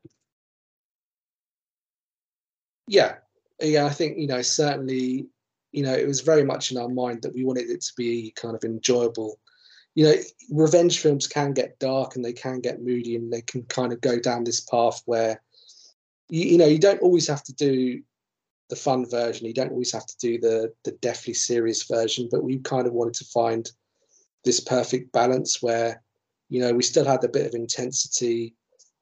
Yeah, 2.86 3.16
yeah, 3.60 3.86
I 3.86 3.90
think 3.90 4.18
you 4.18 4.26
know 4.26 4.42
certainly, 4.42 5.26
you 5.72 5.82
know, 5.82 5.94
it 5.94 6.06
was 6.06 6.20
very 6.20 6.44
much 6.44 6.70
in 6.72 6.78
our 6.78 6.88
mind 6.88 7.22
that 7.22 7.34
we 7.34 7.44
wanted 7.44 7.70
it 7.70 7.80
to 7.82 7.92
be 7.96 8.32
kind 8.36 8.54
of 8.54 8.64
enjoyable. 8.64 9.38
You 9.94 10.04
know, 10.04 10.14
revenge 10.50 11.00
films 11.00 11.26
can 11.26 11.52
get 11.52 11.78
dark 11.78 12.16
and 12.16 12.24
they 12.24 12.32
can 12.32 12.60
get 12.60 12.82
moody, 12.82 13.16
and 13.16 13.32
they 13.32 13.42
can 13.42 13.62
kind 13.64 13.92
of 13.92 14.00
go 14.00 14.18
down 14.18 14.44
this 14.44 14.60
path 14.60 15.02
where, 15.06 15.42
you, 16.28 16.44
you 16.44 16.58
know, 16.58 16.66
you 16.66 16.78
don't 16.78 17.02
always 17.02 17.28
have 17.28 17.42
to 17.44 17.52
do 17.54 18.02
the 18.72 18.76
fun 18.76 19.04
version. 19.04 19.46
You 19.46 19.52
don't 19.52 19.70
always 19.70 19.92
have 19.92 20.06
to 20.06 20.16
do 20.18 20.38
the 20.40 20.72
the 20.84 20.92
deathly 21.02 21.34
serious 21.34 21.82
version, 21.82 22.26
but 22.30 22.42
we 22.42 22.56
kind 22.60 22.86
of 22.86 22.94
wanted 22.94 23.12
to 23.16 23.26
find 23.26 23.70
this 24.44 24.60
perfect 24.60 25.12
balance 25.12 25.62
where, 25.62 26.02
you 26.48 26.58
know, 26.60 26.72
we 26.72 26.82
still 26.82 27.04
had 27.04 27.22
a 27.22 27.28
bit 27.28 27.46
of 27.46 27.54
intensity, 27.54 28.54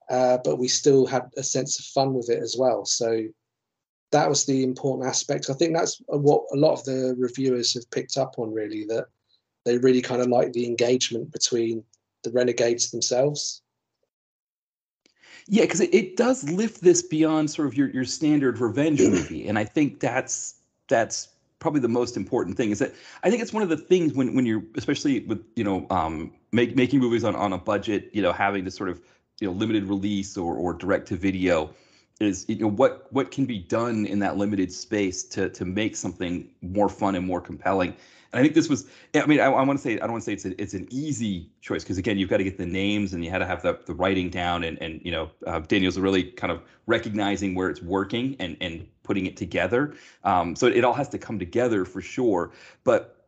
uh, 0.09 0.39
but 0.43 0.59
we 0.59 0.67
still 0.67 1.05
had 1.05 1.23
a 1.37 1.43
sense 1.43 1.79
of 1.79 1.85
fun 1.85 2.13
with 2.13 2.29
it 2.29 2.43
as 2.43 2.57
well. 2.59 2.83
So 2.83 3.23
that 4.11 4.27
was 4.27 4.43
the 4.43 4.61
important 4.61 5.07
aspect. 5.07 5.49
I 5.49 5.53
think 5.53 5.73
that's 5.73 6.01
what 6.07 6.43
a 6.51 6.57
lot 6.57 6.73
of 6.73 6.83
the 6.83 7.15
reviewers 7.17 7.73
have 7.75 7.89
picked 7.91 8.17
up 8.17 8.33
on, 8.39 8.53
really, 8.53 8.83
that 8.87 9.05
they 9.63 9.77
really 9.77 10.01
kind 10.01 10.21
of 10.21 10.27
like 10.27 10.51
the 10.51 10.65
engagement 10.65 11.31
between 11.31 11.81
the 12.25 12.31
renegades 12.31 12.91
themselves. 12.91 13.61
Yeah, 15.47 15.63
because 15.63 15.81
it, 15.81 15.93
it 15.93 16.17
does 16.17 16.49
lift 16.49 16.81
this 16.81 17.01
beyond 17.01 17.49
sort 17.49 17.67
of 17.67 17.75
your 17.75 17.89
your 17.89 18.05
standard 18.05 18.59
revenge 18.59 18.99
movie, 19.01 19.47
and 19.47 19.57
I 19.57 19.65
think 19.65 19.99
that's 19.99 20.55
that's 20.87 21.29
probably 21.59 21.79
the 21.79 21.87
most 21.87 22.17
important 22.17 22.57
thing 22.57 22.71
is 22.71 22.79
that 22.79 22.93
I 23.23 23.29
think 23.29 23.41
it's 23.41 23.53
one 23.53 23.63
of 23.63 23.69
the 23.69 23.77
things 23.77 24.13
when 24.13 24.35
when 24.35 24.45
you're 24.45 24.63
especially 24.75 25.21
with 25.21 25.43
you 25.55 25.63
know 25.63 25.87
um, 25.89 26.33
make, 26.51 26.75
making 26.75 26.99
movies 26.99 27.23
on 27.23 27.35
on 27.35 27.53
a 27.53 27.57
budget, 27.57 28.09
you 28.13 28.21
know, 28.21 28.31
having 28.31 28.65
to 28.65 28.71
sort 28.71 28.89
of 28.89 29.01
you 29.39 29.47
know 29.47 29.53
limited 29.53 29.85
release 29.85 30.37
or 30.37 30.55
or 30.55 30.73
direct 30.73 31.07
to 31.09 31.15
video 31.15 31.73
is 32.19 32.45
you 32.47 32.55
know 32.57 32.67
what 32.67 33.07
what 33.11 33.31
can 33.31 33.45
be 33.45 33.57
done 33.57 34.05
in 34.05 34.19
that 34.19 34.37
limited 34.37 34.71
space 34.71 35.23
to 35.23 35.49
to 35.49 35.65
make 35.65 35.95
something 35.95 36.49
more 36.61 36.89
fun 36.89 37.15
and 37.15 37.25
more 37.25 37.41
compelling 37.41 37.95
and 38.33 38.39
I 38.39 38.43
think 38.43 38.55
this 38.55 38.69
was, 38.69 38.87
I 39.13 39.25
mean, 39.25 39.41
I, 39.41 39.45
I 39.45 39.63
want 39.63 39.77
to 39.77 39.83
say, 39.83 39.95
I 39.95 39.99
don't 39.99 40.13
want 40.13 40.23
to 40.23 40.25
say 40.25 40.33
it's 40.33 40.45
a, 40.45 40.61
it's 40.61 40.73
an 40.73 40.87
easy 40.89 41.49
choice 41.59 41.83
because 41.83 41.97
again, 41.97 42.17
you've 42.17 42.29
got 42.29 42.37
to 42.37 42.45
get 42.45 42.57
the 42.57 42.65
names 42.65 43.13
and 43.13 43.25
you 43.25 43.29
had 43.29 43.39
to 43.39 43.45
have 43.45 43.61
the, 43.61 43.77
the 43.85 43.93
writing 43.93 44.29
down 44.29 44.63
and 44.63 44.81
and 44.81 45.01
you 45.03 45.11
know, 45.11 45.29
uh, 45.47 45.59
Daniel's 45.59 45.99
really 45.99 46.23
kind 46.23 46.51
of 46.51 46.61
recognizing 46.87 47.55
where 47.55 47.69
it's 47.69 47.81
working 47.81 48.37
and 48.39 48.55
and 48.61 48.87
putting 49.03 49.25
it 49.25 49.35
together. 49.35 49.95
Um, 50.23 50.55
so 50.55 50.67
it, 50.67 50.77
it 50.77 50.85
all 50.85 50.93
has 50.93 51.09
to 51.09 51.17
come 51.17 51.39
together 51.39 51.83
for 51.83 52.01
sure. 52.01 52.51
But 52.85 53.25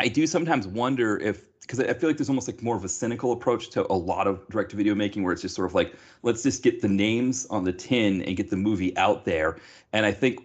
I 0.00 0.08
do 0.08 0.26
sometimes 0.26 0.66
wonder 0.66 1.16
if 1.18 1.44
because 1.62 1.80
I 1.80 1.94
feel 1.94 2.10
like 2.10 2.18
there's 2.18 2.28
almost 2.28 2.46
like 2.46 2.62
more 2.62 2.76
of 2.76 2.84
a 2.84 2.88
cynical 2.88 3.32
approach 3.32 3.70
to 3.70 3.90
a 3.90 3.94
lot 3.94 4.26
of 4.26 4.46
direct 4.50 4.70
to 4.70 4.76
video 4.76 4.94
making 4.94 5.22
where 5.22 5.32
it's 5.32 5.42
just 5.42 5.54
sort 5.54 5.66
of 5.66 5.74
like 5.74 5.94
let's 6.22 6.42
just 6.42 6.62
get 6.62 6.82
the 6.82 6.88
names 6.88 7.46
on 7.46 7.64
the 7.64 7.72
tin 7.72 8.22
and 8.22 8.36
get 8.36 8.50
the 8.50 8.56
movie 8.56 8.96
out 8.98 9.24
there. 9.24 9.56
And 9.94 10.04
I 10.04 10.12
think 10.12 10.42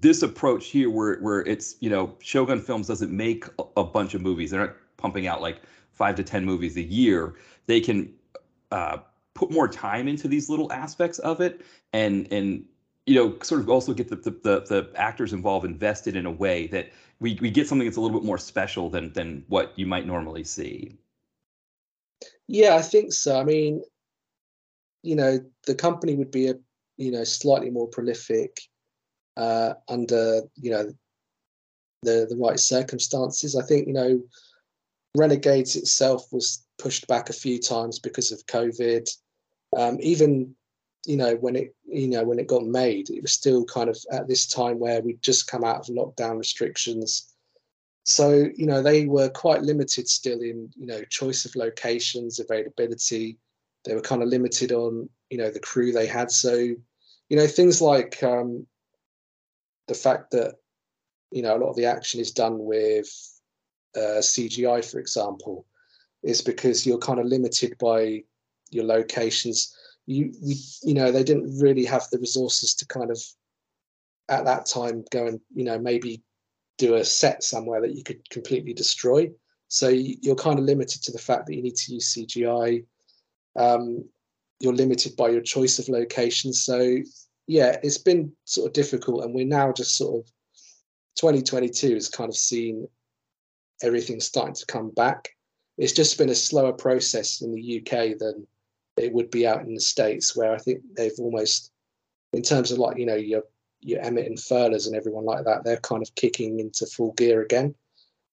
this 0.00 0.22
approach 0.22 0.66
here 0.66 0.90
where 0.90 1.18
where 1.18 1.40
it's 1.40 1.76
you 1.80 1.90
know 1.90 2.14
Shogun 2.20 2.60
Films 2.60 2.86
doesn't 2.86 3.12
make 3.12 3.44
a, 3.76 3.84
bunch 3.84 4.14
of 4.14 4.22
movies. 4.22 4.50
They're 4.50 4.60
not 4.60 4.76
pumping 4.96 5.26
out 5.26 5.40
like 5.40 5.60
five 5.90 6.16
to 6.16 6.24
ten 6.24 6.44
movies 6.44 6.76
a 6.76 6.82
year. 6.82 7.34
They 7.66 7.80
can 7.80 8.12
uh, 8.70 8.98
put 9.34 9.50
more 9.50 9.68
time 9.68 10.08
into 10.08 10.28
these 10.28 10.48
little 10.48 10.72
aspects 10.72 11.18
of 11.20 11.40
it 11.40 11.62
and 11.92 12.30
and 12.32 12.64
you 13.06 13.14
know 13.14 13.36
sort 13.42 13.60
of 13.60 13.68
also 13.68 13.92
get 13.92 14.08
the, 14.08 14.16
the 14.16 14.30
the, 14.30 14.60
the 14.68 14.90
actors 14.94 15.32
involved 15.32 15.64
invested 15.66 16.16
in 16.16 16.26
a 16.26 16.30
way 16.30 16.66
that 16.68 16.90
we, 17.20 17.38
we 17.40 17.50
get 17.50 17.68
something 17.68 17.86
that's 17.86 17.96
a 17.96 18.00
little 18.00 18.18
bit 18.18 18.26
more 18.26 18.38
special 18.38 18.90
than 18.90 19.12
than 19.12 19.44
what 19.48 19.72
you 19.76 19.86
might 19.86 20.06
normally 20.06 20.44
see 20.44 20.96
yeah 22.46 22.76
i 22.76 22.82
think 22.82 23.12
so 23.12 23.40
i 23.40 23.44
mean 23.44 23.82
you 25.02 25.16
know 25.16 25.38
the 25.66 25.74
company 25.74 26.14
would 26.14 26.30
be 26.30 26.48
a 26.48 26.54
you 26.96 27.10
know 27.10 27.24
slightly 27.24 27.70
more 27.70 27.88
prolific 27.88 28.60
uh 29.36 29.74
under 29.88 30.42
you 30.56 30.70
know 30.70 30.92
the 32.02 32.26
the 32.28 32.36
right 32.36 32.58
circumstances. 32.58 33.56
I 33.56 33.62
think 33.62 33.86
you 33.86 33.94
know 33.94 34.20
renegades 35.16 35.76
itself 35.76 36.32
was 36.32 36.64
pushed 36.78 37.06
back 37.06 37.30
a 37.30 37.34
few 37.34 37.58
times 37.58 37.98
because 37.98 38.32
of 38.32 38.46
covid. 38.46 39.08
Um, 39.76 39.98
even 40.00 40.54
you 41.06 41.16
know 41.16 41.34
when 41.36 41.56
it 41.56 41.74
you 41.86 42.08
know 42.08 42.24
when 42.24 42.38
it 42.38 42.46
got 42.46 42.64
made 42.64 43.10
it 43.10 43.22
was 43.22 43.32
still 43.32 43.64
kind 43.64 43.88
of 43.88 43.98
at 44.12 44.28
this 44.28 44.46
time 44.46 44.78
where 44.78 45.00
we'd 45.00 45.22
just 45.22 45.46
come 45.46 45.64
out 45.64 45.88
of 45.88 45.94
lockdown 45.94 46.38
restrictions. 46.38 47.28
So 48.04 48.48
you 48.54 48.66
know 48.66 48.82
they 48.82 49.06
were 49.06 49.28
quite 49.30 49.62
limited 49.62 50.08
still 50.08 50.40
in 50.40 50.70
you 50.76 50.86
know 50.86 51.02
choice 51.04 51.44
of 51.44 51.56
locations 51.56 52.40
availability. 52.40 53.38
They 53.84 53.94
were 53.94 54.00
kind 54.00 54.22
of 54.22 54.28
limited 54.28 54.72
on 54.72 55.08
you 55.30 55.38
know 55.38 55.50
the 55.50 55.60
crew 55.60 55.92
they 55.92 56.06
had. 56.06 56.30
So 56.30 56.54
you 56.54 57.36
know 57.36 57.46
things 57.46 57.80
like 57.80 58.22
um 58.22 58.66
the 59.88 59.94
fact 59.94 60.30
that 60.32 60.56
you 61.30 61.42
know 61.42 61.56
a 61.56 61.58
lot 61.58 61.70
of 61.70 61.76
the 61.76 61.86
action 61.86 62.20
is 62.20 62.30
done 62.30 62.58
with 62.58 63.08
uh, 63.96 64.20
cgi 64.20 64.90
for 64.90 64.98
example 64.98 65.66
is 66.22 66.40
because 66.40 66.86
you're 66.86 66.98
kind 66.98 67.18
of 67.18 67.26
limited 67.26 67.76
by 67.78 68.22
your 68.70 68.84
locations. 68.84 69.74
You 70.06 70.32
we, 70.42 70.56
you 70.82 70.94
know 70.94 71.12
they 71.12 71.22
didn't 71.22 71.58
really 71.60 71.84
have 71.84 72.08
the 72.10 72.18
resources 72.18 72.74
to 72.74 72.86
kind 72.86 73.10
of 73.10 73.20
at 74.28 74.44
that 74.44 74.66
time 74.66 75.04
go 75.10 75.26
and 75.26 75.40
you 75.54 75.64
know 75.64 75.78
maybe 75.78 76.22
do 76.78 76.94
a 76.94 77.04
set 77.04 77.42
somewhere 77.42 77.80
that 77.80 77.94
you 77.94 78.02
could 78.02 78.28
completely 78.30 78.72
destroy. 78.72 79.30
So 79.68 79.88
you're 79.88 80.34
kind 80.34 80.58
of 80.58 80.64
limited 80.64 81.02
to 81.02 81.12
the 81.12 81.18
fact 81.18 81.46
that 81.46 81.54
you 81.54 81.62
need 81.62 81.76
to 81.76 81.94
use 81.94 82.14
cgi 82.14 82.84
um, 83.56 84.04
you're 84.60 84.74
limited 84.74 85.16
by 85.16 85.30
your 85.30 85.40
choice 85.40 85.78
of 85.78 85.88
locations 85.88 86.62
so 86.62 86.98
yeah 87.46 87.76
it's 87.82 87.98
been 87.98 88.32
sort 88.44 88.66
of 88.66 88.72
difficult 88.72 89.24
and 89.24 89.34
we're 89.34 89.46
now 89.46 89.72
just 89.72 89.96
sort 89.96 90.20
of 90.20 90.32
2022 91.16 91.94
has 91.94 92.08
kind 92.08 92.30
of 92.30 92.36
seen 92.36 92.86
everything 93.82 94.20
starting 94.20 94.54
to 94.54 94.66
come 94.66 94.90
back 94.90 95.30
it's 95.78 95.92
just 95.92 96.18
been 96.18 96.30
a 96.30 96.34
slower 96.34 96.72
process 96.72 97.42
in 97.42 97.52
the 97.52 97.80
uk 97.80 98.18
than 98.18 98.46
it 98.96 99.12
would 99.12 99.30
be 99.30 99.46
out 99.46 99.62
in 99.62 99.74
the 99.74 99.80
states 99.80 100.36
where 100.36 100.54
I 100.54 100.58
think 100.58 100.82
they've 100.96 101.12
almost, 101.18 101.70
in 102.32 102.42
terms 102.42 102.70
of 102.70 102.78
like 102.78 102.98
you 102.98 103.06
know 103.06 103.16
your 103.16 103.42
your 103.80 104.00
Emmett 104.00 104.26
and 104.26 104.38
Furla's 104.38 104.86
and 104.86 104.94
everyone 104.94 105.24
like 105.24 105.44
that, 105.44 105.64
they're 105.64 105.78
kind 105.78 106.02
of 106.02 106.14
kicking 106.14 106.60
into 106.60 106.86
full 106.86 107.12
gear 107.12 107.42
again. 107.42 107.74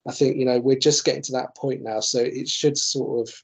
I 0.06 0.12
think 0.12 0.36
you 0.36 0.44
know 0.44 0.60
we're 0.60 0.78
just 0.78 1.04
getting 1.04 1.22
to 1.22 1.32
that 1.32 1.56
point 1.56 1.82
now, 1.82 2.00
so 2.00 2.20
it 2.20 2.48
should 2.48 2.76
sort 2.76 3.28
of, 3.28 3.34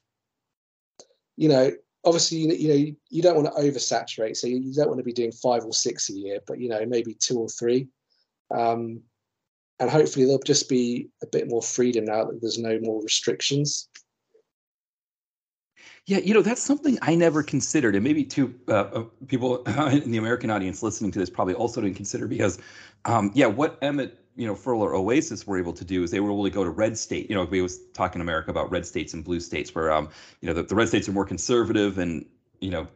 you 1.35 1.49
know, 1.49 1.71
obviously 2.07 2.37
you, 2.37 2.67
know 2.69 2.95
you, 3.09 3.21
don't 3.21 3.35
want 3.35 3.53
to 3.53 3.61
oversaturate, 3.61 4.37
so 4.37 4.47
you, 4.47 4.57
you, 4.57 4.73
don't 4.73 4.87
want 4.87 4.99
to 4.99 5.03
be 5.03 5.13
doing 5.13 5.31
five 5.31 5.63
or 5.65 5.73
six 5.73 6.09
a 6.09 6.13
year, 6.13 6.39
but 6.47 6.59
you 6.59 6.69
know 6.69 6.85
maybe 6.85 7.13
two 7.13 7.37
or 7.37 7.49
three, 7.49 7.87
um, 8.51 9.01
and 9.79 9.89
hopefully 9.89 10.25
there'll 10.25 10.39
just 10.39 10.69
be 10.69 11.09
a 11.21 11.27
bit 11.27 11.49
more 11.49 11.61
freedom 11.61 12.05
now 12.05 12.23
that 12.25 12.39
there's 12.41 12.57
no 12.57 12.79
more 12.81 13.03
restrictions. 13.03 13.89
Yeah, 16.05 16.19
you 16.19 16.33
know, 16.33 16.41
that's 16.41 16.63
something 16.63 16.97
I 17.01 17.15
never 17.15 17.43
considered. 17.43 17.93
And 17.93 18.03
maybe 18.03 18.23
two 18.23 18.55
uh, 18.69 18.71
uh 18.71 19.03
people 19.27 19.63
in 19.65 20.09
the 20.09 20.17
American 20.17 20.49
audience 20.49 20.81
listening 20.81 21.11
to 21.11 21.19
this 21.19 21.29
probably 21.29 21.53
also 21.53 21.81
didn't 21.81 21.97
consider 21.97 22.27
because, 22.27 22.59
um, 23.03 23.29
yeah, 23.33 23.47
what 23.47 23.77
Emmett, 23.81 24.17
you 24.37 24.45
know, 24.45 24.53
Furla 24.53 24.93
Oasis 24.93 25.47
were 25.47 25.57
able 25.57 25.73
to 25.73 25.83
do 25.83 26.03
is 26.03 26.11
they 26.11 26.19
were 26.19 26.31
able 26.31 26.43
to 26.43 26.51
go 26.51 26.63
to 26.63 26.69
red 26.69 26.95
state. 26.95 27.27
You 27.27 27.35
know, 27.35 27.43
we 27.43 27.61
was 27.61 27.79
talking 27.93 28.21
in 28.21 28.21
America 28.21 28.51
about 28.51 28.69
red 28.71 28.85
states 28.85 29.13
and 29.15 29.23
blue 29.23 29.39
states 29.39 29.73
where, 29.73 29.91
um, 29.91 30.09
you 30.41 30.47
know, 30.47 30.53
the, 30.53 30.61
the 30.61 30.75
red 30.75 30.87
states 30.87 31.09
are 31.09 31.11
more 31.11 31.25
conservative 31.25 31.97
and, 31.97 32.23
you 32.61 32.69
know, 32.69 32.87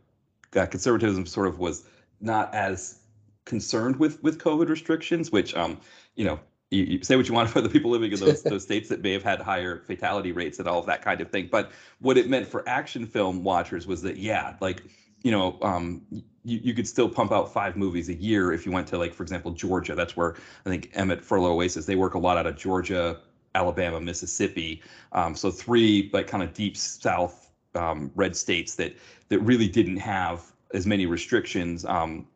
conservatism 0.51 1.25
sort 1.25 1.47
of 1.47 1.57
was 1.57 1.85
not 2.19 2.53
as 2.53 2.99
concerned 3.45 3.95
with 3.97 4.21
with 4.21 4.37
COVID 4.37 4.69
restrictions, 4.69 5.31
which, 5.31 5.55
um, 5.55 5.81
you 6.15 6.25
know, 6.25 6.39
you, 6.69 6.83
you, 6.83 7.03
say 7.03 7.15
what 7.15 7.27
you 7.27 7.33
want 7.33 7.49
for 7.55 7.59
the 7.59 7.69
people 7.69 7.89
living 7.89 8.11
in 8.11 8.19
those, 8.19 8.43
those 8.43 8.63
states 8.63 8.87
that 8.89 9.01
may 9.01 9.11
have 9.11 9.23
had 9.23 9.41
higher 9.41 9.83
fatality 9.87 10.31
rates 10.31 10.59
and 10.59 10.67
all 10.67 10.79
of 10.79 10.85
that 10.85 11.01
kind 11.01 11.21
of 11.21 11.31
thing. 11.31 11.49
But 11.51 11.71
what 11.99 12.19
it 12.19 12.29
meant 12.29 12.47
for 12.47 12.67
action 12.69 13.07
film 13.07 13.43
watchers 13.43 13.87
was 13.87 14.03
that, 14.03 14.17
yeah, 14.17 14.57
like, 14.61 14.83
you 15.23 15.31
know, 15.31 15.57
um, 15.63 16.03
you, 16.43 16.59
you 16.63 16.73
could 16.73 16.87
still 16.87 17.09
pump 17.09 17.31
out 17.31 17.51
five 17.51 17.75
movies 17.75 18.09
a 18.09 18.15
year 18.15 18.51
if 18.51 18.65
you 18.65 18.71
went 18.71 18.87
to, 18.87 18.97
like, 18.97 19.13
for 19.13 19.23
example, 19.23 19.51
Georgia. 19.51 19.95
That's 19.95 20.15
where 20.17 20.35
I 20.65 20.69
think 20.69 20.89
Emmett 20.93 21.21
Furla 21.21 21.49
Oasis, 21.49 21.85
they 21.85 21.95
work 21.95 22.13
a 22.13 22.19
lot 22.19 22.37
out 22.37 22.47
of 22.47 22.57
Georgia, 22.57 23.19
Alabama, 23.55 23.99
Mississippi. 23.99 24.81
Um, 25.11 25.35
so 25.35 25.51
three, 25.51 26.09
like, 26.13 26.27
kind 26.27 26.43
of 26.43 26.53
deep 26.53 26.77
South 26.77 27.51
um, 27.75 28.11
red 28.15 28.35
states 28.35 28.75
that 28.75 28.95
that 29.29 29.39
really 29.39 29.67
didn't 29.67 29.97
have 29.97 30.51
as 30.73 30.85
many 30.85 31.05
restrictions 31.05 31.85
um, 31.85 32.27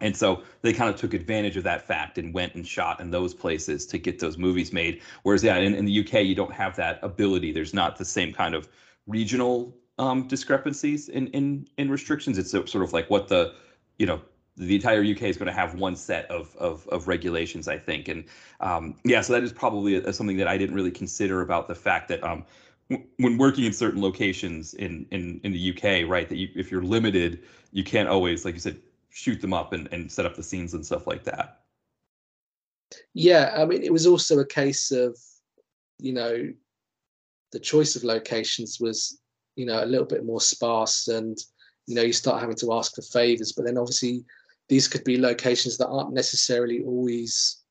and 0.00 0.16
so 0.16 0.42
they 0.62 0.72
kind 0.72 0.92
of 0.92 1.00
took 1.00 1.14
advantage 1.14 1.56
of 1.56 1.64
that 1.64 1.86
fact 1.86 2.18
and 2.18 2.34
went 2.34 2.54
and 2.54 2.66
shot 2.66 3.00
in 3.00 3.10
those 3.10 3.32
places 3.32 3.86
to 3.86 3.98
get 3.98 4.18
those 4.18 4.36
movies 4.36 4.72
made. 4.72 5.00
Whereas, 5.22 5.42
yeah, 5.42 5.56
in, 5.56 5.74
in 5.74 5.84
the 5.84 6.00
UK, 6.00 6.24
you 6.24 6.34
don't 6.34 6.52
have 6.52 6.76
that 6.76 6.98
ability. 7.02 7.52
There's 7.52 7.72
not 7.72 7.96
the 7.96 8.04
same 8.04 8.32
kind 8.32 8.54
of 8.54 8.68
regional 9.06 9.74
um, 9.98 10.26
discrepancies 10.28 11.08
in, 11.08 11.28
in 11.28 11.68
in 11.78 11.90
restrictions. 11.90 12.38
It's 12.38 12.50
sort 12.50 12.76
of 12.76 12.92
like 12.92 13.08
what 13.10 13.28
the, 13.28 13.54
you 13.98 14.06
know, 14.06 14.20
the 14.56 14.74
entire 14.74 15.02
UK 15.02 15.22
is 15.22 15.36
going 15.36 15.46
to 15.46 15.52
have 15.52 15.74
one 15.74 15.96
set 15.96 16.30
of 16.30 16.54
of, 16.56 16.86
of 16.88 17.08
regulations, 17.08 17.68
I 17.68 17.78
think. 17.78 18.08
And 18.08 18.24
um, 18.60 18.96
yeah, 19.04 19.20
so 19.20 19.32
that 19.32 19.42
is 19.42 19.52
probably 19.52 19.96
a, 19.96 20.12
something 20.12 20.36
that 20.38 20.48
I 20.48 20.58
didn't 20.58 20.74
really 20.74 20.90
consider 20.90 21.40
about 21.40 21.68
the 21.68 21.74
fact 21.74 22.08
that 22.08 22.22
um, 22.24 22.44
when 23.18 23.38
working 23.38 23.64
in 23.64 23.72
certain 23.72 24.02
locations 24.02 24.74
in 24.74 25.06
in 25.10 25.40
in 25.44 25.52
the 25.52 25.70
UK, 25.70 26.08
right, 26.08 26.28
that 26.28 26.36
you, 26.36 26.48
if 26.54 26.70
you're 26.70 26.82
limited, 26.82 27.44
you 27.72 27.84
can't 27.84 28.08
always, 28.08 28.44
like 28.44 28.54
you 28.54 28.60
said, 28.60 28.80
shoot 29.10 29.40
them 29.40 29.52
up 29.52 29.72
and, 29.72 29.88
and 29.92 30.10
set 30.10 30.26
up 30.26 30.34
the 30.34 30.42
scenes 30.42 30.74
and 30.74 30.84
stuff 30.84 31.06
like 31.06 31.24
that. 31.24 31.60
Yeah, 33.14 33.54
I 33.56 33.64
mean, 33.64 33.82
it 33.82 33.92
was 33.92 34.06
also 34.06 34.38
a 34.40 34.46
case 34.46 34.90
of, 34.90 35.18
you 35.98 36.12
know, 36.12 36.52
the 37.52 37.60
choice 37.60 37.96
of 37.96 38.04
locations 38.04 38.78
was, 38.80 39.20
you 39.56 39.66
know, 39.66 39.82
a 39.82 39.86
little 39.86 40.06
bit 40.06 40.24
more 40.24 40.40
sparse 40.40 41.08
and, 41.08 41.38
you 41.86 41.94
know, 41.94 42.02
you 42.02 42.12
start 42.12 42.40
having 42.40 42.56
to 42.56 42.72
ask 42.72 42.94
for 42.94 43.02
favors. 43.02 43.52
But 43.52 43.66
then 43.66 43.78
obviously, 43.78 44.24
these 44.68 44.88
could 44.88 45.04
be 45.04 45.18
locations 45.18 45.76
that 45.78 45.88
aren't 45.88 46.14
necessarily 46.14 46.82
always 46.84 47.62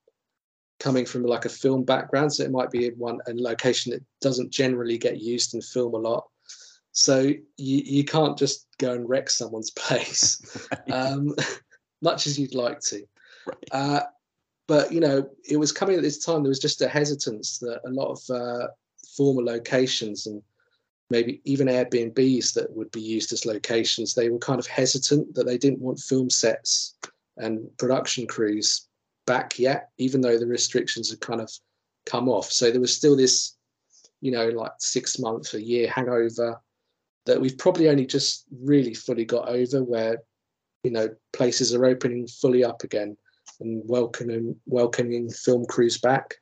coming 0.80 1.06
from 1.06 1.24
like 1.24 1.46
a 1.46 1.50
film 1.50 1.84
background. 1.84 2.34
So 2.34 2.44
it 2.44 2.52
might 2.52 2.72
be 2.72 2.90
one 2.92 3.20
a 3.28 3.34
location 3.34 3.92
that 3.94 4.04
doesn't 4.22 4.52
generally 4.52 4.98
get 4.98 5.22
used 5.22 5.54
in 5.54 5.62
film 5.62 5.94
a 5.94 5.98
lot. 5.98 6.28
So 6.92 7.22
you, 7.22 7.42
you 7.58 8.04
can't 8.04 8.38
just 8.38 8.68
go 8.78 8.94
and 8.94 9.08
wreck 9.10 9.30
someone's 9.30 9.72
place, 9.76 10.68
um, 10.92 11.36
much 12.02 12.28
as 12.28 12.38
you'd 12.38 12.56
like 12.56 12.80
to. 12.82 13.04
Right. 13.46 13.70
Uh, 13.72 14.02
but 14.68 14.92
you 14.92 15.00
know, 15.00 15.30
it 15.50 15.58
was 15.58 15.72
coming 15.72 15.96
at 15.98 16.04
this 16.04 16.24
time. 16.24 16.44
There 16.44 16.50
was 16.50 16.60
just 16.60 16.82
a 16.82 16.88
hesitance 16.88 17.60
that 17.60 17.82
a 17.86 17.90
lot 17.90 18.12
of 18.12 18.30
uh, 18.30 18.68
former 19.16 19.42
locations 19.42 20.28
and 20.28 20.42
maybe 21.14 21.41
even 21.45 21.68
Airbnbs 21.68 22.53
that 22.55 22.76
would 22.76 22.89
be 22.91 23.01
used 23.01 23.32
as 23.34 23.45
locations, 23.45 24.16
they 24.16 24.30
were 24.30 24.39
kind 24.39 24.59
of 24.59 24.66
hesitant 24.66 25.36
that 25.36 25.45
they 25.45 25.59
didn't 25.59 25.80
want 25.80 25.99
film 25.99 26.30
sets 26.30 26.95
and 27.38 27.66
production 27.78 28.26
crews 28.26 28.88
back 29.28 29.59
yet, 29.59 29.89
even 29.99 30.22
though 30.22 30.39
the 30.39 30.47
restrictions 30.47 31.11
had 31.11 31.22
kind 31.22 31.39
of 31.39 31.51
come 32.07 32.28
off. 32.28 32.51
So 32.51 32.72
there 32.72 32.82
was 32.82 32.95
still 32.95 33.16
this, 33.16 33.55
you 34.22 34.32
know, 34.32 34.47
like 34.47 34.72
six 34.80 35.20
month, 35.20 35.53
a 35.53 35.61
year 35.61 35.88
hangover 35.88 36.59
that 37.28 37.39
we've 37.39 37.59
probably 37.59 37.89
only 37.89 38.07
just 38.07 38.45
really 38.64 38.95
fully 38.95 39.24
got 39.24 39.47
over 39.47 39.84
where 39.84 40.18
you 40.84 40.91
know 40.91 41.07
places 41.32 41.74
are 41.74 41.86
opening 41.86 42.28
fully 42.28 42.64
up 42.64 42.84
again 42.84 43.16
and 43.61 43.82
welcoming 43.86 44.55
welcoming 44.66 45.30
film 45.30 45.66
crews 45.66 45.97
back 45.97 46.36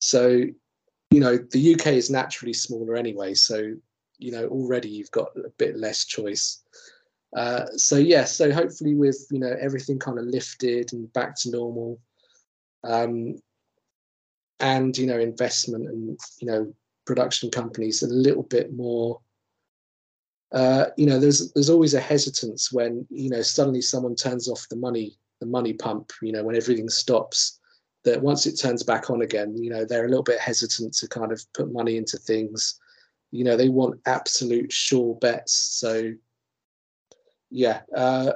so 0.00 0.42
you 1.10 1.20
know 1.20 1.36
the 1.36 1.74
uk 1.74 1.86
is 1.86 2.10
naturally 2.10 2.52
smaller 2.52 2.96
anyway 2.96 3.34
so 3.34 3.72
you 4.18 4.32
know 4.32 4.46
already 4.48 4.88
you've 4.88 5.10
got 5.10 5.28
a 5.36 5.50
bit 5.58 5.76
less 5.76 6.04
choice 6.04 6.62
uh, 7.36 7.66
so 7.76 7.96
yeah 7.96 8.24
so 8.24 8.50
hopefully 8.50 8.94
with 8.94 9.26
you 9.30 9.38
know 9.38 9.54
everything 9.60 9.98
kind 9.98 10.18
of 10.18 10.24
lifted 10.24 10.92
and 10.92 11.12
back 11.12 11.36
to 11.36 11.50
normal 11.50 11.98
um, 12.84 13.34
and 14.60 14.96
you 14.96 15.06
know 15.06 15.18
investment 15.18 15.86
and 15.86 16.18
you 16.40 16.46
know 16.46 16.72
production 17.06 17.50
companies 17.50 18.02
a 18.02 18.08
little 18.08 18.42
bit 18.42 18.74
more. 18.74 19.20
Uh, 20.52 20.86
you 20.96 21.06
know, 21.06 21.18
there's 21.18 21.52
there's 21.52 21.70
always 21.70 21.94
a 21.94 22.00
hesitance 22.00 22.70
when 22.70 23.06
you 23.10 23.30
know 23.30 23.42
suddenly 23.42 23.80
someone 23.80 24.14
turns 24.14 24.48
off 24.48 24.66
the 24.68 24.76
money 24.76 25.16
the 25.40 25.46
money 25.46 25.72
pump. 25.72 26.12
You 26.20 26.32
know, 26.32 26.44
when 26.44 26.56
everything 26.56 26.88
stops, 26.88 27.58
that 28.06 28.22
once 28.22 28.46
it 28.46 28.54
turns 28.54 28.84
back 28.84 29.10
on 29.10 29.20
again, 29.20 29.56
you 29.56 29.68
know, 29.68 29.84
they're 29.84 30.06
a 30.06 30.08
little 30.08 30.22
bit 30.22 30.38
hesitant 30.38 30.94
to 30.94 31.08
kind 31.08 31.32
of 31.32 31.44
put 31.52 31.72
money 31.72 31.96
into 31.96 32.16
things. 32.16 32.80
You 33.32 33.42
know, 33.42 33.56
they 33.56 33.68
want 33.68 34.00
absolute 34.06 34.72
sure 34.72 35.16
bets. 35.16 35.52
So, 35.52 36.12
yeah, 37.50 37.80
uh, 37.94 38.32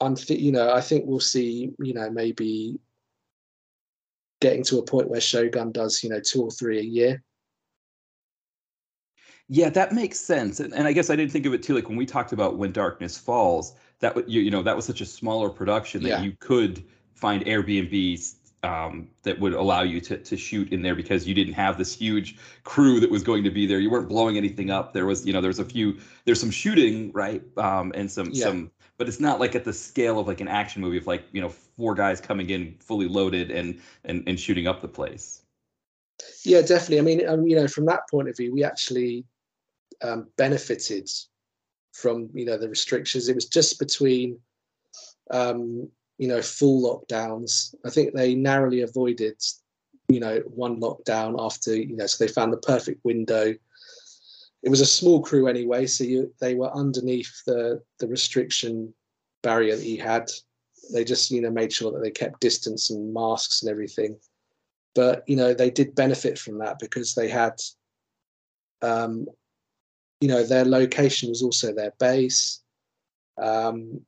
I'm, 0.00 0.16
th- 0.16 0.40
you 0.40 0.50
know, 0.50 0.72
I 0.72 0.80
think 0.80 1.04
we'll 1.06 1.20
see, 1.20 1.72
you 1.78 1.92
know, 1.92 2.10
maybe 2.10 2.80
getting 4.40 4.64
to 4.64 4.78
a 4.78 4.82
point 4.82 5.10
where 5.10 5.20
Shogun 5.20 5.72
does, 5.72 6.02
you 6.02 6.08
know, 6.08 6.20
two 6.20 6.42
or 6.42 6.50
three 6.50 6.78
a 6.78 6.82
year. 6.82 7.22
Yeah, 9.48 9.68
that 9.70 9.92
makes 9.92 10.18
sense. 10.18 10.58
And, 10.58 10.72
and 10.72 10.88
I 10.88 10.92
guess 10.92 11.10
I 11.10 11.16
didn't 11.16 11.32
think 11.32 11.44
of 11.44 11.52
it 11.52 11.62
too. 11.62 11.74
Like 11.74 11.88
when 11.88 11.98
we 11.98 12.06
talked 12.06 12.32
about 12.32 12.56
When 12.56 12.72
Darkness 12.72 13.18
Falls, 13.18 13.74
that 14.00 14.28
you, 14.28 14.40
you 14.40 14.50
know, 14.50 14.62
that 14.62 14.74
was 14.74 14.86
such 14.86 15.02
a 15.02 15.06
smaller 15.06 15.50
production 15.50 16.02
that 16.04 16.08
yeah. 16.08 16.22
you 16.22 16.32
could 16.40 16.82
find 17.14 17.44
Airbnbs 17.44 18.35
um, 18.66 19.08
that 19.22 19.38
would 19.38 19.52
allow 19.52 19.82
you 19.82 20.00
to, 20.00 20.18
to 20.18 20.36
shoot 20.36 20.72
in 20.72 20.82
there 20.82 20.96
because 20.96 21.26
you 21.28 21.34
didn't 21.34 21.54
have 21.54 21.78
this 21.78 21.94
huge 21.94 22.36
crew 22.64 22.98
that 23.00 23.10
was 23.10 23.22
going 23.22 23.44
to 23.44 23.50
be 23.50 23.64
there. 23.66 23.78
You 23.78 23.90
weren't 23.90 24.08
blowing 24.08 24.36
anything 24.36 24.70
up. 24.70 24.92
There 24.92 25.06
was, 25.06 25.24
you 25.26 25.32
know, 25.32 25.40
there's 25.40 25.60
a 25.60 25.64
few, 25.64 25.98
there's 26.24 26.40
some 26.40 26.50
shooting, 26.50 27.12
right? 27.12 27.42
Um, 27.56 27.92
and 27.94 28.10
some, 28.10 28.30
yeah. 28.32 28.46
some, 28.46 28.70
but 28.98 29.06
it's 29.08 29.20
not 29.20 29.38
like 29.38 29.54
at 29.54 29.64
the 29.64 29.72
scale 29.72 30.18
of 30.18 30.26
like 30.26 30.40
an 30.40 30.48
action 30.48 30.82
movie 30.82 30.98
of 30.98 31.06
like, 31.06 31.24
you 31.32 31.40
know, 31.40 31.48
four 31.48 31.94
guys 31.94 32.20
coming 32.20 32.50
in 32.50 32.74
fully 32.80 33.08
loaded 33.08 33.50
and, 33.50 33.80
and, 34.04 34.24
and 34.26 34.40
shooting 34.40 34.66
up 34.66 34.80
the 34.80 34.88
place. 34.88 35.42
Yeah, 36.44 36.62
definitely. 36.62 36.98
I 36.98 37.02
mean, 37.02 37.28
um, 37.28 37.46
you 37.46 37.56
know, 37.56 37.68
from 37.68 37.86
that 37.86 38.08
point 38.10 38.28
of 38.28 38.36
view, 38.36 38.52
we 38.52 38.64
actually 38.64 39.24
um, 40.02 40.26
benefited 40.36 41.08
from, 41.92 42.30
you 42.34 42.46
know, 42.46 42.58
the 42.58 42.68
restrictions. 42.68 43.28
It 43.28 43.34
was 43.34 43.46
just 43.46 43.78
between, 43.78 44.40
um, 45.30 45.88
you 46.18 46.28
know, 46.28 46.40
full 46.42 46.82
lockdowns. 46.82 47.74
I 47.84 47.90
think 47.90 48.14
they 48.14 48.34
narrowly 48.34 48.82
avoided, 48.82 49.42
you 50.08 50.20
know, 50.20 50.40
one 50.46 50.80
lockdown 50.80 51.36
after, 51.38 51.76
you 51.76 51.96
know, 51.96 52.06
so 52.06 52.24
they 52.24 52.32
found 52.32 52.52
the 52.52 52.58
perfect 52.58 53.04
window. 53.04 53.54
It 54.62 54.70
was 54.70 54.80
a 54.80 54.86
small 54.86 55.22
crew 55.22 55.46
anyway, 55.46 55.86
so 55.86 56.04
you, 56.04 56.32
they 56.40 56.54
were 56.54 56.74
underneath 56.74 57.32
the 57.46 57.82
the 58.00 58.08
restriction 58.08 58.92
barrier 59.42 59.76
that 59.76 59.84
he 59.84 59.96
had. 59.96 60.30
They 60.92 61.04
just, 61.04 61.30
you 61.30 61.40
know, 61.40 61.50
made 61.50 61.72
sure 61.72 61.92
that 61.92 62.02
they 62.02 62.10
kept 62.10 62.40
distance 62.40 62.90
and 62.90 63.12
masks 63.12 63.62
and 63.62 63.70
everything. 63.70 64.18
But 64.94 65.24
you 65.28 65.36
know, 65.36 65.52
they 65.52 65.70
did 65.70 65.94
benefit 65.94 66.38
from 66.38 66.58
that 66.58 66.78
because 66.78 67.14
they 67.14 67.28
had, 67.28 67.60
um, 68.80 69.26
you 70.20 70.28
know, 70.28 70.42
their 70.42 70.64
location 70.64 71.28
was 71.28 71.42
also 71.42 71.72
their 71.72 71.92
base. 71.98 72.62
Um, 73.40 74.00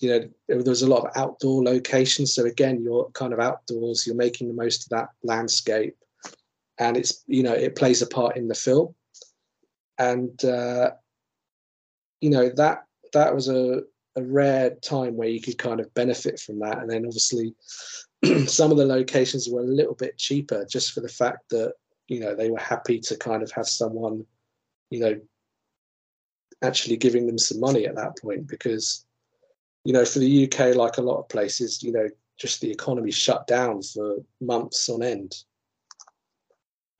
you 0.00 0.10
know 0.10 0.60
there's 0.62 0.82
a 0.82 0.88
lot 0.88 1.06
of 1.06 1.16
outdoor 1.16 1.62
locations. 1.62 2.34
So 2.34 2.44
again 2.44 2.82
you're 2.82 3.10
kind 3.14 3.32
of 3.32 3.40
outdoors 3.40 4.06
you're 4.06 4.16
making 4.16 4.48
the 4.48 4.54
most 4.54 4.84
of 4.84 4.88
that 4.90 5.08
landscape. 5.22 5.96
And 6.78 6.96
it's 6.96 7.24
you 7.26 7.42
know 7.42 7.52
it 7.52 7.76
plays 7.76 8.02
a 8.02 8.06
part 8.06 8.36
in 8.36 8.48
the 8.48 8.54
film. 8.54 8.94
And 9.98 10.44
uh, 10.44 10.90
you 12.20 12.30
know 12.30 12.50
that 12.56 12.84
that 13.12 13.34
was 13.34 13.48
a, 13.48 13.82
a 14.16 14.22
rare 14.22 14.70
time 14.76 15.16
where 15.16 15.28
you 15.28 15.40
could 15.40 15.58
kind 15.58 15.80
of 15.80 15.92
benefit 15.94 16.38
from 16.38 16.58
that. 16.60 16.78
And 16.78 16.90
then 16.90 17.06
obviously 17.06 17.54
some 18.46 18.70
of 18.70 18.76
the 18.76 18.84
locations 18.84 19.48
were 19.48 19.60
a 19.60 19.64
little 19.64 19.94
bit 19.94 20.18
cheaper 20.18 20.66
just 20.68 20.92
for 20.92 21.00
the 21.00 21.08
fact 21.08 21.48
that 21.50 21.74
you 22.08 22.20
know 22.20 22.34
they 22.34 22.50
were 22.50 22.58
happy 22.58 23.00
to 23.00 23.16
kind 23.16 23.42
of 23.42 23.50
have 23.52 23.66
someone 23.66 24.24
you 24.90 25.00
know 25.00 25.20
actually 26.62 26.96
giving 26.96 27.26
them 27.26 27.38
some 27.38 27.60
money 27.60 27.86
at 27.86 27.96
that 27.96 28.16
point 28.18 28.46
because 28.46 29.05
you 29.86 29.92
know, 29.92 30.04
for 30.04 30.18
the 30.18 30.44
UK, 30.44 30.74
like 30.74 30.98
a 30.98 31.00
lot 31.00 31.20
of 31.20 31.28
places, 31.28 31.80
you 31.80 31.92
know, 31.92 32.08
just 32.36 32.60
the 32.60 32.68
economy 32.68 33.12
shut 33.12 33.46
down 33.46 33.80
for 33.82 34.16
months 34.40 34.88
on 34.88 35.00
end. 35.00 35.36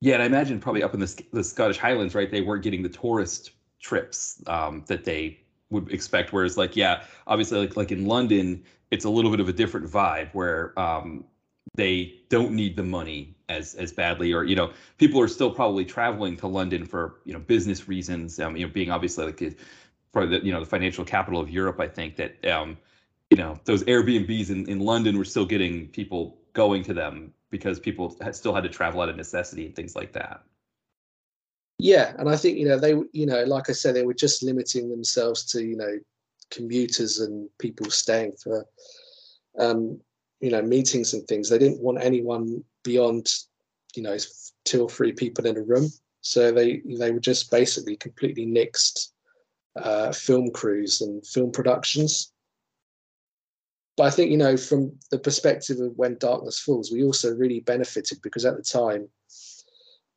Yeah, 0.01 0.15
and 0.15 0.23
I 0.23 0.27
imagine 0.27 0.61
probably 0.61 0.85
up 0.85 0.95
in 0.95 1.01
the, 1.01 1.25
the 1.33 1.43
Scottish 1.43 1.79
Highlands, 1.79 2.15
right? 2.15 2.31
They 2.31 2.43
weren't 2.43 2.63
getting 2.63 2.85
the 2.85 2.89
tourist 2.89 3.51
trips 3.81 4.41
um, 4.47 4.85
that 4.87 5.05
they 5.05 5.41
would 5.71 5.91
expect. 5.91 6.33
Whereas, 6.33 6.57
like, 6.57 6.77
yeah, 6.77 7.03
obviously, 7.27 7.59
like 7.59 7.77
like 7.77 7.91
in 7.91 8.07
London, 8.07 8.63
it's 8.93 9.05
a 9.05 9.11
little 9.11 9.33
bit 9.33 9.41
of 9.41 9.49
a 9.49 9.53
different 9.53 9.91
vibe 9.91 10.33
where 10.33 10.79
um, 10.79 11.25
they 11.75 12.21
don't 12.29 12.53
need 12.53 12.77
the 12.77 12.85
money 12.85 13.35
as 13.49 13.75
as 13.75 13.93
badly, 13.93 14.33
or 14.33 14.45
you 14.45 14.55
know, 14.55 14.73
people 14.99 15.21
are 15.21 15.29
still 15.29 15.51
probably 15.51 15.85
traveling 15.85 16.37
to 16.37 16.47
London 16.47 16.87
for 16.87 17.17
you 17.25 17.33
know 17.33 17.41
business 17.41 17.89
reasons. 17.89 18.39
Um, 18.39 18.57
you 18.57 18.65
know, 18.65 18.73
being 18.73 18.93
obviously 18.93 19.27
like 19.27 19.43
probably 20.17 20.39
the 20.39 20.47
you 20.47 20.51
know 20.53 20.61
the 20.61 20.67
financial 20.67 21.05
capital 21.05 21.39
of 21.39 21.51
Europe. 21.51 21.79
I 21.79 21.89
think 21.89 22.17
that 22.17 22.43
um, 22.47 22.79
you 23.31 23.37
know 23.37 23.61
those 23.67 23.85
Airbnbs 23.85 24.49
in, 24.49 24.67
in 24.67 24.81
London 24.81 25.19
were 25.19 25.27
still 25.27 25.45
getting 25.45 25.89
people 25.89 26.39
going 26.55 26.83
to 26.85 26.95
them 26.95 27.35
because 27.51 27.79
people 27.79 28.17
had, 28.23 28.35
still 28.35 28.55
had 28.55 28.63
to 28.63 28.71
travel 28.71 29.03
out 29.03 29.11
of 29.11 29.17
necessity 29.17 29.67
and 29.67 29.77
things 29.77 29.95
like 29.95 30.15
that. 30.15 30.43
Yeah, 31.79 32.15
and 32.19 32.31
I 32.31 32.37
think 32.37 32.57
you 32.57 32.67
know 32.67 32.79
they 32.79 32.95
you 33.13 33.27
know 33.27 33.45
like 33.45 33.69
I 33.69 33.73
said 33.73 33.95
they 33.95 34.07
were 34.07 34.15
just 34.15 34.43
limiting 34.43 34.89
themselves 34.89 35.45
to 35.53 35.63
you 35.63 35.77
know 35.77 35.99
commuters 36.51 37.21
and 37.21 37.51
people 37.59 37.91
staying 37.91 38.33
for 38.43 38.65
um, 39.59 40.01
you 40.41 40.51
know 40.51 40.63
meetings 40.63 41.13
and 41.13 41.29
things. 41.29 41.51
They 41.51 41.59
didn't 41.59 41.83
want 41.83 42.03
anyone 42.03 42.65
beyond 42.85 43.29
you 43.95 44.03
know 44.03 44.17
two 44.65 44.83
or 44.83 44.89
three 44.89 45.13
people 45.13 45.45
in 45.45 45.59
a 45.59 45.63
room. 45.63 45.91
So 46.23 46.53
they 46.53 46.81
they 46.99 47.11
were 47.11 47.21
just 47.21 47.51
basically 47.51 47.97
completely 47.97 48.47
nixed 48.47 49.11
uh, 49.77 50.13
film 50.13 50.51
crews 50.51 51.01
and 51.01 51.27
film 51.27 51.53
productions. 51.53 52.33
But 53.97 54.05
I 54.05 54.11
think, 54.11 54.31
you 54.31 54.37
know, 54.37 54.57
from 54.57 54.93
the 55.11 55.19
perspective 55.19 55.81
of 55.81 55.97
when 55.97 56.19
darkness 56.19 56.59
falls, 56.61 56.93
we 56.93 57.03
also 57.03 57.35
really 57.35 57.61
benefited 57.61 58.19
because 58.23 58.45
at 58.45 58.57
the 58.57 58.63
time, 58.63 59.09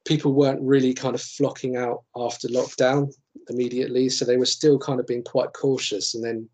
people 0.05 0.33
weren't 0.33 0.61
really 0.61 0.93
kind 0.93 1.15
of 1.15 1.21
flocking 1.21 1.77
out 1.77 2.03
after 2.15 2.47
lockdown 2.47 3.13
immediately. 3.49 4.09
So 4.09 4.25
they 4.25 4.37
were 4.37 4.45
still 4.45 4.77
kind 4.79 4.99
of 4.99 5.07
being 5.07 5.23
quite 5.23 5.53
cautious. 5.53 6.15
And 6.15 6.23
then, 6.23 6.49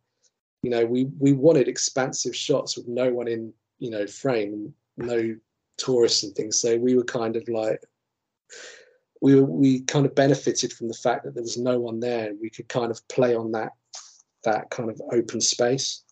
you 0.61 0.69
know, 0.69 0.85
we, 0.85 1.05
we 1.19 1.33
wanted 1.33 1.67
expansive 1.67 2.35
shots 2.35 2.77
with 2.77 2.87
no 2.87 3.11
one 3.11 3.27
in, 3.27 3.53
you 3.79 3.89
know, 3.89 4.05
frame, 4.05 4.73
no 4.97 5.35
tourists 5.77 6.23
and 6.23 6.35
things. 6.35 6.59
So 6.59 6.77
we 6.77 6.95
were 6.95 7.03
kind 7.03 7.35
of 7.35 7.47
like, 7.49 7.81
we 9.21 9.39
we 9.41 9.81
kind 9.81 10.05
of 10.05 10.15
benefited 10.15 10.73
from 10.73 10.87
the 10.87 10.93
fact 10.93 11.23
that 11.23 11.33
there 11.33 11.43
was 11.43 11.57
no 11.57 11.79
one 11.79 11.99
there. 11.99 12.33
We 12.41 12.49
could 12.49 12.67
kind 12.67 12.91
of 12.91 13.05
play 13.07 13.35
on 13.35 13.51
that 13.53 13.71
that 14.43 14.69
kind 14.69 14.89
of 14.89 15.01
open 15.11 15.41
space. 15.41 16.03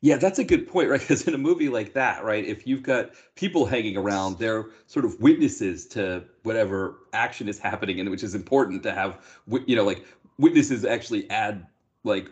Yeah, 0.00 0.16
that's 0.16 0.38
a 0.38 0.44
good 0.44 0.66
point, 0.66 0.88
right? 0.88 1.00
Because 1.00 1.26
in 1.26 1.34
a 1.34 1.38
movie 1.38 1.68
like 1.68 1.92
that, 1.94 2.24
right, 2.24 2.44
if 2.44 2.66
you've 2.66 2.82
got 2.82 3.10
people 3.34 3.66
hanging 3.66 3.96
around, 3.96 4.38
they're 4.38 4.66
sort 4.86 5.04
of 5.04 5.20
witnesses 5.20 5.86
to 5.88 6.24
whatever 6.44 6.98
action 7.12 7.48
is 7.48 7.58
happening, 7.58 8.00
and 8.00 8.08
which 8.10 8.22
is 8.22 8.34
important 8.34 8.82
to 8.84 8.92
have, 8.92 9.18
you 9.66 9.76
know, 9.76 9.84
like 9.84 10.04
witnesses 10.38 10.84
actually 10.84 11.28
add 11.30 11.66
like 12.04 12.28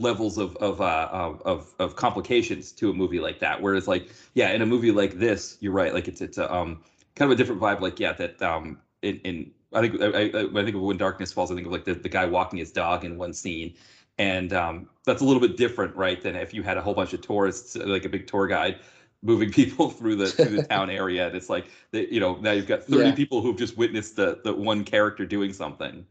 levels 0.00 0.38
of 0.38 0.56
of 0.56 0.80
uh 0.80 1.08
of 1.44 1.74
of 1.78 1.96
complications 1.96 2.72
to 2.72 2.90
a 2.90 2.94
movie 2.94 3.20
like 3.20 3.40
that. 3.40 3.60
Whereas, 3.60 3.86
like, 3.86 4.10
yeah, 4.34 4.52
in 4.52 4.62
a 4.62 4.66
movie 4.66 4.92
like 4.92 5.18
this, 5.18 5.58
you're 5.60 5.72
right, 5.72 5.92
like 5.92 6.08
it's 6.08 6.20
it's 6.20 6.38
a 6.38 6.52
um 6.52 6.82
kind 7.18 7.30
of 7.30 7.36
a 7.36 7.38
different 7.38 7.60
vibe. 7.60 7.80
Like 7.80 8.00
yeah, 8.00 8.12
that 8.14 8.40
um 8.42 8.78
in 9.02 9.16
in 9.24 9.50
I 9.72 9.80
think 9.80 10.00
I, 10.00 10.06
I, 10.06 10.60
I 10.60 10.64
think 10.64 10.76
of 10.76 10.82
when 10.82 10.96
darkness 10.96 11.32
falls. 11.32 11.50
I 11.50 11.54
think 11.54 11.66
of 11.66 11.72
like 11.72 11.84
the, 11.84 11.94
the 11.94 12.08
guy 12.08 12.24
walking 12.24 12.58
his 12.58 12.72
dog 12.72 13.04
in 13.04 13.18
one 13.18 13.32
scene, 13.32 13.74
and 14.16 14.52
um, 14.52 14.88
that's 15.04 15.20
a 15.20 15.24
little 15.24 15.40
bit 15.40 15.56
different, 15.56 15.94
right? 15.94 16.20
Than 16.20 16.36
if 16.36 16.54
you 16.54 16.62
had 16.62 16.78
a 16.78 16.82
whole 16.82 16.94
bunch 16.94 17.12
of 17.12 17.20
tourists, 17.20 17.76
like 17.76 18.04
a 18.04 18.08
big 18.08 18.26
tour 18.26 18.46
guide, 18.46 18.78
moving 19.22 19.52
people 19.52 19.90
through 19.98 20.16
the 20.16 20.26
through 20.26 20.56
the 20.56 20.62
town 20.62 20.90
area. 21.02 21.26
And 21.26 21.36
it's 21.36 21.50
like 21.50 21.66
that, 21.92 22.10
you 22.10 22.20
know 22.20 22.36
now 22.36 22.52
you've 22.52 22.66
got 22.66 22.82
thirty 22.84 23.10
yeah. 23.10 23.14
people 23.14 23.42
who've 23.42 23.58
just 23.58 23.76
witnessed 23.76 24.16
the 24.16 24.40
the 24.44 24.54
one 24.54 24.84
character 24.84 25.26
doing 25.26 25.52
something. 25.52 26.06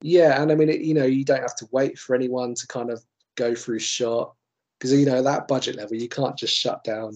Yeah, 0.00 0.42
and 0.42 0.50
I 0.50 0.56
mean, 0.56 0.68
it, 0.68 0.80
you 0.80 0.94
know, 0.94 1.04
you 1.04 1.24
don't 1.24 1.42
have 1.42 1.54
to 1.56 1.68
wait 1.70 1.96
for 1.96 2.16
anyone 2.16 2.54
to 2.54 2.66
kind 2.66 2.90
of 2.90 3.04
go 3.36 3.54
through 3.54 3.78
shot 3.78 4.34
because 4.78 4.92
you 4.92 5.06
know 5.06 5.22
that 5.22 5.46
budget 5.48 5.76
level, 5.76 5.96
you 5.96 6.08
can't 6.08 6.36
just 6.36 6.56
shut 6.56 6.82
down 6.82 7.14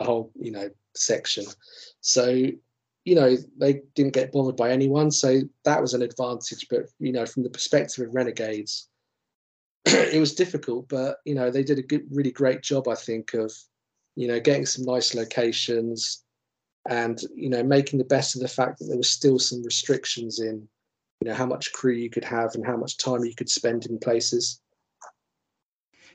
a 0.00 0.04
whole 0.04 0.32
you 0.38 0.50
know 0.50 0.70
section. 0.96 1.44
So, 2.00 2.46
you 3.04 3.14
know, 3.14 3.36
they 3.58 3.82
didn't 3.94 4.14
get 4.14 4.32
bothered 4.32 4.56
by 4.56 4.70
anyone. 4.70 5.10
So 5.10 5.42
that 5.64 5.80
was 5.80 5.94
an 5.94 6.02
advantage. 6.02 6.66
But, 6.70 6.86
you 6.98 7.12
know, 7.12 7.26
from 7.26 7.42
the 7.42 7.50
perspective 7.50 8.06
of 8.06 8.14
Renegades, 8.14 8.88
it 9.84 10.20
was 10.20 10.34
difficult, 10.34 10.88
but, 10.88 11.18
you 11.24 11.34
know, 11.34 11.50
they 11.50 11.62
did 11.62 11.78
a 11.78 11.82
good, 11.82 12.06
really 12.10 12.32
great 12.32 12.62
job, 12.62 12.88
I 12.88 12.94
think, 12.94 13.34
of, 13.34 13.52
you 14.16 14.28
know, 14.28 14.40
getting 14.40 14.64
some 14.64 14.84
nice 14.84 15.14
locations 15.14 16.24
and, 16.88 17.20
you 17.34 17.50
know, 17.50 17.62
making 17.62 17.98
the 17.98 18.04
best 18.04 18.34
of 18.34 18.40
the 18.40 18.48
fact 18.48 18.78
that 18.78 18.86
there 18.86 18.96
was 18.96 19.10
still 19.10 19.38
some 19.38 19.62
restrictions 19.62 20.40
in, 20.40 20.66
you 21.20 21.28
know, 21.28 21.34
how 21.34 21.46
much 21.46 21.72
crew 21.72 21.92
you 21.92 22.08
could 22.08 22.24
have 22.24 22.54
and 22.54 22.64
how 22.64 22.76
much 22.76 22.96
time 22.96 23.24
you 23.24 23.34
could 23.34 23.50
spend 23.50 23.84
in 23.86 23.98
places. 23.98 24.60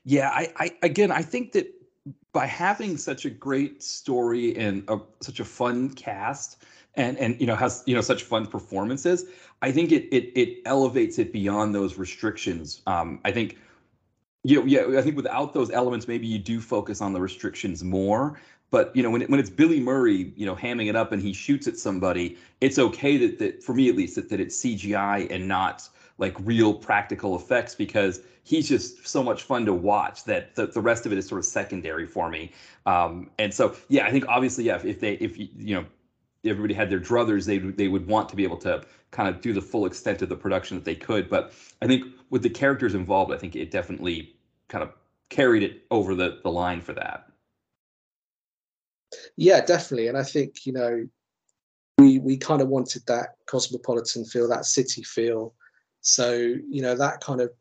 Yeah, 0.04 0.30
I, 0.30 0.52
I 0.56 0.72
again, 0.82 1.12
I 1.12 1.22
think 1.22 1.52
that 1.52 1.68
by 2.32 2.46
having 2.46 2.98
such 2.98 3.26
a 3.26 3.30
great 3.30 3.82
story 3.82 4.56
and 4.56 4.84
a, 4.88 5.00
such 5.22 5.40
a 5.40 5.46
fun 5.46 5.90
cast 5.90 6.64
and 6.96 7.18
and 7.18 7.40
you 7.40 7.48
know 7.48 7.56
has 7.56 7.84
you 7.86 7.96
know 7.96 8.02
such 8.02 8.24
fun 8.24 8.46
performances. 8.46 9.26
I 9.62 9.72
think 9.72 9.92
it 9.92 10.08
it 10.16 10.32
it 10.36 10.62
elevates 10.66 11.20
it 11.20 11.32
beyond 11.32 11.74
those 11.74 11.98
restrictions. 11.98 12.82
Um, 12.88 13.20
I 13.26 13.32
think 13.32 13.58
you 14.44 14.60
know, 14.60 14.66
yeah, 14.66 14.98
I 14.98 15.02
think 15.02 15.16
without 15.16 15.54
those 15.54 15.70
elements, 15.72 16.08
maybe 16.08 16.26
you 16.26 16.40
do 16.40 16.62
focus 16.62 17.02
on 17.02 17.14
the 17.14 17.20
restrictions 17.20 17.84
more. 17.84 18.40
But 18.72 18.96
you 18.96 19.04
know, 19.04 19.10
when 19.10 19.24
it, 19.24 19.30
when 19.30 19.40
it's 19.40 19.50
Billy 19.50 19.80
Murray, 19.80 20.32
you 20.36 20.46
know, 20.46 20.56
hamming 20.56 20.88
it 20.88 20.96
up 20.96 21.12
and 21.12 21.22
he 21.22 21.34
shoots 21.34 21.68
at 21.68 21.78
somebody, 21.78 22.38
it's 22.62 22.78
okay 22.78 23.18
that 23.18 23.40
that 23.40 23.64
for 23.64 23.74
me 23.74 23.90
at 23.90 23.96
least 23.96 24.16
that, 24.16 24.30
that 24.30 24.40
it's 24.40 24.62
CGI 24.62 25.30
and 25.32 25.48
not 25.48 25.90
like 26.20 26.36
real 26.42 26.74
practical 26.74 27.36
effects 27.36 27.74
because 27.74 28.22
he's 28.44 28.70
just 28.70 29.08
so 29.08 29.24
much 29.24 29.44
fun 29.44 29.66
to 29.66 29.74
watch 29.74 30.26
that 30.26 30.54
the, 30.56 30.68
the 30.68 30.82
rest 30.82 31.06
of 31.06 31.12
it 31.12 31.18
is 31.18 31.28
sort 31.28 31.40
of 31.40 31.46
secondary 31.46 32.06
for 32.06 32.30
me. 32.30 32.52
Um, 32.86 33.32
and 33.40 33.54
so 33.54 33.76
yeah, 33.88 34.06
I 34.06 34.12
think 34.12 34.28
obviously 34.28 34.66
yeah, 34.66 34.76
if, 34.76 34.86
if 34.86 35.00
they 35.00 35.14
if 35.14 35.38
you 35.38 35.76
know 35.76 35.86
everybody 36.46 36.74
had 36.74 36.90
their 36.90 37.00
druthers, 37.00 37.46
they 37.46 37.58
they 37.58 37.88
would 37.88 38.06
want 38.06 38.30
to 38.30 38.36
be 38.36 38.44
able 38.44 38.58
to 38.58 38.84
kind 39.12 39.28
of 39.34 39.42
do 39.42 39.54
the 39.54 39.62
full 39.62 39.86
extent 39.86 40.22
of 40.22 40.30
the 40.30 40.36
production 40.36 40.78
that 40.78 40.86
they 40.86 40.96
could. 40.96 41.30
But 41.30 41.54
I 41.82 41.88
think 41.88 42.06
with 42.30 42.44
the 42.44 42.50
characters 42.50 42.94
involved, 42.94 43.34
I 43.34 43.38
think 43.38 43.56
it 43.56 43.72
definitely 43.72 44.36
kind 44.68 44.84
of 44.84 44.92
carried 45.30 45.64
it 45.64 45.86
over 45.90 46.14
the 46.14 46.40
the 46.44 46.52
line 46.52 46.82
for 46.82 46.94
that. 46.94 47.26
Yeah, 49.38 49.66
definitely, 49.66 50.08
and 50.08 50.18
I 50.18 50.24
think 50.24 50.66
you 50.66 50.74
know 50.74 51.08
we 51.98 52.20
we 52.20 52.38
kind 52.38 52.62
of 52.62 52.68
wanted 52.68 53.06
that 53.08 53.36
cosmopolitan 53.46 54.26
feel, 54.26 54.48
that 54.50 54.66
city 54.66 55.04
feel. 55.04 55.54
So 56.02 56.34
you 56.34 56.82
know 56.82 56.96
that 56.96 57.22
kind 57.22 57.42
of 57.42 57.52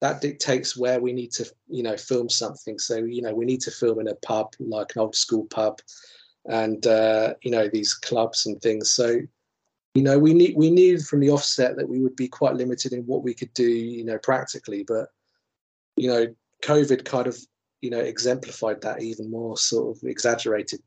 that 0.00 0.20
dictates 0.20 0.76
where 0.76 1.00
we 1.00 1.12
need 1.12 1.30
to 1.32 1.50
you 1.68 1.82
know 1.82 1.96
film 1.96 2.28
something. 2.28 2.78
So 2.78 2.96
you 2.96 3.22
know 3.22 3.34
we 3.34 3.44
need 3.44 3.60
to 3.62 3.70
film 3.70 4.00
in 4.00 4.08
a 4.08 4.14
pub 4.16 4.52
like 4.58 4.94
an 4.94 5.02
old 5.02 5.16
school 5.16 5.46
pub 5.46 5.78
and 6.46 6.86
uh, 6.86 7.34
you 7.42 7.50
know 7.50 7.68
these 7.68 7.94
clubs 7.94 8.46
and 8.46 8.60
things. 8.60 8.90
So 8.90 9.20
you 9.94 10.02
know 10.02 10.18
we 10.18 10.34
need 10.34 10.56
we 10.56 10.70
knew 10.70 10.98
from 11.00 11.20
the 11.20 11.30
offset 11.30 11.76
that 11.76 11.88
we 11.88 12.00
would 12.00 12.16
be 12.16 12.28
quite 12.28 12.54
limited 12.54 12.92
in 12.92 13.02
what 13.02 13.22
we 13.22 13.34
could 13.34 13.52
do, 13.54 13.68
you 13.68 14.04
know, 14.04 14.18
practically. 14.18 14.84
But 14.84 15.08
you 15.96 16.08
know, 16.08 16.34
COVID 16.62 17.04
kind 17.04 17.26
of 17.26 17.38
you 17.80 17.90
know 17.90 18.00
exemplified 18.00 18.80
that 18.82 19.02
even 19.02 19.30
more, 19.30 19.56
sort 19.56 19.96
of 19.96 20.02
exaggerated 20.04 20.80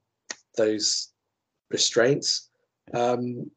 those 0.57 1.11
restraints. 1.69 2.49
Um, 2.93 3.49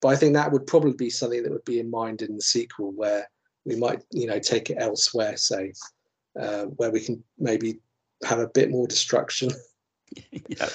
but 0.00 0.08
I 0.08 0.16
think 0.16 0.34
that 0.34 0.52
would 0.52 0.66
probably 0.66 0.92
be 0.92 1.10
something 1.10 1.42
that 1.42 1.52
would 1.52 1.64
be 1.64 1.80
in 1.80 1.90
mind 1.90 2.22
in 2.22 2.34
the 2.34 2.42
sequel, 2.42 2.92
where 2.92 3.28
we 3.64 3.76
might 3.76 4.04
you 4.10 4.26
know 4.26 4.38
take 4.38 4.70
it 4.70 4.78
elsewhere, 4.80 5.36
say, 5.36 5.72
uh, 6.38 6.64
where 6.64 6.90
we 6.90 7.00
can 7.00 7.22
maybe 7.38 7.80
have 8.24 8.38
a 8.38 8.48
bit 8.48 8.70
more 8.70 8.86
destruction. 8.86 9.50
yeah 10.48 10.68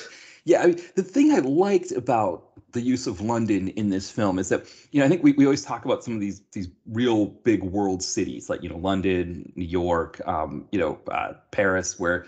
yeah, 0.46 0.62
I 0.62 0.68
mean, 0.68 0.82
the 0.96 1.04
thing 1.04 1.32
I 1.32 1.40
liked 1.40 1.92
about 1.92 2.50
the 2.74 2.82
use 2.82 3.08
of 3.08 3.22
London 3.22 3.70
in 3.70 3.90
this 3.90 4.10
film 4.10 4.40
is 4.40 4.50
that 4.50 4.66
you 4.92 5.00
know 5.00 5.06
I 5.06 5.10
think 5.10 5.24
we, 5.24 5.32
we 5.34 5.46
always 5.46 5.64
talk 5.64 5.86
about 5.86 6.04
some 6.04 6.16
of 6.16 6.20
these 6.20 6.42
these 6.52 6.70
real 6.88 7.28
big 7.28 7.64
world 7.64 8.04
cities 8.04 8.50
like 8.50 8.62
you 8.62 8.70
know 8.70 8.78
London, 8.78 9.52
New 9.56 9.66
York, 9.66 10.20
um, 10.28 10.68
you 10.72 10.80
know 10.80 11.00
uh, 11.10 11.34
Paris, 11.52 11.98
where 11.98 12.26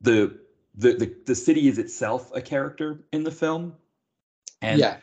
the, 0.00 0.36
the 0.74 0.94
the 0.94 1.14
the 1.26 1.34
city 1.34 1.68
is 1.68 1.78
itself 1.78 2.30
a 2.34 2.40
character 2.40 3.04
in 3.12 3.22
the 3.22 3.30
film, 3.30 3.74
and 4.60 4.80
yeah. 4.80 4.96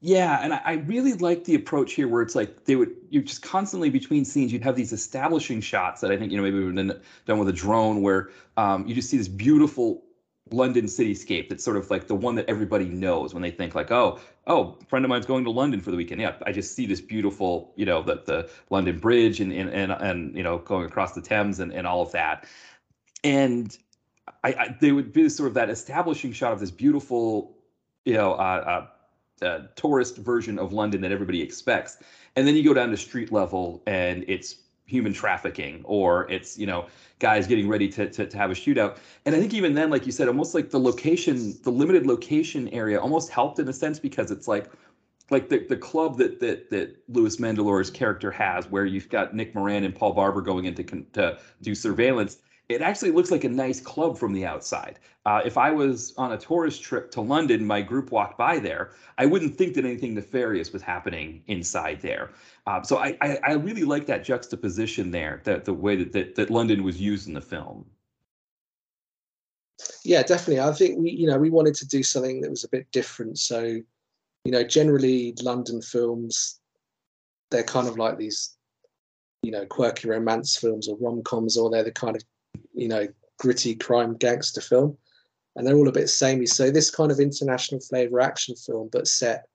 Yeah, 0.00 0.40
and 0.42 0.52
I, 0.52 0.60
I 0.64 0.72
really 0.74 1.14
like 1.14 1.44
the 1.44 1.54
approach 1.54 1.94
here, 1.94 2.06
where 2.06 2.20
it's 2.20 2.34
like 2.34 2.64
they 2.64 2.76
would 2.76 2.94
you're 3.08 3.22
just 3.22 3.42
constantly 3.42 3.88
between 3.88 4.24
scenes, 4.26 4.52
you'd 4.52 4.62
have 4.62 4.76
these 4.76 4.92
establishing 4.92 5.60
shots 5.60 6.02
that 6.02 6.12
I 6.12 6.18
think 6.18 6.30
you 6.30 6.36
know 6.36 6.42
maybe 6.42 6.62
have 6.62 6.74
been 6.74 7.00
done 7.24 7.38
with 7.38 7.48
a 7.48 7.52
drone, 7.52 8.02
where 8.02 8.30
um, 8.58 8.86
you 8.86 8.94
just 8.94 9.08
see 9.08 9.16
this 9.16 9.28
beautiful 9.28 10.02
London 10.50 10.84
cityscape 10.84 11.48
that's 11.48 11.64
sort 11.64 11.76
of 11.78 11.90
like 11.90 12.06
the 12.08 12.14
one 12.14 12.34
that 12.36 12.48
everybody 12.48 12.84
knows 12.84 13.32
when 13.34 13.42
they 13.42 13.50
think 13.50 13.74
like, 13.74 13.90
oh, 13.90 14.20
oh, 14.46 14.78
friend 14.86 15.04
of 15.04 15.08
mine's 15.08 15.26
going 15.26 15.44
to 15.44 15.50
London 15.50 15.80
for 15.80 15.90
the 15.90 15.96
weekend. 15.96 16.20
Yeah, 16.20 16.36
I 16.44 16.52
just 16.52 16.74
see 16.76 16.86
this 16.86 17.00
beautiful, 17.00 17.72
you 17.76 17.86
know, 17.86 18.02
the 18.02 18.22
the 18.26 18.50
London 18.68 18.98
Bridge 18.98 19.40
and 19.40 19.50
and 19.50 19.70
and, 19.70 19.92
and 19.92 20.36
you 20.36 20.42
know 20.42 20.58
going 20.58 20.84
across 20.84 21.14
the 21.14 21.22
Thames 21.22 21.58
and, 21.58 21.72
and 21.72 21.86
all 21.86 22.02
of 22.02 22.12
that. 22.12 22.46
And 23.24 23.76
I, 24.44 24.48
I 24.52 24.76
they 24.78 24.92
would 24.92 25.12
be 25.14 25.28
sort 25.30 25.48
of 25.48 25.54
that 25.54 25.70
establishing 25.70 26.32
shot 26.32 26.52
of 26.52 26.60
this 26.60 26.70
beautiful, 26.70 27.56
you 28.04 28.14
know, 28.14 28.32
uh, 28.34 28.36
uh, 28.36 28.86
uh, 29.42 29.60
tourist 29.76 30.16
version 30.18 30.58
of 30.58 30.72
London 30.72 31.00
that 31.02 31.12
everybody 31.12 31.42
expects. 31.42 31.98
And 32.36 32.46
then 32.46 32.54
you 32.54 32.64
go 32.64 32.74
down 32.74 32.90
to 32.90 32.96
street 32.96 33.32
level 33.32 33.82
and 33.86 34.24
it's 34.28 34.56
human 34.86 35.12
trafficking 35.12 35.82
or 35.84 36.30
it's 36.30 36.56
you 36.56 36.64
know 36.64 36.86
guys 37.18 37.48
getting 37.48 37.68
ready 37.68 37.88
to, 37.88 38.08
to, 38.08 38.24
to 38.24 38.36
have 38.36 38.52
a 38.52 38.54
shootout 38.54 38.98
and 39.24 39.34
i 39.34 39.40
think 39.40 39.52
even 39.52 39.74
then 39.74 39.90
like 39.90 40.06
you 40.06 40.12
said 40.12 40.28
almost 40.28 40.54
like 40.54 40.70
the 40.70 40.78
location 40.78 41.58
the 41.64 41.72
limited 41.72 42.06
location 42.06 42.68
area 42.68 42.96
almost 42.96 43.28
helped 43.28 43.58
in 43.58 43.66
a 43.66 43.72
sense 43.72 43.98
because 43.98 44.30
it's 44.30 44.46
like 44.46 44.70
like 45.30 45.48
the, 45.48 45.66
the 45.68 45.76
club 45.76 46.18
that 46.18 46.40
that 46.40 46.70
that 46.70 46.96
Louis 47.08 47.36
Mandylor's 47.36 47.90
character 47.90 48.30
has, 48.30 48.70
where 48.70 48.84
you've 48.84 49.08
got 49.08 49.34
Nick 49.34 49.54
Moran 49.54 49.84
and 49.84 49.94
Paul 49.94 50.12
Barber 50.12 50.40
going 50.40 50.66
in 50.66 50.74
to, 50.74 50.84
to 50.84 51.38
do 51.62 51.74
surveillance, 51.74 52.38
it 52.68 52.82
actually 52.82 53.12
looks 53.12 53.30
like 53.30 53.44
a 53.44 53.48
nice 53.48 53.80
club 53.80 54.18
from 54.18 54.32
the 54.32 54.44
outside. 54.44 54.98
Uh, 55.24 55.40
if 55.44 55.56
I 55.56 55.70
was 55.70 56.14
on 56.16 56.32
a 56.32 56.38
tourist 56.38 56.82
trip 56.82 57.10
to 57.12 57.20
London, 57.20 57.64
my 57.64 57.80
group 57.80 58.10
walked 58.10 58.38
by 58.38 58.58
there, 58.58 58.92
I 59.18 59.26
wouldn't 59.26 59.56
think 59.56 59.74
that 59.74 59.84
anything 59.84 60.14
nefarious 60.14 60.72
was 60.72 60.82
happening 60.82 61.42
inside 61.46 62.00
there. 62.00 62.30
Um, 62.66 62.82
so 62.84 62.98
I, 62.98 63.16
I, 63.20 63.38
I, 63.44 63.52
really 63.52 63.84
like 63.84 64.06
that 64.06 64.24
juxtaposition 64.24 65.12
there, 65.12 65.40
that 65.44 65.64
the 65.64 65.72
way 65.72 65.96
that, 65.96 66.12
that, 66.12 66.34
that 66.34 66.50
London 66.50 66.82
was 66.82 67.00
used 67.00 67.28
in 67.28 67.34
the 67.34 67.40
film. 67.40 67.86
Yeah, 70.04 70.22
definitely. 70.22 70.60
I 70.60 70.72
think 70.72 70.98
we, 70.98 71.10
you 71.10 71.28
know, 71.28 71.38
we 71.38 71.50
wanted 71.50 71.74
to 71.76 71.86
do 71.86 72.02
something 72.02 72.40
that 72.40 72.50
was 72.50 72.64
a 72.64 72.68
bit 72.68 72.90
different. 72.90 73.38
So, 73.38 73.62
you 74.44 74.52
know, 74.52 74.64
generally 74.64 75.34
London 75.40 75.82
films, 75.82 76.60
they're 77.50 77.62
kind 77.62 77.86
of 77.86 77.98
like 77.98 78.18
these, 78.18 78.56
you 79.42 79.52
know, 79.52 79.66
quirky 79.66 80.08
romance 80.08 80.56
films 80.56 80.88
or 80.88 80.96
rom 80.98 81.22
coms, 81.22 81.56
or 81.56 81.70
they're 81.70 81.84
the 81.84 81.92
kind 81.92 82.16
of 82.16 82.22
you 82.74 82.88
know, 82.88 83.06
gritty 83.38 83.74
crime 83.74 84.16
gangster 84.16 84.60
film. 84.60 84.96
And 85.54 85.66
they're 85.66 85.76
all 85.76 85.88
a 85.88 85.92
bit 85.92 86.10
samey. 86.10 86.46
So 86.46 86.70
this 86.70 86.90
kind 86.90 87.10
of 87.10 87.18
international 87.18 87.80
flavour 87.80 88.20
action 88.20 88.54
film, 88.56 88.90
but 88.92 89.08
set, 89.08 89.46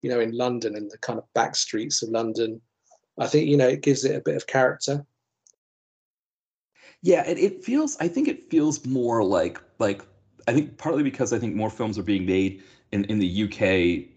you 0.00 0.08
know, 0.08 0.20
in 0.20 0.30
London 0.32 0.76
in 0.76 0.88
the 0.88 0.98
kind 0.98 1.18
of 1.18 1.24
back 1.34 1.56
streets 1.56 2.02
of 2.02 2.10
London, 2.10 2.60
I 3.18 3.26
think, 3.26 3.48
you 3.48 3.56
know, 3.56 3.68
it 3.68 3.82
gives 3.82 4.04
it 4.04 4.14
a 4.14 4.20
bit 4.20 4.36
of 4.36 4.46
character. 4.46 5.04
Yeah, 7.02 7.28
it, 7.28 7.38
it 7.38 7.64
feels 7.64 7.96
I 7.98 8.06
think 8.06 8.28
it 8.28 8.48
feels 8.48 8.86
more 8.86 9.24
like 9.24 9.60
like 9.80 10.02
I 10.46 10.52
think 10.52 10.78
partly 10.78 11.02
because 11.02 11.32
I 11.32 11.38
think 11.38 11.54
more 11.56 11.70
films 11.70 11.98
are 11.98 12.04
being 12.04 12.24
made 12.24 12.62
in, 12.92 13.04
in 13.06 13.18
the 13.18 13.44
UK 13.44 14.08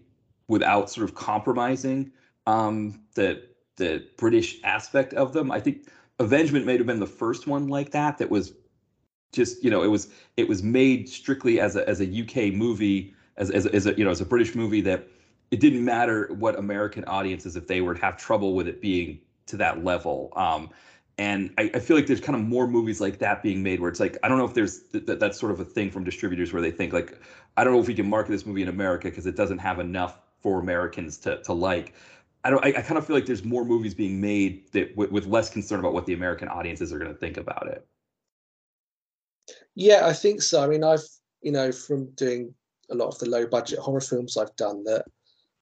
without 0.48 0.88
sort 0.90 1.08
of 1.08 1.14
compromising 1.14 2.12
um, 2.46 3.02
the 3.14 3.42
the 3.76 4.06
British 4.16 4.62
aspect 4.62 5.14
of 5.14 5.32
them. 5.32 5.50
I 5.50 5.60
think 5.60 5.88
Avengement 6.18 6.66
may 6.66 6.76
have 6.76 6.86
been 6.86 7.00
the 7.00 7.06
first 7.06 7.46
one 7.46 7.68
like 7.68 7.90
that 7.90 8.18
that 8.18 8.30
was 8.30 8.52
just 9.32 9.62
you 9.62 9.70
know 9.70 9.82
it 9.82 9.88
was 9.88 10.08
it 10.36 10.48
was 10.48 10.62
made 10.62 11.08
strictly 11.08 11.60
as 11.60 11.76
a 11.76 11.88
as 11.88 12.00
a 12.00 12.22
UK 12.22 12.54
movie 12.54 13.14
as 13.36 13.50
as, 13.50 13.66
as 13.66 13.86
a 13.86 13.94
you 13.98 14.04
know 14.04 14.10
as 14.10 14.20
a 14.20 14.24
British 14.24 14.54
movie 14.54 14.80
that 14.80 15.06
it 15.50 15.60
didn't 15.60 15.84
matter 15.84 16.28
what 16.38 16.58
American 16.58 17.04
audiences 17.04 17.56
if 17.56 17.66
they 17.66 17.80
would 17.80 17.98
have 17.98 18.16
trouble 18.16 18.54
with 18.54 18.66
it 18.66 18.80
being 18.80 19.20
to 19.46 19.56
that 19.56 19.84
level. 19.84 20.32
Um, 20.34 20.70
and 21.18 21.52
I, 21.56 21.70
I, 21.74 21.78
feel 21.78 21.96
like 21.96 22.06
there's 22.06 22.20
kind 22.20 22.36
of 22.36 22.44
more 22.44 22.66
movies 22.66 23.00
like 23.00 23.18
that 23.20 23.42
being 23.42 23.62
made 23.62 23.80
where 23.80 23.88
it's 23.88 24.00
like 24.00 24.18
I 24.22 24.28
don't 24.28 24.38
know 24.38 24.44
if 24.44 24.54
there's 24.54 24.82
th- 24.88 25.06
th- 25.06 25.18
that's 25.18 25.38
sort 25.38 25.52
of 25.52 25.60
a 25.60 25.64
thing 25.64 25.90
from 25.90 26.04
distributors 26.04 26.52
where 26.52 26.60
they 26.60 26.70
think 26.70 26.92
like 26.92 27.18
I 27.56 27.64
don't 27.64 27.72
know 27.72 27.80
if 27.80 27.86
we 27.86 27.94
can 27.94 28.08
market 28.08 28.32
this 28.32 28.44
movie 28.44 28.62
in 28.62 28.68
America 28.68 29.08
because 29.08 29.26
it 29.26 29.36
doesn't 29.36 29.58
have 29.58 29.78
enough 29.78 30.18
for 30.40 30.60
Americans 30.60 31.16
to 31.18 31.42
to 31.42 31.52
like. 31.52 31.94
I 32.44 32.50
don't. 32.50 32.64
I, 32.64 32.68
I, 32.68 32.82
kind 32.82 32.96
of 32.96 33.06
feel 33.06 33.16
like 33.16 33.26
there's 33.26 33.44
more 33.44 33.64
movies 33.64 33.94
being 33.94 34.20
made 34.20 34.70
that 34.72 34.90
w- 34.90 35.12
with 35.12 35.26
less 35.26 35.50
concern 35.50 35.80
about 35.80 35.92
what 35.92 36.06
the 36.06 36.14
American 36.14 36.48
audiences 36.48 36.92
are 36.92 36.98
going 36.98 37.12
to 37.12 37.18
think 37.18 37.36
about 37.36 37.66
it. 37.68 37.86
Yeah, 39.74 40.06
I 40.06 40.12
think 40.12 40.42
so. 40.42 40.62
I 40.62 40.66
mean, 40.68 40.84
I've 40.84 41.02
you 41.42 41.52
know 41.52 41.72
from 41.72 42.10
doing 42.12 42.54
a 42.90 42.94
lot 42.94 43.08
of 43.08 43.18
the 43.18 43.28
low 43.28 43.46
budget 43.46 43.80
horror 43.80 44.00
films 44.00 44.36
I've 44.36 44.54
done 44.56 44.84
that 44.84 45.06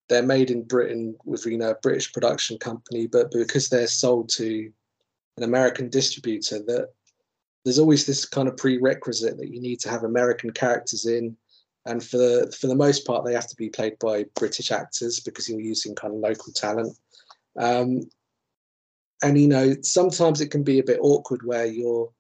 they're 0.09 0.23
made 0.23 0.51
in 0.51 0.63
Britain 0.63 1.17
with 1.25 1.47
you 1.47 1.59
know 1.59 1.71
a 1.71 1.77
British 1.77 2.13
production 2.13 2.59
company, 2.59 3.07
but 3.07 3.31
because 3.31 3.69
they're 3.69 3.87
sold 3.87 4.29
to 4.31 4.71
an 5.37 5.43
American 5.43 5.89
distributor, 5.89 6.59
that 6.61 6.89
there's 7.65 7.79
always 7.79 8.07
this 8.07 8.25
kind 8.25 8.49
of 8.49 8.57
prerequisite 8.57 9.39
that 9.39 9.53
you 9.53 9.61
need 9.61 9.81
to 9.81 9.89
have 9.89 10.05
American 10.05 10.51
characters 10.51 11.07
in 11.07 11.37
and 11.87 12.03
for 12.03 12.17
the 12.17 12.57
for 12.59 12.67
the 12.67 12.75
most 12.75 13.07
part, 13.07 13.25
they 13.25 13.35
have 13.35 13.49
to 13.49 13.57
be 13.57 13.69
played 13.69 13.99
by 13.99 14.25
British 14.37 14.71
actors 14.71 15.21
because 15.21 15.49
you're 15.49 15.61
using 15.61 15.95
kind 15.95 16.15
of 16.15 16.21
local 16.21 16.53
talent. 16.53 16.97
Um, 17.59 18.09
and 19.23 19.39
you 19.39 19.49
know, 19.49 19.75
sometimes 19.83 20.41
it 20.41 20.51
can 20.51 20.63
be 20.63 20.79
a 20.79 20.85
bit 20.85 20.99
awkward 21.01 21.43
where 21.45 21.67
you're 21.67 22.11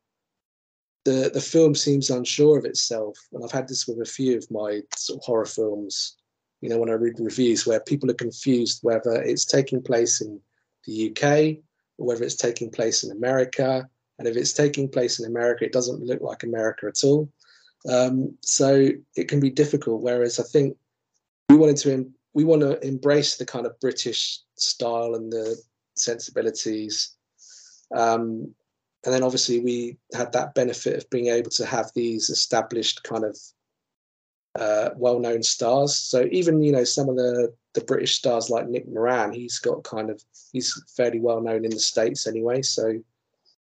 the 1.05 1.31
the 1.33 1.41
film 1.41 1.75
seems 1.75 2.11
unsure 2.11 2.59
of 2.59 2.65
itself, 2.65 3.19
and 3.33 3.43
I've 3.43 3.53
had 3.53 3.69
this 3.69 3.87
with 3.87 4.01
a 4.01 4.11
few 4.11 4.37
of 4.37 4.51
my 4.51 4.81
sort 4.97 5.21
of 5.21 5.25
horror 5.25 5.47
films. 5.47 6.17
You 6.61 6.71
know, 6.71 6.79
when 6.79 6.91
I 6.91 6.95
read 6.95 7.21
reviews, 7.21 7.67
where 7.67 7.81
people 7.81 8.11
are 8.11 8.15
confused 8.15 8.81
whether 8.83 9.23
it's 9.23 9.45
taking 9.45 9.83
place 9.83 10.21
in 10.21 10.41
the 10.87 11.11
UK 11.11 11.59
or 11.99 12.07
whether 12.07 12.25
it's 12.25 12.37
taking 12.37 12.71
place 12.71 13.05
in 13.05 13.13
America. 13.13 13.89
And 14.19 14.29
if 14.29 14.37
it's 14.37 14.53
taking 14.53 14.89
place 14.89 15.19
in 15.19 15.27
America, 15.27 15.65
it 15.65 15.73
doesn't 15.73 16.05
look 16.05 16.21
like 16.21 16.43
America 16.43 16.87
at 16.87 17.03
all. 17.05 17.29
Um, 17.89 18.37
so 18.41 18.89
it 19.17 19.29
can 19.29 19.41
be 19.41 19.51
difficult. 19.51 20.03
Whereas 20.03 20.41
I 20.41 20.45
think 20.45 20.77
we 21.49 21.57
wanted 21.57 21.77
to 21.79 22.11
we 22.33 22.45
want 22.45 22.63
to 22.63 22.85
embrace 22.87 23.37
the 23.37 23.47
kind 23.47 23.67
of 23.67 23.79
British 23.81 24.41
style 24.57 25.15
and 25.15 25.33
the 25.33 25.57
sensibilities. 25.95 27.17
Um, 27.95 28.55
and 29.05 29.13
then 29.13 29.23
obviously 29.23 29.61
we 29.61 29.99
had 30.15 30.33
that 30.33 30.55
benefit 30.55 30.97
of 30.97 31.11
being 31.11 31.29
able 31.29 31.51
to 31.51 31.67
have 31.67 31.91
these 31.95 32.31
established 32.31 33.03
kind 33.05 33.25
of 33.25 33.39
uh, 34.59 34.91
well-known 34.97 35.43
stars. 35.43 35.97
So 35.97 36.27
even 36.31 36.63
you 36.63 36.73
know 36.73 36.85
some 36.85 37.09
of 37.09 37.17
the 37.17 37.53
the 37.75 37.83
British 37.83 38.15
stars 38.15 38.51
like 38.51 38.69
Nick 38.69 38.89
Moran, 38.89 39.33
he's 39.33 39.59
got 39.59 39.83
kind 39.83 40.11
of 40.11 40.23
he's 40.53 40.81
fairly 40.97 41.21
well 41.21 41.41
known 41.41 41.65
in 41.65 41.71
the 41.71 41.79
states 41.79 42.27
anyway. 42.27 42.63
So 42.63 43.01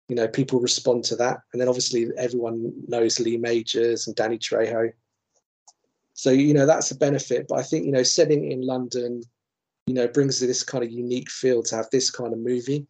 you 0.08 0.16
know 0.16 0.28
people 0.28 0.60
respond 0.60 1.04
to 1.04 1.16
that, 1.16 1.38
and 1.52 1.60
then 1.60 1.68
obviously 1.68 2.08
everyone 2.16 2.72
knows 2.88 3.20
Lee 3.20 3.36
Majors 3.36 4.06
and 4.06 4.16
Danny 4.16 4.38
Trejo. 4.38 4.92
So 6.14 6.30
you 6.30 6.54
know 6.54 6.66
that's 6.66 6.90
a 6.90 6.96
benefit. 6.96 7.46
But 7.48 7.58
I 7.58 7.62
think 7.62 7.86
you 7.86 7.92
know 7.92 8.02
setting 8.02 8.50
in 8.50 8.62
London, 8.62 9.22
you 9.86 9.94
know, 9.94 10.06
brings 10.06 10.40
this 10.40 10.62
kind 10.62 10.84
of 10.84 10.90
unique 10.90 11.30
feel 11.30 11.62
to 11.64 11.76
have 11.76 11.88
this 11.90 12.10
kind 12.10 12.32
of 12.32 12.38
movie. 12.38 12.86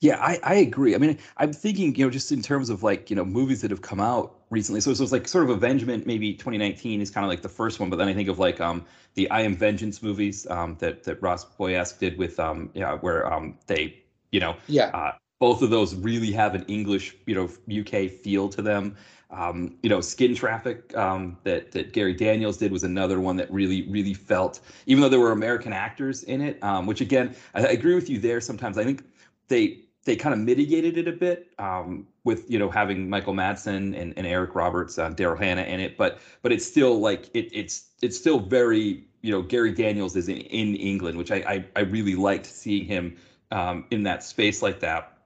Yeah, 0.00 0.18
I, 0.20 0.40
I 0.42 0.54
agree. 0.54 0.96
I 0.96 0.98
mean, 0.98 1.16
I'm 1.36 1.52
thinking, 1.52 1.94
you 1.94 2.04
know, 2.04 2.10
just 2.10 2.32
in 2.32 2.42
terms 2.42 2.70
of 2.70 2.82
like, 2.82 3.08
you 3.08 3.14
know, 3.14 3.24
movies 3.24 3.60
that 3.60 3.70
have 3.70 3.82
come 3.82 4.00
out 4.00 4.40
recently. 4.50 4.80
So, 4.80 4.92
so 4.94 5.04
it's 5.04 5.12
like 5.12 5.28
sort 5.28 5.44
of 5.44 5.50
Avengement, 5.50 6.08
maybe 6.08 6.32
2019 6.34 7.00
is 7.00 7.08
kind 7.08 7.24
of 7.24 7.28
like 7.28 7.40
the 7.40 7.48
first 7.48 7.78
one, 7.78 7.88
but 7.88 7.96
then 7.96 8.08
I 8.08 8.12
think 8.12 8.28
of 8.28 8.40
like 8.40 8.60
um 8.60 8.84
the 9.14 9.30
I 9.30 9.42
Am 9.42 9.54
Vengeance 9.54 10.02
movies 10.02 10.44
um 10.50 10.76
that 10.80 11.04
that 11.04 11.22
Ross 11.22 11.44
Boyask 11.44 12.00
did 12.00 12.18
with 12.18 12.40
um 12.40 12.70
yeah 12.74 12.96
where 12.96 13.32
um 13.32 13.56
they 13.68 14.01
you 14.32 14.40
know 14.40 14.56
yeah 14.66 14.90
uh, 14.94 15.12
both 15.42 15.60
of 15.60 15.70
those 15.70 15.94
really 15.96 16.30
have 16.30 16.54
an 16.54 16.64
English 16.66 17.16
you 17.26 17.34
know 17.34 17.48
UK 17.80 18.10
feel 18.10 18.48
to 18.48 18.62
them. 18.62 18.96
Um, 19.32 19.78
you 19.82 19.88
know, 19.88 20.02
Skin 20.02 20.34
Traffic 20.34 20.94
um, 20.96 21.38
that 21.42 21.72
that 21.72 21.92
Gary 21.92 22.12
Daniels 22.12 22.58
did 22.58 22.70
was 22.70 22.84
another 22.84 23.18
one 23.18 23.36
that 23.36 23.50
really 23.50 23.88
really 23.90 24.14
felt, 24.14 24.60
even 24.86 25.00
though 25.00 25.08
there 25.08 25.18
were 25.18 25.32
American 25.32 25.72
actors 25.72 26.22
in 26.24 26.40
it, 26.40 26.62
um, 26.62 26.86
which 26.86 27.00
again 27.00 27.34
I, 27.54 27.60
I 27.60 27.70
agree 27.70 27.94
with 27.94 28.08
you 28.10 28.18
there. 28.18 28.40
Sometimes 28.40 28.78
I 28.78 28.84
think 28.84 29.04
they 29.48 29.80
they 30.04 30.16
kind 30.16 30.32
of 30.32 30.40
mitigated 30.40 30.98
it 30.98 31.08
a 31.08 31.12
bit 31.12 31.48
um, 31.58 32.06
with 32.24 32.48
you 32.50 32.58
know 32.58 32.70
having 32.70 33.08
Michael 33.08 33.34
Madsen 33.34 33.98
and, 33.98 34.14
and 34.16 34.26
Eric 34.26 34.54
Roberts, 34.54 34.98
uh, 34.98 35.10
Daryl 35.10 35.38
Hannah 35.38 35.62
in 35.62 35.80
it, 35.80 35.96
but 35.96 36.20
but 36.42 36.52
it's 36.52 36.64
still 36.64 37.00
like 37.00 37.30
it, 37.34 37.48
it's 37.52 37.90
it's 38.02 38.16
still 38.16 38.38
very 38.38 39.04
you 39.22 39.32
know 39.32 39.42
Gary 39.42 39.72
Daniels 39.72 40.14
is 40.14 40.28
in, 40.28 40.38
in 40.38 40.76
England, 40.76 41.16
which 41.18 41.32
I, 41.32 41.36
I, 41.48 41.64
I 41.76 41.80
really 41.80 42.14
liked 42.14 42.46
seeing 42.46 42.84
him 42.84 43.16
um, 43.52 43.84
in 43.90 44.02
that 44.02 44.24
space 44.24 44.62
like 44.62 44.80
that. 44.80 45.18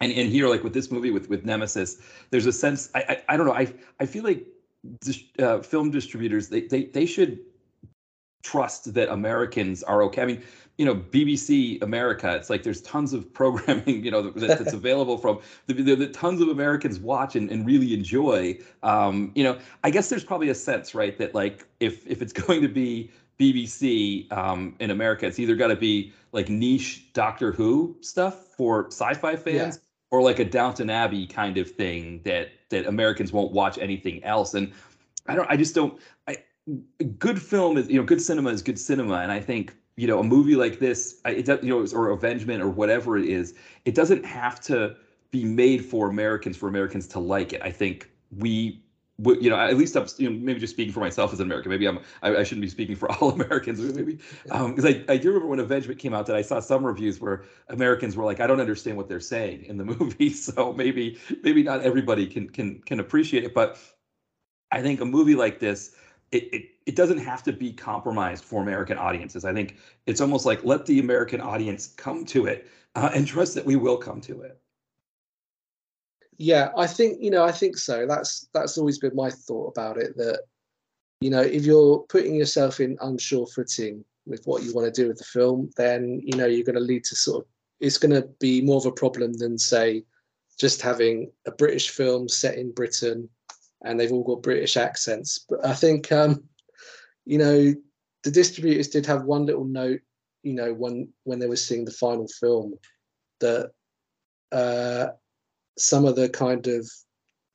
And 0.00 0.12
and 0.12 0.30
here 0.30 0.48
like 0.48 0.62
with 0.62 0.72
this 0.72 0.90
movie 0.90 1.10
with 1.10 1.28
with 1.28 1.44
Nemesis, 1.44 1.98
there's 2.30 2.46
a 2.46 2.52
sense 2.52 2.88
I 2.94 3.00
I, 3.08 3.34
I 3.34 3.36
don't 3.36 3.46
know 3.46 3.52
I 3.52 3.72
I 4.00 4.06
feel 4.06 4.24
like 4.24 4.46
uh, 5.40 5.58
film 5.60 5.90
distributors 5.90 6.48
they, 6.48 6.62
they 6.62 6.84
they 6.84 7.04
should 7.04 7.40
trust 8.44 8.94
that 8.94 9.10
Americans 9.10 9.82
are 9.82 10.02
okay. 10.04 10.22
I 10.22 10.26
mean, 10.26 10.42
you 10.76 10.86
know 10.86 10.94
BBC 10.94 11.82
America. 11.82 12.36
It's 12.36 12.48
like 12.48 12.62
there's 12.62 12.80
tons 12.80 13.12
of 13.12 13.32
programming, 13.34 14.04
you 14.04 14.12
know, 14.12 14.22
that, 14.22 14.58
that's 14.58 14.72
available 14.82 15.18
from 15.18 15.40
the, 15.66 15.74
the, 15.74 15.96
the, 15.96 16.06
tons 16.06 16.40
of 16.40 16.48
Americans 16.48 17.00
watch 17.00 17.34
and, 17.34 17.50
and 17.50 17.66
really 17.66 17.92
enjoy. 17.92 18.56
Um, 18.84 19.32
you 19.34 19.42
know, 19.42 19.58
I 19.82 19.90
guess 19.90 20.08
there's 20.08 20.24
probably 20.24 20.50
a 20.50 20.54
sense, 20.54 20.94
right, 20.94 21.18
that 21.18 21.34
like 21.34 21.66
if 21.80 22.06
if 22.06 22.22
it's 22.22 22.32
going 22.46 22.62
to 22.62 22.68
be 22.68 23.10
BBC 23.38 24.30
um, 24.32 24.74
in 24.80 24.90
America, 24.90 25.26
it's 25.26 25.38
either 25.38 25.54
got 25.54 25.68
to 25.68 25.76
be 25.76 26.12
like 26.32 26.48
niche 26.48 27.12
Doctor 27.12 27.52
Who 27.52 27.96
stuff 28.00 28.46
for 28.56 28.86
sci-fi 28.86 29.36
fans, 29.36 29.76
yeah. 29.76 29.82
or 30.10 30.22
like 30.22 30.38
a 30.38 30.44
Downton 30.44 30.90
Abbey 30.90 31.26
kind 31.26 31.58
of 31.58 31.70
thing 31.70 32.20
that 32.24 32.50
that 32.70 32.86
Americans 32.86 33.32
won't 33.32 33.52
watch 33.52 33.78
anything 33.78 34.22
else. 34.24 34.54
And 34.54 34.72
I 35.26 35.34
don't, 35.34 35.48
I 35.50 35.56
just 35.56 35.74
don't. 35.74 35.98
I 36.26 36.38
good 37.18 37.40
film 37.40 37.78
is 37.78 37.88
you 37.88 37.98
know 37.98 38.04
good 38.04 38.20
cinema 38.20 38.50
is 38.50 38.62
good 38.62 38.78
cinema, 38.78 39.16
and 39.16 39.30
I 39.30 39.40
think 39.40 39.74
you 39.98 40.06
know 40.06 40.20
a 40.20 40.24
movie 40.24 40.54
like 40.54 40.78
this 40.78 41.20
it 41.26 41.44
does 41.44 41.62
you 41.62 41.70
know 41.70 41.86
or 41.92 42.10
avengement 42.10 42.62
or 42.62 42.70
whatever 42.70 43.18
it 43.18 43.26
is 43.26 43.54
it 43.84 43.94
doesn't 43.94 44.24
have 44.24 44.60
to 44.60 44.94
be 45.32 45.44
made 45.44 45.84
for 45.84 46.08
americans 46.08 46.56
for 46.56 46.68
americans 46.68 47.08
to 47.08 47.18
like 47.18 47.52
it 47.52 47.60
i 47.62 47.70
think 47.70 48.08
we 48.38 48.80
you 49.20 49.50
know, 49.50 49.56
at 49.56 49.76
least 49.76 49.96
I'm, 49.96 50.06
you 50.16 50.30
know, 50.30 50.36
maybe 50.38 50.60
just 50.60 50.72
speaking 50.72 50.92
for 50.92 51.00
myself 51.00 51.32
as 51.32 51.40
an 51.40 51.46
American. 51.46 51.70
Maybe 51.70 51.86
I'm, 51.86 51.98
I, 52.22 52.36
I 52.36 52.42
shouldn't 52.44 52.62
be 52.62 52.68
speaking 52.68 52.94
for 52.94 53.10
all 53.16 53.30
Americans. 53.30 53.80
Maybe 53.80 54.18
because 54.44 54.84
um, 54.84 54.86
I, 54.86 55.04
I 55.08 55.16
do 55.16 55.28
remember 55.28 55.48
when 55.48 55.58
Avengement 55.58 55.98
came 55.98 56.14
out 56.14 56.26
that 56.26 56.36
I 56.36 56.42
saw 56.42 56.60
some 56.60 56.86
reviews 56.86 57.20
where 57.20 57.44
Americans 57.68 58.16
were 58.16 58.24
like, 58.24 58.38
I 58.40 58.46
don't 58.46 58.60
understand 58.60 58.96
what 58.96 59.08
they're 59.08 59.20
saying 59.20 59.64
in 59.64 59.76
the 59.76 59.84
movie. 59.98 60.30
So 60.38 60.72
maybe, 60.72 61.18
maybe 61.42 61.62
not 61.62 61.82
everybody 61.82 62.26
can 62.26 62.48
can 62.48 62.80
can 62.82 63.00
appreciate 63.00 63.44
it. 63.44 63.54
But 63.54 63.78
I 64.70 64.82
think 64.82 65.00
a 65.00 65.04
movie 65.04 65.34
like 65.34 65.58
this, 65.58 65.96
it, 66.32 66.44
it 66.54 66.62
it 66.86 66.96
doesn't 66.96 67.18
have 67.18 67.42
to 67.44 67.52
be 67.52 67.72
compromised 67.72 68.44
for 68.44 68.62
American 68.62 68.98
audiences. 68.98 69.44
I 69.44 69.52
think 69.52 69.76
it's 70.06 70.20
almost 70.20 70.46
like 70.46 70.64
let 70.64 70.86
the 70.86 71.00
American 71.00 71.40
audience 71.40 71.88
come 71.88 72.24
to 72.26 72.46
it 72.46 72.66
uh, 72.94 73.10
and 73.14 73.26
trust 73.26 73.54
that 73.54 73.66
we 73.66 73.76
will 73.76 73.96
come 73.96 74.20
to 74.22 74.42
it. 74.42 74.60
Yeah, 76.38 76.70
I 76.76 76.86
think 76.86 77.18
you 77.20 77.30
know, 77.30 77.44
I 77.44 77.52
think 77.52 77.76
so. 77.76 78.06
That's 78.06 78.48
that's 78.54 78.78
always 78.78 78.98
been 78.98 79.14
my 79.14 79.30
thought 79.30 79.72
about 79.76 79.98
it. 79.98 80.16
That 80.16 80.42
you 81.20 81.30
know, 81.30 81.40
if 81.40 81.64
you're 81.64 81.98
putting 82.08 82.36
yourself 82.36 82.80
in 82.80 82.96
unsure 83.00 83.46
footing 83.46 84.04
with 84.24 84.44
what 84.44 84.62
you 84.62 84.72
want 84.72 84.92
to 84.92 85.02
do 85.02 85.08
with 85.08 85.18
the 85.18 85.24
film, 85.24 85.70
then 85.76 86.20
you 86.24 86.36
know 86.36 86.46
you're 86.46 86.64
going 86.64 86.74
to 86.74 86.80
lead 86.80 87.04
to 87.04 87.16
sort 87.16 87.44
of 87.44 87.48
it's 87.80 87.98
going 87.98 88.14
to 88.14 88.28
be 88.40 88.60
more 88.60 88.78
of 88.78 88.86
a 88.86 88.92
problem 88.92 89.32
than 89.34 89.58
say 89.58 90.04
just 90.58 90.80
having 90.80 91.30
a 91.46 91.50
British 91.52 91.90
film 91.90 92.28
set 92.28 92.56
in 92.56 92.72
Britain 92.72 93.28
and 93.84 93.98
they've 93.98 94.10
all 94.10 94.24
got 94.24 94.42
British 94.42 94.76
accents. 94.76 95.44
But 95.48 95.64
I 95.64 95.74
think 95.74 96.10
um, 96.12 96.42
you 97.24 97.38
know, 97.38 97.74
the 98.24 98.30
distributors 98.30 98.88
did 98.88 99.06
have 99.06 99.24
one 99.24 99.46
little 99.46 99.64
note, 99.64 100.00
you 100.42 100.54
know, 100.54 100.72
when 100.72 101.08
when 101.24 101.38
they 101.38 101.46
were 101.46 101.56
seeing 101.56 101.84
the 101.84 101.90
final 101.90 102.28
film, 102.40 102.74
that 103.40 103.72
uh, 104.52 105.08
some 105.78 106.04
of 106.04 106.16
the 106.16 106.28
kind 106.28 106.66
of 106.66 106.90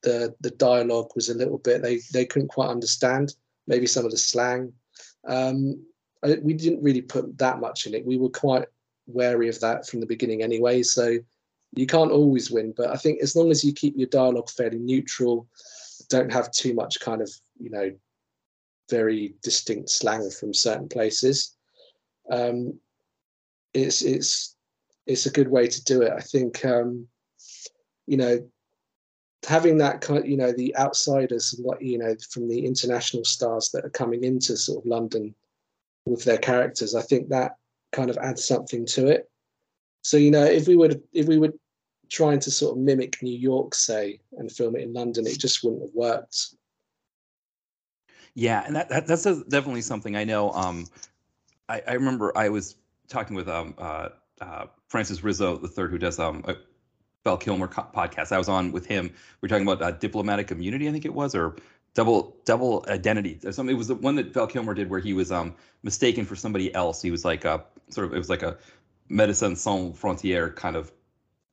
the 0.02 0.34
the 0.42 0.52
dialogue 0.52 1.12
was 1.16 1.30
a 1.30 1.34
little 1.34 1.58
bit 1.58 1.82
they 1.82 2.00
they 2.12 2.26
couldn't 2.26 2.50
quite 2.50 2.70
understand 2.70 3.36
maybe 3.68 3.88
some 3.88 4.06
of 4.06 4.12
the 4.12 4.18
slang. 4.18 4.74
Um, 5.28 5.86
I, 6.24 6.38
we 6.42 6.54
didn't 6.54 6.84
really 6.84 7.02
put 7.02 7.38
that 7.38 7.60
much 7.60 7.86
in 7.86 7.94
it. 7.94 8.06
We 8.06 8.18
were 8.18 8.30
quite 8.30 8.66
wary 9.08 9.50
of 9.50 9.60
that 9.62 9.88
from 9.88 10.00
the 10.00 10.06
beginning 10.06 10.42
anyway. 10.42 10.84
So 10.84 11.18
you 11.74 11.86
can't 11.86 12.12
always 12.12 12.52
win, 12.52 12.74
but 12.76 12.90
I 12.90 12.98
think 12.98 13.22
as 13.22 13.36
long 13.36 13.52
as 13.52 13.64
you 13.64 13.74
keep 13.74 13.98
your 13.98 14.08
dialogue 14.08 14.50
fairly 14.50 14.80
neutral, 14.80 15.48
don't 16.10 16.32
have 16.32 16.52
too 16.52 16.74
much 16.74 17.00
kind 17.00 17.22
of 17.22 17.32
you 17.60 17.70
know 17.70 17.92
very 18.90 19.34
distinct 19.42 19.90
slang 19.90 20.30
from 20.30 20.54
certain 20.54 20.90
places. 20.90 21.56
Um, 22.30 22.80
it's 23.74 24.02
it's 24.02 24.56
it's 25.08 25.26
a 25.26 25.32
good 25.32 25.48
way 25.48 25.68
to 25.68 25.84
do 25.84 26.02
it. 26.02 26.12
I 26.12 26.22
think 26.22 26.64
um, 26.66 27.08
you 28.08 28.18
know 28.18 28.40
having 29.46 29.78
that 29.78 30.02
kind, 30.02 30.26
you 30.28 30.38
know, 30.38 30.52
the 30.52 30.76
outsiders, 30.78 31.56
what 31.62 31.82
you 31.82 31.98
know, 31.98 32.16
from 32.30 32.48
the 32.48 32.66
international 32.66 33.26
stars 33.26 33.70
that 33.74 33.86
are 33.86 33.90
coming 33.90 34.24
into 34.24 34.56
sort 34.56 34.84
of 34.84 34.90
London 34.90 35.34
with 36.06 36.24
their 36.24 36.38
characters. 36.38 36.96
I 36.96 37.02
think 37.02 37.30
that 37.30 37.58
kind 37.92 38.10
of 38.10 38.18
adds 38.18 38.46
something 38.46 38.86
to 38.88 39.08
it. 39.08 39.30
So 40.04 40.18
you 40.18 40.32
know, 40.32 40.44
if 40.44 40.68
we 40.68 40.76
were 40.76 40.92
if 41.14 41.28
we 41.28 41.38
were 41.38 41.54
trying 42.10 42.40
to 42.40 42.52
sort 42.52 42.78
of 42.78 42.84
mimic 42.84 43.22
New 43.22 43.38
York, 43.38 43.74
say, 43.76 44.20
and 44.34 44.52
film 44.52 44.76
it 44.76 44.84
in 44.84 44.94
London, 44.94 45.26
it 45.26 45.40
just 45.40 45.64
wouldn't 45.64 45.84
have 45.84 45.96
worked. 45.96 46.56
Yeah, 48.36 48.64
and 48.66 48.76
that, 48.76 48.90
that 48.90 49.08
that's 49.08 49.24
definitely 49.24 49.82
something 49.82 50.16
I 50.16 50.24
know. 50.24 50.52
Um, 50.52 50.88
I, 51.70 51.82
I 51.88 51.94
remember 51.94 52.36
I 52.36 52.50
was 52.50 52.76
talking 53.08 53.36
with 53.36 53.48
um 53.48 53.76
uh, 53.78 54.10
uh 54.42 54.66
Francis 54.88 55.24
Rizzo 55.24 55.58
the 55.58 55.68
third, 55.68 55.92
who 55.92 55.98
does 55.98 56.20
um 56.20 56.44
a 56.48 56.56
Val 57.24 57.38
Kilmer 57.38 57.68
co- 57.68 57.88
podcast. 57.96 58.32
I 58.32 58.38
was 58.38 58.50
on 58.50 58.72
with 58.72 58.86
him. 58.86 59.12
We 59.42 59.48
are 59.48 59.50
talking 59.50 59.68
about 59.68 59.82
uh, 59.82 59.92
diplomatic 59.92 60.52
immunity, 60.52 60.88
I 60.88 60.92
think 60.92 61.06
it 61.06 61.14
was, 61.14 61.36
or 61.36 61.56
double 61.94 62.36
double 62.46 62.86
identity. 62.88 63.40
Or 63.46 63.52
something. 63.52 63.76
It 63.76 63.78
was 63.78 63.88
the 63.88 63.96
one 63.96 64.16
that 64.16 64.34
Val 64.34 64.48
Kilmer 64.48 64.74
did 64.74 64.90
where 64.90 65.00
he 65.00 65.14
was 65.14 65.32
um 65.32 65.56
mistaken 65.84 66.26
for 66.26 66.36
somebody 66.36 66.74
else. 66.76 67.02
He 67.02 67.12
was 67.12 67.24
like 67.26 67.46
a 67.46 67.64
sort 67.90 68.08
of 68.08 68.14
it 68.14 68.18
was 68.18 68.30
like 68.30 68.44
a 68.44 68.58
medicine 69.10 69.56
Sans 69.56 69.98
Frontières 69.98 70.56
kind 70.56 70.76
of 70.76 70.92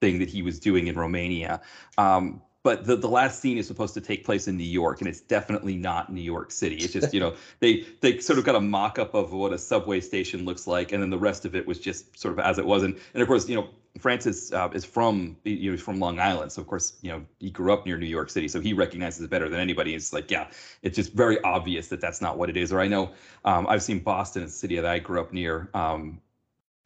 thing 0.01 0.19
that 0.19 0.29
he 0.29 0.43
was 0.43 0.59
doing 0.59 0.87
in 0.87 0.97
Romania. 0.97 1.61
Um, 1.99 2.43
but 2.63 2.85
the, 2.85 2.97
the 2.97 3.09
last 3.09 3.41
scene 3.41 3.57
is 3.59 3.67
supposed 3.67 3.95
to 3.95 4.01
take 4.01 4.25
place 4.25 4.47
in 4.47 4.57
New 4.57 4.65
York, 4.65 5.01
and 5.01 5.09
it's 5.09 5.21
definitely 5.21 5.77
not 5.77 6.13
New 6.13 6.21
York 6.21 6.51
City. 6.51 6.77
It's 6.77 6.93
just 6.93 7.15
you 7.15 7.21
know 7.21 7.35
they 7.61 7.87
they 8.01 8.19
sort 8.19 8.39
of 8.39 8.45
got 8.45 8.55
a 8.55 8.61
mock 8.61 8.99
up 8.99 9.15
of 9.15 9.33
what 9.33 9.53
a 9.53 9.59
subway 9.59 10.01
station 10.01 10.45
looks 10.45 10.67
like, 10.67 10.93
and 10.93 11.03
then 11.03 11.11
the 11.11 11.19
rest 11.19 11.45
of 11.45 11.55
it 11.55 11.67
was 11.67 11.79
just 11.79 12.19
sort 12.19 12.33
of 12.33 12.41
as 12.41 12.59
it 12.59 12.67
was. 12.67 12.83
And, 12.83 12.99
and 13.15 13.23
of 13.23 13.29
course, 13.29 13.49
you 13.49 13.57
know 13.57 13.69
Francis 13.99 14.53
uh, 14.53 14.69
is 14.73 14.85
from 14.85 15.37
you 15.45 15.71
know 15.71 15.77
he's 15.77 15.83
from 15.83 15.99
Long 15.99 16.21
Island, 16.21 16.53
so 16.53 16.63
of 16.63 16.69
course 16.69 16.95
you 17.03 17.11
know 17.11 17.25
he 17.39 17.51
grew 17.51 17.73
up 17.73 17.87
near 17.87 17.99
New 17.99 18.07
York 18.07 18.31
City, 18.31 18.47
so 18.47 18.61
he 18.61 18.73
recognizes 18.73 19.23
it 19.25 19.31
better 19.31 19.49
than 19.49 19.59
anybody. 19.59 19.95
It's 19.95 20.13
like 20.13 20.31
yeah, 20.31 20.49
it's 20.83 20.97
just 20.97 21.13
very 21.13 21.43
obvious 21.43 21.89
that 21.89 22.01
that's 22.01 22.21
not 22.21 22.39
what 22.39 22.51
it 22.51 22.57
is. 22.57 22.73
Or 22.73 22.81
I 22.81 22.89
know 22.89 23.13
um, 23.45 23.67
I've 23.69 23.83
seen 23.83 24.01
Boston, 24.01 24.45
a 24.45 24.49
city 24.49 24.77
that 24.77 24.87
I 24.87 24.99
grew 24.99 25.21
up 25.21 25.33
near. 25.33 25.71
Um, 25.75 26.21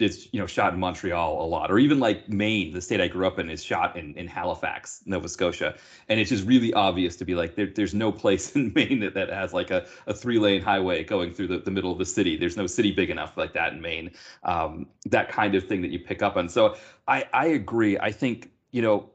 is 0.00 0.28
you 0.32 0.40
know 0.40 0.46
shot 0.46 0.74
in 0.74 0.80
Montreal 0.80 1.40
a 1.40 1.46
lot, 1.46 1.70
or 1.70 1.78
even 1.78 2.00
like 2.00 2.28
Maine, 2.28 2.72
the 2.72 2.80
state 2.80 3.00
I 3.00 3.06
grew 3.06 3.26
up 3.26 3.38
in, 3.38 3.48
is 3.48 3.62
shot 3.62 3.96
in, 3.96 4.12
in 4.14 4.26
Halifax, 4.26 5.02
Nova 5.06 5.28
Scotia, 5.28 5.76
and 6.08 6.18
it's 6.18 6.30
just 6.30 6.44
really 6.44 6.74
obvious 6.74 7.14
to 7.16 7.24
be 7.24 7.36
like 7.36 7.54
there, 7.54 7.66
there's 7.66 7.94
no 7.94 8.10
place 8.10 8.56
in 8.56 8.72
Maine 8.74 9.00
that, 9.00 9.14
that 9.14 9.30
has 9.30 9.52
like 9.52 9.70
a, 9.70 9.86
a 10.06 10.14
three 10.14 10.38
lane 10.38 10.60
highway 10.60 11.04
going 11.04 11.32
through 11.32 11.46
the, 11.46 11.58
the 11.58 11.70
middle 11.70 11.92
of 11.92 11.98
the 11.98 12.04
city. 12.04 12.36
There's 12.36 12.56
no 12.56 12.66
city 12.66 12.90
big 12.90 13.10
enough 13.10 13.36
like 13.36 13.52
that 13.54 13.72
in 13.72 13.80
Maine. 13.80 14.10
Um, 14.42 14.86
that 15.06 15.28
kind 15.28 15.54
of 15.54 15.66
thing 15.66 15.80
that 15.82 15.90
you 15.90 16.00
pick 16.00 16.22
up 16.22 16.36
on. 16.36 16.48
So 16.48 16.76
I 17.06 17.24
I 17.32 17.46
agree. 17.46 17.98
I 17.98 18.10
think 18.10 18.50
you 18.72 18.82
know. 18.82 19.10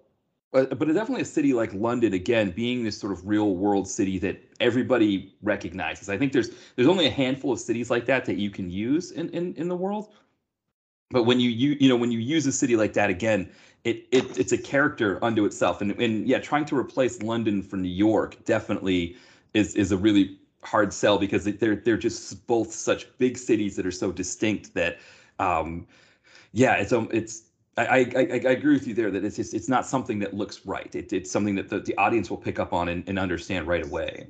But, 0.52 0.80
but 0.80 0.88
definitely 0.88 1.22
a 1.22 1.26
city 1.26 1.54
like 1.54 1.72
London, 1.76 2.14
again, 2.14 2.50
being 2.50 2.84
this 2.84 2.98
sort 2.98 3.14
of 3.14 3.28
real 3.28 3.56
world 3.56 3.88
city 3.88 4.18
that 4.18 4.42
everybody 4.60 5.36
recognizes. 5.44 6.10
I 6.10 6.18
think 6.18 6.34
there's 6.34 6.50
there's 6.76 6.88
only 6.88 7.06
a 7.06 7.12
handful 7.12 7.52
of 7.52 7.60
cities 7.60 7.92
like 7.92 8.08
that 8.08 8.26
that 8.26 8.38
you 8.38 8.50
can 8.50 8.72
use 8.72 9.12
in, 9.12 9.30
in, 9.30 9.54
in 9.54 9.68
the 9.68 9.76
world 9.76 10.10
but 11.10 11.24
when 11.24 11.40
you 11.40 11.50
you 11.50 11.76
you 11.80 11.90
know 11.90 11.96
when 11.96 12.12
you 12.12 12.20
use 12.20 12.46
a 12.46 12.52
city 12.52 12.76
like 12.76 12.94
that 12.94 13.10
again 13.10 13.50
it, 13.84 14.08
it 14.12 14.38
it's 14.38 14.52
a 14.52 14.58
character 14.58 15.24
unto 15.24 15.46
itself 15.46 15.82
and 15.82 15.92
and 16.02 16.28
yeah 16.28 16.40
trying 16.40 16.66
to 16.66 16.78
replace 16.78 17.22
london 17.22 17.62
for 17.62 17.78
new 17.78 17.88
york 17.88 18.44
definitely 18.46 19.16
is 19.54 19.76
is 19.76 19.92
a 19.92 19.98
really 19.98 20.38
hard 20.64 20.94
sell 20.94 21.18
because 21.18 21.46
they're 21.46 21.78
they're 21.78 21.98
just 21.98 22.46
both 22.48 22.72
such 22.72 23.08
big 23.18 23.38
cities 23.38 23.76
that 23.76 23.86
are 23.86 23.92
so 23.92 24.12
distinct 24.12 24.74
that 24.74 24.98
um 25.40 25.88
yeah 26.52 26.76
it's 26.76 26.92
um 26.92 27.10
it's 27.12 27.44
I, 27.78 28.12
I, 28.14 28.20
I 28.20 28.52
agree 28.52 28.74
with 28.74 28.88
you 28.88 28.94
there 28.94 29.10
that 29.10 29.24
it's 29.24 29.38
just, 29.38 29.54
it's 29.54 29.70
not 29.70 29.86
something 29.86 30.20
that 30.20 30.34
looks 30.34 30.66
right. 30.66 30.94
It, 30.94 31.14
it's 31.14 31.32
something 31.32 31.56
that 31.56 31.70
the, 31.70 31.80
the 31.80 31.96
audience 31.96 32.30
will 32.30 32.36
pick 32.36 32.60
up 32.60 32.74
on 32.74 32.90
and, 32.90 33.08
and 33.08 33.18
understand 33.18 33.68
right 33.68 33.86
away. 33.86 34.28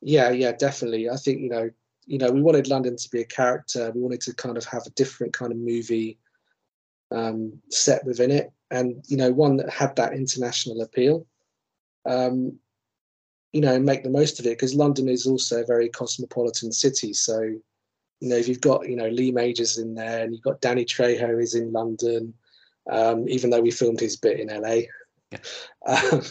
Yeah, 0.00 0.30
yeah, 0.30 0.52
definitely. 0.52 1.10
I 1.10 1.16
think 1.16 1.40
you 1.40 1.50
know 1.50 1.70
you 2.10 2.18
know, 2.18 2.32
we 2.32 2.42
wanted 2.42 2.66
London 2.66 2.96
to 2.96 3.10
be 3.10 3.20
a 3.20 3.24
character. 3.24 3.92
We 3.94 4.00
wanted 4.00 4.20
to 4.22 4.34
kind 4.34 4.56
of 4.56 4.64
have 4.64 4.84
a 4.84 4.90
different 4.90 5.32
kind 5.32 5.52
of 5.52 5.58
movie 5.58 6.18
um, 7.12 7.52
set 7.70 8.04
within 8.04 8.32
it, 8.32 8.50
and 8.72 9.04
you 9.06 9.16
know, 9.16 9.30
one 9.30 9.56
that 9.58 9.70
had 9.70 9.94
that 9.94 10.12
international 10.12 10.82
appeal. 10.82 11.24
Um, 12.06 12.58
you 13.52 13.60
know, 13.60 13.78
make 13.78 14.02
the 14.02 14.10
most 14.10 14.40
of 14.40 14.46
it 14.46 14.58
because 14.58 14.74
London 14.74 15.08
is 15.08 15.24
also 15.24 15.62
a 15.62 15.66
very 15.66 15.88
cosmopolitan 15.88 16.72
city. 16.72 17.12
So, 17.12 17.42
you 17.42 18.28
know, 18.28 18.36
if 18.36 18.48
you've 18.48 18.60
got 18.60 18.88
you 18.88 18.96
know 18.96 19.08
Lee 19.08 19.30
Majors 19.30 19.78
in 19.78 19.94
there, 19.94 20.24
and 20.24 20.32
you've 20.32 20.42
got 20.42 20.60
Danny 20.60 20.84
Trejo 20.84 21.40
is 21.40 21.54
in 21.54 21.70
London, 21.70 22.34
um, 22.90 23.28
even 23.28 23.50
though 23.50 23.60
we 23.60 23.70
filmed 23.70 24.00
his 24.00 24.16
bit 24.16 24.40
in 24.40 24.48
LA. 24.48 24.80
Yeah. 25.30 25.38
Um, 25.86 26.22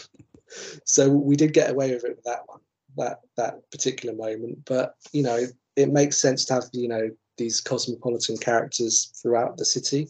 so 0.84 1.08
we 1.08 1.36
did 1.36 1.52
get 1.52 1.70
away 1.70 1.94
with 1.94 2.04
it 2.04 2.16
with 2.16 2.24
that 2.24 2.42
one, 2.46 2.58
that 2.96 3.20
that 3.36 3.70
particular 3.70 4.14
moment. 4.16 4.64
But 4.64 4.96
you 5.12 5.22
know, 5.22 5.46
it 5.76 5.90
makes 5.90 6.18
sense 6.18 6.44
to 6.46 6.54
have 6.54 6.64
you 6.72 6.88
know 6.88 7.10
these 7.36 7.60
cosmopolitan 7.60 8.36
characters 8.36 9.12
throughout 9.20 9.56
the 9.56 9.64
city. 9.64 10.08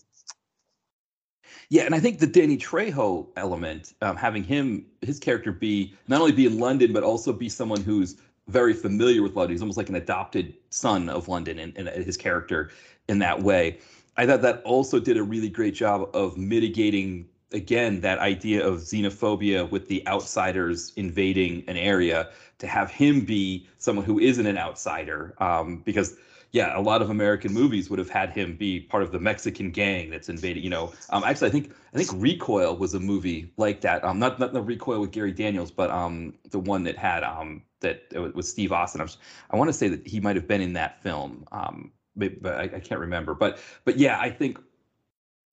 Yeah, 1.68 1.82
and 1.82 1.94
I 1.94 2.00
think 2.00 2.18
the 2.18 2.26
Danny 2.26 2.58
Trejo 2.58 3.28
element, 3.36 3.94
um, 4.02 4.16
having 4.16 4.42
him 4.42 4.86
his 5.02 5.18
character 5.18 5.52
be 5.52 5.94
not 6.08 6.20
only 6.20 6.32
be 6.32 6.46
in 6.46 6.58
London 6.58 6.92
but 6.92 7.02
also 7.02 7.32
be 7.32 7.48
someone 7.48 7.82
who's 7.82 8.16
very 8.48 8.74
familiar 8.74 9.22
with 9.22 9.36
London. 9.36 9.54
He's 9.54 9.62
almost 9.62 9.78
like 9.78 9.88
an 9.88 9.94
adopted 9.94 10.54
son 10.70 11.08
of 11.08 11.28
London, 11.28 11.58
and, 11.58 11.76
and 11.76 11.88
his 11.88 12.16
character 12.16 12.70
in 13.08 13.18
that 13.20 13.40
way. 13.40 13.78
I 14.16 14.26
thought 14.26 14.42
that 14.42 14.62
also 14.64 14.98
did 14.98 15.16
a 15.16 15.22
really 15.22 15.48
great 15.48 15.74
job 15.74 16.10
of 16.14 16.36
mitigating 16.36 17.28
again 17.52 18.00
that 18.00 18.18
idea 18.18 18.66
of 18.66 18.78
xenophobia 18.80 19.68
with 19.70 19.88
the 19.88 20.06
outsiders 20.06 20.92
invading 20.96 21.64
an 21.66 21.76
area 21.76 22.28
to 22.58 22.66
have 22.66 22.90
him 22.90 23.24
be 23.24 23.66
someone 23.78 24.04
who 24.04 24.18
isn't 24.18 24.46
an 24.46 24.58
outsider 24.58 25.34
um, 25.38 25.78
because 25.78 26.16
yeah 26.52 26.78
a 26.78 26.80
lot 26.80 27.02
of 27.02 27.10
american 27.10 27.52
movies 27.52 27.90
would 27.90 27.98
have 27.98 28.10
had 28.10 28.30
him 28.30 28.56
be 28.56 28.80
part 28.80 29.02
of 29.02 29.12
the 29.12 29.18
mexican 29.18 29.70
gang 29.70 30.10
that's 30.10 30.28
invading 30.28 30.62
you 30.62 30.70
know. 30.70 30.92
Um, 31.10 31.24
actually 31.24 31.48
i 31.48 31.50
think 31.50 31.72
i 31.94 31.98
think 31.98 32.10
recoil 32.14 32.76
was 32.76 32.94
a 32.94 33.00
movie 33.00 33.52
like 33.56 33.80
that. 33.82 34.04
Um, 34.04 34.18
not 34.18 34.38
not 34.38 34.52
the 34.52 34.62
recoil 34.62 35.00
with 35.00 35.10
gary 35.10 35.32
daniels 35.32 35.70
but 35.70 35.90
um, 35.90 36.34
the 36.50 36.58
one 36.58 36.84
that 36.84 36.96
had 36.96 37.24
um, 37.24 37.62
that 37.80 38.02
was 38.34 38.48
steve 38.48 38.72
austin. 38.72 39.00
I, 39.00 39.06
I 39.50 39.56
want 39.56 39.68
to 39.68 39.74
say 39.74 39.88
that 39.88 40.06
he 40.06 40.20
might 40.20 40.36
have 40.36 40.46
been 40.46 40.60
in 40.60 40.74
that 40.74 41.02
film 41.02 41.46
um, 41.52 41.92
but 42.16 42.54
I, 42.54 42.64
I 42.64 42.80
can't 42.80 43.00
remember. 43.00 43.34
But 43.34 43.58
but 43.84 43.98
yeah 43.98 44.20
i 44.20 44.30
think 44.30 44.58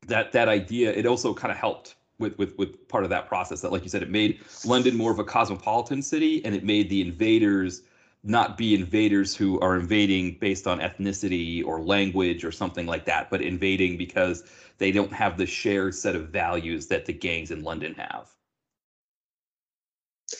that 0.06 0.32
that 0.32 0.48
idea 0.48 0.92
it 0.92 1.06
also 1.06 1.34
kind 1.34 1.52
of 1.52 1.58
helped 1.58 1.96
with 2.20 2.38
with 2.38 2.58
with 2.58 2.88
part 2.88 3.04
of 3.04 3.10
that 3.10 3.28
process 3.28 3.62
that 3.62 3.72
like 3.72 3.84
you 3.84 3.90
said 3.90 4.04
it 4.04 4.10
made 4.10 4.40
london 4.66 4.96
more 4.96 5.12
of 5.12 5.20
a 5.20 5.24
cosmopolitan 5.24 6.02
city 6.02 6.44
and 6.46 6.54
it 6.54 6.64
made 6.64 6.90
the 6.90 7.02
invaders 7.02 7.82
not 8.24 8.58
be 8.58 8.74
invaders 8.76 9.36
who 9.36 9.60
are 9.60 9.76
invading 9.78 10.38
based 10.40 10.68
on 10.68 10.80
ethnicity 10.80 11.64
or 11.66 11.82
language 11.82 12.44
or 12.44 12.52
something 12.52 12.86
like 12.86 13.06
that 13.06 13.30
but 13.30 13.42
invading 13.42 13.98
because 13.98 14.44
they 14.78 14.92
don't 14.92 15.14
have 15.14 15.38
the 15.38 15.46
shared 15.46 15.96
set 15.96 16.16
of 16.16 16.30
values 16.30 16.88
that 16.88 17.06
the 17.06 17.14
gangs 17.14 17.52
in 17.52 17.64
london 17.64 17.94
have. 17.96 18.30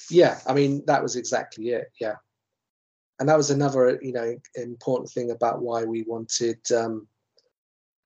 Yeah 0.10 0.40
i 0.48 0.54
mean 0.54 0.84
that 0.86 1.02
was 1.02 1.16
exactly 1.16 1.70
it 1.70 1.92
yeah. 2.00 2.16
And 3.20 3.28
that 3.30 3.38
was 3.38 3.50
another 3.50 3.98
you 4.02 4.14
know 4.14 4.36
important 4.56 5.10
thing 5.10 5.32
about 5.32 5.62
why 5.62 5.84
we 5.86 6.04
wanted 6.04 6.60
um 6.72 7.08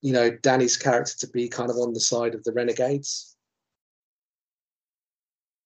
you 0.01 0.13
know 0.13 0.31
Danny's 0.31 0.77
character 0.77 1.17
to 1.17 1.27
be 1.27 1.47
kind 1.47 1.69
of 1.69 1.77
on 1.77 1.93
the 1.93 1.99
side 1.99 2.35
of 2.35 2.43
the 2.43 2.51
renegades. 2.51 3.35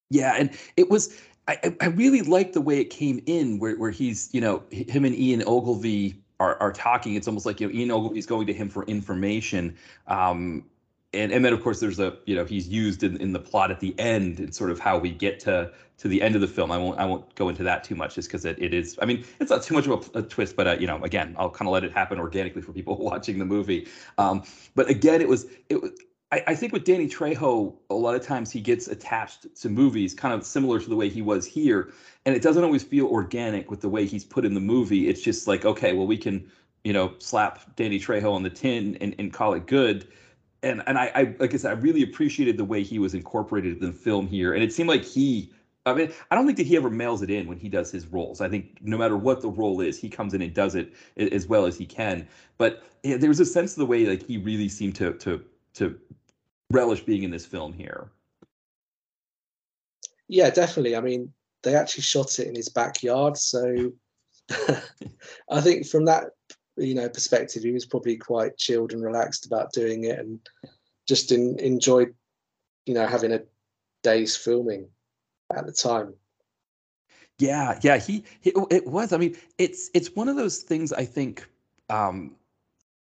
Yeah, 0.10 0.36
and 0.38 0.52
it 0.78 0.90
was 0.90 1.20
I, 1.48 1.76
I 1.82 1.88
really 1.88 2.22
liked 2.22 2.54
the 2.54 2.62
way 2.62 2.80
it 2.80 2.90
came 2.90 3.22
in 3.26 3.60
where 3.60 3.76
where 3.78 3.92
he's, 3.92 4.30
you 4.34 4.42
know, 4.42 4.64
him 4.72 5.06
and 5.06 5.16
Ian 5.16 5.44
Ogilvy 5.46 6.16
are, 6.40 6.58
are 6.62 6.72
talking. 6.72 7.16
It's 7.16 7.28
almost 7.28 7.46
like 7.46 7.60
you 7.60 7.68
know 7.68 7.74
Ian 7.74 7.92
Ogilvy's 7.92 8.26
going 8.26 8.48
to 8.48 8.54
him 8.54 8.70
for 8.70 8.84
information. 8.86 9.76
Um, 10.08 10.66
and 11.14 11.32
and 11.32 11.46
then 11.46 11.54
of 11.54 11.62
course 11.62 11.80
there's 11.80 12.00
a 12.00 12.18
you 12.26 12.36
know 12.36 12.46
he's 12.46 12.68
used 12.68 13.04
in, 13.04 13.18
in 13.18 13.32
the 13.32 13.40
plot 13.40 13.72
at 13.72 13.80
the 13.80 13.98
end 14.00 14.40
and 14.40 14.54
sort 14.54 14.72
of 14.72 14.80
how 14.80 14.98
we 14.98 15.12
get 15.12 15.40
to 15.42 15.72
to 15.98 16.08
the 16.08 16.22
end 16.22 16.36
of 16.36 16.42
the 16.42 16.48
film. 16.48 16.72
I 16.72 16.78
won't 16.78 17.00
I 17.00 17.06
won't 17.06 17.34
go 17.36 17.50
into 17.50 17.64
that 17.64 17.84
too 17.84 17.96
much 17.96 18.16
just 18.16 18.28
because 18.28 18.46
it, 18.46 18.62
it 18.62 18.74
is 18.74 18.98
I 19.02 19.06
mean 19.06 19.26
it's 19.40 19.52
not 19.52 19.64
too 19.64 19.74
much 19.74 19.88
of 19.88 20.10
a, 20.14 20.20
a 20.20 20.22
twist, 20.24 20.56
but 20.56 20.68
uh, 20.68 20.78
you 20.80 20.88
know 20.88 21.02
again 21.04 21.36
I'll 21.38 21.50
kind 21.50 21.68
of 21.68 21.74
let 21.74 21.84
it 21.84 21.94
happen 21.94 22.20
organically 22.20 22.62
for 22.62 22.74
people 22.74 22.98
watching 23.00 23.40
the 23.40 23.46
movie. 23.46 23.88
Um, 24.18 24.44
but 24.76 24.90
again 24.90 25.22
it 25.22 25.28
was 25.28 25.48
it 25.70 25.82
was. 25.82 25.92
I, 26.32 26.44
I 26.48 26.56
think 26.56 26.74
with 26.74 26.86
Danny 26.86 27.08
Trejo, 27.08 27.76
a 27.92 27.94
lot 27.94 28.16
of 28.16 28.26
times 28.26 28.52
he 28.52 28.60
gets 28.60 28.88
attached 28.88 29.56
to 29.62 29.70
movies, 29.70 30.16
kind 30.16 30.34
of 30.34 30.44
similar 30.44 30.80
to 30.80 30.90
the 30.90 30.96
way 30.96 31.08
he 31.08 31.22
was 31.22 31.46
here, 31.46 31.94
and 32.26 32.36
it 32.36 32.42
doesn't 32.42 32.64
always 32.64 32.82
feel 32.82 33.06
organic 33.06 33.70
with 33.70 33.82
the 33.82 33.90
way 33.90 34.08
he's 34.08 34.24
put 34.24 34.44
in 34.44 34.56
the 34.56 34.60
movie. 34.60 35.08
It's 35.08 35.22
just 35.22 35.48
like, 35.48 35.66
okay, 35.66 35.94
well, 35.94 36.08
we 36.08 36.18
can, 36.18 36.50
you 36.84 36.94
know, 36.94 37.14
slap 37.20 37.76
Danny 37.76 38.00
Trejo 38.00 38.34
on 38.34 38.42
the 38.42 38.50
tin 38.50 38.98
and, 39.02 39.14
and 39.20 39.32
call 39.32 39.54
it 39.54 39.68
good 39.68 40.08
and 40.66 40.82
and 40.88 40.98
I, 40.98 41.12
I 41.16 41.36
like 41.40 41.54
I 41.54 41.58
said, 41.58 41.72
I 41.72 41.80
really 41.80 42.04
appreciated 42.04 42.58
the 42.58 42.66
way 42.66 42.84
he 42.84 43.00
was 43.00 43.14
incorporated 43.14 43.78
in 43.82 43.86
the 43.86 43.94
film 43.94 44.28
here, 44.28 44.54
and 44.54 44.64
it 44.64 44.74
seemed 44.74 44.90
like 44.90 45.04
he. 45.04 45.52
I 45.86 45.94
mean, 45.94 46.12
I 46.32 46.36
don't 46.36 46.46
think 46.46 46.58
that 46.58 46.66
he 46.66 46.76
ever 46.78 46.90
mails 46.90 47.22
it 47.22 47.30
in 47.30 47.48
when 47.48 47.60
he 47.60 47.70
does 47.70 47.92
his 47.92 48.08
roles. 48.08 48.42
I 48.42 48.50
think 48.50 48.80
no 48.82 48.98
matter 48.98 49.16
what 49.16 49.42
the 49.42 49.50
role 49.50 49.82
is, 49.82 50.00
he 50.00 50.10
comes 50.10 50.34
in 50.34 50.42
and 50.42 50.54
does 50.54 50.74
it 50.74 50.94
as 51.16 51.48
well 51.48 51.66
as 51.66 51.78
he 51.78 51.86
can. 51.86 52.28
But 52.58 52.84
yeah, 53.04 53.18
there 53.18 53.30
was 53.30 53.40
a 53.40 53.46
sense 53.46 53.74
of 53.74 53.78
the 53.78 53.86
way 53.86 54.06
like 54.06 54.26
he 54.26 54.38
really 54.38 54.68
seemed 54.68 54.96
to 54.96 55.14
to 55.14 55.44
to 55.76 56.00
relish 56.72 57.02
being 57.02 57.24
in 57.24 57.30
this 57.30 57.46
film 57.46 57.72
here. 57.72 58.10
Yeah, 60.28 60.50
definitely. 60.50 60.96
I 60.96 61.02
mean, 61.02 61.32
they 61.62 61.76
actually 61.76 62.02
shot 62.02 62.40
it 62.40 62.48
in 62.48 62.56
his 62.56 62.70
backyard, 62.70 63.38
so 63.38 63.92
I 65.52 65.62
think 65.62 65.86
from 65.86 66.06
that 66.06 66.32
you 66.78 66.96
know 66.96 67.10
perspective, 67.10 67.62
he 67.62 67.72
was 67.72 67.86
probably 67.86 68.18
quite 68.18 68.58
chilled 68.58 68.92
and 68.92 69.04
relaxed 69.04 69.46
about 69.46 69.72
doing 69.72 70.06
it, 70.06 70.18
and 70.18 70.40
just 71.08 71.32
in, 71.32 71.60
enjoyed 71.60 72.12
you 72.88 72.96
know 72.96 73.06
having 73.06 73.34
a 73.34 73.44
day's 74.02 74.36
filming 74.36 74.88
at 75.54 75.66
the 75.66 75.72
time. 75.72 76.14
Yeah, 77.38 77.80
yeah, 77.82 77.98
he, 77.98 78.24
he 78.40 78.54
it 78.72 78.88
was. 78.88 79.12
I 79.12 79.18
mean, 79.18 79.36
it's 79.58 79.90
it's 79.94 80.16
one 80.16 80.30
of 80.30 80.38
those 80.38 80.60
things. 80.60 80.94
I 80.94 81.04
think, 81.04 81.46
um, 81.90 82.36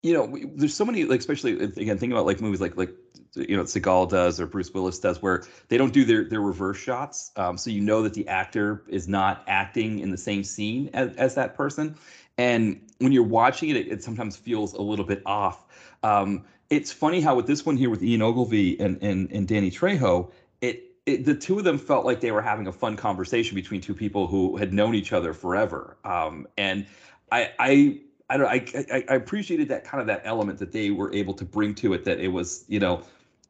you 0.03 0.15
know, 0.15 0.25
we, 0.25 0.47
there's 0.47 0.75
so 0.75 0.85
many 0.85 1.05
like, 1.05 1.21
especially 1.21 1.53
again, 1.61 1.99
thinking 1.99 2.13
about 2.13 2.25
like 2.25 2.41
movies 2.41 2.61
like 2.61 2.77
like 2.77 2.91
you 3.35 3.55
know 3.55 3.65
Seagal 3.65 4.09
does 4.09 4.41
or 4.41 4.47
Bruce 4.47 4.73
Willis 4.73 4.99
does, 4.99 5.21
where 5.21 5.45
they 5.69 5.77
don't 5.77 5.93
do 5.93 6.07
their 6.07 6.25
their 6.25 6.41
reverse 6.41 6.79
shots, 6.79 7.33
um, 7.37 7.59
so 7.59 7.69
you 7.69 7.83
know 7.83 8.03
that 8.03 8.15
the 8.15 8.27
actor 8.27 8.83
is 8.89 9.09
not 9.09 9.45
acting 9.47 9.99
in 9.99 10.11
the 10.11 10.17
same 10.17 10.43
scene 10.43 10.89
as, 10.95 11.15
as 11.17 11.35
that 11.35 11.55
person. 11.55 11.95
And 12.39 12.81
when 12.99 13.13
you're 13.13 13.23
watching 13.23 13.69
it, 13.69 13.77
it, 13.77 13.89
it 13.89 14.03
sometimes 14.03 14.37
feels 14.37 14.73
a 14.73 14.83
little 14.83 15.05
bit 15.05 15.23
off. 15.27 15.67
Um, 16.03 16.45
it's 16.71 16.91
funny 16.93 17.21
how 17.21 17.35
with 17.35 17.47
this 17.47 17.67
one 17.67 17.77
here 17.77 17.91
with 17.91 18.03
Ian 18.03 18.23
Ogilvy 18.23 18.81
and 18.81 19.03
and, 19.03 19.31
and 19.31 19.47
Danny 19.47 19.71
Trejo, 19.71 20.33
it, 20.63 20.94
it, 21.07 21.25
the 21.25 21.35
two 21.35 21.59
of 21.59 21.65
them 21.65 21.79
felt 21.79 22.07
like 22.07 22.21
they 22.21 22.33
were 22.33 22.43
having 22.43 22.67
a 22.67 22.73
fun 22.73 22.97
conversation 22.97 23.55
between 23.55 23.81
two 23.81 23.95
people 23.95 24.27
who 24.27 24.57
had 24.57 24.73
known 24.73 24.95
each 24.95 25.13
other 25.13 25.35
forever. 25.35 25.97
Um, 26.05 26.47
and 26.57 26.87
I 27.31 27.51
I 27.59 28.01
I 28.31 28.37
don't 28.37 28.47
I, 28.49 29.05
I, 29.09 29.15
appreciated 29.15 29.69
that 29.69 29.85
kind 29.85 30.01
of 30.01 30.07
that 30.07 30.23
element 30.25 30.59
that 30.61 30.73
they 30.73 30.91
were 30.91 31.13
able 31.13 31.35
to 31.35 31.45
bring 31.45 31.75
to 31.77 31.93
it. 31.93 32.05
That 32.05 32.21
it 32.21 32.29
was 32.29 32.65
you 32.69 32.81
know, 32.81 33.03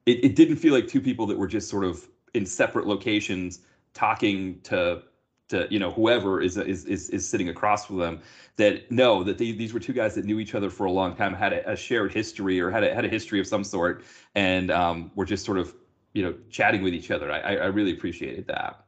it, 0.06 0.24
it 0.24 0.36
didn't 0.36 0.56
feel 0.56 0.74
like 0.74 0.88
two 0.88 1.00
people 1.00 1.26
that 1.26 1.38
were 1.38 1.46
just 1.46 1.68
sort 1.68 1.84
of 1.84 2.08
in 2.34 2.44
separate 2.44 2.86
locations 2.86 3.60
talking 3.92 4.60
to 4.62 5.02
to 5.48 5.68
you 5.70 5.78
know 5.78 5.92
whoever 5.92 6.40
is 6.40 6.56
is 6.56 6.84
is, 6.86 7.08
is 7.10 7.28
sitting 7.28 7.50
across 7.50 7.86
from 7.86 7.98
them 7.98 8.20
that 8.56 8.90
know 8.90 9.22
that 9.22 9.38
they, 9.38 9.52
these 9.52 9.72
were 9.72 9.80
two 9.80 9.92
guys 9.92 10.14
that 10.14 10.24
knew 10.24 10.40
each 10.40 10.54
other 10.54 10.70
for 10.70 10.86
a 10.86 10.90
long 10.90 11.14
time, 11.14 11.34
had 11.34 11.52
a, 11.52 11.72
a 11.72 11.76
shared 11.76 12.12
history 12.12 12.60
or 12.60 12.70
had 12.70 12.82
a 12.82 12.92
had 12.92 13.04
a 13.04 13.08
history 13.08 13.38
of 13.38 13.46
some 13.46 13.62
sort, 13.62 14.02
and 14.34 14.72
um, 14.72 15.12
were 15.14 15.24
just 15.24 15.44
sort 15.44 15.58
of 15.58 15.74
you 16.14 16.22
know 16.22 16.34
chatting 16.48 16.82
with 16.82 16.94
each 16.94 17.10
other. 17.10 17.30
I 17.30 17.56
I 17.56 17.66
really 17.66 17.92
appreciated 17.92 18.46
that. 18.46 18.84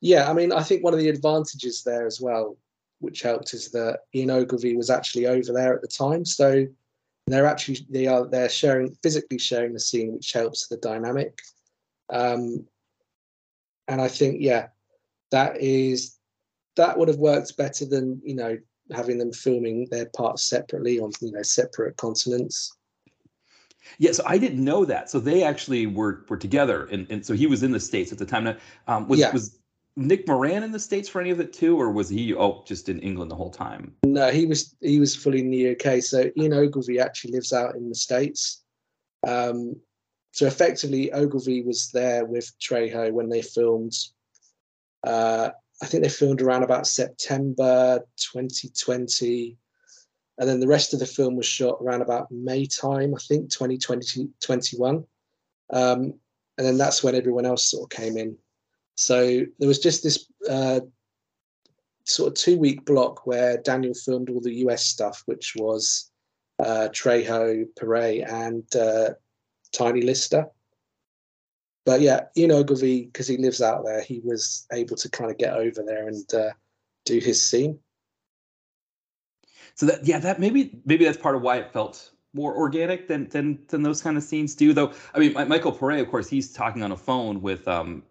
Yeah, 0.00 0.28
I 0.28 0.32
mean, 0.32 0.52
I 0.52 0.62
think 0.62 0.82
one 0.82 0.94
of 0.94 0.98
the 0.98 1.08
advantages 1.08 1.82
there 1.82 2.06
as 2.06 2.20
well, 2.20 2.56
which 3.00 3.22
helped, 3.22 3.52
is 3.54 3.70
that 3.72 4.00
Ian 4.14 4.30
Ogilvy 4.30 4.74
was 4.74 4.90
actually 4.90 5.26
over 5.26 5.52
there 5.52 5.74
at 5.74 5.82
the 5.82 5.88
time, 5.88 6.24
so 6.24 6.66
they're 7.26 7.46
actually 7.46 7.86
they 7.90 8.06
are 8.06 8.26
they're 8.26 8.48
sharing 8.48 8.96
physically 9.02 9.38
sharing 9.38 9.72
the 9.72 9.80
scene, 9.80 10.14
which 10.14 10.32
helps 10.32 10.68
the 10.68 10.76
dynamic. 10.78 11.38
Um, 12.10 12.66
and 13.88 14.00
I 14.00 14.08
think 14.08 14.38
yeah, 14.40 14.68
that 15.30 15.60
is 15.60 16.18
that 16.76 16.98
would 16.98 17.08
have 17.08 17.18
worked 17.18 17.56
better 17.56 17.84
than 17.84 18.20
you 18.24 18.34
know 18.34 18.56
having 18.92 19.18
them 19.18 19.32
filming 19.32 19.88
their 19.90 20.06
parts 20.16 20.44
separately 20.44 21.00
on 21.00 21.10
you 21.20 21.32
know 21.32 21.42
separate 21.42 21.96
continents. 21.96 22.75
Yeah, 23.98 24.12
so 24.12 24.22
I 24.26 24.38
didn't 24.38 24.62
know 24.62 24.84
that. 24.84 25.10
So 25.10 25.20
they 25.20 25.42
actually 25.42 25.86
were 25.86 26.24
were 26.28 26.36
together, 26.36 26.86
and, 26.86 27.10
and 27.10 27.24
so 27.24 27.34
he 27.34 27.46
was 27.46 27.62
in 27.62 27.72
the 27.72 27.80
states 27.80 28.12
at 28.12 28.18
the 28.18 28.26
time. 28.26 28.44
Now, 28.44 28.56
um, 28.88 29.08
was 29.08 29.20
yeah. 29.20 29.32
was 29.32 29.58
Nick 29.96 30.28
Moran 30.28 30.62
in 30.62 30.72
the 30.72 30.78
states 30.78 31.08
for 31.08 31.20
any 31.20 31.30
of 31.30 31.40
it 31.40 31.52
too, 31.52 31.80
or 31.80 31.90
was 31.90 32.08
he 32.08 32.34
oh 32.34 32.62
just 32.66 32.88
in 32.88 33.00
England 33.00 33.30
the 33.30 33.36
whole 33.36 33.50
time? 33.50 33.94
No, 34.04 34.30
he 34.30 34.46
was 34.46 34.74
he 34.80 35.00
was 35.00 35.16
fully 35.16 35.40
in 35.40 35.50
the 35.50 35.70
UK. 35.70 36.02
So 36.02 36.30
Ian 36.36 36.52
Ogilvy 36.52 37.00
actually 37.00 37.32
lives 37.32 37.52
out 37.52 37.74
in 37.74 37.88
the 37.88 37.94
states. 37.94 38.62
Um, 39.26 39.76
so 40.32 40.46
effectively, 40.46 41.10
Ogilvy 41.12 41.62
was 41.62 41.90
there 41.92 42.26
with 42.26 42.52
Trejo 42.60 43.10
when 43.10 43.30
they 43.30 43.40
filmed. 43.40 43.94
Uh, 45.02 45.50
I 45.82 45.86
think 45.86 46.02
they 46.02 46.08
filmed 46.08 46.42
around 46.42 46.62
about 46.62 46.86
September 46.86 48.00
2020, 48.16 49.56
and 50.38 50.48
then 50.48 50.60
the 50.60 50.66
rest 50.66 50.92
of 50.92 51.00
the 51.00 51.06
film 51.06 51.36
was 51.36 51.46
shot 51.46 51.78
around 51.80 52.02
about 52.02 52.30
May 52.30 52.66
time, 52.66 53.14
I 53.14 53.18
think 53.18 53.50
2020 53.50 54.28
21. 54.40 55.04
Um, 55.70 56.14
and 56.58 56.66
then 56.66 56.78
that's 56.78 57.02
when 57.02 57.14
everyone 57.14 57.46
else 57.46 57.64
sort 57.64 57.84
of 57.84 57.96
came 57.96 58.16
in. 58.16 58.36
So 58.94 59.42
there 59.58 59.68
was 59.68 59.78
just 59.78 60.02
this 60.02 60.26
uh, 60.48 60.80
sort 62.04 62.28
of 62.28 62.34
two 62.34 62.58
week 62.58 62.84
block 62.84 63.26
where 63.26 63.58
Daniel 63.58 63.94
filmed 63.94 64.30
all 64.30 64.40
the 64.40 64.54
US 64.66 64.84
stuff, 64.84 65.22
which 65.26 65.54
was 65.56 66.10
uh, 66.58 66.88
Trejo, 66.92 67.66
Paré, 67.78 68.26
and 68.30 68.64
uh, 68.76 69.14
Tiny 69.72 70.02
Lister. 70.02 70.46
But 71.84 72.00
yeah, 72.00 72.24
Ian 72.36 72.52
Ogilvy, 72.52 73.04
because 73.04 73.28
he 73.28 73.36
lives 73.36 73.62
out 73.62 73.84
there, 73.84 74.02
he 74.02 74.20
was 74.24 74.66
able 74.72 74.96
to 74.96 75.08
kind 75.08 75.30
of 75.30 75.38
get 75.38 75.54
over 75.54 75.82
there 75.82 76.08
and 76.08 76.34
uh, 76.34 76.50
do 77.04 77.18
his 77.18 77.46
scene. 77.46 77.78
So 79.76 79.86
that 79.86 80.06
yeah, 80.06 80.18
that 80.18 80.40
maybe 80.40 80.70
maybe 80.84 81.04
that's 81.04 81.18
part 81.18 81.36
of 81.36 81.42
why 81.42 81.58
it 81.58 81.72
felt 81.72 82.10
more 82.32 82.54
organic 82.54 83.08
than 83.08 83.28
than 83.28 83.58
than 83.68 83.82
those 83.82 84.02
kind 84.02 84.16
of 84.16 84.22
scenes 84.22 84.54
do. 84.54 84.72
Though 84.72 84.92
I 85.14 85.18
mean, 85.18 85.32
Michael 85.34 85.72
Paré, 85.72 86.00
of 86.00 86.10
course, 86.10 86.28
he's 86.28 86.52
talking 86.52 86.82
on 86.82 86.92
a 86.92 86.96
phone 86.96 87.42
with 87.42 87.68
um, 87.68 88.02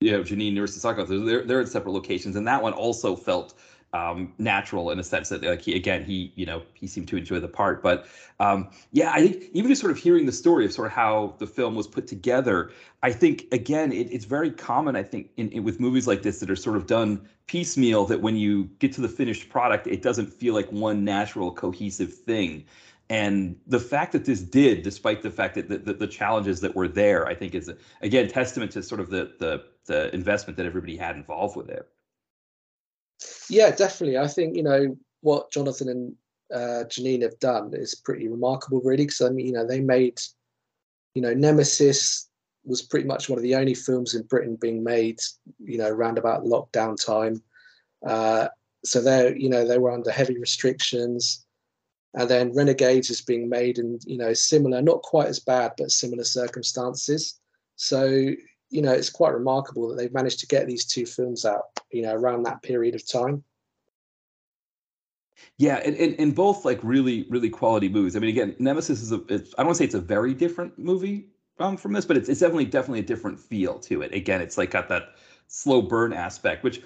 you 0.00 0.12
know, 0.12 0.22
Jeanine 0.22 0.54
Nerissa 0.54 0.80
They're, 1.06 1.44
they're 1.44 1.60
in 1.60 1.66
separate 1.66 1.92
locations, 1.92 2.36
and 2.36 2.46
that 2.46 2.62
one 2.62 2.72
also 2.72 3.16
felt 3.16 3.54
um, 3.94 4.32
natural 4.38 4.90
in 4.90 4.98
a 4.98 5.04
sense 5.04 5.28
that 5.28 5.42
like 5.42 5.62
he 5.62 5.74
again 5.76 6.04
he 6.04 6.32
you 6.34 6.44
know 6.44 6.62
he 6.74 6.86
seemed 6.86 7.06
to 7.06 7.16
enjoy 7.16 7.38
the 7.38 7.48
part 7.48 7.80
but 7.80 8.06
um, 8.40 8.68
yeah 8.90 9.12
i 9.12 9.20
think 9.20 9.44
even 9.52 9.70
just 9.70 9.80
sort 9.80 9.92
of 9.92 9.96
hearing 9.96 10.26
the 10.26 10.32
story 10.32 10.66
of 10.66 10.72
sort 10.72 10.88
of 10.88 10.92
how 10.92 11.34
the 11.38 11.46
film 11.46 11.76
was 11.76 11.86
put 11.86 12.06
together 12.08 12.72
i 13.04 13.12
think 13.12 13.46
again 13.52 13.92
it, 13.92 14.12
it's 14.12 14.24
very 14.24 14.50
common 14.50 14.96
i 14.96 15.02
think 15.02 15.30
in, 15.36 15.48
in, 15.50 15.62
with 15.62 15.78
movies 15.78 16.08
like 16.08 16.22
this 16.22 16.40
that 16.40 16.50
are 16.50 16.56
sort 16.56 16.76
of 16.76 16.88
done 16.88 17.26
piecemeal 17.46 18.04
that 18.04 18.20
when 18.20 18.36
you 18.36 18.64
get 18.80 18.92
to 18.92 19.00
the 19.00 19.08
finished 19.08 19.48
product 19.48 19.86
it 19.86 20.02
doesn't 20.02 20.26
feel 20.26 20.54
like 20.54 20.70
one 20.72 21.04
natural 21.04 21.52
cohesive 21.52 22.12
thing 22.12 22.64
and 23.10 23.54
the 23.68 23.78
fact 23.78 24.10
that 24.10 24.24
this 24.24 24.40
did 24.40 24.82
despite 24.82 25.22
the 25.22 25.30
fact 25.30 25.54
that 25.54 25.68
the, 25.68 25.78
the, 25.78 25.92
the 25.92 26.06
challenges 26.08 26.60
that 26.60 26.74
were 26.74 26.88
there 26.88 27.28
i 27.28 27.34
think 27.34 27.54
is 27.54 27.70
again 28.02 28.26
testament 28.26 28.72
to 28.72 28.82
sort 28.82 29.00
of 29.00 29.08
the 29.08 29.32
the 29.38 29.62
the 29.86 30.14
investment 30.14 30.56
that 30.56 30.66
everybody 30.66 30.96
had 30.96 31.16
involved 31.16 31.56
with 31.56 31.68
it. 31.68 31.88
Yeah, 33.48 33.70
definitely. 33.70 34.18
I 34.18 34.28
think 34.28 34.56
you 34.56 34.62
know 34.62 34.96
what 35.20 35.50
Jonathan 35.50 35.88
and 35.88 36.14
uh, 36.52 36.84
Jeanine 36.88 37.22
have 37.22 37.38
done 37.38 37.72
is 37.74 37.94
pretty 37.94 38.28
remarkable, 38.28 38.80
really. 38.82 39.04
Because 39.04 39.22
I 39.22 39.30
mean, 39.30 39.46
you 39.46 39.52
know, 39.52 39.66
they 39.66 39.80
made, 39.80 40.20
you 41.14 41.22
know, 41.22 41.34
Nemesis 41.34 42.28
was 42.64 42.82
pretty 42.82 43.06
much 43.06 43.28
one 43.28 43.38
of 43.38 43.42
the 43.42 43.54
only 43.54 43.74
films 43.74 44.14
in 44.14 44.22
Britain 44.22 44.56
being 44.56 44.82
made, 44.82 45.20
you 45.58 45.78
know, 45.78 45.88
around 45.88 46.18
about 46.18 46.44
lockdown 46.44 46.96
time. 47.02 47.42
Uh, 48.06 48.48
so 48.84 49.00
they, 49.00 49.34
you 49.36 49.48
know, 49.48 49.66
they 49.66 49.78
were 49.78 49.90
under 49.90 50.10
heavy 50.10 50.38
restrictions, 50.38 51.46
and 52.14 52.28
then 52.28 52.54
Renegades 52.54 53.10
is 53.10 53.22
being 53.22 53.48
made 53.48 53.78
in, 53.78 53.98
you 54.06 54.18
know, 54.18 54.32
similar, 54.32 54.80
not 54.82 55.02
quite 55.02 55.28
as 55.28 55.40
bad, 55.40 55.72
but 55.76 55.90
similar 55.90 56.24
circumstances. 56.24 57.40
So 57.76 58.30
you 58.74 58.82
know, 58.82 58.92
it's 58.92 59.08
quite 59.08 59.32
remarkable 59.32 59.88
that 59.88 59.94
they've 59.94 60.12
managed 60.12 60.40
to 60.40 60.48
get 60.48 60.66
these 60.66 60.84
two 60.84 61.06
films 61.06 61.44
out, 61.44 61.80
you 61.92 62.02
know, 62.02 62.12
around 62.12 62.42
that 62.42 62.60
period 62.62 62.96
of 62.96 63.06
time. 63.08 63.44
Yeah, 65.58 65.76
and, 65.76 65.96
and, 65.96 66.16
and 66.18 66.34
both 66.34 66.64
like 66.64 66.80
really, 66.82 67.26
really 67.30 67.50
quality 67.50 67.88
movies. 67.88 68.16
I 68.16 68.18
mean, 68.18 68.30
again, 68.30 68.56
Nemesis 68.58 69.00
is 69.00 69.12
a, 69.12 69.16
I 69.16 69.18
don't 69.28 69.66
want 69.66 69.68
to 69.70 69.74
say 69.76 69.84
it's 69.84 69.94
a 69.94 70.00
very 70.00 70.34
different 70.34 70.76
movie 70.76 71.28
um, 71.60 71.76
from 71.76 71.92
this, 71.92 72.04
but 72.04 72.16
it's, 72.16 72.28
it's 72.28 72.40
definitely, 72.40 72.64
definitely 72.64 72.98
a 72.98 73.04
different 73.04 73.38
feel 73.38 73.78
to 73.78 74.02
it. 74.02 74.12
Again, 74.12 74.40
it's 74.40 74.58
like 74.58 74.72
got 74.72 74.88
that 74.88 75.14
slow 75.46 75.80
burn 75.80 76.12
aspect, 76.12 76.64
which, 76.64 76.82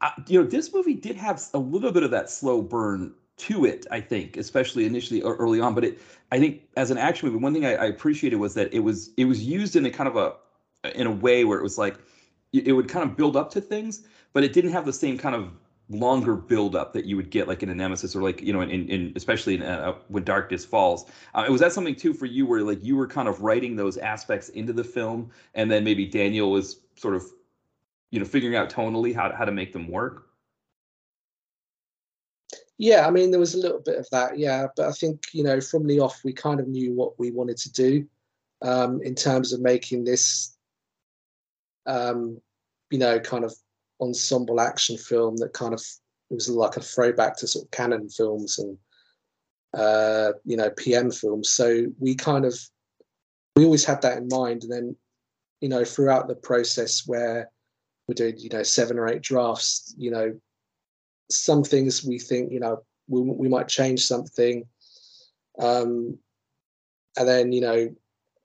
uh, 0.00 0.10
you 0.28 0.40
know, 0.40 0.46
this 0.46 0.72
movie 0.72 0.94
did 0.94 1.16
have 1.16 1.42
a 1.54 1.58
little 1.58 1.90
bit 1.90 2.04
of 2.04 2.12
that 2.12 2.30
slow 2.30 2.62
burn 2.62 3.14
to 3.38 3.64
it, 3.64 3.84
I 3.90 4.00
think, 4.00 4.36
especially 4.36 4.86
initially 4.86 5.22
or 5.22 5.34
early 5.38 5.60
on. 5.60 5.74
But 5.74 5.84
it, 5.84 6.00
I 6.30 6.38
think, 6.38 6.62
as 6.76 6.92
an 6.92 6.98
action 6.98 7.28
movie, 7.28 7.42
one 7.42 7.52
thing 7.52 7.66
I, 7.66 7.74
I 7.74 7.86
appreciated 7.86 8.36
was 8.36 8.54
that 8.54 8.72
it 8.72 8.80
was 8.80 9.10
it 9.16 9.24
was 9.24 9.42
used 9.42 9.74
in 9.74 9.84
a 9.86 9.90
kind 9.90 10.08
of 10.08 10.14
a 10.16 10.34
in 10.94 11.06
a 11.06 11.10
way 11.10 11.44
where 11.44 11.58
it 11.58 11.62
was 11.62 11.78
like 11.78 11.96
it 12.52 12.72
would 12.72 12.88
kind 12.88 13.08
of 13.08 13.16
build 13.16 13.36
up 13.36 13.50
to 13.50 13.60
things, 13.60 14.02
but 14.34 14.44
it 14.44 14.52
didn't 14.52 14.72
have 14.72 14.84
the 14.84 14.92
same 14.92 15.16
kind 15.16 15.34
of 15.34 15.52
longer 15.88 16.34
build 16.34 16.76
up 16.76 16.92
that 16.92 17.04
you 17.04 17.16
would 17.16 17.30
get 17.30 17.48
like 17.48 17.62
in 17.62 17.68
a 17.68 17.74
nemesis 17.74 18.14
or 18.14 18.22
like 18.22 18.40
you 18.40 18.52
know 18.52 18.60
in, 18.60 18.88
in 18.88 19.12
especially 19.16 19.54
in 19.54 19.62
uh, 19.62 19.94
when 20.08 20.24
darkness 20.24 20.64
falls. 20.64 21.06
Uh, 21.34 21.46
was 21.48 21.60
that 21.60 21.72
something 21.72 21.94
too 21.94 22.12
for 22.14 22.26
you 22.26 22.46
where 22.46 22.62
like 22.62 22.82
you 22.82 22.96
were 22.96 23.06
kind 23.06 23.28
of 23.28 23.40
writing 23.42 23.76
those 23.76 23.96
aspects 23.98 24.48
into 24.50 24.72
the 24.72 24.84
film 24.84 25.30
and 25.54 25.70
then 25.70 25.84
maybe 25.84 26.06
daniel 26.06 26.50
was 26.50 26.80
sort 26.94 27.14
of 27.14 27.24
you 28.10 28.18
know 28.18 28.24
figuring 28.24 28.56
out 28.56 28.70
tonally 28.70 29.14
how, 29.14 29.32
how 29.32 29.44
to 29.44 29.52
make 29.52 29.72
them 29.72 29.88
work? 29.88 30.28
Yeah 32.78 33.06
i 33.06 33.10
mean 33.10 33.30
there 33.30 33.40
was 33.40 33.54
a 33.54 33.58
little 33.58 33.80
bit 33.80 33.98
of 33.98 34.08
that 34.10 34.38
yeah 34.38 34.66
but 34.76 34.88
i 34.88 34.92
think 34.92 35.26
you 35.32 35.42
know 35.42 35.60
from 35.60 35.86
the 35.86 36.00
off 36.00 36.22
we 36.24 36.32
kind 36.32 36.58
of 36.58 36.68
knew 36.68 36.94
what 36.94 37.18
we 37.18 37.30
wanted 37.30 37.56
to 37.58 37.72
do 37.72 38.06
um, 38.62 39.02
in 39.02 39.14
terms 39.14 39.52
of 39.52 39.60
making 39.60 40.04
this 40.04 40.51
um, 41.86 42.40
you 42.90 42.98
know, 42.98 43.18
kind 43.20 43.44
of 43.44 43.54
ensemble 44.00 44.60
action 44.60 44.96
film 44.96 45.36
that 45.36 45.52
kind 45.52 45.72
of 45.72 45.82
was 46.30 46.48
like 46.48 46.76
a 46.76 46.80
throwback 46.80 47.36
to 47.36 47.46
sort 47.46 47.64
of 47.64 47.70
Cannon 47.70 48.08
films 48.08 48.58
and 48.58 48.76
uh, 49.74 50.32
you 50.44 50.56
know 50.56 50.70
PM 50.70 51.10
films. 51.10 51.50
So 51.50 51.86
we 51.98 52.14
kind 52.14 52.44
of 52.44 52.58
we 53.56 53.64
always 53.64 53.84
had 53.84 54.02
that 54.02 54.18
in 54.18 54.28
mind, 54.28 54.64
and 54.64 54.72
then 54.72 54.96
you 55.60 55.68
know 55.68 55.84
throughout 55.84 56.28
the 56.28 56.34
process 56.34 57.04
where 57.06 57.50
we 58.08 58.14
did 58.14 58.40
you 58.40 58.50
know 58.50 58.62
seven 58.62 58.98
or 58.98 59.08
eight 59.08 59.22
drafts, 59.22 59.94
you 59.96 60.10
know 60.10 60.38
some 61.30 61.64
things 61.64 62.04
we 62.04 62.18
think 62.18 62.52
you 62.52 62.60
know 62.60 62.82
we, 63.08 63.20
we 63.20 63.48
might 63.48 63.68
change 63.68 64.04
something, 64.04 64.64
um, 65.58 66.18
and 67.18 67.28
then 67.28 67.52
you 67.52 67.60
know 67.60 67.94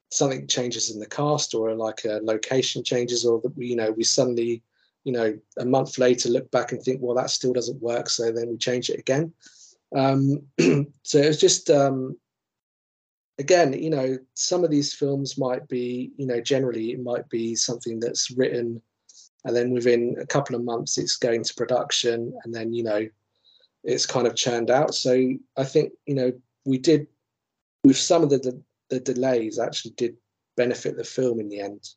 something 0.09 0.47
changes 0.47 0.91
in 0.91 0.99
the 0.99 1.05
cast 1.05 1.53
or 1.53 1.73
like 1.75 2.05
a 2.05 2.19
location 2.23 2.83
changes 2.83 3.25
or 3.25 3.41
that 3.41 3.55
we 3.57 3.67
you 3.67 3.75
know 3.75 3.91
we 3.91 4.03
suddenly 4.03 4.63
you 5.03 5.11
know 5.11 5.37
a 5.59 5.65
month 5.65 5.97
later 5.97 6.29
look 6.29 6.49
back 6.51 6.71
and 6.71 6.81
think 6.81 6.99
well 7.01 7.15
that 7.15 7.29
still 7.29 7.53
doesn't 7.53 7.81
work 7.81 8.09
so 8.09 8.31
then 8.31 8.49
we 8.49 8.57
change 8.57 8.89
it 8.89 8.99
again. 8.99 9.33
Um, 9.95 10.41
so 11.03 11.19
it 11.19 11.27
was 11.27 11.39
just 11.39 11.69
um, 11.69 12.17
again 13.39 13.73
you 13.73 13.89
know 13.89 14.17
some 14.33 14.63
of 14.63 14.71
these 14.71 14.93
films 14.93 15.37
might 15.37 15.67
be 15.67 16.11
you 16.17 16.25
know 16.25 16.41
generally 16.41 16.91
it 16.91 17.01
might 17.01 17.29
be 17.29 17.55
something 17.55 17.99
that's 17.99 18.31
written 18.31 18.81
and 19.45 19.55
then 19.55 19.71
within 19.71 20.17
a 20.19 20.25
couple 20.25 20.55
of 20.55 20.63
months 20.63 20.97
it's 20.97 21.15
going 21.15 21.43
to 21.43 21.53
production 21.53 22.33
and 22.43 22.53
then 22.53 22.73
you 22.73 22.83
know 22.83 23.07
it's 23.83 24.05
kind 24.05 24.27
of 24.27 24.35
churned 24.35 24.69
out. 24.71 24.93
So 24.95 25.33
i 25.57 25.63
think 25.63 25.91
you 26.05 26.15
know 26.15 26.31
we 26.65 26.77
did 26.77 27.07
with 27.83 27.97
some 27.97 28.23
of 28.23 28.29
the 28.29 28.37
the 28.39 28.61
delays 28.89 29.59
actually 29.59 29.91
did 29.91 30.15
benefit 30.55 30.97
the 30.97 31.03
film 31.03 31.39
in 31.39 31.49
the 31.49 31.59
end 31.59 31.87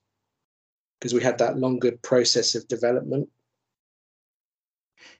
because 0.99 1.15
we 1.15 1.23
had 1.23 1.39
that 1.39 1.59
longer 1.59 1.93
process 2.03 2.55
of 2.55 2.69
development. 2.69 3.29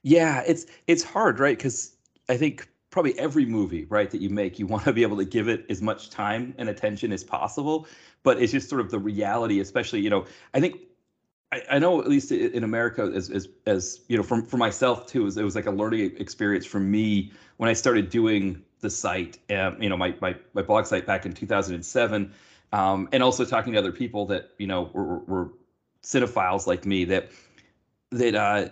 Yeah, 0.03 0.43
it's 0.45 0.65
it's 0.87 1.03
hard, 1.03 1.39
right? 1.39 1.57
Because 1.57 1.95
I 2.29 2.37
think 2.37 2.67
probably 2.91 3.17
every 3.17 3.45
movie, 3.45 3.85
right, 3.85 4.11
that 4.11 4.21
you 4.21 4.29
make, 4.29 4.59
you 4.59 4.67
want 4.73 4.83
to 4.83 4.93
be 4.93 5.01
able 5.01 5.17
to 5.17 5.25
give 5.25 5.47
it 5.47 5.65
as 5.69 5.81
much 5.81 6.09
time 6.09 6.53
and 6.57 6.69
attention 6.69 7.11
as 7.11 7.23
possible. 7.23 7.87
But 8.23 8.41
it's 8.41 8.51
just 8.51 8.69
sort 8.69 8.81
of 8.81 8.91
the 8.91 8.99
reality, 8.99 9.59
especially, 9.59 10.01
you 10.01 10.09
know, 10.09 10.25
I 10.53 10.59
think 10.59 10.77
I, 11.51 11.63
I 11.71 11.79
know 11.79 11.99
at 11.99 12.07
least 12.07 12.31
in 12.31 12.63
America, 12.63 13.11
as 13.13 13.29
as 13.29 13.47
as 13.65 14.01
you 14.07 14.17
know, 14.17 14.23
from 14.23 14.45
for 14.45 14.57
myself 14.57 15.07
too, 15.07 15.21
it 15.21 15.25
was, 15.25 15.37
it 15.37 15.43
was 15.43 15.55
like 15.55 15.65
a 15.65 15.71
learning 15.71 16.15
experience 16.17 16.65
for 16.65 16.79
me 16.79 17.31
when 17.57 17.69
I 17.69 17.73
started 17.73 18.09
doing 18.09 18.63
the 18.81 18.89
site, 18.89 19.37
um, 19.49 19.81
you 19.81 19.89
know, 19.89 19.97
my 19.97 20.15
my 20.21 20.35
my 20.53 20.61
blog 20.61 20.85
site 20.85 21.05
back 21.05 21.25
in 21.25 21.33
2007, 21.33 22.33
um, 22.73 23.09
and 23.11 23.23
also 23.23 23.45
talking 23.45 23.73
to 23.73 23.79
other 23.79 23.91
people 23.91 24.25
that 24.27 24.51
you 24.57 24.67
know 24.67 24.89
were, 24.93 25.19
were 25.19 25.49
cinephiles 26.03 26.67
like 26.67 26.85
me 26.85 27.05
that 27.05 27.29
that 28.11 28.35
uh, 28.35 28.69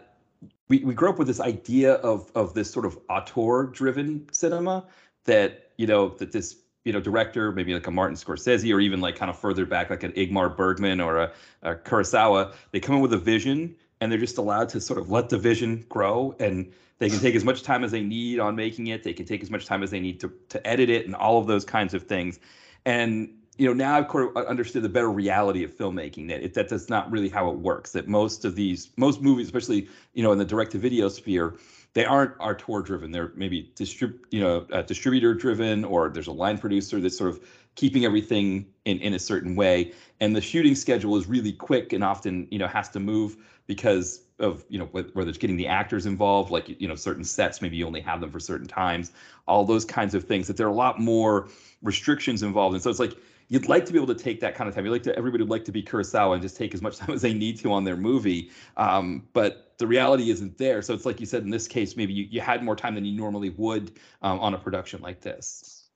we 0.68 0.80
we 0.80 0.94
grew 0.94 1.10
up 1.10 1.18
with 1.18 1.28
this 1.28 1.40
idea 1.40 1.94
of 1.96 2.32
of 2.36 2.54
this 2.54 2.72
sort 2.72 2.86
of 2.86 2.98
auteur 3.10 3.64
driven 3.64 4.28
cinema 4.32 4.86
that 5.26 5.72
you 5.78 5.88
know 5.88 6.10
that 6.18 6.32
this 6.32 6.58
you 6.86 6.94
know 6.94 7.00
director 7.00 7.52
maybe 7.52 7.74
like 7.74 7.88
a 7.88 7.92
Martin 7.92 8.16
Scorsese 8.16 8.74
or 8.74 8.80
even 8.80 9.02
like 9.02 9.16
kind 9.16 9.30
of 9.30 9.38
further 9.38 9.66
back 9.66 9.90
like 9.90 10.04
an 10.04 10.12
Ingmar 10.14 10.56
Bergman 10.56 11.02
or 11.02 11.18
a, 11.18 11.32
a 11.62 11.76
Kurosawa 11.76 12.54
they 12.72 12.80
come 12.80 12.96
in 12.96 13.02
with 13.02 13.14
a 13.14 13.18
vision 13.18 13.76
and 14.02 14.12
they're 14.12 14.20
just 14.20 14.38
allowed 14.38 14.70
to 14.70 14.82
sort 14.82 15.00
of 15.00 15.10
let 15.10 15.30
the 15.30 15.38
vision 15.38 15.86
grow 15.90 16.36
and 16.40 16.72
they 17.00 17.10
can 17.10 17.20
take 17.20 17.36
as 17.36 17.46
much 17.46 17.64
time 17.64 17.84
as 17.84 17.92
they 17.92 18.02
need 18.02 18.40
on 18.40 18.56
making 18.56 18.88
it. 18.88 19.04
They 19.04 19.14
can 19.14 19.26
take 19.26 19.42
as 19.42 19.50
much 19.50 19.66
time 19.66 19.84
as 19.84 19.92
they 19.92 20.00
need 20.00 20.20
to 20.22 20.32
to 20.50 20.68
edit 20.68 20.90
it 20.90 21.06
and 21.06 21.16
all 21.16 21.40
of 21.40 21.48
those 21.48 21.66
kinds 21.66 21.94
of 21.94 22.04
things. 22.04 22.40
And 22.86 23.34
you 23.58 23.68
know 23.68 23.74
now 23.74 23.98
I've 23.98 24.08
kind 24.08 24.30
of 24.36 24.46
understood 24.46 24.84
the 24.84 24.90
better 24.90 25.12
reality 25.12 25.64
of 25.64 25.76
filmmaking 25.76 26.30
that 26.30 26.42
it, 26.42 26.54
that 26.54 26.70
that's 26.70 26.90
not 26.90 27.12
really 27.12 27.30
how 27.30 27.50
it 27.50 27.58
works 27.58 27.92
that 27.92 28.08
most 28.08 28.46
of 28.46 28.56
these 28.56 28.90
most 28.96 29.22
movies 29.22 29.48
especially 29.48 29.90
you 30.14 30.24
know 30.24 30.32
in 30.32 30.38
the 30.38 30.46
direct 30.46 30.72
to 30.72 30.78
video 30.78 31.10
sphere 31.10 31.58
they 31.94 32.06
aren't 32.06 32.34
auteur 32.40 32.82
driven. 32.82 33.12
They're 33.12 33.32
maybe 33.36 33.72
distrib- 33.76 34.20
you 34.32 34.40
know, 34.40 34.66
uh, 34.72 34.84
distributor 34.84 35.34
driven, 35.34 35.84
or 35.84 36.10
there's 36.10 36.28
a 36.28 36.32
line 36.32 36.58
producer 36.58 37.00
that's 37.00 37.18
sort 37.18 37.32
of 37.32 37.44
keeping 37.76 38.06
everything 38.06 38.68
in, 38.86 39.00
in 39.00 39.14
a 39.14 39.20
certain 39.20 39.56
way. 39.56 39.94
And 40.20 40.36
the 40.36 40.42
shooting 40.42 40.76
schedule 40.76 41.18
is 41.18 41.28
really 41.28 41.54
quick 41.54 41.94
and 41.94 42.04
often, 42.04 42.48
you 42.52 42.60
know, 42.60 42.68
has 42.68 42.90
to 42.90 43.00
move 43.00 43.38
because 43.70 44.24
of, 44.40 44.66
you 44.68 44.80
know, 44.80 44.86
whether 44.86 45.30
it's 45.30 45.38
getting 45.38 45.56
the 45.56 45.68
actors 45.68 46.08
involved, 46.08 46.50
like, 46.50 46.82
you 46.82 46.88
know, 46.88 46.96
certain 46.96 47.24
sets, 47.24 47.62
maybe 47.62 47.78
you 47.78 47.86
only 47.86 48.02
have 48.02 48.20
them 48.20 48.32
for 48.32 48.40
certain 48.40 48.68
times, 48.68 49.12
all 49.48 49.64
those 49.64 49.86
kinds 49.86 50.16
of 50.16 50.24
things 50.24 50.48
that 50.48 50.58
there 50.58 50.66
are 50.66 50.72
a 50.72 50.76
lot 50.76 51.00
more 51.00 51.50
restrictions 51.84 52.42
involved. 52.42 52.74
And 52.74 52.82
so 52.82 52.90
it's 52.90 53.00
like, 53.00 53.16
you'd 53.48 53.70
like 53.70 53.86
to 53.86 53.94
be 53.94 54.00
able 54.00 54.12
to 54.12 54.20
take 54.20 54.40
that 54.40 54.56
kind 54.56 54.68
of 54.68 54.74
time. 54.74 54.86
You 54.86 54.92
like 54.92 55.04
to 55.04 55.16
everybody 55.16 55.44
would 55.44 55.52
like 55.52 55.66
to 55.66 55.72
be 55.72 55.84
Kurosawa 55.84 56.34
and 56.34 56.42
just 56.42 56.58
take 56.58 56.74
as 56.74 56.82
much 56.82 56.98
time 57.00 57.12
as 57.12 57.22
they 57.22 57.34
need 57.34 57.60
to 57.60 57.72
on 57.72 57.84
their 57.84 57.96
movie. 57.96 58.50
Um, 58.76 59.28
but 59.34 59.76
the 59.78 59.86
reality 59.86 60.32
isn't 60.32 60.58
there. 60.58 60.82
So 60.82 60.96
it's 60.96 61.06
like 61.06 61.20
you 61.20 61.28
said 61.28 61.44
in 61.44 61.52
this 61.52 61.68
case, 61.68 61.96
maybe 61.96 62.12
you, 62.12 62.26
you 62.28 62.42
had 62.42 62.64
more 62.64 62.76
time 62.76 62.96
than 62.96 63.06
you 63.06 63.16
normally 63.16 63.52
would 63.52 64.00
um, 64.24 64.40
on 64.40 64.56
a 64.56 64.58
production 64.58 65.00
like 65.04 65.22
this. 65.22 65.92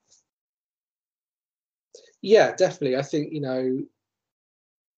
Yeah, 2.22 2.56
definitely. 2.56 2.98
I 2.98 3.02
think 3.02 3.34
you 3.34 3.42
know 3.42 3.84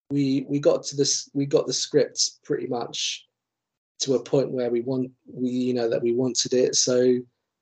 we 0.09 0.45
we 0.47 0.59
got 0.59 0.83
to 0.83 0.95
this 0.95 1.29
we 1.33 1.45
got 1.45 1.67
the 1.67 1.73
scripts 1.73 2.39
pretty 2.43 2.67
much 2.67 3.25
to 3.99 4.15
a 4.15 4.23
point 4.23 4.51
where 4.51 4.69
we 4.69 4.81
want 4.81 5.11
we 5.31 5.49
you 5.49 5.73
know 5.73 5.89
that 5.89 6.01
we 6.01 6.13
wanted 6.13 6.53
it. 6.53 6.75
So 6.75 7.19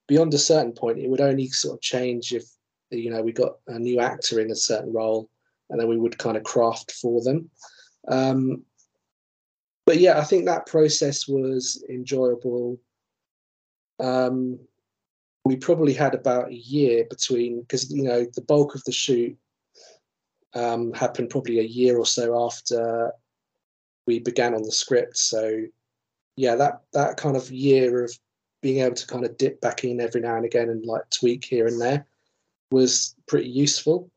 beyond 0.07 0.33
a 0.33 0.39
certain 0.39 0.73
point, 0.73 0.99
it 0.99 1.09
would 1.09 1.21
only 1.21 1.47
sort 1.47 1.75
of 1.75 1.81
change 1.81 2.33
if 2.33 2.43
you 2.91 3.09
know 3.09 3.21
we 3.21 3.31
got 3.31 3.57
a 3.67 3.79
new 3.79 3.99
actor 3.99 4.39
in 4.39 4.51
a 4.51 4.55
certain 4.55 4.91
role, 4.91 5.29
and 5.69 5.79
then 5.79 5.87
we 5.87 5.97
would 5.97 6.17
kind 6.17 6.37
of 6.37 6.43
craft 6.43 6.91
for 6.91 7.21
them. 7.21 7.49
Um, 8.07 8.63
but 9.85 9.99
yeah, 9.99 10.19
I 10.19 10.23
think 10.23 10.45
that 10.45 10.65
process 10.65 11.27
was 11.27 11.83
enjoyable. 11.89 12.79
Um, 13.99 14.59
we 15.45 15.55
probably 15.57 15.93
had 15.93 16.15
about 16.15 16.49
a 16.49 16.55
year 16.55 17.05
between 17.09 17.61
because 17.61 17.91
you 17.91 18.03
know 18.03 18.25
the 18.35 18.41
bulk 18.41 18.75
of 18.75 18.83
the 18.85 18.91
shoot 18.91 19.37
um, 20.55 20.93
happened 20.93 21.29
probably 21.29 21.59
a 21.59 21.63
year 21.63 21.97
or 21.97 22.05
so 22.05 22.45
after 22.45 23.11
we 24.05 24.19
began 24.19 24.53
on 24.53 24.63
the 24.63 24.71
script. 24.71 25.17
So 25.17 25.63
yeah, 26.35 26.55
that 26.55 26.81
that 26.93 27.17
kind 27.17 27.35
of 27.35 27.51
year 27.51 28.03
of 28.03 28.17
being 28.61 28.83
able 28.83 28.95
to 28.95 29.07
kind 29.07 29.25
of 29.25 29.37
dip 29.37 29.61
back 29.61 29.83
in 29.83 29.99
every 29.99 30.21
now 30.21 30.35
and 30.35 30.45
again 30.45 30.69
and 30.69 30.85
like 30.85 31.09
tweak 31.09 31.43
here 31.43 31.67
and 31.67 31.79
there 31.81 32.05
was 32.71 33.15
pretty 33.27 33.49
useful. 33.49 34.09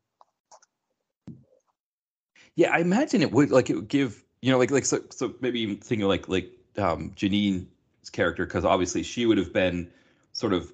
Yeah, 2.55 2.71
I 2.71 2.79
imagine 2.79 3.21
it 3.21 3.31
would 3.31 3.51
like 3.51 3.69
it 3.69 3.75
would 3.75 3.87
give 3.87 4.23
you 4.41 4.51
know, 4.51 4.57
like 4.57 4.71
like 4.71 4.85
so 4.85 5.01
so 5.09 5.33
maybe 5.41 5.59
even 5.59 5.77
thinking 5.77 6.07
like 6.07 6.27
like 6.27 6.51
um, 6.77 7.11
Jeanine's 7.15 8.09
character 8.11 8.45
because 8.45 8.65
obviously 8.65 9.03
she 9.03 9.25
would 9.25 9.37
have 9.37 9.53
been 9.53 9.89
sort 10.33 10.53
of 10.53 10.71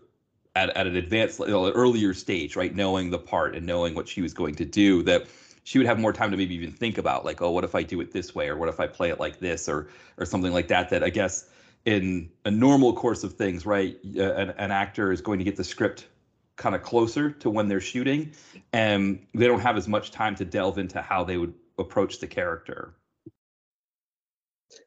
at, 0.55 0.69
at 0.71 0.85
an 0.85 0.95
advanced 0.95 1.39
you 1.39 1.47
know, 1.47 1.71
earlier 1.71 2.13
stage, 2.13 2.55
right? 2.55 2.75
Knowing 2.75 3.09
the 3.09 3.19
part 3.19 3.55
and 3.55 3.65
knowing 3.65 3.95
what 3.95 4.07
she 4.07 4.21
was 4.21 4.33
going 4.33 4.55
to 4.55 4.65
do, 4.65 5.01
that 5.03 5.27
she 5.63 5.77
would 5.77 5.87
have 5.87 5.99
more 5.99 6.13
time 6.13 6.31
to 6.31 6.37
maybe 6.37 6.55
even 6.55 6.71
think 6.71 6.97
about 6.97 7.25
like, 7.25 7.41
oh, 7.41 7.51
what 7.51 7.63
if 7.63 7.75
I 7.75 7.83
do 7.83 8.01
it 8.01 8.11
this 8.11 8.35
way, 8.35 8.49
or 8.49 8.57
what 8.57 8.69
if 8.69 8.79
I 8.79 8.87
play 8.87 9.09
it 9.09 9.19
like 9.19 9.39
this, 9.39 9.69
or 9.69 9.87
or 10.17 10.25
something 10.25 10.51
like 10.51 10.67
that. 10.67 10.89
That 10.89 11.03
I 11.03 11.09
guess 11.09 11.49
in 11.85 12.29
a 12.45 12.51
normal 12.51 12.93
course 12.93 13.23
of 13.23 13.33
things, 13.33 13.65
right, 13.65 13.97
uh, 14.17 14.33
an, 14.33 14.49
an 14.51 14.71
actor 14.71 15.11
is 15.11 15.21
going 15.21 15.39
to 15.39 15.45
get 15.45 15.55
the 15.55 15.63
script 15.63 16.07
kind 16.55 16.75
of 16.75 16.83
closer 16.83 17.31
to 17.31 17.49
when 17.49 17.67
they're 17.67 17.81
shooting, 17.81 18.31
and 18.73 19.25
they 19.33 19.47
don't 19.47 19.59
have 19.59 19.77
as 19.77 19.87
much 19.87 20.11
time 20.11 20.35
to 20.35 20.45
delve 20.45 20.77
into 20.77 21.01
how 21.01 21.23
they 21.23 21.37
would 21.37 21.53
approach 21.77 22.19
the 22.19 22.27
character. 22.27 22.93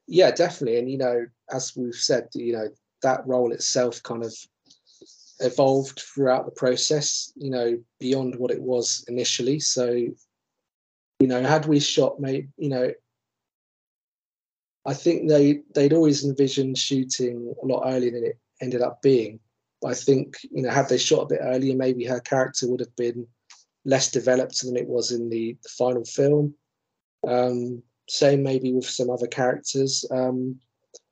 Yeah, 0.07 0.31
definitely. 0.31 0.78
And 0.78 0.90
you 0.90 0.98
know, 0.98 1.27
as 1.53 1.77
we've 1.77 1.94
said, 1.94 2.28
you 2.35 2.53
know, 2.53 2.69
that 3.03 3.27
role 3.27 3.53
itself 3.53 4.03
kind 4.03 4.24
of 4.24 4.35
evolved 5.40 6.01
throughout 6.01 6.47
the 6.47 6.53
process, 6.53 7.32
you 7.36 7.51
know, 7.51 7.78
beyond 8.01 8.36
what 8.36 8.51
it 8.51 8.61
was 8.61 9.05
initially. 9.09 9.61
So, 9.61 10.07
you 11.20 11.26
know, 11.26 11.43
had 11.43 11.66
we 11.66 11.80
shot 11.80 12.20
maybe, 12.20 12.48
you 12.56 12.68
know, 12.68 12.93
I 14.84 14.94
think 14.94 15.28
they 15.28 15.62
they'd 15.74 15.93
always 15.93 16.24
envisioned 16.24 16.78
shooting 16.78 17.55
a 17.62 17.66
lot 17.66 17.84
earlier 17.86 18.12
than 18.12 18.24
it 18.24 18.38
ended 18.60 18.82
up 18.82 19.02
being. 19.02 19.40
But 19.82 19.88
I 19.88 19.94
think, 19.94 20.36
you 20.51 20.62
know, 20.62 20.70
had 20.70 20.88
they 20.88 20.98
shot 20.98 21.22
a 21.22 21.26
bit 21.26 21.40
earlier, 21.43 21.76
maybe 21.76 22.05
her 22.05 22.20
character 22.20 22.68
would 22.68 22.80
have 22.80 22.94
been 22.97 23.26
less 23.84 24.10
developed 24.10 24.62
than 24.62 24.76
it 24.76 24.86
was 24.86 25.12
in 25.12 25.28
the, 25.28 25.56
the 25.62 25.68
final 25.68 26.05
film. 26.05 26.55
Um, 27.26 27.82
same 28.09 28.43
maybe 28.43 28.72
with 28.72 28.88
some 28.88 29.10
other 29.10 29.26
characters. 29.26 30.05
Um, 30.10 30.60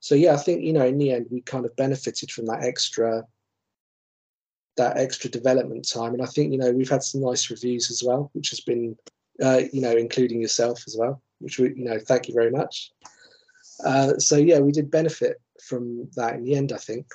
so 0.01 0.14
yeah, 0.14 0.35
I 0.35 0.36
think 0.36 0.62
you 0.62 0.72
know 0.72 0.86
in 0.86 0.98
the 0.98 1.12
end 1.12 1.26
we 1.31 1.40
kind 1.40 1.64
of 1.64 1.74
benefited 1.76 2.31
from 2.31 2.47
that 2.47 2.62
extra 2.62 3.24
that 4.76 4.97
extra 4.97 5.31
development 5.31 5.89
time, 5.89 6.14
and 6.14 6.22
I 6.22 6.26
think 6.26 6.52
you 6.52 6.59
know 6.59 6.70
we've 6.70 6.90
had 6.90 7.02
some 7.02 7.22
nice 7.22 7.51
reviews 7.51 7.90
as 7.90 8.02
well, 8.05 8.31
which 8.35 8.51
has 8.51 8.60
been 8.60 8.97
uh, 9.43 9.62
you 9.73 9.81
know 9.81 9.97
including 9.97 10.40
yourself 10.40 10.85
as 10.86 10.97
well, 10.98 11.23
which 11.40 11.59
we 11.59 11.69
you 11.70 11.85
know 11.85 11.98
thank 11.98 12.28
you 12.28 12.35
very 12.35 12.51
much. 12.51 12.90
Uh, 13.85 14.19
so 14.19 14.36
yeah, 14.36 14.59
we 14.59 14.73
did 14.73 14.90
benefit 14.90 15.40
from 15.62 16.09
that 16.16 16.35
in 16.35 16.44
the 16.44 16.55
end, 16.55 16.73
I 16.73 16.77
think. 16.77 17.06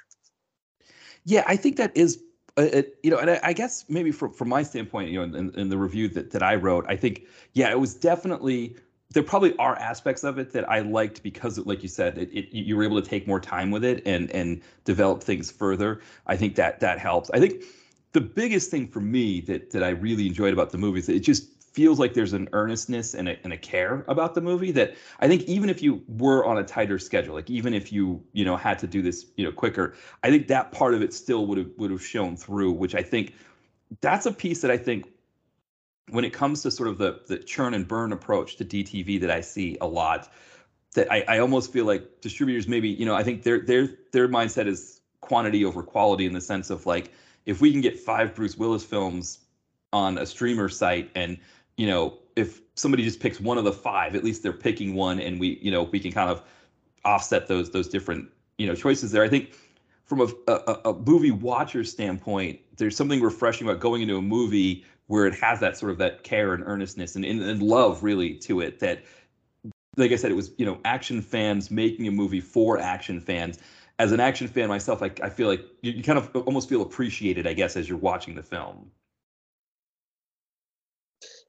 Yeah, 1.26 1.44
I 1.48 1.56
think 1.56 1.78
that 1.78 1.96
is 1.96 2.22
uh, 2.58 2.82
you 3.04 3.12
know, 3.12 3.18
and 3.18 3.30
I, 3.30 3.40
I, 3.44 3.54
guess 3.54 3.86
maybe 3.88 4.12
from 4.12 4.34
from 4.34 4.50
my 4.50 4.64
standpoint, 4.64 5.12
you 5.12 5.26
know, 5.26 5.38
in, 5.38 5.56
in, 5.58 5.70
the 5.70 5.78
review 5.78 6.10
that 6.10 6.32
that 6.32 6.44
I 6.44 6.56
wrote, 6.56 6.86
I 6.90 6.96
think, 6.96 7.26
yeah, 7.54 7.72
it 7.72 7.80
was 7.80 7.94
definitely 7.94 8.76
there 9.12 9.24
probably 9.24 9.56
are 9.58 9.78
aspects 9.78 10.24
of 10.24 10.38
it 10.38 10.52
that 10.52 10.70
I 10.70 10.82
liked 10.82 11.24
because, 11.24 11.58
like 11.60 11.82
you 11.82 11.90
said, 11.90 12.18
it, 12.18 12.30
it, 12.32 12.54
you 12.54 12.76
were 12.76 12.84
able 12.84 13.02
to 13.02 13.08
take 13.08 13.28
more 13.28 13.40
time 13.40 13.72
with 13.72 13.84
it 13.84 14.04
and 14.06 14.30
and 14.32 14.62
develop 14.84 15.24
things 15.24 15.52
further. 15.52 16.02
I 16.28 16.36
think 16.36 16.56
that 16.56 16.80
that 16.82 17.00
helps. 17.00 17.30
I 17.32 17.40
think 17.40 17.64
the 18.12 18.22
biggest 18.22 18.70
thing 18.72 18.88
for 18.88 19.00
me 19.00 19.42
that 19.42 19.72
that 19.72 19.84
I 19.84 19.90
really 19.90 20.28
enjoyed 20.28 20.54
about 20.54 20.72
the 20.72 20.78
movie 20.78 21.00
is 21.00 21.10
it 21.10 21.20
just 21.20 21.59
feels 21.80 21.98
like 21.98 22.14
there's 22.14 22.34
an 22.34 22.50
earnestness 22.52 23.14
and 23.14 23.30
a, 23.30 23.38
and 23.46 23.54
a 23.54 23.58
care 23.58 24.04
about 24.10 24.36
the 24.36 24.42
movie 24.42 24.70
that 24.70 24.96
I 25.22 25.30
think 25.30 25.44
even 25.44 25.70
if 25.70 25.82
you 25.82 26.04
were 26.10 26.44
on 26.44 26.58
a 26.58 26.64
tighter 26.64 27.00
schedule, 27.00 27.36
like 27.36 27.50
even 27.50 27.74
if 27.74 27.94
you 27.94 28.22
you 28.34 28.44
know 28.44 28.58
had 28.58 28.78
to 28.80 28.88
do 28.88 29.02
this 29.02 29.28
you 29.38 29.46
know 29.46 29.52
quicker, 29.54 29.96
I 30.22 30.30
think 30.30 30.50
that 30.50 30.74
part 30.74 30.94
of 30.94 31.02
it 31.02 31.14
still 31.14 31.48
would 31.48 31.58
have 31.58 31.70
would 31.78 31.90
have 31.90 32.04
shown 32.04 32.36
through. 32.36 32.74
Which 32.74 32.96
I 32.96 33.02
think 33.02 33.34
that's 34.02 34.26
a 34.26 34.34
piece 34.34 34.60
that 34.60 34.72
I 34.72 34.76
think 34.76 35.08
when 36.10 36.26
it 36.26 36.34
comes 36.34 36.64
to 36.64 36.72
sort 36.72 36.90
of 36.90 36.98
the 36.98 37.22
the 37.30 37.38
churn 37.38 37.74
and 37.74 37.88
burn 37.88 38.12
approach 38.12 38.58
to 38.58 38.66
DTV 38.66 39.22
that 39.22 39.32
I 39.32 39.40
see 39.40 39.78
a 39.80 39.88
lot, 39.88 40.30
that 40.96 41.10
I, 41.10 41.24
I 41.30 41.40
almost 41.40 41.72
feel 41.72 41.86
like 41.86 42.20
distributors 42.20 42.68
maybe 42.68 42.90
you 42.90 43.06
know 43.06 43.16
I 43.16 43.24
think 43.24 43.44
their 43.44 43.62
their 43.62 43.88
their 44.12 44.28
mindset 44.28 44.68
is 44.68 45.00
quantity 45.22 45.64
over 45.64 45.82
quality 45.82 46.26
in 46.26 46.34
the 46.34 46.42
sense 46.42 46.70
of 46.72 46.86
like 46.86 47.14
if 47.46 47.62
we 47.62 47.72
can 47.72 47.80
get 47.80 47.98
five 47.98 48.36
Bruce 48.36 48.58
Willis 48.58 48.84
films 48.84 49.40
on 49.92 50.18
a 50.18 50.26
streamer 50.26 50.70
site 50.70 51.10
and 51.16 51.38
you 51.80 51.88
know 51.88 52.18
if 52.36 52.62
somebody 52.76 53.04
just 53.04 53.20
picks 53.20 53.40
one 53.40 53.58
of 53.58 53.64
the 53.64 53.72
five 53.72 54.16
at 54.16 54.24
least 54.24 54.44
they're 54.44 54.52
picking 54.52 54.94
one 54.94 55.20
and 55.20 55.40
we 55.40 55.58
you 55.62 55.72
know 55.72 55.84
we 55.84 56.00
can 56.00 56.12
kind 56.12 56.30
of 56.30 56.44
offset 57.06 57.48
those 57.48 57.72
those 57.72 57.88
different 57.88 58.30
you 58.58 58.68
know 58.68 58.76
choices 58.76 59.12
there 59.12 59.24
I 59.24 59.30
think 59.30 59.56
from 60.04 60.22
a, 60.22 60.28
a, 60.48 60.82
a 60.86 60.94
movie 60.94 61.32
watcher 61.32 61.84
standpoint 61.84 62.60
there's 62.78 62.96
something 62.96 63.22
refreshing 63.22 63.68
about 63.68 63.80
going 63.80 64.02
into 64.02 64.18
a 64.18 64.22
movie 64.22 64.86
where 65.08 65.26
it 65.26 65.34
has 65.36 65.60
that 65.62 65.78
sort 65.78 65.92
of 65.92 65.98
that 66.00 66.24
care 66.24 66.54
and 66.54 66.64
earnestness 66.66 67.16
and, 67.16 67.24
and, 67.24 67.42
and 67.42 67.64
love 67.64 68.04
really 68.04 68.36
to 68.36 68.60
it 68.60 68.80
that 68.80 69.04
like 69.98 70.12
I 70.12 70.16
said, 70.16 70.32
it 70.32 70.36
was 70.36 70.52
you 70.58 70.66
know 70.66 70.80
action 70.86 71.22
fans 71.22 71.70
making 71.70 72.08
a 72.08 72.12
movie 72.12 72.42
for 72.42 72.80
action 72.80 73.20
fans. 73.20 73.60
As 73.98 74.14
an 74.14 74.22
action 74.22 74.48
fan 74.48 74.70
myself, 74.70 75.04
I, 75.04 75.12
I 75.22 75.30
feel 75.30 75.50
like 75.50 75.62
you, 75.82 75.92
you, 75.92 76.04
kind 76.04 76.18
of 76.18 76.34
almost 76.48 76.70
feel 76.70 76.82
appreciated, 76.82 77.46
I 77.46 77.52
guess, 77.52 77.76
as 77.76 77.90
you're 77.90 77.98
watching 77.98 78.34
the 78.34 78.44
film. 78.44 78.90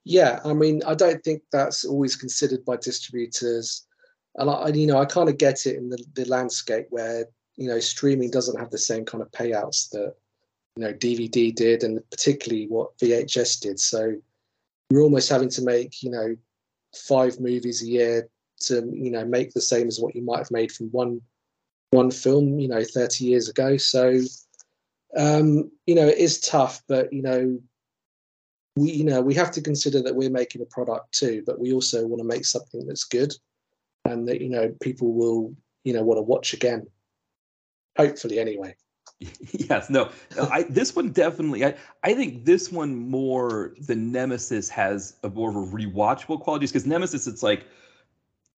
Yeah, 0.03 0.39
I 0.43 0.53
mean, 0.53 0.81
I 0.85 0.95
don't 0.95 1.23
think 1.23 1.43
that's 1.51 1.85
always 1.85 2.15
considered 2.15 2.65
by 2.65 2.77
distributors. 2.77 3.85
and 4.35 4.49
I, 4.49 4.69
you 4.69 4.87
know, 4.87 4.99
I 4.99 5.05
kind 5.05 5.29
of 5.29 5.37
get 5.37 5.65
it 5.65 5.77
in 5.77 5.89
the, 5.89 6.03
the 6.13 6.25
landscape 6.25 6.87
where 6.89 7.27
you 7.57 7.67
know 7.67 7.79
streaming 7.79 8.31
doesn't 8.31 8.59
have 8.59 8.71
the 8.71 8.77
same 8.77 9.05
kind 9.05 9.21
of 9.21 9.29
payouts 9.31 9.89
that 9.91 10.15
you 10.75 10.83
know 10.83 10.93
DVD 10.93 11.53
did, 11.53 11.83
and 11.83 11.99
particularly 12.09 12.67
what 12.67 12.97
VHS 12.97 13.59
did. 13.59 13.79
So 13.79 14.15
you're 14.89 15.01
almost 15.01 15.29
having 15.29 15.49
to 15.49 15.61
make 15.61 16.01
you 16.01 16.09
know 16.09 16.35
five 16.95 17.39
movies 17.39 17.83
a 17.83 17.87
year 17.87 18.29
to 18.61 18.75
you 18.93 19.11
know 19.11 19.25
make 19.25 19.53
the 19.53 19.61
same 19.61 19.87
as 19.87 19.99
what 19.99 20.15
you 20.15 20.23
might 20.23 20.39
have 20.39 20.51
made 20.51 20.71
from 20.71 20.87
one 20.87 21.21
one 21.91 22.09
film 22.09 22.59
you 22.59 22.67
know 22.67 22.83
30 22.83 23.25
years 23.25 23.49
ago. 23.49 23.77
So 23.77 24.19
um, 25.15 25.69
you 25.85 25.93
know 25.93 26.07
it 26.07 26.17
is 26.17 26.39
tough, 26.39 26.81
but 26.87 27.13
you 27.13 27.21
know 27.21 27.59
we 28.75 28.91
you 28.91 29.03
know 29.03 29.21
we 29.21 29.33
have 29.33 29.51
to 29.51 29.61
consider 29.61 30.01
that 30.01 30.15
we're 30.15 30.29
making 30.29 30.61
a 30.61 30.65
product 30.65 31.13
too, 31.13 31.43
but 31.45 31.59
we 31.59 31.73
also 31.73 32.05
want 32.05 32.19
to 32.19 32.27
make 32.27 32.45
something 32.45 32.85
that's 32.87 33.03
good 33.03 33.33
and 34.05 34.27
that 34.27 34.41
you 34.41 34.49
know 34.49 34.73
people 34.81 35.13
will 35.13 35.53
you 35.83 35.93
know 35.93 36.03
want 36.03 36.17
to 36.17 36.23
watch 36.23 36.53
again. 36.53 36.87
Hopefully, 37.97 38.39
anyway. 38.39 38.75
yes 39.51 39.87
no 39.91 40.09
i 40.49 40.63
this 40.63 40.95
one 40.95 41.11
definitely 41.11 41.63
i 41.63 41.75
i 42.03 42.11
think 42.11 42.43
this 42.43 42.71
one 42.71 42.95
more 42.95 43.75
than 43.87 44.11
nemesis 44.11 44.67
has 44.67 45.15
a 45.23 45.29
more 45.29 45.49
of 45.49 45.55
a 45.55 45.59
rewatchable 45.59 46.39
qualities 46.39 46.71
because 46.71 46.87
nemesis 46.87 47.27
it's 47.27 47.43
like 47.43 47.67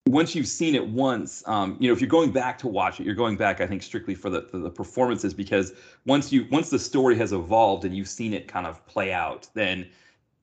once 0.08 0.36
you've 0.36 0.48
seen 0.48 0.74
it 0.74 0.88
once 0.88 1.46
um 1.48 1.76
you 1.82 1.88
know 1.90 1.94
if 1.94 2.00
you're 2.00 2.10
going 2.10 2.32
back 2.32 2.58
to 2.58 2.70
watch 2.70 3.02
it 3.02 3.06
you're 3.06 3.16
going 3.16 3.36
back 3.36 3.60
i 3.60 3.68
think 3.68 3.84
strictly 3.84 4.16
for 4.16 4.30
the 4.30 4.44
for 4.44 4.58
the 4.58 4.70
performances 4.70 5.34
because 5.34 5.74
once 6.06 6.32
you 6.32 6.48
once 6.50 6.70
the 6.70 6.80
story 6.80 7.18
has 7.18 7.34
evolved 7.34 7.84
and 7.84 7.96
you've 7.96 8.08
seen 8.08 8.34
it 8.34 8.48
kind 8.48 8.66
of 8.66 8.86
play 8.86 9.12
out 9.12 9.50
then 9.54 9.86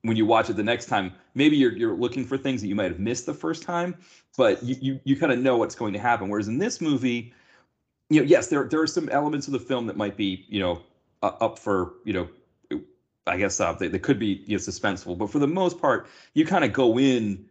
when 0.02 0.16
you 0.16 0.24
watch 0.24 0.48
it 0.48 0.56
the 0.56 0.62
next 0.62 0.86
time 0.86 1.12
maybe 1.35 1.56
you're 1.56 1.77
you're 1.77 1.97
looking 1.97 2.24
for 2.24 2.39
things 2.39 2.60
that 2.60 2.68
you 2.68 2.74
might 2.74 2.90
have 2.90 3.01
missed 3.01 3.27
the 3.27 3.35
first 3.35 3.62
time 3.62 3.97
but 4.36 4.62
you 4.62 4.77
you, 4.81 5.01
you 5.05 5.16
kind 5.16 5.32
of 5.32 5.39
know 5.39 5.56
what's 5.56 5.74
going 5.74 5.93
to 5.93 5.98
happen 5.98 6.28
whereas 6.28 6.48
in 6.48 6.59
this 6.59 6.81
movie 6.81 7.32
you 8.10 8.20
know, 8.20 8.27
yes, 8.27 8.48
there 8.48 8.64
there 8.64 8.81
are 8.82 8.86
some 8.86 9.09
elements 9.09 9.47
of 9.47 9.52
the 9.52 9.59
film 9.59 9.86
that 9.86 9.97
might 9.97 10.16
be, 10.16 10.44
you 10.48 10.60
know, 10.60 10.82
uh, 11.22 11.32
up 11.40 11.59
for, 11.59 11.94
you 12.05 12.12
know, 12.12 12.28
I 13.27 13.36
guess 13.36 13.60
uh, 13.60 13.72
they, 13.72 13.89
they 13.89 13.98
could 13.98 14.18
be 14.18 14.43
you 14.47 14.56
know, 14.56 14.60
suspenseful, 14.60 15.16
but 15.16 15.31
for 15.31 15.39
the 15.39 15.47
most 15.47 15.81
part, 15.81 16.09
you 16.35 16.44
kind 16.44 16.64
of 16.64 16.72
go 16.72 16.98
in 16.98 17.48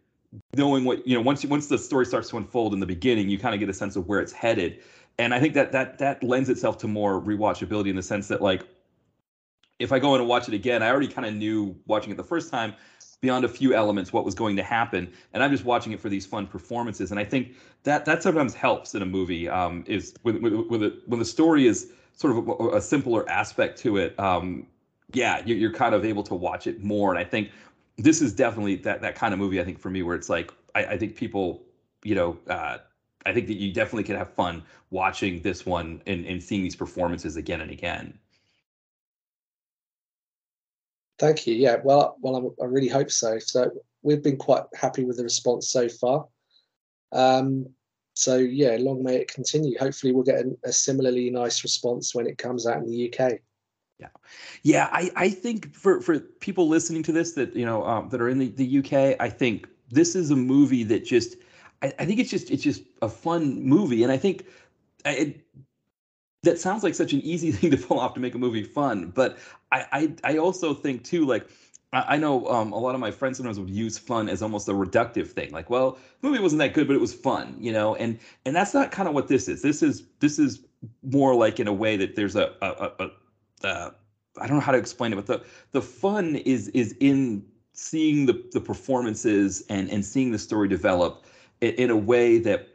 knowing 0.54 0.84
what 0.84 1.06
you 1.06 1.16
know. 1.16 1.22
Once 1.22 1.42
you, 1.42 1.48
once 1.48 1.66
the 1.66 1.78
story 1.78 2.04
starts 2.04 2.28
to 2.28 2.36
unfold 2.36 2.74
in 2.74 2.80
the 2.80 2.86
beginning, 2.86 3.30
you 3.30 3.38
kind 3.38 3.54
of 3.54 3.60
get 3.60 3.68
a 3.70 3.74
sense 3.74 3.96
of 3.96 4.06
where 4.06 4.20
it's 4.20 4.32
headed, 4.32 4.80
and 5.18 5.32
I 5.32 5.40
think 5.40 5.54
that 5.54 5.72
that 5.72 5.98
that 5.98 6.22
lends 6.22 6.50
itself 6.50 6.76
to 6.78 6.88
more 6.88 7.20
rewatchability 7.20 7.88
in 7.88 7.96
the 7.96 8.02
sense 8.02 8.28
that 8.28 8.42
like, 8.42 8.62
if 9.80 9.92
I 9.92 9.98
go 9.98 10.14
in 10.14 10.20
and 10.20 10.28
watch 10.28 10.46
it 10.46 10.54
again, 10.54 10.82
I 10.82 10.90
already 10.90 11.08
kind 11.08 11.26
of 11.26 11.34
knew 11.34 11.74
watching 11.86 12.12
it 12.12 12.16
the 12.16 12.24
first 12.24 12.50
time 12.50 12.74
beyond 13.20 13.44
a 13.44 13.48
few 13.48 13.74
elements 13.74 14.12
what 14.12 14.24
was 14.24 14.34
going 14.34 14.56
to 14.56 14.62
happen 14.62 15.12
and 15.32 15.42
i'm 15.42 15.50
just 15.50 15.64
watching 15.64 15.92
it 15.92 16.00
for 16.00 16.08
these 16.08 16.24
fun 16.24 16.46
performances 16.46 17.10
and 17.10 17.20
i 17.20 17.24
think 17.24 17.54
that 17.82 18.04
that 18.04 18.22
sometimes 18.22 18.54
helps 18.54 18.94
in 18.94 19.02
a 19.02 19.06
movie 19.06 19.48
um, 19.48 19.84
is 19.86 20.14
when, 20.22 20.40
when, 20.68 20.80
the, 20.80 21.00
when 21.06 21.18
the 21.18 21.24
story 21.24 21.66
is 21.66 21.92
sort 22.14 22.36
of 22.36 22.48
a, 22.48 22.76
a 22.76 22.80
simpler 22.80 23.28
aspect 23.28 23.78
to 23.78 23.96
it 23.98 24.18
um, 24.18 24.66
yeah 25.12 25.42
you're, 25.44 25.58
you're 25.58 25.72
kind 25.72 25.94
of 25.94 26.04
able 26.04 26.22
to 26.22 26.34
watch 26.34 26.66
it 26.66 26.82
more 26.82 27.10
and 27.10 27.18
i 27.18 27.24
think 27.24 27.50
this 27.98 28.22
is 28.22 28.32
definitely 28.32 28.76
that 28.76 29.02
that 29.02 29.14
kind 29.14 29.34
of 29.34 29.40
movie 29.40 29.60
i 29.60 29.64
think 29.64 29.78
for 29.78 29.90
me 29.90 30.02
where 30.02 30.16
it's 30.16 30.28
like 30.28 30.50
i, 30.74 30.84
I 30.84 30.98
think 30.98 31.14
people 31.16 31.62
you 32.02 32.14
know 32.14 32.38
uh, 32.48 32.78
i 33.26 33.32
think 33.32 33.46
that 33.48 33.54
you 33.58 33.72
definitely 33.72 34.04
can 34.04 34.16
have 34.16 34.32
fun 34.32 34.62
watching 34.90 35.42
this 35.42 35.66
one 35.66 36.02
and, 36.06 36.24
and 36.24 36.42
seeing 36.42 36.62
these 36.62 36.76
performances 36.76 37.36
again 37.36 37.60
and 37.60 37.70
again 37.70 38.18
Thank 41.20 41.46
you. 41.46 41.54
Yeah, 41.54 41.76
well, 41.84 42.16
well, 42.22 42.54
i 42.62 42.64
really 42.64 42.88
hope 42.88 43.10
so. 43.10 43.38
So 43.38 43.70
we've 44.02 44.22
been 44.22 44.38
quite 44.38 44.62
happy 44.74 45.04
with 45.04 45.18
the 45.18 45.22
response 45.22 45.68
so 45.68 45.86
far. 45.86 46.26
Um, 47.12 47.66
so 48.14 48.38
yeah, 48.38 48.78
long 48.80 49.02
may 49.04 49.16
it 49.16 49.32
continue. 49.32 49.78
Hopefully, 49.78 50.14
we'll 50.14 50.24
get 50.24 50.36
a, 50.36 50.56
a, 50.64 50.72
similarly 50.72 51.28
nice 51.28 51.62
response 51.62 52.14
when 52.14 52.26
it 52.26 52.38
comes 52.38 52.66
out 52.66 52.78
in 52.78 52.88
the 52.88 53.12
UK. 53.12 53.32
Yeah, 53.98 54.08
yeah. 54.62 54.88
I, 54.92 55.10
I 55.14 55.28
think 55.28 55.74
for 55.74 56.00
for 56.00 56.20
people 56.20 56.68
listening 56.68 57.02
to 57.02 57.12
this 57.12 57.32
that 57.32 57.54
you 57.54 57.66
know 57.66 57.84
um, 57.84 58.08
that 58.08 58.20
are 58.22 58.30
in 58.30 58.38
the, 58.38 58.48
the 58.48 58.78
UK, 58.78 59.16
I 59.20 59.28
think 59.28 59.68
this 59.90 60.14
is 60.16 60.30
a 60.30 60.36
movie 60.36 60.84
that 60.84 61.04
just 61.04 61.36
I, 61.82 61.92
I 61.98 62.06
think 62.06 62.18
it's 62.18 62.30
just 62.30 62.50
it's 62.50 62.62
just 62.62 62.82
a 63.02 63.10
fun 63.10 63.62
movie, 63.62 64.04
and 64.04 64.10
I 64.10 64.16
think 64.16 64.46
it 65.04 65.44
that 66.42 66.58
sounds 66.58 66.82
like 66.82 66.94
such 66.94 67.12
an 67.12 67.20
easy 67.20 67.52
thing 67.52 67.70
to 67.70 67.76
pull 67.76 67.98
off 67.98 68.14
to 68.14 68.20
make 68.20 68.34
a 68.34 68.38
movie 68.38 68.62
fun. 68.62 69.12
But 69.14 69.38
I 69.72 69.86
I, 69.92 70.32
I 70.32 70.38
also 70.38 70.74
think 70.74 71.04
too 71.04 71.24
like 71.24 71.48
I, 71.92 72.16
know 72.18 72.46
um, 72.46 72.72
a 72.72 72.78
lot 72.78 72.94
of 72.94 73.00
my 73.00 73.10
friends 73.10 73.38
sometimes 73.38 73.58
would 73.58 73.68
use 73.68 73.98
fun 73.98 74.28
as 74.28 74.42
almost 74.42 74.68
a 74.68 74.72
reductive 74.72 75.26
thing. 75.26 75.50
Like, 75.50 75.70
well, 75.70 75.98
the 76.20 76.28
movie 76.28 76.40
wasn't 76.40 76.60
that 76.60 76.72
good, 76.72 76.86
but 76.86 76.94
it 76.94 77.00
was 77.00 77.12
fun, 77.12 77.56
you 77.58 77.72
know. 77.72 77.96
And 77.96 78.18
and 78.46 78.54
that's 78.54 78.72
not 78.72 78.92
kind 78.92 79.08
of 79.08 79.14
what 79.14 79.26
this 79.26 79.48
is. 79.48 79.62
This 79.62 79.82
is 79.82 80.04
this 80.20 80.38
is 80.38 80.64
more 81.02 81.34
like 81.34 81.58
in 81.58 81.66
a 81.66 81.72
way 81.72 81.96
that 81.96 82.14
there's 82.14 82.36
a 82.36 82.54
a, 82.62 82.66
a, 82.68 83.10
a 83.64 83.66
uh, 83.66 83.90
I 84.40 84.46
don't 84.46 84.56
know 84.56 84.62
how 84.62 84.72
to 84.72 84.78
explain 84.78 85.12
it, 85.12 85.16
but 85.16 85.26
the 85.26 85.44
the 85.72 85.82
fun 85.82 86.36
is 86.36 86.68
is 86.68 86.94
in 87.00 87.44
seeing 87.72 88.26
the 88.26 88.40
the 88.52 88.60
performances 88.60 89.64
and 89.68 89.90
and 89.90 90.04
seeing 90.04 90.30
the 90.30 90.38
story 90.38 90.68
develop 90.68 91.24
in, 91.60 91.70
in 91.74 91.90
a 91.90 91.96
way 91.96 92.38
that 92.38 92.68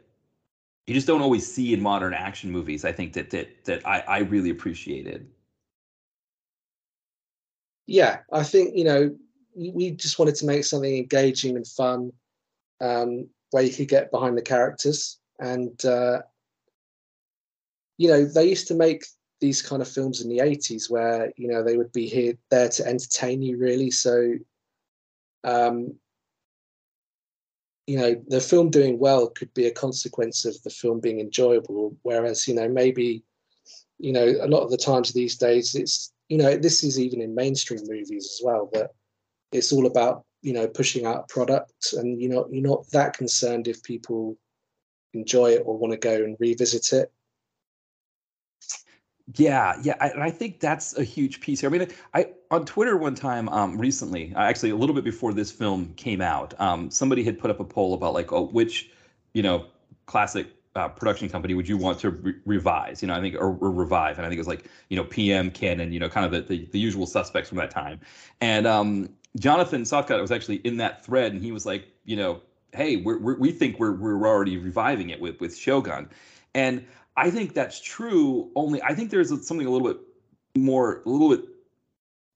you 0.86 0.94
just 0.94 1.06
don't 1.06 1.22
always 1.22 1.50
see 1.50 1.74
in 1.74 1.82
modern 1.82 2.14
action 2.14 2.50
movies. 2.50 2.84
I 2.84 2.92
think 2.92 3.12
that 3.14 3.30
that 3.30 3.64
that 3.64 3.86
I, 3.86 4.00
I 4.00 4.18
really 4.18 4.50
appreciated. 4.50 5.28
Yeah, 7.86 8.20
I 8.32 8.42
think 8.42 8.76
you 8.76 8.84
know 8.84 9.16
we 9.56 9.90
just 9.92 10.18
wanted 10.18 10.36
to 10.36 10.46
make 10.46 10.64
something 10.64 10.96
engaging 10.96 11.56
and 11.56 11.66
fun, 11.66 12.12
um, 12.80 13.28
where 13.50 13.62
you 13.62 13.72
could 13.72 13.88
get 13.88 14.10
behind 14.10 14.36
the 14.36 14.42
characters, 14.42 15.18
and 15.40 15.84
uh, 15.84 16.22
you 17.98 18.08
know 18.08 18.24
they 18.24 18.48
used 18.48 18.68
to 18.68 18.74
make 18.74 19.04
these 19.40 19.60
kind 19.60 19.82
of 19.82 19.88
films 19.88 20.22
in 20.22 20.30
the 20.30 20.38
80s 20.38 20.90
where 20.90 21.32
you 21.36 21.48
know 21.48 21.62
they 21.62 21.76
would 21.76 21.92
be 21.92 22.06
here 22.06 22.34
there 22.50 22.68
to 22.70 22.86
entertain 22.86 23.42
you 23.42 23.58
really 23.58 23.90
so 23.90 24.32
um, 25.44 25.94
you 27.86 27.96
know 27.96 28.20
the 28.28 28.40
film 28.40 28.70
doing 28.70 28.98
well 28.98 29.28
could 29.28 29.52
be 29.54 29.66
a 29.66 29.70
consequence 29.70 30.44
of 30.44 30.60
the 30.62 30.70
film 30.70 31.00
being 31.00 31.20
enjoyable. 31.20 31.96
Whereas 32.02 32.46
you 32.48 32.54
know 32.54 32.68
maybe 32.68 33.22
you 33.98 34.12
know 34.12 34.34
a 34.40 34.48
lot 34.48 34.62
of 34.62 34.70
the 34.70 34.76
times 34.76 35.12
these 35.12 35.36
days 35.36 35.74
it's 35.74 36.12
you 36.28 36.38
know 36.38 36.56
this 36.56 36.82
is 36.82 36.98
even 36.98 37.20
in 37.20 37.34
mainstream 37.34 37.80
movies 37.86 38.26
as 38.26 38.40
well 38.44 38.68
that 38.72 38.90
it's 39.52 39.72
all 39.72 39.86
about 39.86 40.24
you 40.42 40.52
know 40.52 40.66
pushing 40.66 41.06
out 41.06 41.28
products 41.28 41.92
and 41.92 42.20
you 42.20 42.28
know 42.28 42.46
you're 42.50 42.66
not 42.66 42.88
that 42.90 43.16
concerned 43.16 43.68
if 43.68 43.82
people 43.82 44.36
enjoy 45.14 45.50
it 45.50 45.62
or 45.64 45.78
want 45.78 45.92
to 45.92 45.98
go 45.98 46.14
and 46.14 46.36
revisit 46.40 46.92
it 46.92 47.12
yeah, 49.36 49.74
yeah, 49.82 49.94
I, 50.00 50.08
and 50.08 50.22
I 50.22 50.30
think 50.30 50.60
that's 50.60 50.96
a 50.96 51.04
huge 51.04 51.40
piece 51.40 51.60
here. 51.60 51.70
I 51.70 51.78
mean, 51.78 51.88
I 52.14 52.28
on 52.50 52.64
Twitter 52.64 52.96
one 52.96 53.14
time 53.14 53.48
um, 53.50 53.78
recently, 53.78 54.32
actually 54.36 54.70
a 54.70 54.76
little 54.76 54.94
bit 54.94 55.04
before 55.04 55.32
this 55.32 55.50
film 55.50 55.92
came 55.96 56.20
out, 56.20 56.58
um, 56.60 56.90
somebody 56.90 57.22
had 57.22 57.38
put 57.38 57.50
up 57.50 57.60
a 57.60 57.64
poll 57.64 57.94
about 57.94 58.14
like, 58.14 58.32
oh, 58.32 58.46
which, 58.46 58.90
you 59.34 59.42
know, 59.42 59.66
classic 60.06 60.48
uh, 60.74 60.88
production 60.88 61.28
company 61.28 61.54
would 61.54 61.68
you 61.68 61.76
want 61.76 61.98
to 62.00 62.10
re- 62.10 62.34
revise? 62.44 63.02
You 63.02 63.08
know, 63.08 63.14
I 63.14 63.20
think 63.20 63.34
or, 63.34 63.56
or, 63.60 63.70
revive, 63.70 64.18
and 64.18 64.26
I 64.26 64.28
think 64.28 64.38
it 64.38 64.40
was 64.40 64.48
like 64.48 64.66
you 64.88 64.96
know 64.96 65.04
PM, 65.04 65.50
Cannon, 65.50 65.92
you 65.92 66.00
know, 66.00 66.08
kind 66.08 66.26
of 66.26 66.32
the 66.32 66.40
the, 66.40 66.66
the 66.72 66.78
usual 66.78 67.06
suspects 67.06 67.48
from 67.48 67.58
that 67.58 67.70
time. 67.70 68.00
And 68.40 68.66
um, 68.66 69.08
Jonathan 69.38 69.82
Sothcott 69.82 70.20
was 70.20 70.30
actually 70.30 70.56
in 70.56 70.76
that 70.78 71.04
thread, 71.04 71.32
and 71.32 71.42
he 71.42 71.52
was 71.52 71.66
like, 71.66 71.86
you 72.04 72.16
know, 72.16 72.40
hey, 72.72 72.96
we're, 72.96 73.18
we're, 73.18 73.38
we 73.38 73.52
think 73.52 73.78
we're 73.78 73.92
we're 73.92 74.26
already 74.26 74.56
reviving 74.56 75.10
it 75.10 75.20
with 75.20 75.40
with 75.40 75.56
Shogun, 75.56 76.08
and 76.54 76.86
I 77.16 77.30
think 77.30 77.54
that's 77.54 77.80
true. 77.80 78.50
Only 78.54 78.82
I 78.82 78.94
think 78.94 79.10
there's 79.10 79.28
something 79.46 79.66
a 79.66 79.70
little 79.70 79.88
bit 79.88 80.00
more, 80.56 81.02
a 81.06 81.08
little 81.08 81.36
bit 81.36 81.46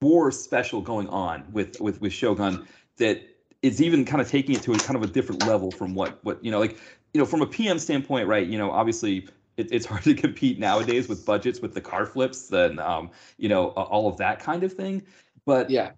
more 0.01 0.31
special 0.33 0.81
going 0.81 1.09
on 1.09 1.45
with 1.53 1.81
with 1.81 2.01
with 2.01 2.13
Shogun 2.13 2.67
that 2.97 3.23
is 3.63 3.83
even 3.83 4.05
kind 4.05 4.23
of 4.23 4.29
taking 4.29 4.55
it 4.55 4.63
to 4.63 4.73
a 4.73 4.79
kind 4.79 4.97
of 4.97 5.03
a 5.03 5.07
different 5.07 5.47
level 5.47 5.71
from 5.71 5.95
what 5.95 6.19
what 6.25 6.43
you 6.43 6.51
know 6.51 6.59
like 6.59 6.79
you 7.13 7.21
know 7.21 7.27
from 7.27 7.43
a 7.43 7.47
PM 7.47 7.79
standpoint, 7.79 8.27
right? 8.27 8.47
You 8.47 8.59
know, 8.59 8.71
obviously 8.71 9.29
it, 9.57 9.71
it's 9.71 9.87
hard 9.91 10.05
to 10.05 10.15
compete 10.15 10.59
nowadays 10.59 11.09
with 11.09 11.27
budgets 11.27 11.61
with 11.61 11.75
the 11.75 11.81
car 11.81 12.07
flips 12.07 12.51
and 12.51 12.81
um, 12.81 13.11
you 13.37 13.49
know 13.49 13.69
all 13.69 14.09
of 14.09 14.17
that 14.19 14.41
kind 14.41 14.63
of 14.63 14.73
thing. 14.73 15.03
But 15.45 15.71
yeah, 15.71 15.93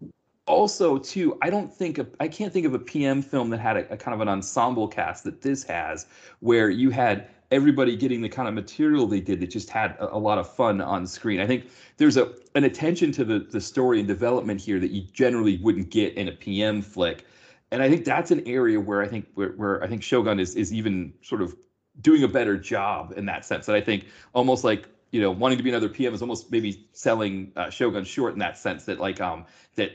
also 0.46 0.98
too 0.98 1.38
i 1.40 1.48
don't 1.48 1.72
think 1.72 1.98
of, 1.98 2.14
i 2.18 2.26
can't 2.26 2.52
think 2.52 2.66
of 2.66 2.74
a 2.74 2.78
pm 2.78 3.22
film 3.22 3.50
that 3.50 3.60
had 3.60 3.76
a, 3.76 3.92
a, 3.92 3.96
kind 3.96 4.14
of 4.14 4.20
an 4.20 4.28
ensemble 4.28 4.88
cast 4.88 5.22
that 5.22 5.40
this 5.40 5.62
has 5.62 6.06
where 6.40 6.68
you 6.68 6.90
had 6.90 7.28
everybody 7.52 7.94
getting 7.94 8.22
the 8.22 8.28
kind 8.28 8.48
of 8.48 8.54
material 8.54 9.06
they 9.06 9.20
did 9.20 9.38
that 9.40 9.50
just 9.50 9.70
had 9.70 9.92
a, 10.00 10.14
a, 10.14 10.18
lot 10.18 10.38
of 10.38 10.52
fun 10.52 10.80
on 10.80 11.06
screen. 11.06 11.38
I 11.38 11.46
think 11.46 11.68
there's 11.98 12.16
a 12.16 12.32
an 12.54 12.64
attention 12.64 13.12
to 13.12 13.24
the 13.24 13.40
the 13.40 13.60
story 13.60 13.98
and 13.98 14.08
development 14.08 14.60
here 14.60 14.80
that 14.80 14.90
you 14.90 15.02
generally 15.12 15.58
wouldn't 15.58 15.90
get 15.90 16.14
in 16.14 16.28
a 16.28 16.32
PM 16.32 16.82
flick. 16.82 17.26
And 17.70 17.82
I 17.82 17.88
think 17.88 18.04
that's 18.04 18.30
an 18.30 18.42
area 18.46 18.80
where 18.80 19.02
I 19.02 19.08
think 19.08 19.26
where, 19.34 19.50
where 19.50 19.84
I 19.84 19.86
think 19.86 20.02
Shogun 20.02 20.40
is 20.40 20.56
is 20.56 20.72
even 20.72 21.12
sort 21.22 21.42
of 21.42 21.54
doing 22.00 22.24
a 22.24 22.28
better 22.28 22.56
job 22.56 23.12
in 23.16 23.26
that 23.26 23.44
sense. 23.44 23.66
That 23.66 23.76
I 23.76 23.80
think 23.82 24.06
almost 24.34 24.64
like 24.64 24.88
you 25.10 25.20
know 25.20 25.30
wanting 25.30 25.58
to 25.58 25.64
be 25.64 25.70
another 25.70 25.90
PM 25.90 26.14
is 26.14 26.22
almost 26.22 26.50
maybe 26.50 26.88
selling 26.92 27.52
uh, 27.54 27.68
Shogun 27.70 28.04
short 28.04 28.32
in 28.32 28.38
that 28.38 28.56
sense 28.56 28.86
that 28.86 28.98
like 28.98 29.20
um 29.20 29.44
that 29.76 29.92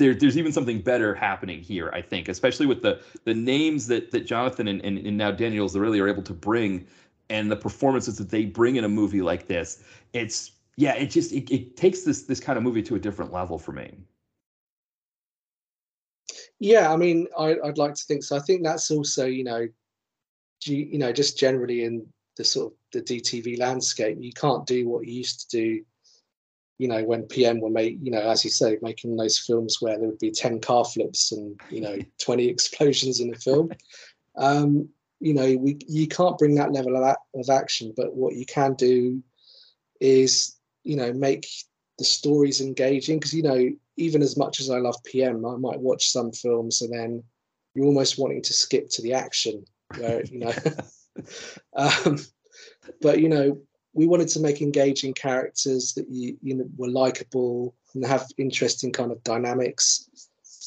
there, 0.00 0.14
there's 0.14 0.38
even 0.38 0.50
something 0.50 0.80
better 0.80 1.14
happening 1.14 1.60
here, 1.60 1.90
I 1.92 2.00
think, 2.00 2.28
especially 2.28 2.66
with 2.66 2.82
the 2.82 3.00
the 3.24 3.34
names 3.34 3.86
that 3.88 4.10
that 4.12 4.26
Jonathan 4.26 4.66
and, 4.66 4.80
and, 4.82 4.98
and 4.98 5.16
now 5.16 5.30
Daniels 5.30 5.76
really 5.76 6.00
are 6.00 6.08
able 6.08 6.22
to 6.22 6.32
bring 6.32 6.86
and 7.30 7.50
the 7.50 7.56
performances 7.56 8.18
that 8.18 8.28
they 8.28 8.44
bring 8.44 8.76
in 8.76 8.84
a 8.84 8.88
movie 8.88 9.22
like 9.22 9.46
this. 9.46 9.82
It's 10.12 10.52
yeah, 10.76 10.94
it 10.94 11.06
just 11.06 11.32
it, 11.32 11.50
it 11.50 11.76
takes 11.76 12.02
this 12.02 12.22
this 12.22 12.40
kind 12.40 12.56
of 12.58 12.62
movie 12.62 12.82
to 12.82 12.96
a 12.96 12.98
different 12.98 13.32
level 13.32 13.58
for 13.58 13.72
me. 13.72 13.96
Yeah, 16.58 16.92
I 16.92 16.96
mean, 16.96 17.26
I, 17.38 17.56
would 17.62 17.78
like 17.78 17.94
to 17.94 18.04
think 18.04 18.22
so. 18.22 18.36
I 18.36 18.40
think 18.40 18.62
that's 18.62 18.90
also, 18.90 19.24
you 19.24 19.44
know, 19.44 19.66
you 20.66 20.98
know, 20.98 21.10
just 21.10 21.38
generally 21.38 21.84
in 21.84 22.06
the 22.36 22.44
sort 22.44 22.72
of 22.72 22.78
the 22.92 23.00
DTV 23.00 23.58
landscape, 23.58 24.18
you 24.20 24.32
can't 24.34 24.66
do 24.66 24.86
what 24.86 25.06
you 25.06 25.14
used 25.14 25.50
to 25.50 25.56
do 25.56 25.84
you 26.80 26.88
know, 26.88 27.04
when 27.04 27.24
PM 27.24 27.60
were 27.60 27.68
make, 27.68 27.98
you 28.00 28.10
know, 28.10 28.22
as 28.22 28.42
you 28.42 28.48
say, 28.48 28.78
making 28.80 29.14
those 29.14 29.38
films 29.38 29.82
where 29.82 29.98
there 29.98 30.08
would 30.08 30.18
be 30.18 30.30
10 30.30 30.62
car 30.62 30.82
flips 30.82 31.30
and, 31.30 31.60
you 31.68 31.82
know, 31.82 31.98
20 32.22 32.48
explosions 32.48 33.20
in 33.20 33.34
a 33.34 33.36
film. 33.36 33.70
Um, 34.36 34.88
you 35.20 35.34
know, 35.34 35.56
we 35.56 35.78
you 35.86 36.08
can't 36.08 36.38
bring 36.38 36.54
that 36.56 36.72
level 36.72 36.96
of, 36.96 37.16
of 37.34 37.50
action, 37.50 37.92
but 37.96 38.14
what 38.14 38.36
you 38.36 38.46
can 38.46 38.74
do 38.74 39.22
is, 40.00 40.56
you 40.82 40.96
know, 40.96 41.12
make 41.12 41.46
the 41.98 42.04
stories 42.04 42.60
engaging. 42.60 43.18
Because, 43.18 43.34
you 43.34 43.42
know, 43.42 43.70
even 43.96 44.22
as 44.22 44.36
much 44.36 44.60
as 44.60 44.70
I 44.70 44.78
love 44.78 44.96
PM, 45.04 45.44
I 45.44 45.56
might 45.56 45.80
watch 45.80 46.10
some 46.10 46.32
films 46.32 46.80
and 46.82 46.92
then 46.92 47.22
you're 47.74 47.86
almost 47.86 48.18
wanting 48.18 48.42
to 48.42 48.52
skip 48.52 48.88
to 48.90 49.02
the 49.02 49.12
action 49.12 49.64
where, 49.98 50.24
you 50.24 50.38
know, 50.40 50.52
um, 51.76 52.18
but, 53.02 53.20
you 53.20 53.28
know, 53.28 53.60
we 53.92 54.06
wanted 54.06 54.28
to 54.28 54.40
make 54.40 54.62
engaging 54.62 55.12
characters 55.14 55.94
that 55.94 56.08
you 56.08 56.36
you 56.42 56.54
know 56.54 56.64
were 56.76 56.88
likable 56.88 57.74
and 57.94 58.06
have 58.06 58.26
interesting 58.38 58.92
kind 58.92 59.10
of 59.10 59.22
dynamics. 59.24 60.08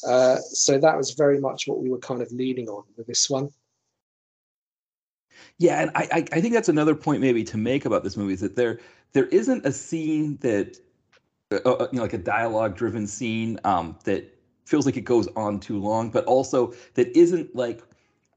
Uh, 0.06 0.36
so 0.36 0.78
that 0.78 0.96
was 0.96 1.12
very 1.12 1.40
much 1.40 1.66
what 1.66 1.82
we 1.82 1.88
were 1.88 1.98
kind 1.98 2.20
of 2.20 2.30
leaning 2.32 2.68
on 2.68 2.84
with 2.96 3.06
this 3.06 3.30
one. 3.30 3.48
Yeah, 5.58 5.80
and 5.82 5.90
I 5.94 6.24
I 6.32 6.40
think 6.40 6.52
that's 6.54 6.68
another 6.68 6.94
point 6.94 7.20
maybe 7.20 7.44
to 7.44 7.56
make 7.56 7.84
about 7.84 8.02
this 8.02 8.16
movie 8.16 8.34
is 8.34 8.40
that 8.40 8.56
there 8.56 8.80
there 9.12 9.26
isn't 9.26 9.64
a 9.64 9.72
scene 9.72 10.36
that 10.38 10.78
uh, 11.52 11.56
uh 11.64 11.88
you 11.92 11.98
know 11.98 12.02
like 12.02 12.12
a 12.14 12.18
dialogue 12.18 12.76
driven 12.76 13.06
scene 13.06 13.60
um, 13.64 13.98
that 14.04 14.34
feels 14.66 14.86
like 14.86 14.96
it 14.96 15.02
goes 15.02 15.28
on 15.36 15.60
too 15.60 15.78
long, 15.80 16.10
but 16.10 16.24
also 16.26 16.74
that 16.94 17.16
isn't 17.16 17.54
like 17.56 17.82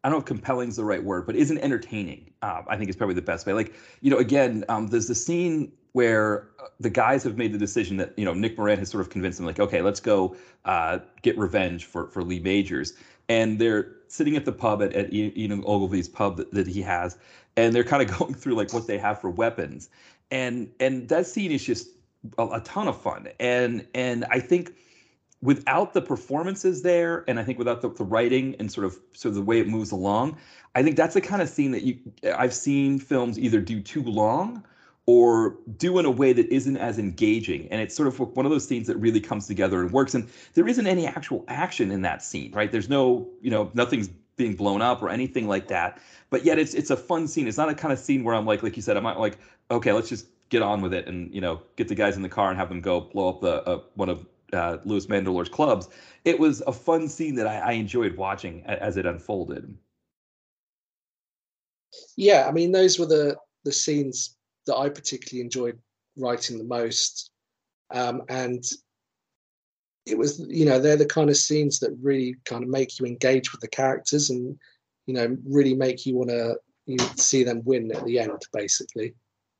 I 0.03 0.09
don't 0.09 0.17
know 0.17 0.21
if 0.21 0.25
compelling 0.25 0.69
is 0.69 0.77
the 0.77 0.85
right 0.85 1.03
word, 1.03 1.25
but 1.27 1.35
isn't 1.37 1.59
entertaining. 1.59 2.31
Um, 2.43 2.65
I 2.69 2.77
think 2.77 2.89
is 2.89 2.97
probably 2.97 3.15
the 3.15 3.23
best 3.23 3.45
way. 3.47 3.53
Like, 3.53 3.73
you 4.01 4.11
know, 4.11 4.17
again, 4.19 4.65
um, 4.69 4.87
there's 4.87 5.07
the 5.07 5.15
scene 5.15 5.71
where 5.93 6.49
uh, 6.59 6.67
the 6.79 6.89
guys 6.91 7.23
have 7.23 7.37
made 7.37 7.53
the 7.53 7.59
decision 7.59 7.97
that 7.97 8.13
you 8.17 8.25
know 8.25 8.33
Nick 8.35 8.57
Moran 8.57 8.79
has 8.79 8.89
sort 8.91 9.01
of 9.01 9.09
convinced 9.11 9.39
them, 9.39 9.47
like, 9.47 9.59
okay, 9.59 9.81
let's 9.83 10.01
go 10.01 10.35
uh, 10.65 10.99
get 11.23 11.37
revenge 11.37 11.85
for 11.85 12.09
for 12.09 12.23
Lee 12.23 12.39
Majors, 12.41 12.93
and 13.29 13.59
they're 13.59 13.96
sitting 14.07 14.35
at 14.35 14.45
the 14.45 14.51
pub 14.51 14.81
at, 14.81 14.93
at 14.93 15.13
Ian 15.13 15.63
Ogilvy's 15.65 16.09
pub 16.09 16.37
that, 16.37 16.51
that 16.51 16.67
he 16.67 16.81
has, 16.81 17.17
and 17.55 17.73
they're 17.73 17.83
kind 17.83 18.07
of 18.07 18.17
going 18.19 18.33
through 18.33 18.55
like 18.55 18.73
what 18.73 18.87
they 18.87 18.97
have 18.97 19.19
for 19.19 19.29
weapons, 19.29 19.89
and 20.31 20.71
and 20.79 21.07
that 21.09 21.25
scene 21.25 21.51
is 21.51 21.63
just 21.63 21.89
a, 22.37 22.45
a 22.47 22.61
ton 22.61 22.87
of 22.87 22.99
fun, 23.01 23.27
and 23.39 23.85
and 23.93 24.25
I 24.31 24.39
think 24.39 24.73
without 25.41 25.93
the 25.93 26.01
performances 26.01 26.81
there, 26.81 27.23
and 27.27 27.39
I 27.39 27.43
think 27.43 27.57
without 27.57 27.81
the, 27.81 27.89
the 27.89 28.03
writing 28.03 28.55
and 28.59 28.71
sort 28.71 28.85
of 28.85 28.97
sort 29.13 29.31
of 29.31 29.35
the 29.35 29.43
way 29.43 29.59
it 29.59 29.67
moves 29.67 29.91
along, 29.91 30.37
I 30.75 30.83
think 30.83 30.95
that's 30.95 31.13
the 31.13 31.21
kind 31.21 31.41
of 31.41 31.49
scene 31.49 31.71
that 31.71 31.83
you 31.83 31.97
I've 32.35 32.53
seen 32.53 32.99
films 32.99 33.37
either 33.37 33.61
do 33.61 33.81
too 33.81 34.03
long 34.03 34.63
or 35.07 35.55
do 35.77 35.97
in 35.99 36.05
a 36.05 36.11
way 36.11 36.33
that 36.33 36.47
isn't 36.53 36.77
as 36.77 36.99
engaging. 36.99 37.67
And 37.71 37.81
it's 37.81 37.95
sort 37.95 38.07
of 38.07 38.19
one 38.19 38.45
of 38.45 38.51
those 38.51 38.67
scenes 38.67 38.87
that 38.87 38.97
really 38.97 39.21
comes 39.21 39.47
together 39.47 39.81
and 39.81 39.91
works. 39.91 40.13
And 40.13 40.29
there 40.53 40.67
isn't 40.67 40.85
any 40.85 41.07
actual 41.07 41.45
action 41.47 41.91
in 41.91 42.01
that 42.01 42.21
scene, 42.21 42.51
right? 42.51 42.71
There's 42.71 42.89
no, 42.89 43.27
you 43.41 43.49
know, 43.49 43.71
nothing's 43.73 44.09
being 44.35 44.53
blown 44.53 44.81
up 44.81 45.01
or 45.01 45.09
anything 45.09 45.47
like 45.47 45.69
that. 45.69 45.99
But 46.29 46.43
yet 46.43 46.59
it's 46.59 46.73
it's 46.73 46.89
a 46.89 46.97
fun 46.97 47.27
scene. 47.27 47.47
It's 47.47 47.57
not 47.57 47.69
a 47.69 47.73
kind 47.73 47.93
of 47.93 47.99
scene 47.99 48.23
where 48.25 48.35
I'm 48.35 48.45
like, 48.45 48.63
like 48.63 48.75
you 48.75 48.81
said, 48.81 48.97
I'm 48.97 49.03
not 49.03 49.17
like, 49.19 49.37
okay, 49.71 49.93
let's 49.93 50.09
just 50.09 50.27
get 50.49 50.61
on 50.61 50.81
with 50.81 50.93
it 50.93 51.07
and 51.07 51.33
you 51.33 51.41
know 51.41 51.61
get 51.75 51.89
the 51.89 51.95
guys 51.95 52.15
in 52.15 52.21
the 52.21 52.29
car 52.29 52.49
and 52.49 52.57
have 52.57 52.69
them 52.69 52.79
go 52.79 53.01
blow 53.01 53.29
up 53.29 53.41
the 53.41 53.63
uh, 53.63 53.81
one 53.95 54.09
of 54.09 54.25
uh, 54.53 54.77
Louis 54.83 55.49
clubs. 55.49 55.89
It 56.25 56.39
was 56.39 56.61
a 56.67 56.73
fun 56.73 57.07
scene 57.07 57.35
that 57.35 57.47
I, 57.47 57.59
I 57.59 57.71
enjoyed 57.73 58.17
watching 58.17 58.63
as 58.65 58.97
it 58.97 59.05
unfolded. 59.05 59.73
Yeah, 62.17 62.45
I 62.47 62.51
mean, 62.51 62.73
those 62.73 62.99
were 62.99 63.05
the 63.05 63.37
the 63.63 63.71
scenes 63.71 64.36
that 64.67 64.77
I 64.77 64.89
particularly 64.89 65.43
enjoyed 65.43 65.79
writing 66.15 66.57
the 66.57 66.63
most, 66.63 67.31
um, 67.91 68.21
and 68.29 68.63
it 70.05 70.17
was 70.17 70.39
you 70.47 70.65
know 70.65 70.79
they're 70.79 70.95
the 70.95 71.05
kind 71.05 71.29
of 71.29 71.37
scenes 71.37 71.79
that 71.79 71.97
really 72.01 72.35
kind 72.45 72.63
of 72.63 72.69
make 72.69 72.99
you 72.99 73.05
engage 73.05 73.51
with 73.51 73.61
the 73.61 73.67
characters 73.67 74.29
and 74.29 74.57
you 75.05 75.13
know 75.13 75.35
really 75.45 75.73
make 75.73 76.05
you 76.05 76.15
want 76.15 76.29
to 76.29 76.55
you 76.87 76.97
see 77.17 77.43
them 77.43 77.61
win 77.65 77.91
at 77.93 78.03
the 78.05 78.19
end, 78.19 78.41
basically. 78.53 79.13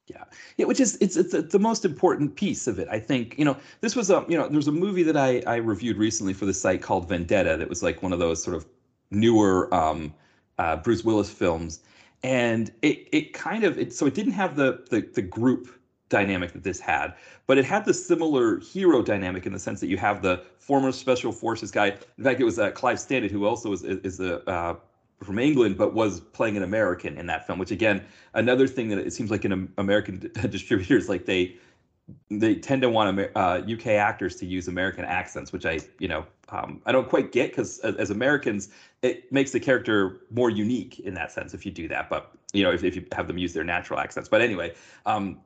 Yeah, 0.07 0.23
yeah, 0.55 0.65
which 0.65 0.79
is 0.79 0.97
it's 1.01 1.17
it's 1.17 1.33
the 1.33 1.59
most 1.59 1.83
important 1.83 2.35
piece 2.35 2.65
of 2.65 2.79
it. 2.79 2.87
I 2.89 2.97
think 2.97 3.37
you 3.37 3.43
know 3.43 3.57
this 3.81 3.93
was 3.95 4.09
a 4.09 4.25
you 4.29 4.37
know 4.37 4.47
there's 4.47 4.69
a 4.69 4.71
movie 4.71 5.03
that 5.03 5.17
I 5.17 5.43
I 5.45 5.57
reviewed 5.57 5.97
recently 5.97 6.33
for 6.33 6.45
the 6.45 6.53
site 6.53 6.81
called 6.81 7.09
Vendetta 7.09 7.57
that 7.57 7.67
was 7.67 7.83
like 7.83 8.01
one 8.01 8.13
of 8.13 8.19
those 8.19 8.41
sort 8.41 8.55
of 8.55 8.65
newer 9.11 9.73
um, 9.75 10.13
uh, 10.59 10.77
Bruce 10.77 11.03
Willis 11.03 11.29
films, 11.29 11.81
and 12.23 12.71
it 12.81 13.07
it 13.11 13.33
kind 13.33 13.63
of 13.63 13.77
it 13.77 13.93
so 13.93 14.05
it 14.05 14.13
didn't 14.13 14.33
have 14.33 14.55
the 14.55 14.83
the 14.89 15.01
the 15.13 15.21
group 15.21 15.69
dynamic 16.09 16.53
that 16.53 16.63
this 16.63 16.79
had, 16.79 17.13
but 17.47 17.57
it 17.57 17.65
had 17.65 17.85
the 17.85 17.93
similar 17.93 18.59
hero 18.59 19.01
dynamic 19.01 19.45
in 19.45 19.53
the 19.53 19.59
sense 19.59 19.79
that 19.81 19.87
you 19.87 19.97
have 19.97 20.21
the 20.21 20.41
former 20.59 20.91
special 20.91 21.31
forces 21.31 21.69
guy. 21.69 21.87
In 22.17 22.23
fact, 22.23 22.39
it 22.39 22.45
was 22.45 22.59
uh, 22.59 22.71
Clive 22.71 22.97
Standen 22.97 23.29
who 23.29 23.45
also 23.45 23.71
is 23.73 23.83
is 23.83 24.19
a 24.19 24.47
uh, 24.49 24.75
from 25.23 25.39
England, 25.39 25.77
but 25.77 25.93
was 25.93 26.19
playing 26.19 26.57
an 26.57 26.63
American 26.63 27.17
in 27.17 27.25
that 27.27 27.45
film. 27.45 27.59
Which 27.59 27.71
again, 27.71 28.05
another 28.33 28.67
thing 28.67 28.89
that 28.89 28.99
it 28.99 29.13
seems 29.13 29.31
like 29.31 29.45
in 29.45 29.71
American 29.77 30.31
distributors, 30.49 31.09
like 31.09 31.25
they 31.25 31.55
they 32.29 32.55
tend 32.55 32.81
to 32.81 32.89
want 32.89 33.19
uh, 33.35 33.61
UK 33.69 33.87
actors 33.87 34.35
to 34.37 34.45
use 34.45 34.67
American 34.67 35.03
accents, 35.05 35.51
which 35.51 35.65
I 35.65 35.79
you 35.99 36.07
know 36.07 36.25
um, 36.49 36.81
I 36.85 36.91
don't 36.91 37.09
quite 37.09 37.31
get 37.31 37.51
because 37.51 37.79
as, 37.79 37.95
as, 37.95 38.09
Americans, 38.09 38.69
it 39.01 39.31
makes 39.31 39.51
the 39.51 39.59
character 39.59 40.21
more 40.31 40.49
unique 40.49 40.99
in 41.01 41.13
that 41.15 41.31
sense 41.31 41.53
if 41.53 41.65
you 41.65 41.71
do 41.71 41.87
that. 41.89 42.09
But 42.09 42.31
you 42.53 42.63
know 42.63 42.71
if, 42.71 42.83
if 42.83 42.95
you 42.95 43.05
have 43.11 43.27
them 43.27 43.37
use 43.37 43.53
their 43.53 43.63
natural 43.63 43.99
accents. 43.99 44.29
But 44.29 44.41
anyway. 44.41 44.73
Um, 45.05 45.39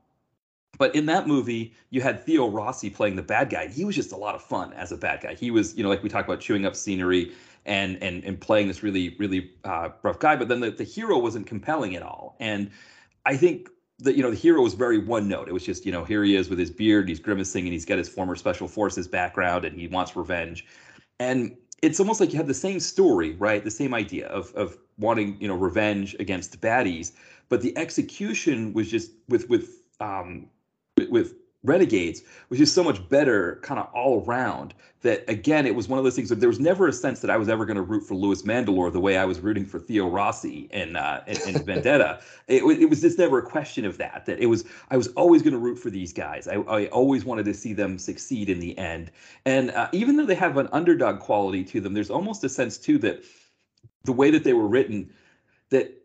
but 0.78 0.96
in 0.96 1.06
that 1.08 1.28
movie, 1.28 1.74
you 1.90 2.02
had 2.02 2.26
Theo 2.26 2.48
Rossi 2.48 2.90
playing 2.90 3.16
the 3.16 3.22
bad 3.22 3.50
guy. 3.50 3.68
He 3.68 3.84
was 3.84 3.96
just 3.96 4.14
a 4.14 4.16
lot 4.16 4.36
of 4.36 4.42
fun 4.42 4.74
as 4.74 4.92
a 4.92 4.98
bad 4.98 5.22
guy. 5.22 5.36
He 5.36 5.52
was, 5.52 5.76
you 5.76 5.84
know, 5.84 5.90
like 5.90 6.02
we 6.02 6.10
talked 6.10 6.28
about 6.28 6.40
chewing 6.40 6.66
up 6.66 6.76
scenery 6.76 7.34
and 7.66 8.02
and 8.02 8.24
and 8.24 8.40
playing 8.40 8.68
this 8.68 8.82
really 8.82 9.16
really 9.20 9.52
uh, 9.64 9.90
rough 10.02 10.20
guy. 10.20 10.36
But 10.36 10.48
then 10.48 10.60
the, 10.60 10.72
the 10.72 10.84
hero 10.84 11.18
wasn't 11.18 11.46
compelling 11.46 11.96
at 11.96 12.02
all. 12.02 12.36
And 12.40 12.72
I 13.26 13.38
think 13.38 13.70
that 14.02 14.16
you 14.16 14.24
know 14.24 14.32
the 14.32 14.38
hero 14.38 14.62
was 14.62 14.74
very 14.74 14.98
one 14.98 15.28
note. 15.28 15.48
It 15.48 15.54
was 15.54 15.66
just 15.66 15.86
you 15.86 15.92
know 15.92 16.04
here 16.04 16.24
he 16.24 16.36
is 16.36 16.50
with 16.50 16.60
his 16.60 16.72
beard, 16.72 17.08
he's 17.08 17.20
grimacing, 17.20 17.66
and 17.66 17.74
he's 17.74 17.86
got 17.86 17.98
his 17.98 18.10
former 18.10 18.36
special 18.36 18.68
forces 18.68 19.08
background, 19.08 19.66
and 19.66 19.80
he 19.80 19.88
wants 19.88 20.16
revenge. 20.16 20.66
And 21.20 21.56
it's 21.82 22.00
almost 22.00 22.20
like 22.20 22.32
you 22.32 22.38
have 22.38 22.48
the 22.48 22.54
same 22.54 22.80
story, 22.80 23.34
right? 23.34 23.64
The 23.64 23.72
same 23.72 23.94
idea 23.94 24.28
of 24.28 24.54
of 24.56 24.78
wanting 24.98 25.38
you 25.40 25.48
know 25.48 25.56
revenge 25.56 26.16
against 26.20 26.60
baddies, 26.62 27.14
but 27.50 27.62
the 27.62 27.78
execution 27.78 28.74
was 28.74 28.90
just 28.90 29.12
with 29.30 29.48
with 29.50 29.82
um, 30.00 30.48
with 31.10 31.34
Renegades 31.64 32.24
which 32.52 32.60
is 32.60 32.70
so 32.72 32.84
much 32.84 33.08
better, 33.08 33.60
kind 33.62 33.80
of 33.80 33.88
all 33.94 34.26
around. 34.26 34.74
That 35.04 35.24
again, 35.30 35.66
it 35.66 35.74
was 35.74 35.88
one 35.88 35.98
of 35.98 36.04
those 36.04 36.18
things 36.18 36.28
that 36.28 36.42
there 36.42 36.50
was 36.50 36.60
never 36.60 36.86
a 36.88 36.92
sense 36.94 37.22
that 37.22 37.32
I 37.32 37.38
was 37.38 37.48
ever 37.48 37.66
going 37.66 37.78
to 37.78 37.82
root 37.82 38.02
for 38.02 38.14
Louis 38.14 38.42
Mandylor 38.42 38.92
the 38.92 39.00
way 39.00 39.18
I 39.18 39.24
was 39.24 39.40
rooting 39.40 39.66
for 39.66 39.80
Theo 39.80 40.10
Rossi 40.10 40.68
and 40.72 40.98
uh, 40.98 41.22
in, 41.28 41.56
in 41.56 41.64
Vendetta. 41.64 42.22
It, 42.48 42.64
it, 42.82 42.90
was 42.90 43.00
just 43.00 43.18
never 43.18 43.38
a 43.38 43.42
question 43.42 43.86
of 43.86 43.98
that. 44.00 44.26
That 44.26 44.40
it 44.40 44.48
was 44.48 44.66
I 44.90 44.98
was 44.98 45.08
always 45.10 45.42
going 45.42 45.54
to 45.54 45.60
root 45.60 45.78
for 45.78 45.90
these 45.90 46.12
guys. 46.12 46.50
I, 46.50 46.56
I, 46.56 46.88
always 46.88 47.24
wanted 47.24 47.46
to 47.46 47.54
see 47.54 47.72
them 47.72 47.98
succeed 47.98 48.50
in 48.50 48.60
the 48.60 48.78
end. 48.78 49.10
And 49.46 49.72
uh, 49.72 49.88
even 49.94 50.18
though 50.18 50.26
they 50.26 50.36
have 50.36 50.58
an 50.58 50.68
underdog 50.74 51.20
quality 51.20 51.64
to 51.66 51.80
them, 51.80 51.94
there's 51.94 52.10
almost 52.10 52.44
a 52.44 52.50
sense 52.50 52.78
too 52.78 52.98
that 52.98 53.24
the 54.04 54.12
way 54.12 54.32
that 54.32 54.44
they 54.44 54.52
were 54.52 54.68
written, 54.68 55.10
that 55.70 56.01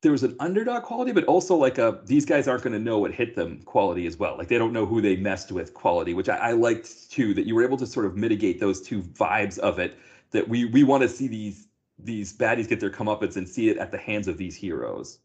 there 0.00 0.12
was 0.12 0.22
an 0.22 0.36
underdog 0.38 0.84
quality, 0.84 1.12
but 1.12 1.24
also 1.24 1.56
like 1.56 1.78
a 1.78 2.00
these 2.04 2.24
guys 2.24 2.46
aren't 2.46 2.62
going 2.62 2.72
to 2.72 2.78
know 2.78 2.98
what 2.98 3.12
hit 3.12 3.34
them 3.34 3.60
quality 3.64 4.06
as 4.06 4.16
well. 4.16 4.36
Like 4.38 4.48
they 4.48 4.58
don't 4.58 4.72
know 4.72 4.86
who 4.86 5.00
they 5.00 5.16
messed 5.16 5.50
with 5.50 5.74
quality, 5.74 6.14
which 6.14 6.28
I, 6.28 6.36
I 6.36 6.52
liked 6.52 7.10
too. 7.10 7.34
That 7.34 7.46
you 7.46 7.54
were 7.54 7.64
able 7.64 7.76
to 7.78 7.86
sort 7.86 8.06
of 8.06 8.16
mitigate 8.16 8.60
those 8.60 8.80
two 8.80 9.02
vibes 9.02 9.58
of 9.58 9.78
it. 9.78 9.98
That 10.30 10.48
we 10.48 10.66
we 10.66 10.84
want 10.84 11.02
to 11.02 11.08
see 11.08 11.26
these 11.26 11.66
these 11.98 12.36
baddies 12.36 12.68
get 12.68 12.78
their 12.78 12.90
comeuppance 12.90 13.36
and 13.36 13.48
see 13.48 13.70
it 13.70 13.78
at 13.78 13.90
the 13.90 13.98
hands 13.98 14.28
of 14.28 14.38
these 14.38 14.54
heroes. 14.54 15.18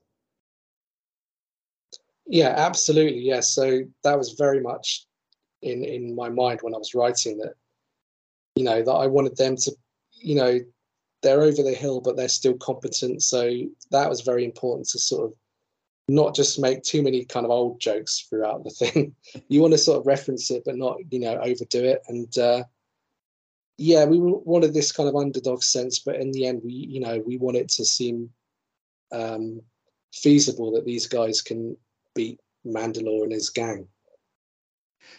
Yeah, 2.26 2.54
absolutely. 2.58 3.20
Yes. 3.20 3.56
Yeah. 3.56 3.64
So 3.64 3.84
that 4.04 4.18
was 4.18 4.32
very 4.32 4.60
much 4.60 5.06
in 5.62 5.84
in 5.84 6.16
my 6.16 6.30
mind 6.30 6.60
when 6.64 6.74
I 6.74 6.80
was 6.80 6.96
writing 6.96 7.38
that. 7.40 7.54
You 8.56 8.64
know 8.64 8.82
that 8.82 8.92
I 8.92 9.08
wanted 9.08 9.36
them 9.36 9.56
to, 9.56 9.72
you 10.14 10.36
know, 10.36 10.60
they're 11.24 11.42
over 11.42 11.64
the 11.64 11.74
hill, 11.74 12.02
but 12.02 12.16
they're 12.16 12.30
still 12.30 12.56
competent. 12.56 13.24
So 13.24 13.64
that 13.92 14.10
was 14.10 14.22
very 14.22 14.46
important 14.46 14.88
to 14.90 15.00
sort 15.00 15.32
of 15.32 15.34
not 16.10 16.36
just 16.36 16.60
make 16.60 16.84
too 16.84 17.02
many 17.02 17.24
kind 17.24 17.46
of 17.46 17.52
old 17.52 17.80
jokes 17.80 18.28
throughout 18.30 18.64
the 18.64 18.70
thing. 18.70 19.16
you 19.48 19.62
want 19.62 19.74
to 19.74 19.78
sort 19.78 20.00
of 20.00 20.06
reference 20.06 20.52
it, 20.52 20.64
but 20.66 20.78
not 20.78 20.98
you 21.10 21.20
know 21.20 21.40
overdo 21.42 21.84
it. 21.84 22.04
And 22.08 22.38
uh, 22.38 22.64
yeah, 23.78 24.06
we 24.06 24.20
wanted 24.20 24.74
this 24.74 24.92
kind 24.92 25.10
of 25.10 25.16
underdog 25.16 25.64
sense, 25.64 26.00
but 26.00 26.18
in 26.18 26.32
the 26.32 26.46
end, 26.46 26.62
we 26.64 26.74
you 26.74 27.00
know 27.00 27.24
we 27.26 27.38
want 27.38 27.58
it 27.58 27.70
to 27.70 27.86
seem 27.86 28.30
um, 29.12 29.62
feasible 30.14 30.72
that 30.74 30.86
these 30.86 31.08
guys 31.08 31.42
can 31.42 31.78
beat 32.16 32.40
Mandylor 32.66 33.24
and 33.24 33.32
his 33.32 33.50
gang. 33.50 33.88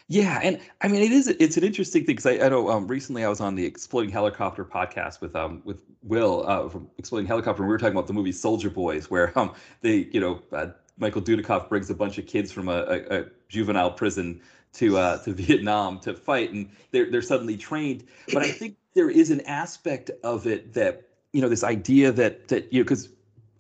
Yeah, 0.09 0.41
and 0.43 0.61
I 0.81 0.89
mean 0.89 1.03
it 1.03 1.13
is 1.13 1.29
it's 1.29 1.57
an 1.57 1.65
interesting 1.65 2.05
thing 2.05 2.17
because 2.17 2.27
I, 2.27 2.45
I 2.45 2.49
know 2.49 2.71
um, 2.71 2.87
recently 2.87 3.25
I 3.25 3.29
was 3.29 3.41
on 3.41 3.55
the 3.55 3.65
Exploding 3.65 4.11
Helicopter 4.11 4.65
podcast 4.65 5.21
with 5.21 5.35
um 5.35 5.63
with 5.65 5.83
Will 6.03 6.45
uh, 6.47 6.69
from 6.69 6.89
Exploding 6.99 7.27
Helicopter 7.27 7.63
and 7.63 7.69
we 7.69 7.73
were 7.73 7.79
talking 7.79 7.95
about 7.95 8.07
the 8.07 8.13
movie 8.13 8.33
Soldier 8.33 8.71
Boyz 8.71 9.05
where 9.05 9.37
um 9.39 9.53
they 9.81 10.09
you 10.13 10.21
know 10.21 10.43
uh, 10.53 10.69
Michael 10.99 11.23
Dudikoff 11.23 11.69
brings 11.69 11.91
a 11.91 11.95
bunch 11.95 12.19
of 12.19 12.27
kids 12.27 12.53
from 12.53 12.69
a, 12.69 12.83
a, 12.83 13.21
a 13.21 13.25
juvenile 13.49 13.91
prison 13.91 14.41
to 14.75 14.99
uh, 14.99 15.19
to 15.25 15.33
Vietnam 15.35 16.01
to 16.01 16.15
fight, 16.15 16.53
and 16.53 16.69
they're 16.91 17.11
they're 17.11 17.23
suddenly 17.23 17.57
trained. 17.57 18.05
But 18.33 18.43
I 18.43 18.51
think 18.51 18.77
there 18.95 19.11
is 19.11 19.31
an 19.31 19.41
aspect 19.43 20.11
of 20.23 20.47
it 20.47 20.75
that 20.75 21.09
you 21.33 21.41
know 21.41 21.49
this 21.49 21.65
idea 21.65 22.13
that 22.13 22.49
that 22.49 22.73
you 22.73 22.81
know 22.81 22.85
because 22.85 23.09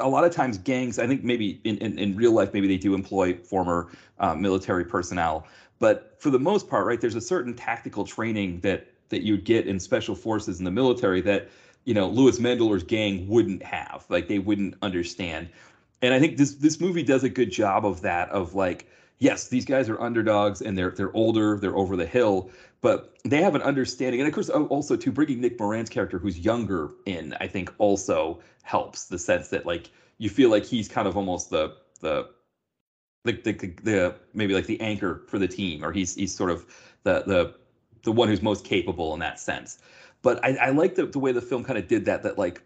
a 0.01 0.09
lot 0.09 0.24
of 0.24 0.32
times 0.32 0.59
gangs 0.59 0.98
i 0.98 1.06
think 1.06 1.22
maybe 1.22 1.60
in, 1.64 1.78
in, 1.78 1.98
in 1.98 2.16
real 2.16 2.32
life 2.32 2.52
maybe 2.52 2.66
they 2.66 2.76
do 2.76 2.94
employ 2.94 3.34
former 3.38 3.88
uh, 4.18 4.34
military 4.34 4.84
personnel 4.84 5.46
but 5.78 6.14
for 6.18 6.30
the 6.30 6.38
most 6.38 6.68
part 6.68 6.86
right 6.86 7.01
there's 7.01 7.14
a 7.14 7.20
certain 7.20 7.55
tactical 7.55 8.05
training 8.05 8.60
that 8.60 8.86
that 9.09 9.22
you'd 9.22 9.44
get 9.44 9.66
in 9.66 9.78
special 9.78 10.14
forces 10.14 10.59
in 10.59 10.64
the 10.64 10.70
military 10.70 11.20
that 11.20 11.48
you 11.84 11.94
know 11.94 12.09
louis 12.09 12.38
mandylor's 12.38 12.82
gang 12.82 13.26
wouldn't 13.28 13.62
have 13.62 14.05
like 14.09 14.28
they 14.28 14.38
wouldn't 14.38 14.74
understand 14.82 15.48
and 16.02 16.14
i 16.14 16.18
think 16.18 16.36
this 16.36 16.55
this 16.56 16.80
movie 16.80 17.02
does 17.02 17.24
a 17.24 17.28
good 17.28 17.51
job 17.51 17.84
of 17.84 18.01
that 18.01 18.28
of 18.30 18.55
like 18.55 18.86
yes, 19.18 19.48
these 19.48 19.64
guys 19.64 19.88
are 19.88 20.01
underdogs 20.01 20.60
and 20.60 20.76
they're 20.76 20.90
they're 20.90 21.14
older, 21.14 21.59
they're 21.59 21.76
over 21.76 21.96
the 21.96 22.06
hill, 22.06 22.51
but 22.80 23.16
they 23.24 23.42
have 23.42 23.55
an 23.55 23.62
understanding. 23.62 24.20
And 24.20 24.28
of 24.28 24.34
course, 24.34 24.51
also 24.51 24.96
to 24.96 25.12
bringing 25.12 25.40
Nick 25.40 25.59
Moran's 25.59 25.88
character, 25.88 26.18
who's 26.18 26.38
younger 26.38 26.90
in, 27.06 27.34
I 27.40 27.46
think 27.46 27.72
also 27.78 28.40
helps 28.62 29.06
the 29.06 29.18
sense 29.18 29.48
that 29.48 29.66
like 29.66 29.90
you 30.18 30.28
feel 30.30 30.51
like 30.51 30.64
he's 30.64 30.88
kind 30.88 31.09
of 31.09 31.16
almost 31.16 31.51
the 31.51 31.76
the 32.01 32.28
the, 33.24 33.32
the, 33.32 33.52
the 33.82 34.14
maybe 34.34 34.55
like 34.55 34.66
the 34.66 34.80
anchor 34.80 35.22
for 35.26 35.38
the 35.38 35.48
team, 35.48 35.84
or 35.84 35.92
he's 35.92 36.14
he's 36.14 36.34
sort 36.34 36.51
of 36.51 36.66
the 37.05 37.22
the 37.26 37.55
the 38.05 38.12
one 38.12 38.28
who's 38.28 38.42
most 38.42 38.64
capable 38.64 39.14
in 39.14 39.20
that 39.20 39.40
sense. 39.40 39.78
But 40.22 40.44
I, 40.44 40.56
I 40.56 40.70
like 40.70 40.94
the, 40.94 41.06
the 41.06 41.18
way 41.18 41.32
the 41.32 41.40
film 41.40 41.64
kind 41.64 41.78
of 41.78 41.88
did 41.88 42.05
that, 42.05 42.22
that 42.22 42.38
like 42.38 42.62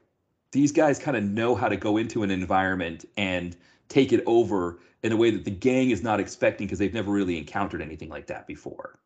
these 0.53 0.73
guys 0.73 0.99
kind 0.99 1.17
of 1.17 1.25
know 1.25 1.55
how 1.55 1.69
to 1.69 1.77
go 1.77 1.97
into 1.97 2.23
an 2.23 2.31
environment 2.31 3.05
and 3.17 3.57
take 3.89 4.13
it 4.13 4.23
over 4.27 4.81
in 5.03 5.13
a 5.13 5.17
way 5.17 5.31
that 5.31 5.45
the 5.45 5.51
gang 5.51 5.91
is 5.91 6.03
not 6.03 6.19
expecting 6.19 6.67
because 6.67 6.79
they've 6.79 6.95
never 6.95 7.13
really 7.13 7.39
encountered 7.39 7.81
anything 7.81 8.09
like 8.09 8.27
that 8.27 8.47
before. 8.47 8.99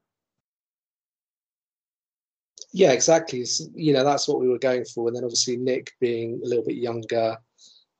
Yeah, 2.72 2.92
exactly. 2.92 3.44
You 3.74 3.92
know, 3.92 4.04
that's 4.04 4.26
what 4.26 4.40
we 4.40 4.48
were 4.48 4.58
going 4.58 4.84
for. 4.86 5.08
And 5.08 5.16
then 5.16 5.24
obviously 5.24 5.58
Nick 5.58 5.92
being 6.00 6.40
a 6.42 6.46
little 6.46 6.64
bit 6.64 6.76
younger, 6.76 7.36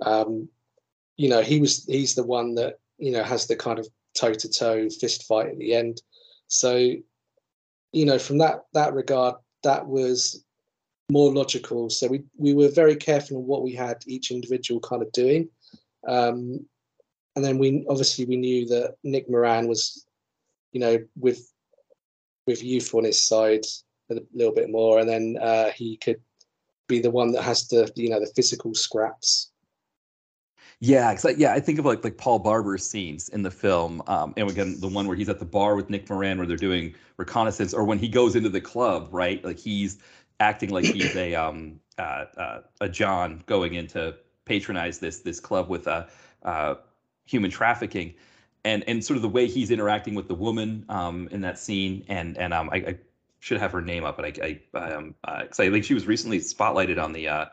um, 0.01 0.49
you 1.19 1.29
know, 1.29 1.43
he 1.43 1.61
was 1.61 1.85
he's 1.85 2.15
the 2.15 2.25
one 2.25 2.55
that, 2.55 2.79
you 2.99 3.13
know, 3.13 3.23
has 3.23 3.47
the 3.47 3.57
kind 3.57 3.79
of 3.79 3.89
toe 4.15 4.35
to 4.35 4.49
toe 4.49 4.89
fist 4.89 5.25
fight 5.25 5.49
at 5.49 5.59
the 5.59 5.75
end. 5.75 6.01
So, 6.49 6.95
you 7.93 8.05
know, 8.07 8.19
from 8.19 8.39
that 8.39 8.63
that 8.75 8.95
regard, 8.95 9.37
that 9.63 9.87
was 9.87 10.45
more 11.11 11.33
logical. 11.33 11.91
So 11.91 12.09
we 12.09 12.23
we 12.37 12.55
were 12.55 12.69
very 12.69 12.97
careful 12.97 13.39
on 13.39 13.47
what 13.47 13.63
we 13.63 13.73
had 13.75 14.03
each 14.07 14.31
individual 14.31 14.81
kind 14.81 15.03
of 15.03 15.13
doing. 15.13 15.49
Um, 16.09 16.67
and 17.37 17.45
then 17.45 17.59
we 17.59 17.87
obviously 17.89 18.25
we 18.25 18.37
knew 18.37 18.67
that 18.67 18.97
Nick 19.05 19.31
Moran 19.31 19.69
was, 19.69 20.07
you 20.73 20.81
know, 20.81 20.99
with 21.17 21.51
with 22.47 22.63
youth 22.63 22.95
on 22.95 23.05
his 23.05 23.21
side 23.27 23.65
a 24.11 24.17
little 24.35 24.55
bit 24.55 24.71
more, 24.71 24.99
and 24.99 25.09
then 25.09 25.39
uh, 25.41 25.71
he 25.71 25.97
could 25.97 26.21
be 26.89 27.01
the 27.01 27.11
one 27.11 27.33
that 27.33 27.43
has 27.43 27.69
the 27.69 27.91
you 27.95 28.11
know 28.11 28.21
the 28.21 28.33
physical 28.35 28.75
scraps. 28.75 29.52
Yeah, 30.85 31.15
cause 31.15 31.27
I, 31.27 31.31
yeah, 31.31 31.53
I 31.53 31.61
think 31.61 31.79
of 31.79 31.85
like 31.85 32.03
like 32.03 32.17
Paul 32.17 32.41
Barber's 32.41 32.85
scenes 32.85 33.29
in 33.29 33.43
the 33.43 33.53
film, 33.53 34.03
um, 34.09 34.35
and 34.37 34.51
again 34.51 34.81
the 34.81 34.89
one 34.89 35.07
where 35.07 35.17
he's 35.17 35.29
at 35.29 35.39
the 35.39 35.45
bar 35.45 35.77
with 35.77 35.89
Nick 35.89 36.11
Moran, 36.11 36.39
where 36.39 36.47
they're 36.47 36.57
doing 36.57 36.97
reconnaissance, 37.19 37.73
or 37.73 37.85
when 37.85 38.01
he 38.01 38.09
goes 38.09 38.35
into 38.35 38.49
the 38.49 38.61
club, 38.61 39.09
right? 39.13 39.45
Like 39.45 39.61
he's 39.61 39.99
acting 40.41 40.71
like 40.71 40.85
he's 40.85 41.15
a 41.15 41.35
um 41.37 41.79
uh, 41.99 42.25
uh, 42.37 42.61
a 42.81 42.89
John 42.89 43.45
going 43.47 43.75
in 43.75 43.87
to 43.89 44.17
patronize 44.45 44.99
this 44.99 45.21
this 45.21 45.39
club 45.39 45.69
with 45.69 45.87
a 45.87 46.09
uh, 46.45 46.49
uh, 46.49 46.75
human 47.27 47.53
trafficking, 47.53 48.15
and 48.65 48.83
and 48.89 49.05
sort 49.05 49.15
of 49.15 49.23
the 49.23 49.29
way 49.29 49.47
he's 49.47 49.71
interacting 49.71 50.17
with 50.17 50.27
the 50.27 50.35
woman 50.35 50.85
um, 50.89 51.29
in 51.31 51.43
that 51.43 51.61
scene, 51.61 52.05
and 52.09 52.37
and 52.37 52.53
um, 52.53 52.71
I, 52.73 52.77
I 52.77 52.99
should 53.39 53.61
have 53.61 53.71
her 53.71 53.83
name 53.83 54.03
up, 54.03 54.17
but 54.17 54.25
I, 54.43 54.59
I 54.75 54.79
um, 54.81 55.15
uh, 55.23 55.45
cause 55.45 55.61
I 55.61 55.71
think 55.71 55.85
she 55.85 55.95
was 55.95 56.09
recently 56.09 56.41
spotlighted 56.41 57.01
on 57.01 57.13
the 57.13 57.29
uh, 57.29 57.45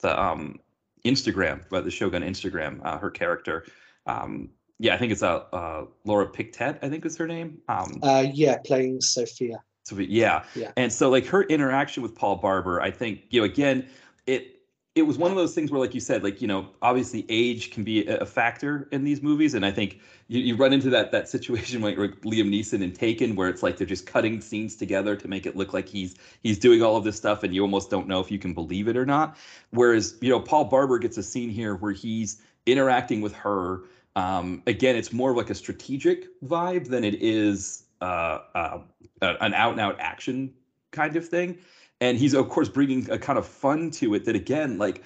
the 0.00 0.22
um, 0.22 0.60
Instagram, 1.06 1.68
by 1.68 1.80
the 1.80 1.90
Shogun 1.90 2.22
Instagram, 2.22 2.80
uh, 2.84 2.98
her 2.98 3.10
character. 3.10 3.64
Um, 4.06 4.50
yeah, 4.78 4.94
I 4.94 4.98
think 4.98 5.12
it's 5.12 5.22
uh, 5.22 5.44
uh, 5.52 5.86
Laura 6.04 6.26
Pictet, 6.26 6.78
I 6.82 6.88
think 6.88 7.04
is 7.06 7.16
her 7.16 7.26
name. 7.26 7.58
Um, 7.68 7.98
uh, 8.02 8.26
yeah, 8.32 8.58
playing 8.64 9.00
Sophia. 9.00 9.62
Sophia, 9.84 10.06
yeah. 10.08 10.44
yeah. 10.54 10.72
And 10.76 10.92
so 10.92 11.08
like 11.08 11.26
her 11.26 11.44
interaction 11.44 12.02
with 12.02 12.14
Paul 12.14 12.36
Barber, 12.36 12.80
I 12.80 12.90
think, 12.90 13.22
you 13.30 13.40
know, 13.40 13.44
again, 13.44 13.88
it 14.26 14.55
it 14.96 15.02
was 15.02 15.18
one 15.18 15.30
of 15.30 15.36
those 15.36 15.54
things 15.54 15.70
where, 15.70 15.78
like 15.78 15.92
you 15.92 16.00
said, 16.00 16.24
like 16.24 16.40
you 16.40 16.48
know, 16.48 16.70
obviously 16.80 17.26
age 17.28 17.70
can 17.70 17.84
be 17.84 18.06
a 18.06 18.24
factor 18.24 18.88
in 18.92 19.04
these 19.04 19.22
movies, 19.22 19.52
and 19.52 19.64
I 19.64 19.70
think 19.70 20.00
you, 20.28 20.40
you 20.40 20.56
run 20.56 20.72
into 20.72 20.88
that 20.88 21.12
that 21.12 21.28
situation 21.28 21.80
like 21.82 21.96
Liam 21.96 22.48
Neeson 22.48 22.82
in 22.82 22.92
Taken, 22.92 23.36
where 23.36 23.48
it's 23.48 23.62
like 23.62 23.76
they're 23.76 23.86
just 23.86 24.06
cutting 24.06 24.40
scenes 24.40 24.74
together 24.74 25.14
to 25.14 25.28
make 25.28 25.44
it 25.44 25.54
look 25.54 25.74
like 25.74 25.86
he's 25.86 26.16
he's 26.42 26.58
doing 26.58 26.82
all 26.82 26.96
of 26.96 27.04
this 27.04 27.14
stuff, 27.14 27.42
and 27.42 27.54
you 27.54 27.60
almost 27.60 27.90
don't 27.90 28.08
know 28.08 28.20
if 28.20 28.30
you 28.30 28.38
can 28.38 28.54
believe 28.54 28.88
it 28.88 28.96
or 28.96 29.04
not. 29.04 29.36
Whereas 29.70 30.16
you 30.22 30.30
know, 30.30 30.40
Paul 30.40 30.64
Barber 30.64 30.98
gets 30.98 31.18
a 31.18 31.22
scene 31.22 31.50
here 31.50 31.76
where 31.76 31.92
he's 31.92 32.40
interacting 32.64 33.20
with 33.20 33.34
her. 33.34 33.82
Um, 34.16 34.62
again, 34.66 34.96
it's 34.96 35.12
more 35.12 35.32
of 35.32 35.36
like 35.36 35.50
a 35.50 35.54
strategic 35.54 36.40
vibe 36.40 36.88
than 36.88 37.04
it 37.04 37.22
is 37.22 37.84
uh, 38.00 38.38
uh, 38.54 38.78
an 39.20 39.52
out 39.52 39.72
and 39.72 39.80
out 39.80 40.00
action 40.00 40.54
kind 40.90 41.16
of 41.16 41.28
thing 41.28 41.58
and 42.00 42.18
he's 42.18 42.34
of 42.34 42.48
course 42.48 42.68
bringing 42.68 43.10
a 43.10 43.18
kind 43.18 43.38
of 43.38 43.46
fun 43.46 43.90
to 43.90 44.14
it 44.14 44.24
that 44.24 44.36
again 44.36 44.78
like 44.78 45.02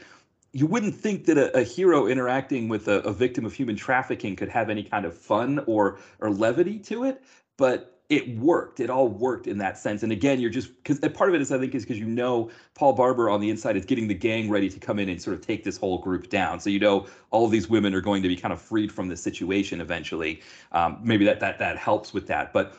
you 0.52 0.66
wouldn't 0.66 0.94
think 0.94 1.26
that 1.26 1.38
a, 1.38 1.56
a 1.56 1.62
hero 1.62 2.08
interacting 2.08 2.68
with 2.68 2.88
a, 2.88 3.00
a, 3.02 3.12
victim 3.12 3.46
of 3.46 3.54
human 3.54 3.76
trafficking 3.76 4.34
could 4.34 4.48
have 4.48 4.68
any 4.68 4.82
kind 4.82 5.04
of 5.04 5.16
fun 5.16 5.60
or 5.66 5.98
or 6.20 6.30
levity 6.30 6.78
to 6.78 7.04
it 7.04 7.22
but 7.56 8.00
it 8.10 8.36
worked. 8.36 8.80
It 8.80 8.90
all 8.90 9.06
worked 9.06 9.46
in 9.46 9.58
that 9.58 9.78
sense. 9.78 10.02
And 10.02 10.10
again 10.10 10.40
you're 10.40 10.50
just 10.50 10.76
because 10.82 10.98
part 11.10 11.30
of 11.30 11.34
it 11.34 11.40
is 11.40 11.52
i 11.52 11.58
think 11.58 11.74
is 11.74 11.84
because 11.84 11.98
you 11.98 12.06
know 12.06 12.50
paul 12.74 12.92
barber 12.92 13.30
on 13.30 13.40
the 13.40 13.48
inside 13.48 13.76
is 13.76 13.84
getting 13.84 14.08
the 14.08 14.14
gang 14.14 14.50
ready 14.50 14.68
to 14.68 14.80
come 14.80 14.98
in 14.98 15.08
and 15.08 15.22
sort 15.22 15.34
of 15.34 15.46
take 15.46 15.62
this 15.62 15.76
whole 15.78 15.98
group 15.98 16.28
down. 16.28 16.58
So 16.58 16.68
you 16.68 16.80
know 16.80 17.06
all 17.30 17.46
these 17.46 17.70
women 17.70 17.94
are 17.94 18.00
going 18.00 18.22
to 18.22 18.28
be 18.28 18.36
kind 18.36 18.52
of 18.52 18.60
freed 18.60 18.90
from 18.90 19.08
this 19.08 19.22
situation 19.22 19.80
eventually. 19.80 20.42
Um, 20.72 20.98
maybe 21.02 21.24
that 21.24 21.38
that 21.40 21.60
that 21.60 21.78
helps 21.78 22.12
with 22.12 22.26
that. 22.26 22.52
But 22.52 22.74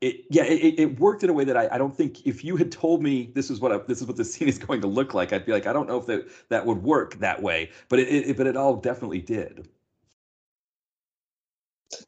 it 0.00 0.24
yeah 0.30 0.44
it, 0.44 0.78
it 0.78 0.98
worked 0.98 1.22
in 1.22 1.30
a 1.30 1.32
way 1.32 1.44
that 1.44 1.56
I, 1.56 1.68
I 1.72 1.78
don't 1.78 1.94
think 1.94 2.26
if 2.26 2.42
you 2.42 2.56
had 2.56 2.72
told 2.72 3.02
me 3.02 3.30
this 3.34 3.50
is 3.50 3.60
what 3.60 3.72
I, 3.72 3.78
this 3.78 4.00
is 4.00 4.06
what 4.06 4.16
the 4.16 4.24
scene 4.32 4.48
is 4.48 4.58
going 4.58 4.80
to 4.80 4.86
look 4.86 5.14
like 5.14 5.32
I'd 5.32 5.46
be 5.46 5.52
like 5.52 5.66
I 5.66 5.72
don't 5.72 5.88
know 5.88 5.98
if 5.98 6.06
that 6.06 6.28
that 6.48 6.64
would 6.64 6.82
work 6.82 7.18
that 7.18 7.40
way 7.42 7.70
but 7.88 7.98
it, 7.98 8.08
it 8.08 8.36
but 8.36 8.46
it 8.46 8.56
all 8.56 8.76
definitely 8.76 9.20
did. 9.20 9.68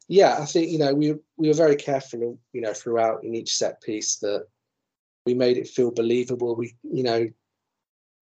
Yeah, 0.07 0.37
I 0.39 0.45
think 0.45 0.71
you 0.71 0.77
know 0.77 0.93
we 0.93 1.13
we 1.37 1.47
were 1.47 1.53
very 1.53 1.75
careful 1.75 2.39
you 2.53 2.61
know 2.61 2.73
throughout 2.73 3.23
in 3.23 3.35
each 3.35 3.55
set 3.55 3.81
piece 3.81 4.17
that 4.17 4.47
we 5.25 5.33
made 5.33 5.57
it 5.57 5.67
feel 5.67 5.91
believable. 5.91 6.55
We 6.55 6.75
you 6.83 7.03
know 7.03 7.27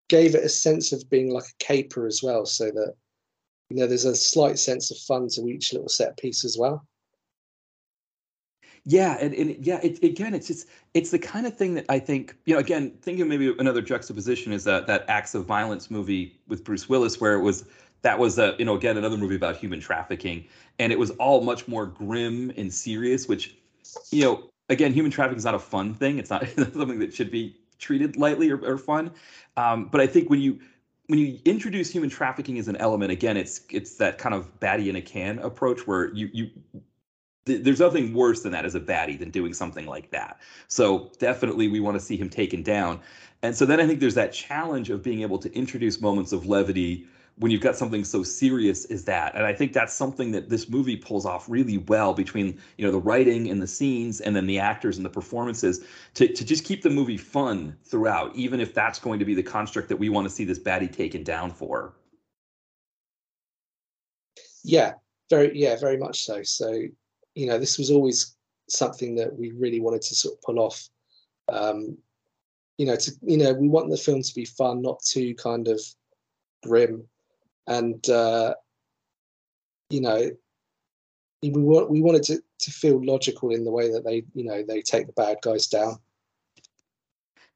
gave 0.09 0.35
it 0.35 0.43
a 0.43 0.49
sense 0.49 0.93
of 0.93 1.09
being 1.09 1.31
like 1.31 1.45
a 1.45 1.63
caper 1.63 2.05
as 2.05 2.21
well, 2.23 2.45
so 2.45 2.65
that 2.65 2.93
you 3.69 3.77
know 3.77 3.87
there's 3.87 4.05
a 4.05 4.15
slight 4.15 4.59
sense 4.59 4.91
of 4.91 4.97
fun 4.99 5.27
to 5.29 5.47
each 5.47 5.73
little 5.73 5.89
set 5.89 6.17
piece 6.17 6.45
as 6.45 6.57
well. 6.57 6.85
Yeah, 8.89 9.17
and, 9.19 9.33
and 9.33 9.57
yeah, 9.65 9.81
it, 9.83 10.01
again, 10.01 10.33
it's 10.33 10.47
just 10.47 10.65
it's 10.93 11.11
the 11.11 11.19
kind 11.19 11.45
of 11.45 11.53
thing 11.53 11.73
that 11.73 11.83
I 11.89 11.99
think 11.99 12.37
you 12.45 12.53
know. 12.53 12.61
Again, 12.61 12.97
thinking 13.01 13.27
maybe 13.27 13.53
another 13.59 13.81
juxtaposition 13.81 14.53
is 14.53 14.63
that 14.63 14.87
that 14.87 15.03
Acts 15.09 15.35
of 15.35 15.45
Violence 15.45 15.91
movie 15.91 16.39
with 16.47 16.63
Bruce 16.63 16.87
Willis, 16.87 17.19
where 17.19 17.33
it 17.33 17.41
was 17.41 17.65
that 18.03 18.17
was 18.17 18.39
a 18.39 18.55
you 18.57 18.63
know 18.63 18.75
again 18.75 18.95
another 18.95 19.17
movie 19.17 19.35
about 19.35 19.57
human 19.57 19.81
trafficking, 19.81 20.45
and 20.79 20.93
it 20.93 20.97
was 20.97 21.11
all 21.11 21.41
much 21.41 21.67
more 21.67 21.85
grim 21.85 22.53
and 22.55 22.73
serious. 22.73 23.27
Which 23.27 23.57
you 24.09 24.23
know, 24.23 24.49
again, 24.69 24.93
human 24.93 25.11
trafficking 25.11 25.39
is 25.39 25.43
not 25.43 25.55
a 25.55 25.59
fun 25.59 25.93
thing. 25.93 26.17
It's 26.17 26.29
not 26.29 26.47
something 26.55 26.99
that 26.99 27.13
should 27.13 27.29
be 27.29 27.57
treated 27.79 28.15
lightly 28.15 28.49
or, 28.49 28.63
or 28.63 28.77
fun. 28.77 29.11
Um, 29.57 29.89
but 29.91 29.99
I 29.99 30.07
think 30.07 30.29
when 30.29 30.39
you 30.39 30.61
when 31.07 31.19
you 31.19 31.39
introduce 31.43 31.91
human 31.91 32.09
trafficking 32.09 32.57
as 32.57 32.69
an 32.69 32.77
element, 32.77 33.11
again, 33.11 33.35
it's 33.35 33.63
it's 33.69 33.97
that 33.97 34.17
kind 34.17 34.33
of 34.33 34.61
baddie 34.61 34.87
in 34.87 34.95
a 34.95 35.01
can 35.01 35.39
approach 35.39 35.85
where 35.85 36.13
you 36.13 36.29
you 36.31 36.51
there's 37.47 37.79
nothing 37.79 38.13
worse 38.13 38.41
than 38.41 38.51
that 38.51 38.65
as 38.65 38.75
a 38.75 38.79
baddie 38.79 39.17
than 39.17 39.29
doing 39.29 39.53
something 39.53 39.85
like 39.85 40.11
that. 40.11 40.39
So 40.67 41.11
definitely 41.19 41.67
we 41.67 41.79
want 41.79 41.95
to 41.95 42.01
see 42.01 42.17
him 42.17 42.29
taken 42.29 42.63
down. 42.63 42.99
And 43.43 43.55
so 43.55 43.65
then 43.65 43.79
I 43.79 43.87
think 43.87 43.99
there's 43.99 44.15
that 44.15 44.33
challenge 44.33 44.89
of 44.89 45.03
being 45.03 45.21
able 45.21 45.37
to 45.39 45.53
introduce 45.53 46.01
moments 46.01 46.31
of 46.31 46.45
levity 46.45 47.07
when 47.39 47.51
you've 47.51 47.61
got 47.61 47.75
something 47.75 48.03
so 48.03 48.23
serious 48.23 48.85
as 48.85 49.03
that. 49.05 49.35
And 49.35 49.45
I 49.45 49.53
think 49.53 49.71
that's 49.71 49.93
something 49.93 50.31
that 50.31 50.49
this 50.49 50.69
movie 50.69 50.97
pulls 50.97 51.25
off 51.25 51.47
really 51.47 51.77
well 51.77 52.13
between, 52.13 52.59
you 52.77 52.85
know, 52.85 52.91
the 52.91 52.99
writing 52.99 53.49
and 53.51 53.61
the 53.61 53.67
scenes 53.67 54.21
and 54.21 54.35
then 54.35 54.47
the 54.47 54.57
actors 54.57 54.97
and 54.97 55.05
the 55.05 55.09
performances 55.09 55.85
to, 56.15 56.27
to 56.27 56.45
just 56.45 56.63
keep 56.63 56.81
the 56.81 56.89
movie 56.89 57.17
fun 57.17 57.77
throughout, 57.83 58.35
even 58.35 58.59
if 58.59 58.73
that's 58.73 58.97
going 58.97 59.19
to 59.19 59.25
be 59.25 59.35
the 59.35 59.43
construct 59.43 59.87
that 59.89 59.97
we 59.97 60.09
want 60.09 60.27
to 60.27 60.33
see 60.33 60.45
this 60.45 60.57
baddie 60.57 60.91
taken 60.91 61.23
down 61.23 61.51
for. 61.51 61.93
Yeah, 64.63 64.93
very 65.29 65.57
yeah, 65.57 65.75
very 65.79 65.97
much 65.97 66.25
so. 66.25 66.41
So, 66.43 66.81
you 67.37 67.45
know, 67.45 67.57
this 67.57 67.77
was 67.77 67.91
always 67.91 68.35
something 68.69 69.15
that 69.15 69.37
we 69.37 69.51
really 69.51 69.79
wanted 69.79 70.01
to 70.03 70.15
sort 70.15 70.35
of 70.35 70.41
pull 70.41 70.59
off. 70.59 70.89
Um, 71.49 71.97
you 72.77 72.85
know, 72.85 72.95
to 72.95 73.11
you 73.21 73.37
know, 73.37 73.53
we 73.53 73.67
want 73.67 73.89
the 73.89 73.97
film 73.97 74.21
to 74.21 74.35
be 74.35 74.45
fun, 74.45 74.81
not 74.81 75.01
too 75.01 75.33
kind 75.35 75.67
of 75.67 75.79
grim 76.63 77.07
and 77.67 78.09
uh, 78.09 78.53
you 79.89 80.01
know 80.01 80.31
we 81.43 81.51
want 81.51 81.89
we 81.91 82.01
wanted 82.01 82.23
to 82.23 82.41
to 82.59 82.71
feel 82.71 83.03
logical 83.05 83.51
in 83.51 83.63
the 83.63 83.71
way 83.71 83.91
that 83.91 84.03
they 84.03 84.23
you 84.33 84.43
know 84.43 84.63
they 84.63 84.81
take 84.81 85.05
the 85.05 85.13
bad 85.13 85.37
guys 85.43 85.67
down. 85.67 85.97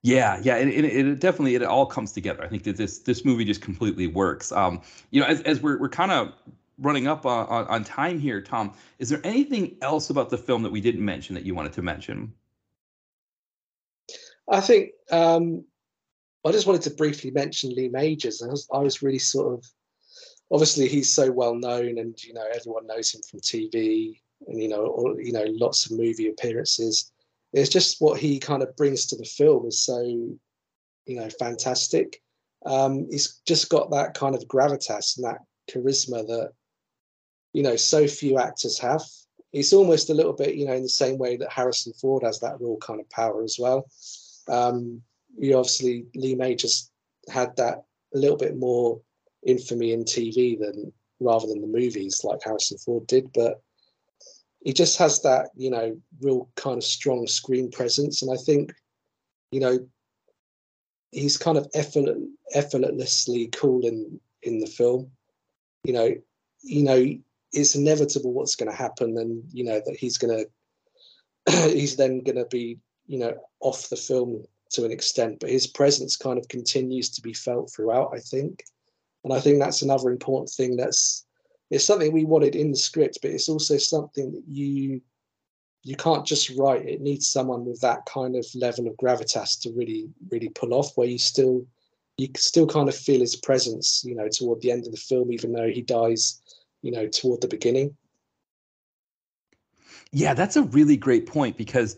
Yeah, 0.03 0.39
yeah, 0.41 0.55
and 0.55 0.71
it, 0.71 0.83
it, 0.83 1.19
definitely 1.19 1.53
it 1.53 1.63
all 1.63 1.85
comes 1.85 2.11
together. 2.11 2.43
I 2.43 2.47
think 2.47 2.63
that 2.63 2.75
this 2.77 2.99
this 2.99 3.23
movie 3.23 3.45
just 3.45 3.61
completely 3.61 4.07
works. 4.07 4.51
Um, 4.51 4.81
you 5.11 5.21
know, 5.21 5.27
as, 5.27 5.41
as 5.41 5.61
we're 5.61 5.79
we're 5.79 5.89
kind 5.89 6.11
of 6.11 6.33
running 6.81 7.07
up 7.07 7.25
on, 7.25 7.47
on, 7.47 7.67
on 7.67 7.83
time 7.83 8.19
here, 8.19 8.41
Tom, 8.41 8.73
is 8.99 9.09
there 9.09 9.21
anything 9.23 9.77
else 9.81 10.09
about 10.09 10.29
the 10.29 10.37
film 10.37 10.63
that 10.63 10.71
we 10.71 10.81
didn't 10.81 11.05
mention 11.05 11.35
that 11.35 11.45
you 11.45 11.55
wanted 11.55 11.73
to 11.73 11.81
mention? 11.81 12.33
I 14.49 14.59
think 14.59 14.91
um, 15.11 15.63
I 16.45 16.51
just 16.51 16.67
wanted 16.67 16.81
to 16.83 16.89
briefly 16.91 17.31
mention 17.31 17.73
Lee 17.73 17.87
Majors. 17.87 18.41
I 18.41 18.47
was, 18.47 18.67
I 18.73 18.79
was 18.79 19.01
really 19.01 19.19
sort 19.19 19.53
of 19.53 19.65
obviously 20.51 20.87
he's 20.87 21.11
so 21.11 21.31
well 21.31 21.55
known 21.55 21.97
and 21.97 22.21
you 22.23 22.33
know 22.33 22.45
everyone 22.53 22.85
knows 22.85 23.13
him 23.13 23.21
from 23.21 23.39
tv 23.39 24.19
and 24.47 24.61
you 24.61 24.67
know 24.67 24.85
or, 24.85 25.19
you 25.21 25.31
know 25.31 25.45
lots 25.47 25.85
of 25.85 25.97
movie 25.97 26.27
appearances 26.27 27.11
it's 27.53 27.69
just 27.69 28.01
what 28.01 28.19
he 28.19 28.39
kind 28.39 28.61
of 28.61 28.75
brings 28.75 29.05
to 29.05 29.15
the 29.15 29.25
film 29.25 29.65
is 29.65 29.79
so 29.79 30.01
you 30.01 30.39
know 31.15 31.29
fantastic 31.39 32.21
um 32.65 33.07
he's 33.09 33.41
just 33.45 33.69
got 33.69 33.89
that 33.89 34.13
kind 34.13 34.35
of 34.35 34.43
gravitas 34.47 35.17
and 35.17 35.25
that 35.25 35.39
charisma 35.69 36.25
that 36.27 36.51
you 37.53 37.63
know 37.63 37.75
so 37.75 38.07
few 38.07 38.37
actors 38.37 38.79
have 38.79 39.01
it's 39.53 39.73
almost 39.73 40.09
a 40.09 40.13
little 40.13 40.33
bit 40.33 40.55
you 40.55 40.65
know 40.65 40.73
in 40.73 40.83
the 40.83 40.89
same 40.89 41.17
way 41.17 41.37
that 41.37 41.51
harrison 41.51 41.93
ford 41.93 42.23
has 42.23 42.39
that 42.39 42.59
real 42.59 42.77
kind 42.77 42.99
of 42.99 43.09
power 43.09 43.43
as 43.43 43.57
well 43.59 43.85
um 44.47 45.01
you 45.37 45.57
obviously 45.57 46.05
lee 46.15 46.35
May 46.35 46.55
just 46.55 46.91
had 47.29 47.55
that 47.57 47.83
a 48.13 48.17
little 48.17 48.37
bit 48.37 48.57
more 48.57 48.99
infamy 49.45 49.93
in 49.93 50.03
TV 50.03 50.59
than 50.59 50.91
rather 51.19 51.47
than 51.47 51.61
the 51.61 51.67
movies 51.67 52.21
like 52.23 52.41
Harrison 52.43 52.77
Ford 52.77 53.07
did. 53.07 53.31
But 53.33 53.61
he 54.63 54.73
just 54.73 54.97
has 54.97 55.21
that, 55.21 55.49
you 55.55 55.69
know, 55.69 55.97
real 56.21 56.49
kind 56.55 56.77
of 56.77 56.83
strong 56.83 57.27
screen 57.27 57.71
presence. 57.71 58.21
And 58.21 58.31
I 58.31 58.37
think, 58.37 58.73
you 59.51 59.59
know, 59.59 59.79
he's 61.11 61.37
kind 61.37 61.57
of 61.57 61.67
effort, 61.73 62.17
effortlessly 62.53 63.49
cool 63.53 63.85
in 63.85 64.19
in 64.43 64.59
the 64.59 64.67
film. 64.67 65.11
You 65.83 65.93
know, 65.93 66.15
you 66.63 66.83
know, 66.83 67.05
it's 67.53 67.75
inevitable 67.75 68.33
what's 68.33 68.55
going 68.55 68.71
to 68.71 68.77
happen, 68.77 69.17
and 69.17 69.43
you 69.51 69.63
know 69.63 69.81
that 69.85 69.97
he's 69.97 70.17
going 70.17 70.45
to 71.47 71.69
he's 71.69 71.95
then 71.95 72.21
going 72.21 72.37
to 72.37 72.45
be, 72.45 72.77
you 73.07 73.19
know, 73.19 73.33
off 73.59 73.89
the 73.89 73.95
film 73.95 74.43
to 74.71 74.85
an 74.85 74.91
extent. 74.91 75.39
But 75.39 75.49
his 75.49 75.67
presence 75.67 76.15
kind 76.15 76.37
of 76.37 76.47
continues 76.47 77.09
to 77.11 77.21
be 77.21 77.33
felt 77.33 77.71
throughout. 77.71 78.11
I 78.13 78.19
think. 78.19 78.63
And 79.23 79.33
I 79.33 79.39
think 79.39 79.59
that's 79.59 79.81
another 79.81 80.09
important 80.09 80.49
thing. 80.49 80.75
That's 80.75 81.25
it's 81.69 81.85
something 81.85 82.11
we 82.11 82.25
wanted 82.25 82.55
in 82.55 82.71
the 82.71 82.77
script, 82.77 83.19
but 83.21 83.31
it's 83.31 83.49
also 83.49 83.77
something 83.77 84.31
that 84.31 84.43
you 84.47 85.01
you 85.83 85.95
can't 85.95 86.25
just 86.25 86.51
write. 86.57 86.87
It 86.87 87.01
needs 87.01 87.29
someone 87.29 87.65
with 87.65 87.81
that 87.81 88.05
kind 88.05 88.35
of 88.35 88.45
level 88.53 88.87
of 88.87 88.95
gravitas 88.97 89.59
to 89.61 89.71
really 89.71 90.09
really 90.29 90.49
pull 90.49 90.73
off. 90.73 90.95
Where 90.95 91.07
you 91.07 91.17
still 91.17 91.65
you 92.17 92.29
still 92.37 92.67
kind 92.67 92.87
of 92.87 92.95
feel 92.95 93.19
his 93.19 93.35
presence, 93.35 94.03
you 94.05 94.15
know, 94.15 94.27
toward 94.27 94.61
the 94.61 94.71
end 94.71 94.85
of 94.85 94.91
the 94.91 94.97
film, 94.97 95.31
even 95.31 95.51
though 95.51 95.69
he 95.69 95.81
dies, 95.81 96.41
you 96.81 96.91
know, 96.91 97.07
toward 97.07 97.41
the 97.41 97.47
beginning. 97.47 97.95
Yeah, 100.11 100.33
that's 100.33 100.55
a 100.55 100.63
really 100.63 100.97
great 100.97 101.25
point 101.25 101.57
because 101.57 101.97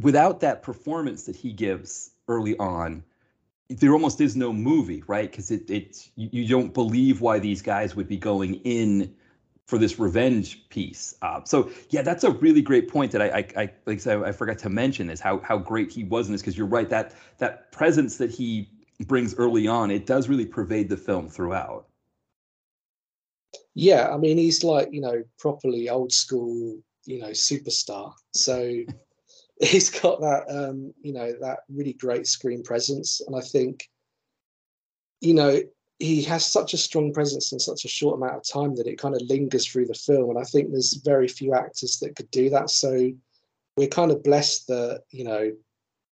without 0.00 0.40
that 0.40 0.62
performance 0.62 1.24
that 1.24 1.36
he 1.36 1.52
gives 1.52 2.10
early 2.28 2.56
on, 2.58 3.04
there 3.68 3.92
almost 3.92 4.20
is 4.20 4.36
no 4.36 4.52
movie, 4.52 5.02
right? 5.06 5.30
Because 5.30 5.50
it 5.50 5.70
you, 6.16 6.28
you, 6.32 6.48
don't 6.48 6.74
believe 6.74 7.20
why 7.20 7.38
these 7.38 7.62
guys 7.62 7.96
would 7.96 8.08
be 8.08 8.16
going 8.16 8.54
in 8.64 9.14
for 9.66 9.78
this 9.78 9.98
revenge 9.98 10.68
piece. 10.68 11.14
Uh, 11.22 11.42
so 11.44 11.70
yeah, 11.90 12.02
that's 12.02 12.24
a 12.24 12.30
really 12.32 12.60
great 12.60 12.88
point 12.88 13.12
that 13.12 13.22
I 13.22 13.28
I, 13.28 13.62
I 13.62 13.70
like 13.86 13.96
I, 13.96 13.96
said, 13.96 14.22
I 14.22 14.32
forgot 14.32 14.58
to 14.58 14.68
mention 14.68 15.08
is 15.08 15.20
how 15.20 15.38
how 15.38 15.56
great 15.56 15.90
he 15.90 16.04
was 16.04 16.26
in 16.26 16.32
this 16.32 16.42
because 16.42 16.58
you're 16.58 16.66
right 16.66 16.90
that 16.90 17.14
that 17.38 17.72
presence 17.72 18.18
that 18.18 18.30
he 18.30 18.68
brings 19.06 19.34
early 19.36 19.66
on 19.66 19.90
it 19.90 20.06
does 20.06 20.28
really 20.28 20.46
pervade 20.46 20.88
the 20.88 20.96
film 20.96 21.28
throughout. 21.28 21.86
Yeah, 23.74 24.08
I 24.12 24.16
mean 24.16 24.38
he's 24.38 24.62
like 24.64 24.88
you 24.92 25.00
know 25.00 25.22
properly 25.38 25.88
old 25.88 26.12
school 26.12 26.78
you 27.04 27.20
know 27.20 27.30
superstar. 27.30 28.12
So 28.32 28.82
he's 29.60 29.90
got 29.90 30.20
that 30.20 30.44
um, 30.48 30.92
you 31.02 31.12
know 31.12 31.32
that 31.40 31.60
really 31.68 31.94
great 31.94 32.26
screen 32.26 32.62
presence, 32.62 33.20
and 33.26 33.36
I 33.36 33.40
think 33.40 33.88
you 35.20 35.34
know 35.34 35.60
he 35.98 36.22
has 36.22 36.44
such 36.44 36.74
a 36.74 36.78
strong 36.78 37.12
presence 37.12 37.52
in 37.52 37.58
such 37.60 37.84
a 37.84 37.88
short 37.88 38.18
amount 38.18 38.34
of 38.34 38.48
time 38.48 38.74
that 38.74 38.86
it 38.86 38.98
kind 38.98 39.14
of 39.14 39.22
lingers 39.22 39.66
through 39.66 39.86
the 39.86 39.94
film, 39.94 40.30
and 40.30 40.38
I 40.38 40.44
think 40.44 40.70
there's 40.70 41.00
very 41.04 41.28
few 41.28 41.54
actors 41.54 41.98
that 42.00 42.16
could 42.16 42.30
do 42.30 42.50
that. 42.50 42.70
So 42.70 43.10
we're 43.76 43.88
kind 43.88 44.10
of 44.10 44.22
blessed 44.22 44.68
that 44.68 45.02
you 45.10 45.24
know 45.24 45.52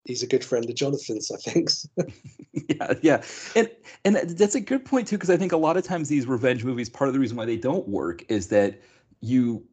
he's 0.05 0.23
a 0.23 0.27
good 0.27 0.45
friend 0.45 0.69
of 0.69 0.75
Jonathan's, 0.75 1.31
I 1.31 1.37
think. 1.37 1.71
yeah, 2.69 2.95
yeah, 3.03 3.23
and 3.55 3.71
and 4.05 4.17
that's 4.17 4.55
a 4.55 4.61
good 4.61 4.85
point 4.85 5.09
too, 5.09 5.17
because 5.17 5.31
I 5.31 5.37
think 5.37 5.53
a 5.53 5.57
lot 5.57 5.77
of 5.77 5.85
times 5.85 6.09
these 6.09 6.27
revenge 6.27 6.65
movies, 6.65 6.89
part 6.89 7.09
of 7.09 7.15
the 7.15 7.21
reason 7.21 7.37
why 7.37 7.47
they 7.47 7.57
don't 7.57 7.89
work 7.89 8.25
is 8.29 8.49
that 8.49 8.81
you 9.21 9.65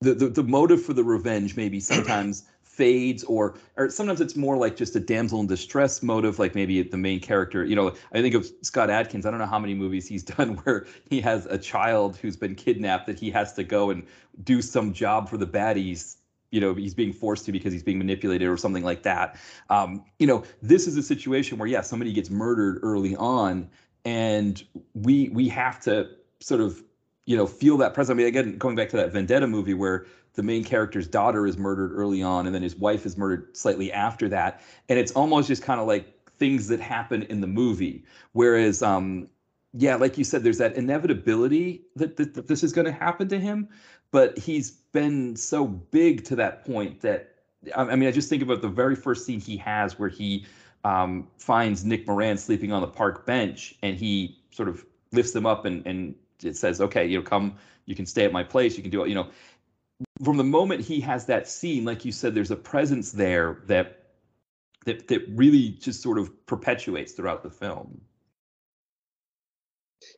the, 0.00 0.14
the, 0.14 0.28
the 0.28 0.44
motive 0.44 0.82
for 0.82 0.92
the 0.92 1.02
revenge 1.04 1.56
maybe 1.56 1.80
sometimes 1.80 2.44
fades 2.62 3.24
or 3.24 3.56
or 3.76 3.90
sometimes 3.90 4.20
it's 4.20 4.36
more 4.36 4.56
like 4.56 4.76
just 4.76 4.94
a 4.94 5.00
damsel 5.00 5.40
in 5.40 5.48
distress 5.48 6.00
motive 6.00 6.38
like 6.38 6.54
maybe 6.54 6.80
the 6.80 6.96
main 6.96 7.18
character 7.18 7.64
you 7.64 7.74
know 7.74 7.92
i 8.12 8.22
think 8.22 8.36
of 8.36 8.48
scott 8.62 8.88
adkins 8.88 9.26
i 9.26 9.30
don't 9.30 9.40
know 9.40 9.46
how 9.46 9.58
many 9.58 9.74
movies 9.74 10.06
he's 10.06 10.22
done 10.36 10.54
where 10.58 10.86
he 11.10 11.20
has 11.20 11.46
a 11.46 11.58
child 11.58 12.16
who's 12.16 12.36
been 12.36 12.54
kidnapped 12.54 13.06
that 13.06 13.18
he 13.18 13.30
has 13.32 13.52
to 13.52 13.64
go 13.64 13.90
and 13.90 14.06
do 14.44 14.62
some 14.62 14.92
job 14.92 15.28
for 15.28 15.36
the 15.36 15.46
baddies 15.46 16.18
you 16.50 16.60
know 16.60 16.74
he's 16.74 16.94
being 16.94 17.12
forced 17.12 17.44
to 17.46 17.52
because 17.52 17.72
he's 17.72 17.82
being 17.82 17.98
manipulated 17.98 18.48
or 18.48 18.56
something 18.56 18.84
like 18.84 19.02
that. 19.02 19.36
Um, 19.70 20.04
you 20.18 20.26
know 20.26 20.44
this 20.62 20.86
is 20.86 20.96
a 20.96 21.02
situation 21.02 21.58
where 21.58 21.68
yeah 21.68 21.80
somebody 21.80 22.12
gets 22.12 22.30
murdered 22.30 22.80
early 22.82 23.16
on 23.16 23.68
and 24.04 24.62
we 24.94 25.28
we 25.30 25.48
have 25.48 25.80
to 25.80 26.08
sort 26.40 26.60
of 26.60 26.82
you 27.26 27.36
know 27.36 27.46
feel 27.46 27.76
that 27.78 27.94
presence. 27.94 28.14
I 28.14 28.16
mean 28.16 28.26
again 28.26 28.56
going 28.56 28.76
back 28.76 28.88
to 28.90 28.96
that 28.96 29.12
vendetta 29.12 29.46
movie 29.46 29.74
where 29.74 30.06
the 30.34 30.42
main 30.42 30.64
character's 30.64 31.06
daughter 31.06 31.46
is 31.46 31.58
murdered 31.58 31.92
early 31.92 32.22
on 32.22 32.46
and 32.46 32.54
then 32.54 32.62
his 32.62 32.76
wife 32.76 33.04
is 33.04 33.16
murdered 33.16 33.56
slightly 33.56 33.92
after 33.92 34.28
that 34.28 34.62
and 34.88 34.98
it's 34.98 35.12
almost 35.12 35.48
just 35.48 35.62
kind 35.62 35.80
of 35.80 35.86
like 35.86 36.14
things 36.36 36.68
that 36.68 36.80
happen 36.80 37.24
in 37.24 37.40
the 37.40 37.46
movie. 37.46 38.04
Whereas 38.32 38.82
um 38.82 39.28
yeah 39.74 39.96
like 39.96 40.16
you 40.16 40.24
said 40.24 40.42
there's 40.42 40.56
that 40.58 40.74
inevitability 40.76 41.82
that, 41.94 42.16
that, 42.16 42.32
that 42.32 42.46
this 42.46 42.62
is 42.62 42.72
going 42.72 42.86
to 42.86 42.92
happen 42.92 43.28
to 43.28 43.38
him 43.38 43.68
but 44.10 44.38
he's 44.38 44.70
been 44.70 45.36
so 45.36 45.66
big 45.66 46.24
to 46.24 46.36
that 46.36 46.64
point 46.64 47.00
that 47.02 47.34
I 47.76 47.96
mean, 47.96 48.08
I 48.08 48.12
just 48.12 48.28
think 48.28 48.42
about 48.42 48.62
the 48.62 48.68
very 48.68 48.94
first 48.94 49.26
scene 49.26 49.40
he 49.40 49.56
has 49.58 49.98
where 49.98 50.08
he 50.08 50.46
um, 50.84 51.26
finds 51.38 51.84
Nick 51.84 52.06
Moran 52.06 52.36
sleeping 52.36 52.72
on 52.72 52.80
the 52.80 52.86
park 52.86 53.26
bench, 53.26 53.74
and 53.82 53.96
he 53.96 54.38
sort 54.50 54.68
of 54.68 54.84
lifts 55.12 55.34
him 55.34 55.46
up 55.46 55.64
and 55.64 55.84
and 55.86 56.14
it 56.42 56.56
says, 56.56 56.80
"Okay, 56.80 57.06
you 57.06 57.18
know, 57.18 57.22
come, 57.22 57.56
you 57.86 57.94
can 57.94 58.06
stay 58.06 58.24
at 58.24 58.32
my 58.32 58.44
place, 58.44 58.76
you 58.76 58.82
can 58.82 58.90
do 58.90 59.02
it." 59.02 59.08
You 59.08 59.16
know, 59.16 59.28
from 60.24 60.36
the 60.36 60.44
moment 60.44 60.82
he 60.82 61.00
has 61.00 61.26
that 61.26 61.48
scene, 61.48 61.84
like 61.84 62.04
you 62.04 62.12
said, 62.12 62.34
there's 62.34 62.50
a 62.50 62.56
presence 62.56 63.12
there 63.12 63.62
that 63.66 64.04
that 64.84 65.08
that 65.08 65.22
really 65.28 65.70
just 65.70 66.00
sort 66.00 66.18
of 66.18 66.46
perpetuates 66.46 67.12
throughout 67.12 67.42
the 67.42 67.50
film. 67.50 68.00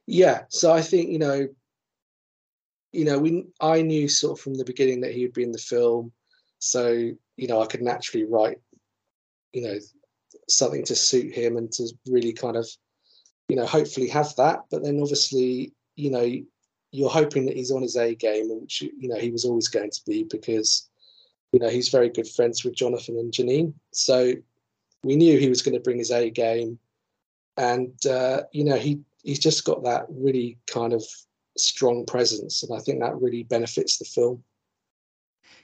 Yeah, 0.07 0.45
so 0.49 0.73
I 0.73 0.83
think 0.83 1.09
you 1.09 1.19
know, 1.19 1.49
you 2.93 3.05
know, 3.05 3.19
we 3.19 3.47
I 3.61 3.83
knew 3.83 4.09
sort 4.09 4.39
of 4.39 4.43
from 4.43 4.55
the 4.55 4.65
beginning 4.65 5.01
that 5.03 5.13
he 5.13 5.23
would 5.23 5.35
be 5.35 5.43
in 5.43 5.53
the 5.53 5.59
film, 5.59 6.13
so 6.59 6.89
you 7.37 7.47
know 7.47 7.63
I 7.63 7.67
could 7.67 7.83
naturally 7.83 8.25
write, 8.25 8.59
you 9.53 9.63
know, 9.63 9.79
something 10.49 10.85
to 10.85 10.97
suit 10.97 11.33
him 11.33 11.57
and 11.57 11.71
to 11.73 11.89
really 12.09 12.33
kind 12.33 12.57
of, 12.57 12.69
you 13.49 13.57
know, 13.57 13.67
hopefully 13.67 14.09
have 14.09 14.35
that. 14.37 14.65
But 14.71 14.83
then 14.83 15.01
obviously, 15.01 15.73
you 15.97 16.11
know, 16.11 16.29
you're 16.93 17.11
hoping 17.11 17.47
that 17.47 17.57
he's 17.57 17.71
on 17.71 17.83
his 17.83 17.97
A 17.97 18.15
game, 18.15 18.49
which 18.61 18.83
you 18.83 19.09
know 19.09 19.17
he 19.17 19.31
was 19.31 19.45
always 19.45 19.69
going 19.69 19.91
to 19.91 20.01
be 20.07 20.25
because 20.25 20.89
you 21.53 21.61
know 21.61 21.69
he's 21.69 21.89
very 21.89 22.09
good 22.09 22.29
friends 22.29 22.65
with 22.65 22.75
Jonathan 22.75 23.17
and 23.19 23.33
Jeanine. 23.33 23.73
So 23.93 24.35
we 25.03 25.17
knew 25.17 25.39
he 25.39 25.49
was 25.49 25.63
going 25.63 25.75
to 25.75 25.81
bring 25.81 25.99
his 25.99 26.11
A 26.11 26.31
game, 26.31 26.79
and 27.57 27.95
uh, 28.07 28.43
you 28.53 28.65
know 28.65 28.77
he 28.77 29.01
he's 29.23 29.39
just 29.39 29.65
got 29.65 29.85
that 29.85 30.07
really 30.09 30.59
kind 30.67 30.93
of 30.93 31.05
strong 31.63 32.07
presence, 32.07 32.63
and 32.63 32.77
I 32.77 32.81
think 32.81 33.01
that 33.01 33.21
really 33.21 33.45
benefits 33.45 33.99
the 33.99 34.05
film. 34.05 34.43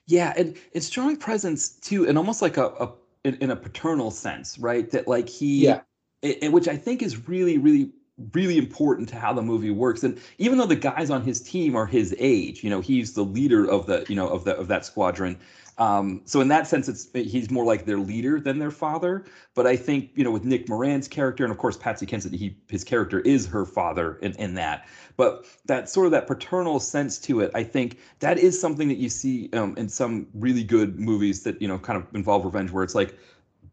Yeah, 0.06 0.32
and 0.36 0.56
and 0.74 0.82
strong 0.82 1.16
presence 1.16 1.70
too, 1.70 2.06
and 2.06 2.16
almost 2.16 2.42
like 2.42 2.56
a, 2.56 2.66
a 2.66 2.92
in, 3.24 3.34
in, 3.36 3.50
a 3.50 3.56
paternal 3.56 4.10
sense, 4.10 4.58
right? 4.58 4.88
That 4.90 5.08
like 5.08 5.28
he, 5.28 5.64
yeah, 5.64 5.80
it, 6.22 6.52
which 6.52 6.68
I 6.68 6.76
think 6.76 7.02
is 7.02 7.28
really, 7.28 7.58
really, 7.58 7.90
really 8.32 8.56
important 8.56 9.08
to 9.10 9.16
how 9.16 9.32
the 9.32 9.42
movie 9.42 9.70
works. 9.70 10.04
And 10.04 10.20
even 10.38 10.58
though 10.58 10.66
the 10.66 10.76
guys 10.76 11.10
on 11.10 11.22
his 11.22 11.40
team 11.40 11.74
are 11.74 11.86
his 11.86 12.14
age, 12.18 12.62
you 12.62 12.70
know, 12.70 12.80
he's 12.80 13.14
the 13.14 13.24
leader 13.24 13.68
of 13.68 13.86
the, 13.86 14.06
you 14.08 14.14
know, 14.14 14.28
of 14.28 14.44
the 14.44 14.56
of 14.56 14.68
that 14.68 14.84
squadron. 14.84 15.38
Um, 15.78 16.22
so 16.24 16.40
in 16.40 16.48
that 16.48 16.66
sense, 16.66 16.88
it's 16.88 17.08
he's 17.12 17.50
more 17.50 17.64
like 17.64 17.84
their 17.84 17.98
leader 17.98 18.40
than 18.40 18.58
their 18.58 18.70
father. 18.70 19.24
But 19.54 19.66
I 19.66 19.76
think 19.76 20.10
you 20.14 20.24
know 20.24 20.30
with 20.30 20.44
Nick 20.44 20.68
Moran's 20.68 21.06
character, 21.06 21.44
and 21.44 21.52
of 21.52 21.58
course 21.58 21.76
Patsy 21.76 22.06
Kensit, 22.06 22.32
he 22.34 22.56
his 22.68 22.82
character 22.82 23.20
is 23.20 23.46
her 23.46 23.66
father 23.66 24.16
in, 24.22 24.32
in 24.32 24.54
that. 24.54 24.86
But 25.16 25.44
that 25.66 25.88
sort 25.90 26.06
of 26.06 26.12
that 26.12 26.26
paternal 26.26 26.80
sense 26.80 27.18
to 27.20 27.40
it, 27.40 27.50
I 27.54 27.62
think 27.62 27.98
that 28.20 28.38
is 28.38 28.58
something 28.58 28.88
that 28.88 28.96
you 28.96 29.08
see 29.10 29.50
um, 29.52 29.74
in 29.76 29.88
some 29.88 30.26
really 30.34 30.64
good 30.64 30.98
movies 30.98 31.42
that 31.42 31.60
you 31.60 31.68
know 31.68 31.78
kind 31.78 31.98
of 31.98 32.06
involve 32.14 32.44
revenge, 32.44 32.70
where 32.70 32.84
it's 32.84 32.94
like 32.94 33.18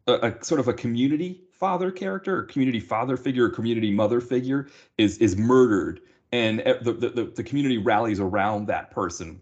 a, 0.07 0.13
a 0.13 0.43
sort 0.43 0.59
of 0.59 0.67
a 0.67 0.73
community 0.73 1.41
father 1.51 1.89
character, 1.89 2.39
or 2.39 2.43
community 2.43 2.81
father 2.81 3.15
figure, 3.15 3.45
or 3.45 3.49
community 3.49 3.91
mother 3.91 4.19
figure 4.19 4.67
is 4.97 5.17
is 5.19 5.37
murdered, 5.37 6.01
and 6.33 6.59
the 6.81 6.91
the, 6.91 7.31
the 7.33 7.43
community 7.43 7.77
rallies 7.77 8.19
around 8.19 8.67
that 8.67 8.91
person 8.91 9.41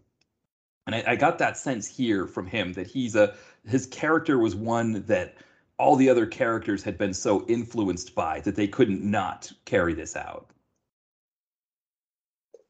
and 0.85 0.95
I, 0.95 1.03
I 1.07 1.15
got 1.15 1.37
that 1.39 1.57
sense 1.57 1.87
here 1.87 2.27
from 2.27 2.47
him 2.47 2.73
that 2.73 2.87
he's 2.87 3.15
a 3.15 3.35
his 3.67 3.85
character 3.85 4.39
was 4.39 4.55
one 4.55 5.03
that 5.07 5.35
all 5.77 5.95
the 5.95 6.09
other 6.09 6.25
characters 6.25 6.83
had 6.83 6.97
been 6.97 7.13
so 7.13 7.45
influenced 7.47 8.13
by 8.13 8.39
that 8.41 8.55
they 8.55 8.67
couldn't 8.67 9.03
not 9.03 9.51
carry 9.65 9.93
this 9.93 10.15
out. 10.15 10.51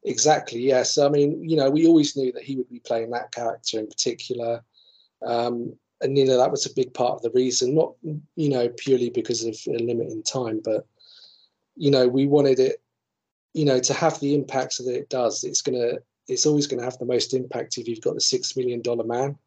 Exactly. 0.03 0.61
Yes. 0.61 0.97
I 0.97 1.09
mean, 1.09 1.47
you 1.47 1.55
know, 1.55 1.69
we 1.69 1.85
always 1.85 2.15
knew 2.15 2.31
that 2.31 2.43
he 2.43 2.55
would 2.55 2.69
be 2.69 2.79
playing 2.79 3.11
that 3.11 3.31
character 3.31 3.79
in 3.79 3.87
particular, 3.87 4.63
um, 5.25 5.73
and 6.01 6.17
you 6.17 6.25
know 6.25 6.37
that 6.37 6.49
was 6.49 6.65
a 6.65 6.73
big 6.73 6.93
part 6.93 7.13
of 7.13 7.21
the 7.21 7.29
reason. 7.31 7.75
Not 7.75 7.93
you 8.35 8.49
know 8.49 8.69
purely 8.69 9.09
because 9.11 9.43
of 9.43 9.55
a 9.67 9.77
limit 9.77 10.11
in 10.11 10.23
time, 10.23 10.59
but 10.63 10.87
you 11.75 11.91
know 11.91 12.07
we 12.07 12.25
wanted 12.25 12.59
it, 12.59 12.81
you 13.53 13.65
know, 13.65 13.79
to 13.79 13.93
have 13.93 14.19
the 14.19 14.33
impact 14.33 14.77
that 14.79 14.95
it 14.95 15.09
does. 15.09 15.43
It's 15.43 15.61
going 15.61 15.79
to 15.79 16.01
it's 16.31 16.45
always 16.45 16.67
going 16.67 16.79
to 16.79 16.85
have 16.85 16.97
the 16.97 17.05
most 17.05 17.33
impact 17.33 17.77
if 17.77 17.87
you've 17.87 18.01
got 18.01 18.15
the 18.15 18.21
six 18.21 18.55
million 18.55 18.81
dollar 18.81 19.03
man. 19.03 19.37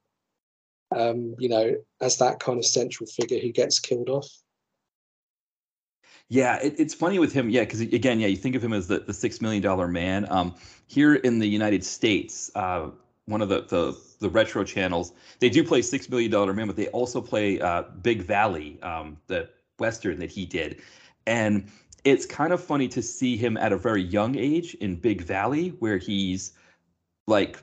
Um, 0.95 1.35
you 1.39 1.49
know, 1.49 1.75
as 2.01 2.19
that 2.19 2.39
kind 2.39 2.59
of 2.59 2.65
central 2.65 3.07
figure 3.07 3.41
who 3.41 3.51
gets 3.51 3.81
killed 3.81 4.09
off. 4.09 4.29
Yeah, 6.29 6.59
it, 6.63 6.75
it's 6.79 6.95
funny 6.95 7.19
with 7.19 7.33
him. 7.33 7.51
Yeah, 7.51 7.63
because 7.63 7.81
again, 7.81 8.21
yeah, 8.21 8.29
you 8.29 8.37
think 8.37 8.55
of 8.55 8.63
him 8.63 8.73
as 8.73 8.87
the, 8.87 9.01
the 9.01 9.13
six 9.13 9.41
million 9.41 9.63
dollar 9.63 9.89
man. 9.89 10.27
Um, 10.31 10.55
here 10.87 11.15
in 11.15 11.39
the 11.39 11.49
United 11.49 11.85
States, 11.85 12.51
uh, 12.55 12.91
one 13.27 13.41
of 13.41 13.49
the, 13.49 13.63
the 13.63 13.99
the 14.21 14.29
retro 14.29 14.65
channels, 14.65 15.13
they 15.41 15.49
do 15.49 15.65
play 15.65 15.83
Six 15.83 16.09
Million 16.09 16.31
Dollar 16.31 16.53
Man, 16.53 16.67
but 16.67 16.77
they 16.77 16.89
also 16.89 17.21
play 17.21 17.61
uh, 17.61 17.83
Big 18.03 18.23
Valley, 18.23 18.79
um, 18.83 19.17
the 19.27 19.49
western 19.79 20.19
that 20.19 20.31
he 20.31 20.47
did, 20.47 20.81
and 21.27 21.71
it's 22.05 22.27
kind 22.27 22.53
of 22.53 22.63
funny 22.63 22.87
to 22.89 23.01
see 23.03 23.37
him 23.37 23.57
at 23.57 23.73
a 23.73 23.79
very 23.79 24.03
young 24.03 24.37
age 24.37 24.75
in 24.75 24.97
Big 24.97 25.23
Valley, 25.23 25.71
where 25.79 25.97
he's 25.97 26.53
like 27.27 27.63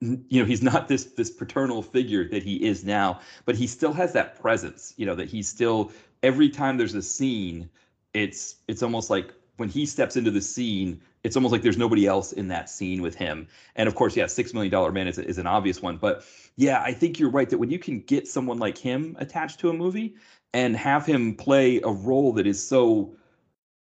you 0.00 0.40
know 0.40 0.44
he's 0.44 0.62
not 0.62 0.88
this 0.88 1.04
this 1.16 1.30
paternal 1.30 1.82
figure 1.82 2.28
that 2.28 2.42
he 2.42 2.56
is 2.56 2.84
now 2.84 3.20
but 3.44 3.54
he 3.54 3.66
still 3.66 3.92
has 3.92 4.12
that 4.12 4.34
presence 4.34 4.92
you 4.96 5.06
know 5.06 5.14
that 5.14 5.28
he's 5.28 5.48
still 5.48 5.92
every 6.22 6.48
time 6.48 6.76
there's 6.76 6.94
a 6.94 7.02
scene 7.02 7.68
it's 8.14 8.56
it's 8.68 8.82
almost 8.82 9.10
like 9.10 9.32
when 9.58 9.68
he 9.68 9.86
steps 9.86 10.16
into 10.16 10.30
the 10.30 10.40
scene 10.40 11.00
it's 11.22 11.36
almost 11.36 11.52
like 11.52 11.62
there's 11.62 11.78
nobody 11.78 12.04
else 12.04 12.32
in 12.32 12.48
that 12.48 12.68
scene 12.68 13.00
with 13.00 13.14
him. 13.14 13.46
And 13.76 13.86
of 13.88 13.94
course 13.94 14.16
yeah 14.16 14.26
six 14.26 14.52
million 14.52 14.72
dollar 14.72 14.90
man 14.90 15.06
is, 15.06 15.18
is 15.18 15.38
an 15.38 15.46
obvious 15.46 15.80
one 15.80 15.96
but 15.96 16.24
yeah 16.56 16.82
i 16.82 16.92
think 16.92 17.18
you're 17.18 17.30
right 17.30 17.48
that 17.48 17.58
when 17.58 17.70
you 17.70 17.78
can 17.78 18.00
get 18.00 18.26
someone 18.26 18.58
like 18.58 18.76
him 18.76 19.16
attached 19.20 19.60
to 19.60 19.70
a 19.70 19.72
movie 19.72 20.16
and 20.52 20.76
have 20.76 21.06
him 21.06 21.34
play 21.36 21.80
a 21.84 21.90
role 21.90 22.32
that 22.32 22.46
is 22.46 22.64
so 22.64 23.14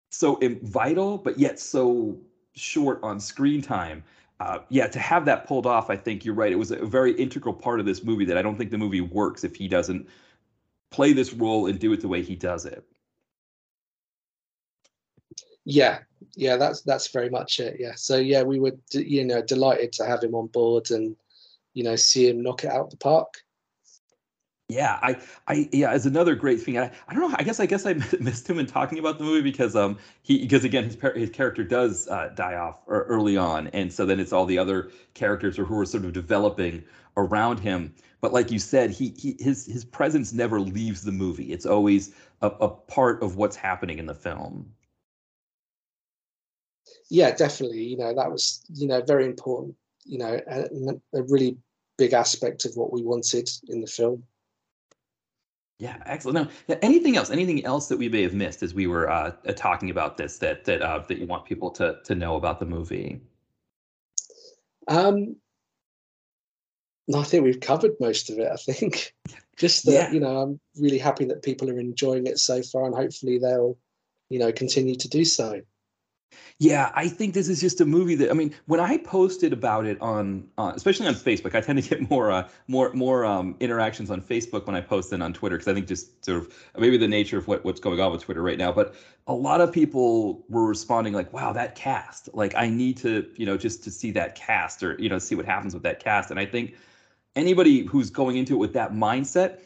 so 0.10 0.40
vital 0.64 1.18
but 1.18 1.38
yet 1.38 1.60
so 1.60 2.18
short 2.56 3.00
on 3.04 3.20
screen 3.20 3.62
time 3.62 4.04
uh, 4.40 4.60
yeah, 4.70 4.88
to 4.88 4.99
have 4.99 5.26
that 5.26 5.45
pulled 5.45 5.66
off, 5.66 5.90
I 5.90 5.98
think 5.98 6.24
you're 6.24 6.36
right. 6.36 6.52
It 6.52 6.56
was 6.56 6.72
a 6.72 6.86
very 6.86 7.11
integral 7.14 7.53
part 7.53 7.80
of 7.80 7.86
this 7.86 8.03
movie 8.03 8.26
that 8.26 8.38
I 8.38 8.41
don't 8.41 8.57
think 8.57 8.72
the 8.72 8.78
movie 8.78 9.02
works 9.02 9.44
if 9.44 9.56
he 9.56 9.68
doesn't 9.68 10.07
play 10.91 11.14
this 11.14 11.34
role 11.34 11.68
and 11.68 11.80
do 11.80 11.91
it 11.91 12.02
the 12.02 12.07
way 12.07 12.22
he 12.22 12.36
does 12.36 12.66
it. 12.66 12.84
Yeah, 15.66 15.99
yeah, 16.36 16.56
that's 16.56 16.82
that's 16.82 17.11
very 17.11 17.30
much 17.30 17.60
it. 17.60 17.78
Yeah, 17.80 17.94
so 17.95 18.18
yeah, 18.18 18.44
we 18.44 18.60
were 18.60 18.72
you 18.94 19.26
know 19.26 19.41
delighted 19.41 19.91
to 19.94 20.06
have 20.06 20.24
him 20.24 20.34
on 20.36 20.48
board 20.48 20.90
and 20.90 21.16
you 21.74 21.84
know 21.84 21.95
see 21.95 22.28
him 22.28 22.41
knock 22.41 22.64
it 22.64 22.72
out 22.72 22.90
the 22.90 22.98
park. 22.98 23.44
Yeah, 24.70 25.00
I, 25.02 25.18
I, 25.48 25.68
yeah, 25.74 25.96
it's 25.96 26.06
another 26.06 26.36
great 26.36 26.62
thing. 26.62 26.78
I, 26.78 26.91
I 27.08 27.14
don't 27.16 27.32
know. 27.32 27.36
I 27.40 27.44
guess, 27.44 27.60
I 27.60 27.66
guess 27.66 27.88
I 27.88 27.94
missed 28.20 28.48
him 28.48 28.60
in 28.60 28.68
talking 28.68 29.00
about 29.00 29.18
the 29.18 29.24
movie 29.24 29.41
because, 29.41 29.76
um, 29.76 29.98
he, 30.22 30.40
because 30.41 30.64
again, 30.64 30.84
his 30.84 30.96
his 31.16 31.32
character 31.32 31.64
does 31.64 32.08
uh, 32.08 32.30
die 32.36 32.54
off 32.56 32.80
early 32.88 33.36
on, 33.36 33.68
and 33.70 33.91
so 33.91 34.06
then 34.06 34.20
it's 34.20 34.32
all 34.32 34.46
the 34.46 34.60
other 34.60 34.91
characters 35.16 35.58
or 35.58 35.66
who 35.66 35.80
are 35.80 35.86
sort 35.86 36.06
of 36.06 36.14
developing 36.14 36.84
around 37.18 37.60
him. 37.60 37.94
But 38.22 38.32
like 38.32 38.52
you 38.52 38.60
said, 38.60 38.91
he, 38.91 39.10
he 39.18 39.36
his 39.40 39.66
his 39.66 39.84
presence 39.84 40.34
never 40.34 40.60
leaves 40.60 41.02
the 41.02 41.12
movie. 41.12 41.52
It's 41.52 41.66
always 41.66 42.14
a, 42.41 42.48
a 42.48 42.70
part 42.70 43.24
of 43.24 43.38
what's 43.38 43.56
happening 43.56 43.98
in 43.98 44.06
the 44.06 44.14
film. 44.14 44.72
Yeah, 47.10 47.32
definitely. 47.36 47.84
You 47.84 47.98
know, 47.98 48.14
that 48.14 48.32
was 48.32 48.64
you 48.74 48.88
know 48.88 49.02
very 49.02 49.26
important. 49.26 49.76
You 50.06 50.20
know, 50.20 50.40
a, 50.48 51.20
a 51.20 51.24
really 51.24 51.58
big 51.98 52.14
aspect 52.14 52.66
of 52.66 52.76
what 52.76 52.94
we 52.94 53.02
wanted 53.04 53.50
in 53.68 53.82
the 53.82 53.88
film. 53.88 54.24
Yeah, 55.80 55.95
excellent. 56.06 56.51
Now, 56.68 56.77
anything 56.81 57.15
else? 57.15 57.30
Anything 57.30 57.65
else 57.65 57.88
that 57.88 57.97
we 57.97 58.10
may 58.10 58.22
have 58.23 58.34
missed 58.34 58.61
as 58.61 58.73
we 58.73 58.85
were 58.85 59.10
uh, 59.10 59.31
uh, 59.47 59.53
talking 59.53 59.89
about 59.89 60.18
this 60.18 60.38
that 60.39 60.65
that 60.65 60.81
uh, 60.81 61.03
that 61.07 61.18
you 61.18 61.26
want 61.26 61.45
people 61.45 61.72
to 61.72 61.99
to 62.03 62.15
know 62.15 62.35
about 62.35 62.60
the 62.60 62.65
movie? 62.65 63.22
Um, 64.89 65.38
I 67.15 67.23
think 67.23 67.45
we've 67.45 67.61
covered 67.61 67.93
most 68.01 68.30
of 68.30 68.39
it. 68.39 68.51
I 68.51 68.57
think 68.57 69.14
just 69.57 69.85
that 69.85 69.91
yeah. 69.91 70.11
you 70.11 70.19
know, 70.19 70.41
I'm 70.41 70.60
really 70.77 70.97
happy 70.97 71.23
that 71.26 71.43
people 71.43 71.69
are 71.69 71.80
enjoying 71.80 72.27
it 72.27 72.39
so 72.39 72.61
far, 72.61 72.85
and 72.85 72.93
hopefully 72.93 73.39
they'll 73.39 73.77
you 74.30 74.39
know 74.39 74.51
continue 74.51 74.95
to 74.95 75.07
do 75.07 75.23
so. 75.23 75.61
Yeah, 76.61 76.91
I 76.93 77.07
think 77.07 77.34
this 77.34 77.47
is 77.47 77.61
just 77.61 77.80
a 77.80 77.85
movie 77.85 78.15
that 78.15 78.30
I 78.30 78.34
mean, 78.34 78.53
when 78.65 78.81
I 78.81 78.97
posted 78.97 79.53
about 79.53 79.85
it 79.85 79.99
on, 80.01 80.45
uh, 80.57 80.73
especially 80.76 81.07
on 81.07 81.14
Facebook, 81.14 81.56
I 81.56 81.61
tend 81.61 81.81
to 81.81 81.89
get 81.95 82.10
more, 82.10 82.31
uh, 82.31 82.49
more, 82.68 82.91
more 82.93 83.26
um, 83.26 83.56
interactions 83.61 84.11
on 84.11 84.22
Facebook 84.22 84.65
when 84.65 84.76
I 84.76 84.81
post 84.81 85.10
than 85.10 85.22
on 85.22 85.31
Twitter 85.31 85.57
because 85.57 85.69
I 85.69 85.73
think 85.73 85.88
just 85.88 86.23
sort 86.26 86.39
of 86.39 86.53
maybe 86.77 86.97
the 86.97 87.07
nature 87.07 87.38
of 87.38 87.47
what, 87.47 87.64
what's 87.64 87.80
going 87.80 88.01
on 88.01 88.11
with 88.11 88.23
Twitter 88.23 88.41
right 88.41 88.57
now. 88.57 88.73
But 88.73 88.93
a 89.27 89.34
lot 89.34 89.61
of 89.61 89.72
people 89.72 90.43
were 90.49 90.68
responding 90.68 91.14
like, 91.14 91.31
"Wow, 91.31 91.53
that 91.53 91.76
cast! 91.76 92.30
Like, 92.34 92.53
I 92.56 92.68
need 92.68 92.97
to, 92.97 93.30
you 93.38 93.45
know, 93.45 93.57
just 93.57 93.84
to 93.85 93.91
see 93.91 94.11
that 94.11 94.35
cast 94.35 94.84
or 94.84 94.99
you 94.99 95.07
know, 95.07 95.18
see 95.18 95.35
what 95.35 95.45
happens 95.45 95.73
with 95.73 95.84
that 95.84 96.03
cast." 96.03 96.30
And 96.30 96.39
I 96.39 96.45
think 96.45 96.76
anybody 97.38 97.85
who's 97.85 98.10
going 98.10 98.35
into 98.35 98.53
it 98.56 98.57
with 98.57 98.73
that 98.73 98.91
mindset 98.91 99.60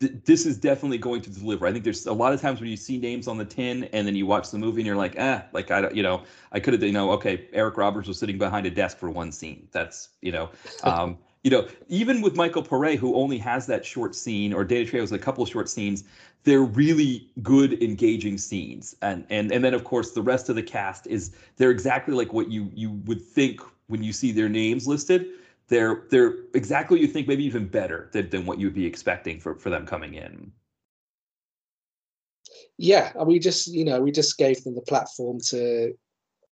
this 0.00 0.46
is 0.46 0.56
definitely 0.56 0.96
going 0.96 1.20
to 1.20 1.30
deliver. 1.30 1.66
I 1.66 1.72
think 1.72 1.84
there's 1.84 2.06
a 2.06 2.12
lot 2.12 2.32
of 2.32 2.40
times 2.40 2.58
when 2.58 2.70
you 2.70 2.76
see 2.76 2.96
names 2.96 3.28
on 3.28 3.36
the 3.36 3.44
tin 3.44 3.84
and 3.92 4.06
then 4.06 4.16
you 4.16 4.24
watch 4.24 4.50
the 4.50 4.56
movie 4.56 4.80
and 4.80 4.86
you're 4.86 4.96
like, 4.96 5.14
ah, 5.18 5.44
like 5.52 5.70
I 5.70 5.82
don't, 5.82 5.94
you 5.94 6.02
know, 6.02 6.22
I 6.52 6.60
could 6.60 6.72
have, 6.72 6.82
you 6.82 6.92
know, 6.92 7.10
okay, 7.12 7.48
Eric 7.52 7.76
Roberts 7.76 8.08
was 8.08 8.18
sitting 8.18 8.38
behind 8.38 8.66
a 8.66 8.70
desk 8.70 8.96
for 8.96 9.10
one 9.10 9.30
scene. 9.30 9.68
That's, 9.72 10.08
you 10.22 10.32
know, 10.32 10.48
um, 10.84 11.18
you 11.44 11.50
know, 11.50 11.68
even 11.88 12.22
with 12.22 12.34
Michael 12.34 12.62
Paré, 12.62 12.96
who 12.96 13.14
only 13.14 13.36
has 13.38 13.66
that 13.66 13.84
short 13.84 14.14
scene, 14.14 14.52
or 14.52 14.64
Danny 14.64 14.86
Trejo 14.86 15.00
has 15.00 15.12
a 15.12 15.18
couple 15.18 15.42
of 15.42 15.50
short 15.50 15.68
scenes, 15.68 16.04
they're 16.44 16.62
really 16.62 17.30
good, 17.42 17.82
engaging 17.82 18.38
scenes. 18.38 18.96
And 19.02 19.26
and 19.28 19.52
and 19.52 19.62
then 19.62 19.74
of 19.74 19.84
course 19.84 20.12
the 20.12 20.22
rest 20.22 20.48
of 20.48 20.56
the 20.56 20.62
cast 20.62 21.06
is 21.06 21.32
they're 21.56 21.70
exactly 21.70 22.14
like 22.14 22.32
what 22.32 22.50
you 22.50 22.70
you 22.74 22.92
would 23.04 23.22
think 23.22 23.60
when 23.88 24.02
you 24.02 24.12
see 24.12 24.32
their 24.32 24.48
names 24.48 24.86
listed 24.86 25.26
they're 25.70 26.02
they're 26.10 26.34
exactly 26.52 26.96
what 26.96 27.00
you 27.00 27.06
think, 27.06 27.26
maybe 27.26 27.44
even 27.44 27.66
better 27.66 28.10
than, 28.12 28.28
than 28.28 28.44
what 28.44 28.58
you'd 28.58 28.74
be 28.74 28.84
expecting 28.84 29.40
for, 29.40 29.54
for 29.54 29.70
them 29.70 29.86
coming 29.86 30.14
in. 30.14 30.52
Yeah, 32.76 33.12
we 33.22 33.38
just 33.38 33.68
you 33.68 33.84
know 33.84 34.00
we 34.02 34.10
just 34.10 34.36
gave 34.36 34.62
them 34.64 34.74
the 34.74 34.82
platform 34.82 35.38
to 35.46 35.94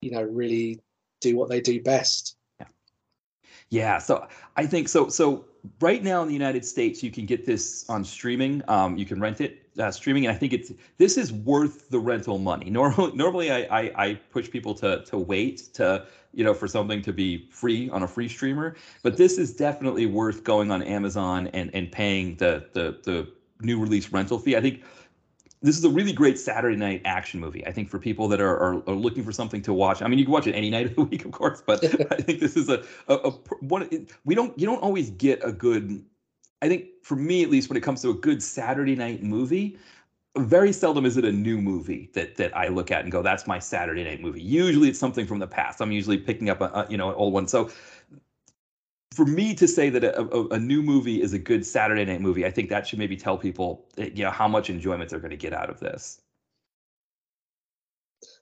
you 0.01 0.11
know 0.11 0.23
really 0.23 0.81
do 1.21 1.37
what 1.37 1.51
they 1.51 1.61
do 1.61 1.83
best. 1.83 2.37
Yeah, 2.61 2.67
yeah. 3.71 3.99
So 3.99 4.27
I 4.57 4.67
think 4.67 4.89
so. 4.89 5.09
So 5.09 5.47
right 5.81 6.03
now 6.03 6.23
in 6.23 6.29
the 6.29 6.35
United 6.35 6.65
States, 6.65 7.03
you 7.03 7.11
can 7.11 7.27
get 7.27 7.45
this 7.45 7.89
on 7.89 8.05
streaming. 8.05 8.63
Um, 8.69 8.97
you 8.97 9.05
can 9.05 9.21
rent 9.21 9.41
it 9.41 9.69
uh, 9.81 9.91
streaming, 9.91 10.27
and 10.27 10.35
I 10.35 10.39
think 10.39 10.53
it's 10.53 10.73
this 10.99 11.17
is 11.17 11.33
worth 11.33 11.89
the 11.89 11.99
rental 11.99 12.39
money. 12.39 12.71
Normally, 12.71 13.17
normally 13.17 13.51
I, 13.51 13.81
I, 13.81 13.93
I 13.97 14.15
push 14.31 14.49
people 14.49 14.75
to 14.75 15.05
to 15.07 15.19
wait 15.19 15.75
to 15.75 16.07
you 16.33 16.45
know 16.45 16.55
for 16.55 16.69
something 16.69 17.03
to 17.03 17.13
be 17.13 17.49
free 17.51 17.89
on 17.91 18.03
a 18.03 18.09
free 18.09 18.29
streamer, 18.29 18.77
but 19.03 19.17
this 19.17 19.39
is 19.39 19.55
definitely 19.55 20.07
worth 20.07 20.45
going 20.45 20.71
on 20.71 20.83
Amazon 20.83 21.49
and 21.49 21.71
and 21.75 21.91
paying 21.91 22.37
the 22.37 22.67
the 22.73 22.99
the 23.05 23.29
new 23.61 23.81
release 23.81 24.11
rental 24.11 24.39
fee. 24.39 24.57
I 24.57 24.61
think 24.61 24.83
this 25.63 25.77
is 25.77 25.85
a 25.85 25.91
really 25.91 26.13
great 26.13 26.39
Saturday 26.39 26.77
night 26.77 27.03
action 27.05 27.41
movie. 27.41 27.67
I 27.67 27.73
think 27.73 27.89
for 27.89 27.99
people 27.99 28.29
that 28.29 28.41
are, 28.41 28.57
are, 28.57 28.75
are, 28.89 28.95
looking 28.95 29.25
for 29.25 29.33
something 29.33 29.61
to 29.63 29.73
watch. 29.73 30.03
I 30.03 30.09
mean, 30.09 30.19
you 30.19 30.25
can 30.25 30.33
watch 30.33 30.47
it 30.47 30.55
any 30.55 30.71
night 30.71 30.87
of 30.87 30.95
the 30.95 31.03
week, 31.11 31.25
of 31.25 31.33
course, 31.33 31.63
but 31.67 31.83
I 32.13 32.17
think 32.17 32.41
this 32.41 32.57
is 32.57 32.69
a, 32.69 32.85
a, 33.09 33.15
a 33.15 33.31
one. 33.61 34.07
We 34.25 34.35
don't 34.35 34.57
you 34.59 34.67
don't 34.67 34.83
always 34.83 35.11
get 35.11 35.41
a 35.45 35.53
good. 35.53 36.05
I 36.61 36.69
think 36.69 36.87
for 37.03 37.17
me 37.17 37.43
at 37.43 37.51
least, 37.51 37.69
when 37.69 37.77
it 37.77 37.83
comes 37.83 38.03
to 38.03 38.11
a 38.11 38.15
good 38.15 38.43
Saturday 38.43 38.97
night 38.97 39.23
movie, 39.23 39.79
very 40.37 40.73
seldom 40.73 41.05
is 41.07 41.17
it 41.17 41.25
a 41.25 41.33
new 41.33 41.61
movie 41.61 42.11
that 42.15 42.37
that 42.37 42.57
I 42.57 42.69
look 42.69 42.91
at 42.91 43.03
and 43.03 43.11
go, 43.11 43.23
"That's 43.23 43.47
my 43.47 43.59
Saturday 43.59 44.05
night 44.05 44.21
movie." 44.21 44.43
Usually, 44.43 44.89
it's 44.89 44.99
something 44.99 45.27
from 45.27 45.39
the 45.39 45.47
past. 45.47 45.81
I'm 45.81 45.93
usually 45.93 46.19
picking 46.19 46.51
up 46.51 46.61
a, 46.61 46.67
a 46.67 46.87
you 46.89 46.97
know 46.97 47.09
an 47.09 47.15
old 47.15 47.33
one. 47.33 47.49
So 47.49 47.71
for 49.15 49.25
me 49.25 49.55
to 49.55 49.67
say 49.67 49.91
that 49.91 50.05
a, 50.05 50.21
a, 50.21 50.49
a, 50.51 50.59
new 50.59 50.83
movie 50.83 51.21
is 51.21 51.33
a 51.33 51.39
good 51.39 51.67
Saturday 51.67 52.05
night 52.05 52.21
movie, 52.21 52.47
I 52.47 52.53
think 52.53 52.69
that 52.69 52.87
should 52.87 53.01
maybe 53.01 53.17
tell 53.17 53.37
people, 53.37 53.85
eh, 53.97 54.11
you 54.15 54.23
know, 54.23 54.31
how 54.31 54.47
much 54.47 54.71
enjoyment 54.71 55.11
they're 55.11 55.19
going 55.19 55.31
to 55.31 55.37
get 55.37 55.53
out 55.53 55.71
of 55.71 55.81
this. 55.81 56.21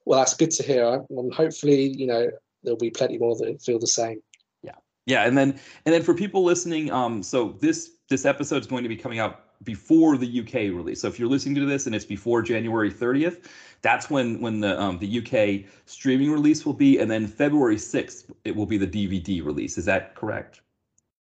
Well, 0.05 0.19
that's 0.19 0.35
good 0.35 0.51
to 0.51 0.63
hear, 0.63 1.05
and 1.09 1.33
hopefully, 1.33 1.97
you 1.97 2.07
know, 2.07 2.31
there'll 2.63 2.79
be 2.79 2.91
plenty 2.91 3.17
more 3.17 3.37
that 3.37 3.63
feel 3.63 3.79
the 3.79 3.87
same. 3.87 4.21
Yeah, 4.63 4.75
yeah, 5.07 5.25
and 5.27 5.37
then 5.37 5.59
and 5.85 5.95
then 5.95 6.03
for 6.03 6.15
people 6.15 6.45
listening, 6.45 6.91
um, 6.91 7.23
so 7.23 7.57
this 7.61 7.93
this 8.09 8.25
episode 8.25 8.61
is 8.61 8.67
going 8.67 8.83
to 8.83 8.89
be 8.89 8.97
coming 8.97 9.19
out 9.19 9.46
before 9.65 10.17
the 10.17 10.41
UK 10.41 10.55
release. 10.75 11.01
So 11.01 11.09
if 11.09 11.19
you're 11.19 11.29
listening 11.29 11.55
to 11.57 11.67
this 11.67 11.87
and 11.87 11.95
it's 11.95 12.05
before 12.05 12.43
January 12.43 12.91
30th, 12.91 13.49
that's 13.83 14.11
when 14.11 14.41
when 14.41 14.61
the 14.61 14.81
um, 14.81 14.99
the 14.99 15.19
UK 15.19 15.71
streaming 15.87 16.31
release 16.31 16.65
will 16.67 16.73
be, 16.73 16.99
and 16.99 17.11
then 17.11 17.27
February 17.27 17.77
6th 17.77 18.31
it 18.45 18.55
will 18.55 18.67
be 18.67 18.79
the 18.79 18.87
DVD 18.87 19.45
release. 19.45 19.79
Is 19.79 19.85
that 19.85 20.15
correct? 20.15 20.63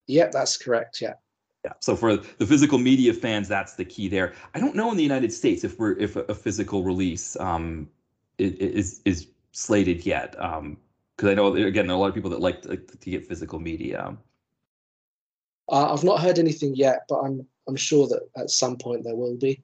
Yeah, 0.07 0.29
that's 0.31 0.57
correct. 0.57 1.01
Yeah. 1.01 1.13
Yeah. 1.65 1.73
So 1.81 1.95
for 1.95 2.17
the 2.17 2.45
physical 2.45 2.77
media 2.77 3.13
fans, 3.13 3.47
that's 3.47 3.73
the 3.73 3.85
key 3.85 4.07
there. 4.07 4.33
I 4.55 4.59
don't 4.59 4.75
know 4.75 4.91
in 4.91 4.97
the 4.97 5.03
United 5.03 5.33
States 5.33 5.63
if 5.63 5.77
we're 5.77 5.97
if 5.97 6.15
a, 6.15 6.21
a 6.21 6.35
physical 6.35 6.83
release 6.83 7.37
um, 7.39 7.89
is 8.37 9.01
is 9.05 9.27
slated 9.51 10.05
yet. 10.05 10.31
because 10.31 10.57
um, 10.57 10.77
I 11.23 11.33
know 11.33 11.53
again 11.53 11.87
there 11.87 11.95
are 11.95 11.97
a 11.97 12.01
lot 12.01 12.09
of 12.09 12.15
people 12.15 12.29
that 12.31 12.39
like 12.39 12.61
to, 12.63 12.77
to 12.77 13.09
get 13.09 13.27
physical 13.27 13.59
media. 13.59 14.17
Uh, 15.71 15.93
I've 15.93 16.03
not 16.03 16.19
heard 16.21 16.39
anything 16.39 16.75
yet, 16.75 17.01
but 17.07 17.19
I'm 17.19 17.45
I'm 17.69 17.75
sure 17.75 18.07
that 18.07 18.21
at 18.35 18.49
some 18.49 18.77
point 18.77 19.03
there 19.03 19.15
will 19.15 19.37
be. 19.37 19.63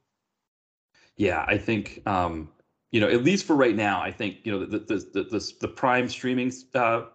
Yeah, 1.17 1.43
I 1.47 1.57
think 1.57 2.01
um, 2.05 2.49
you 2.91 3.01
know 3.01 3.09
at 3.09 3.23
least 3.23 3.45
for 3.45 3.55
right 3.55 3.75
now, 3.75 4.01
I 4.01 4.11
think 4.11 4.37
you 4.43 4.51
know 4.51 4.65
the 4.65 4.79
the 4.79 4.95
the 5.13 5.23
the, 5.23 5.53
the 5.61 5.67
Prime 5.67 6.07
streaming 6.07 6.53
uh, 6.73 7.05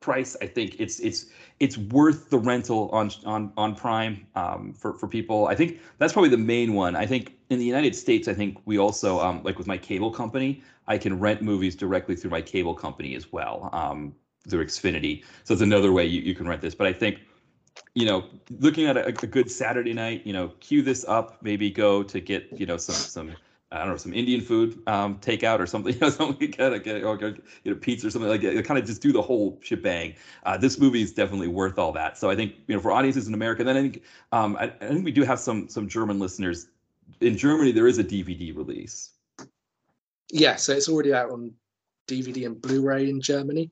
price. 0.00 0.36
I 0.40 0.46
think 0.46 0.76
it's 0.78 1.00
it's 1.00 1.26
it's 1.58 1.76
worth 1.76 2.30
the 2.30 2.38
rental 2.38 2.88
on 2.90 3.10
on 3.24 3.52
on 3.56 3.74
Prime 3.74 4.26
um, 4.34 4.72
for 4.72 4.94
for 4.94 5.08
people. 5.08 5.48
I 5.48 5.54
think 5.54 5.80
that's 5.98 6.12
probably 6.12 6.30
the 6.30 6.38
main 6.38 6.74
one. 6.74 6.94
I 6.96 7.06
think 7.06 7.34
in 7.50 7.58
the 7.58 7.64
United 7.64 7.94
States, 7.94 8.28
I 8.28 8.34
think 8.34 8.58
we 8.66 8.78
also 8.78 9.20
um, 9.20 9.42
like 9.42 9.58
with 9.58 9.66
my 9.66 9.78
cable 9.78 10.10
company, 10.10 10.62
I 10.86 10.98
can 10.98 11.18
rent 11.18 11.42
movies 11.42 11.74
directly 11.74 12.14
through 12.14 12.30
my 12.30 12.42
cable 12.42 12.74
company 12.74 13.14
as 13.14 13.32
well 13.32 13.70
um, 13.72 14.14
through 14.48 14.64
Xfinity. 14.64 15.24
So 15.44 15.54
it's 15.54 15.62
another 15.62 15.92
way 15.92 16.04
you, 16.06 16.20
you 16.20 16.34
can 16.34 16.46
rent 16.46 16.60
this. 16.60 16.74
But 16.74 16.86
I 16.86 16.92
think 16.92 17.20
you 17.94 18.04
know, 18.04 18.24
looking 18.60 18.86
at 18.86 18.96
a, 18.96 19.06
a, 19.06 19.12
good 19.12 19.50
Saturday 19.50 19.94
night, 19.94 20.22
you 20.26 20.32
know, 20.32 20.48
cue 20.60 20.82
this 20.82 21.04
up, 21.08 21.42
maybe 21.42 21.70
go 21.70 22.02
to 22.02 22.20
get, 22.20 22.46
you 22.52 22.66
know, 22.66 22.76
some 22.76 22.94
some 22.94 23.36
I 23.72 23.80
don't 23.80 23.88
know, 23.88 23.96
some 23.96 24.14
Indian 24.14 24.40
food 24.40 24.80
um, 24.86 25.18
takeout 25.18 25.58
or 25.58 25.66
something, 25.66 25.92
you 25.94 26.00
know, 26.00 26.10
something 26.10 26.52
kind 26.52 26.74
of 26.74 26.84
get 26.84 27.02
or 27.02 27.16
get 27.16 27.40
a 27.66 27.74
pizza 27.74 28.06
or 28.06 28.10
something 28.10 28.30
like 28.30 28.42
that. 28.42 28.64
Kind 28.64 28.78
of 28.78 28.86
just 28.86 29.02
do 29.02 29.12
the 29.12 29.22
whole 29.22 29.58
shebang. 29.62 30.14
Uh, 30.44 30.56
this 30.56 30.78
movie 30.78 31.02
is 31.02 31.12
definitely 31.12 31.48
worth 31.48 31.78
all 31.78 31.92
that. 31.92 32.16
So 32.16 32.30
I 32.30 32.36
think 32.36 32.54
you 32.68 32.74
know 32.74 32.80
for 32.80 32.92
audiences 32.92 33.26
in 33.26 33.34
America, 33.34 33.64
then 33.64 33.76
I 33.76 33.82
think 33.82 34.02
um, 34.32 34.56
I, 34.56 34.64
I 34.64 34.88
think 34.88 35.04
we 35.04 35.12
do 35.12 35.24
have 35.24 35.40
some 35.40 35.68
some 35.68 35.88
German 35.88 36.18
listeners. 36.18 36.68
In 37.20 37.36
Germany, 37.36 37.72
there 37.72 37.86
is 37.86 37.98
a 37.98 38.04
DVD 38.04 38.56
release. 38.56 39.10
Yeah, 40.30 40.56
so 40.56 40.72
it's 40.72 40.88
already 40.88 41.14
out 41.14 41.30
on 41.30 41.52
DVD 42.08 42.46
and 42.46 42.60
Blu-ray 42.60 43.08
in 43.08 43.20
Germany. 43.20 43.70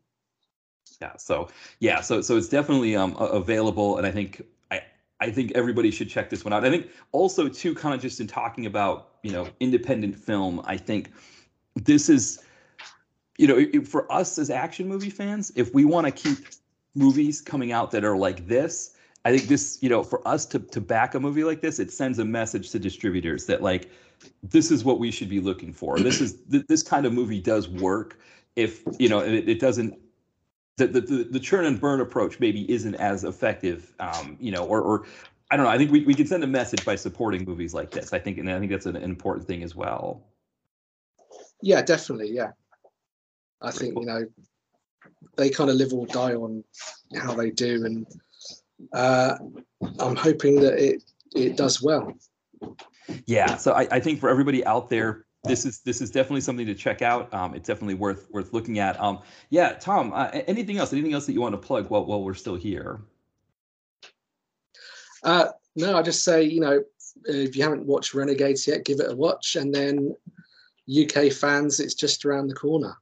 Yeah, 1.00 1.16
so 1.16 1.48
yeah, 1.80 2.00
so 2.00 2.20
so 2.20 2.36
it's 2.36 2.48
definitely 2.48 2.96
um 2.96 3.16
available, 3.18 3.98
and 3.98 4.06
I 4.06 4.10
think 4.10 4.42
I 4.70 4.82
I 5.20 5.30
think 5.30 5.52
everybody 5.54 5.90
should 5.90 6.08
check 6.08 6.30
this 6.30 6.44
one 6.44 6.52
out. 6.52 6.64
I 6.64 6.70
think 6.70 6.88
also 7.12 7.48
too, 7.48 7.74
kind 7.74 7.94
of 7.94 8.00
just 8.00 8.20
in 8.20 8.26
talking 8.26 8.66
about 8.66 9.10
you 9.22 9.32
know 9.32 9.48
independent 9.60 10.16
film, 10.16 10.62
I 10.64 10.76
think 10.76 11.12
this 11.74 12.08
is 12.08 12.42
you 13.38 13.46
know 13.46 13.84
for 13.84 14.10
us 14.12 14.38
as 14.38 14.50
action 14.50 14.88
movie 14.88 15.10
fans, 15.10 15.52
if 15.56 15.74
we 15.74 15.84
want 15.84 16.06
to 16.06 16.12
keep 16.12 16.46
movies 16.94 17.40
coming 17.40 17.72
out 17.72 17.90
that 17.90 18.04
are 18.04 18.16
like 18.16 18.46
this, 18.46 18.94
I 19.24 19.36
think 19.36 19.48
this 19.48 19.78
you 19.82 19.88
know 19.88 20.02
for 20.02 20.26
us 20.26 20.46
to 20.46 20.58
to 20.58 20.80
back 20.80 21.14
a 21.14 21.20
movie 21.20 21.44
like 21.44 21.60
this, 21.60 21.78
it 21.78 21.90
sends 21.90 22.18
a 22.18 22.24
message 22.24 22.70
to 22.70 22.78
distributors 22.78 23.46
that 23.46 23.62
like 23.62 23.90
this 24.42 24.70
is 24.70 24.84
what 24.84 24.98
we 24.98 25.10
should 25.10 25.28
be 25.28 25.40
looking 25.40 25.72
for. 25.72 25.98
This 25.98 26.20
is 26.20 26.38
th- 26.50 26.66
this 26.68 26.82
kind 26.82 27.04
of 27.04 27.12
movie 27.12 27.40
does 27.40 27.68
work 27.68 28.18
if 28.56 28.82
you 28.98 29.08
know 29.08 29.20
it, 29.20 29.48
it 29.48 29.60
doesn't 29.60 29.98
the, 30.76 30.86
the, 30.88 31.28
the 31.30 31.40
churn 31.40 31.66
and 31.66 31.80
burn 31.80 32.00
approach 32.00 32.40
maybe 32.40 32.70
isn't 32.70 32.96
as 32.96 33.24
effective, 33.24 33.92
um, 34.00 34.36
you 34.40 34.50
know, 34.50 34.64
or, 34.64 34.80
or 34.80 35.06
I 35.50 35.56
don't 35.56 35.66
know. 35.66 35.70
I 35.70 35.78
think 35.78 35.92
we, 35.92 36.04
we 36.04 36.14
can 36.14 36.26
send 36.26 36.42
a 36.42 36.48
message 36.48 36.84
by 36.84 36.96
supporting 36.96 37.44
movies 37.44 37.74
like 37.74 37.90
this. 37.90 38.12
I 38.12 38.18
think, 38.18 38.38
and 38.38 38.50
I 38.50 38.58
think 38.58 38.72
that's 38.72 38.86
an, 38.86 38.96
important 38.96 39.46
thing 39.46 39.62
as 39.62 39.76
well. 39.76 40.22
Yeah, 41.62 41.82
definitely. 41.82 42.32
Yeah, 42.32 42.50
I 43.62 43.70
think 43.70 43.94
you 43.96 44.04
know 44.04 44.26
they 45.36 45.50
kind 45.50 45.70
of 45.70 45.76
live 45.76 45.92
or 45.92 46.06
die 46.06 46.34
on 46.34 46.64
how 47.16 47.34
they 47.34 47.50
do, 47.50 47.84
and 47.84 48.06
uh, 48.92 49.36
I'm 50.00 50.16
hoping 50.16 50.60
that 50.60 50.74
it 50.74 51.04
it 51.36 51.56
does 51.56 51.80
well. 51.80 52.12
Yeah, 53.26 53.56
so 53.56 53.72
I, 53.72 53.86
I 53.90 54.00
think 54.00 54.18
for 54.18 54.28
everybody 54.28 54.64
out 54.66 54.88
there, 54.88 55.23
this 55.44 55.64
is 55.64 55.80
this 55.80 56.00
is 56.00 56.10
definitely 56.10 56.40
something 56.40 56.66
to 56.66 56.74
check 56.74 57.02
out. 57.02 57.32
Um, 57.32 57.54
it's 57.54 57.66
definitely 57.66 57.94
worth 57.94 58.30
worth 58.30 58.52
looking 58.52 58.78
at. 58.78 59.00
Um, 59.00 59.20
yeah, 59.50 59.72
Tom. 59.74 60.12
Uh, 60.12 60.30
anything 60.46 60.78
else? 60.78 60.92
Anything 60.92 61.12
else 61.12 61.26
that 61.26 61.32
you 61.32 61.40
want 61.40 61.52
to 61.52 61.58
plug 61.58 61.90
while 61.90 62.04
while 62.04 62.22
we're 62.22 62.34
still 62.34 62.56
here? 62.56 63.00
Uh, 65.22 65.48
no, 65.76 65.96
I 65.96 66.02
just 66.02 66.24
say 66.24 66.42
you 66.42 66.60
know 66.60 66.82
if 67.24 67.56
you 67.56 67.62
haven't 67.62 67.86
watched 67.86 68.14
Renegades 68.14 68.66
yet, 68.66 68.84
give 68.84 69.00
it 69.00 69.10
a 69.10 69.16
watch, 69.16 69.56
and 69.56 69.74
then 69.74 70.14
UK 70.88 71.32
fans, 71.32 71.80
it's 71.80 71.94
just 71.94 72.24
around 72.24 72.48
the 72.48 72.54
corner 72.54 72.96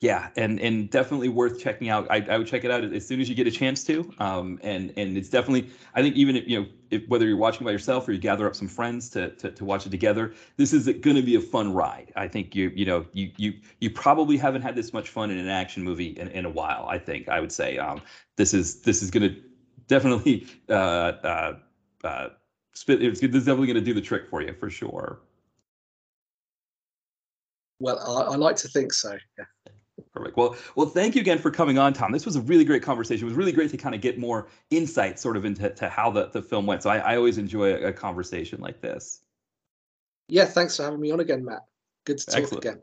yeah, 0.00 0.30
and 0.36 0.58
and 0.60 0.88
definitely 0.88 1.28
worth 1.28 1.60
checking 1.60 1.90
out. 1.90 2.06
I, 2.10 2.24
I 2.30 2.38
would 2.38 2.46
check 2.46 2.64
it 2.64 2.70
out 2.70 2.82
as 2.84 3.06
soon 3.06 3.20
as 3.20 3.28
you 3.28 3.34
get 3.34 3.46
a 3.46 3.50
chance 3.50 3.84
to. 3.84 4.10
Um, 4.18 4.58
and 4.62 4.94
and 4.96 5.14
it's 5.16 5.28
definitely 5.28 5.70
I 5.94 6.00
think 6.00 6.16
even 6.16 6.36
if 6.36 6.48
you 6.48 6.60
know 6.60 6.66
if, 6.90 7.06
whether 7.08 7.26
you're 7.26 7.36
watching 7.36 7.66
by 7.66 7.70
yourself 7.70 8.08
or 8.08 8.12
you 8.12 8.18
gather 8.18 8.46
up 8.46 8.56
some 8.56 8.66
friends 8.66 9.10
to 9.10 9.30
to, 9.36 9.50
to 9.50 9.64
watch 9.64 9.84
it 9.86 9.90
together, 9.90 10.32
this 10.56 10.72
is 10.72 10.86
going 10.86 11.16
to 11.16 11.22
be 11.22 11.34
a 11.34 11.40
fun 11.40 11.74
ride. 11.74 12.12
I 12.16 12.28
think 12.28 12.54
you 12.54 12.72
you 12.74 12.86
know 12.86 13.04
you 13.12 13.30
you 13.36 13.52
you 13.80 13.90
probably 13.90 14.38
haven't 14.38 14.62
had 14.62 14.74
this 14.74 14.94
much 14.94 15.10
fun 15.10 15.30
in 15.30 15.36
an 15.36 15.48
action 15.48 15.82
movie 15.82 16.08
in, 16.18 16.28
in 16.28 16.46
a 16.46 16.50
while. 16.50 16.86
I 16.88 16.96
think 16.98 17.28
I 17.28 17.38
would 17.38 17.52
say 17.52 17.76
um, 17.76 18.00
this 18.36 18.54
is 18.54 18.80
this 18.80 19.02
is 19.02 19.10
going 19.10 19.28
to 19.34 19.40
definitely 19.86 20.46
uh, 20.70 20.72
uh, 20.72 21.58
uh. 22.04 22.28
It's, 22.72 22.84
this 23.20 23.34
is 23.34 23.44
definitely 23.44 23.66
going 23.66 23.74
to 23.74 23.80
do 23.82 23.92
the 23.92 24.00
trick 24.00 24.26
for 24.26 24.40
you 24.40 24.54
for 24.54 24.70
sure. 24.70 25.20
Well, 27.80 27.98
I, 27.98 28.32
I 28.32 28.36
like 28.36 28.56
to 28.56 28.68
think 28.68 28.92
so. 28.94 29.18
Yeah. 29.38 29.44
Perfect. 30.14 30.36
Well, 30.36 30.56
well, 30.74 30.86
thank 30.86 31.14
you 31.14 31.20
again 31.20 31.38
for 31.38 31.50
coming 31.50 31.78
on, 31.78 31.92
Tom. 31.92 32.10
This 32.10 32.26
was 32.26 32.34
a 32.34 32.40
really 32.40 32.64
great 32.64 32.82
conversation. 32.82 33.24
It 33.26 33.30
was 33.30 33.36
really 33.36 33.52
great 33.52 33.70
to 33.70 33.76
kind 33.76 33.94
of 33.94 34.00
get 34.00 34.18
more 34.18 34.48
insight, 34.70 35.20
sort 35.20 35.36
of 35.36 35.44
into 35.44 35.70
to 35.70 35.88
how 35.88 36.10
the, 36.10 36.26
the 36.26 36.42
film 36.42 36.66
went. 36.66 36.82
So 36.82 36.90
I, 36.90 36.98
I 36.98 37.16
always 37.16 37.38
enjoy 37.38 37.74
a, 37.74 37.88
a, 37.88 37.92
conversation 37.92 38.60
like 38.60 38.80
this. 38.80 39.20
Yeah, 40.28 40.46
thanks 40.46 40.76
for 40.76 40.82
having 40.82 41.00
me 41.00 41.12
on 41.12 41.20
again, 41.20 41.44
Matt. 41.44 41.64
Good 42.04 42.18
to 42.18 42.26
talk 42.26 42.36
Excellent. 42.36 42.64
again. 42.64 42.82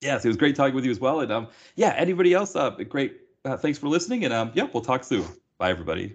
Yes, 0.00 0.24
it 0.24 0.28
was 0.28 0.36
great 0.36 0.54
talking 0.54 0.74
with 0.74 0.84
you 0.84 0.90
as 0.92 1.00
well. 1.00 1.20
And 1.20 1.32
um, 1.32 1.48
yeah, 1.74 1.94
anybody 1.96 2.34
else, 2.34 2.54
uh, 2.54 2.70
great. 2.70 3.20
Uh, 3.44 3.56
thanks 3.56 3.78
for 3.78 3.88
listening. 3.88 4.24
And 4.24 4.32
um, 4.32 4.52
yeah, 4.54 4.68
we'll 4.72 4.82
talk 4.82 5.02
soon. 5.02 5.24
Bye, 5.58 5.70
everybody. 5.70 6.14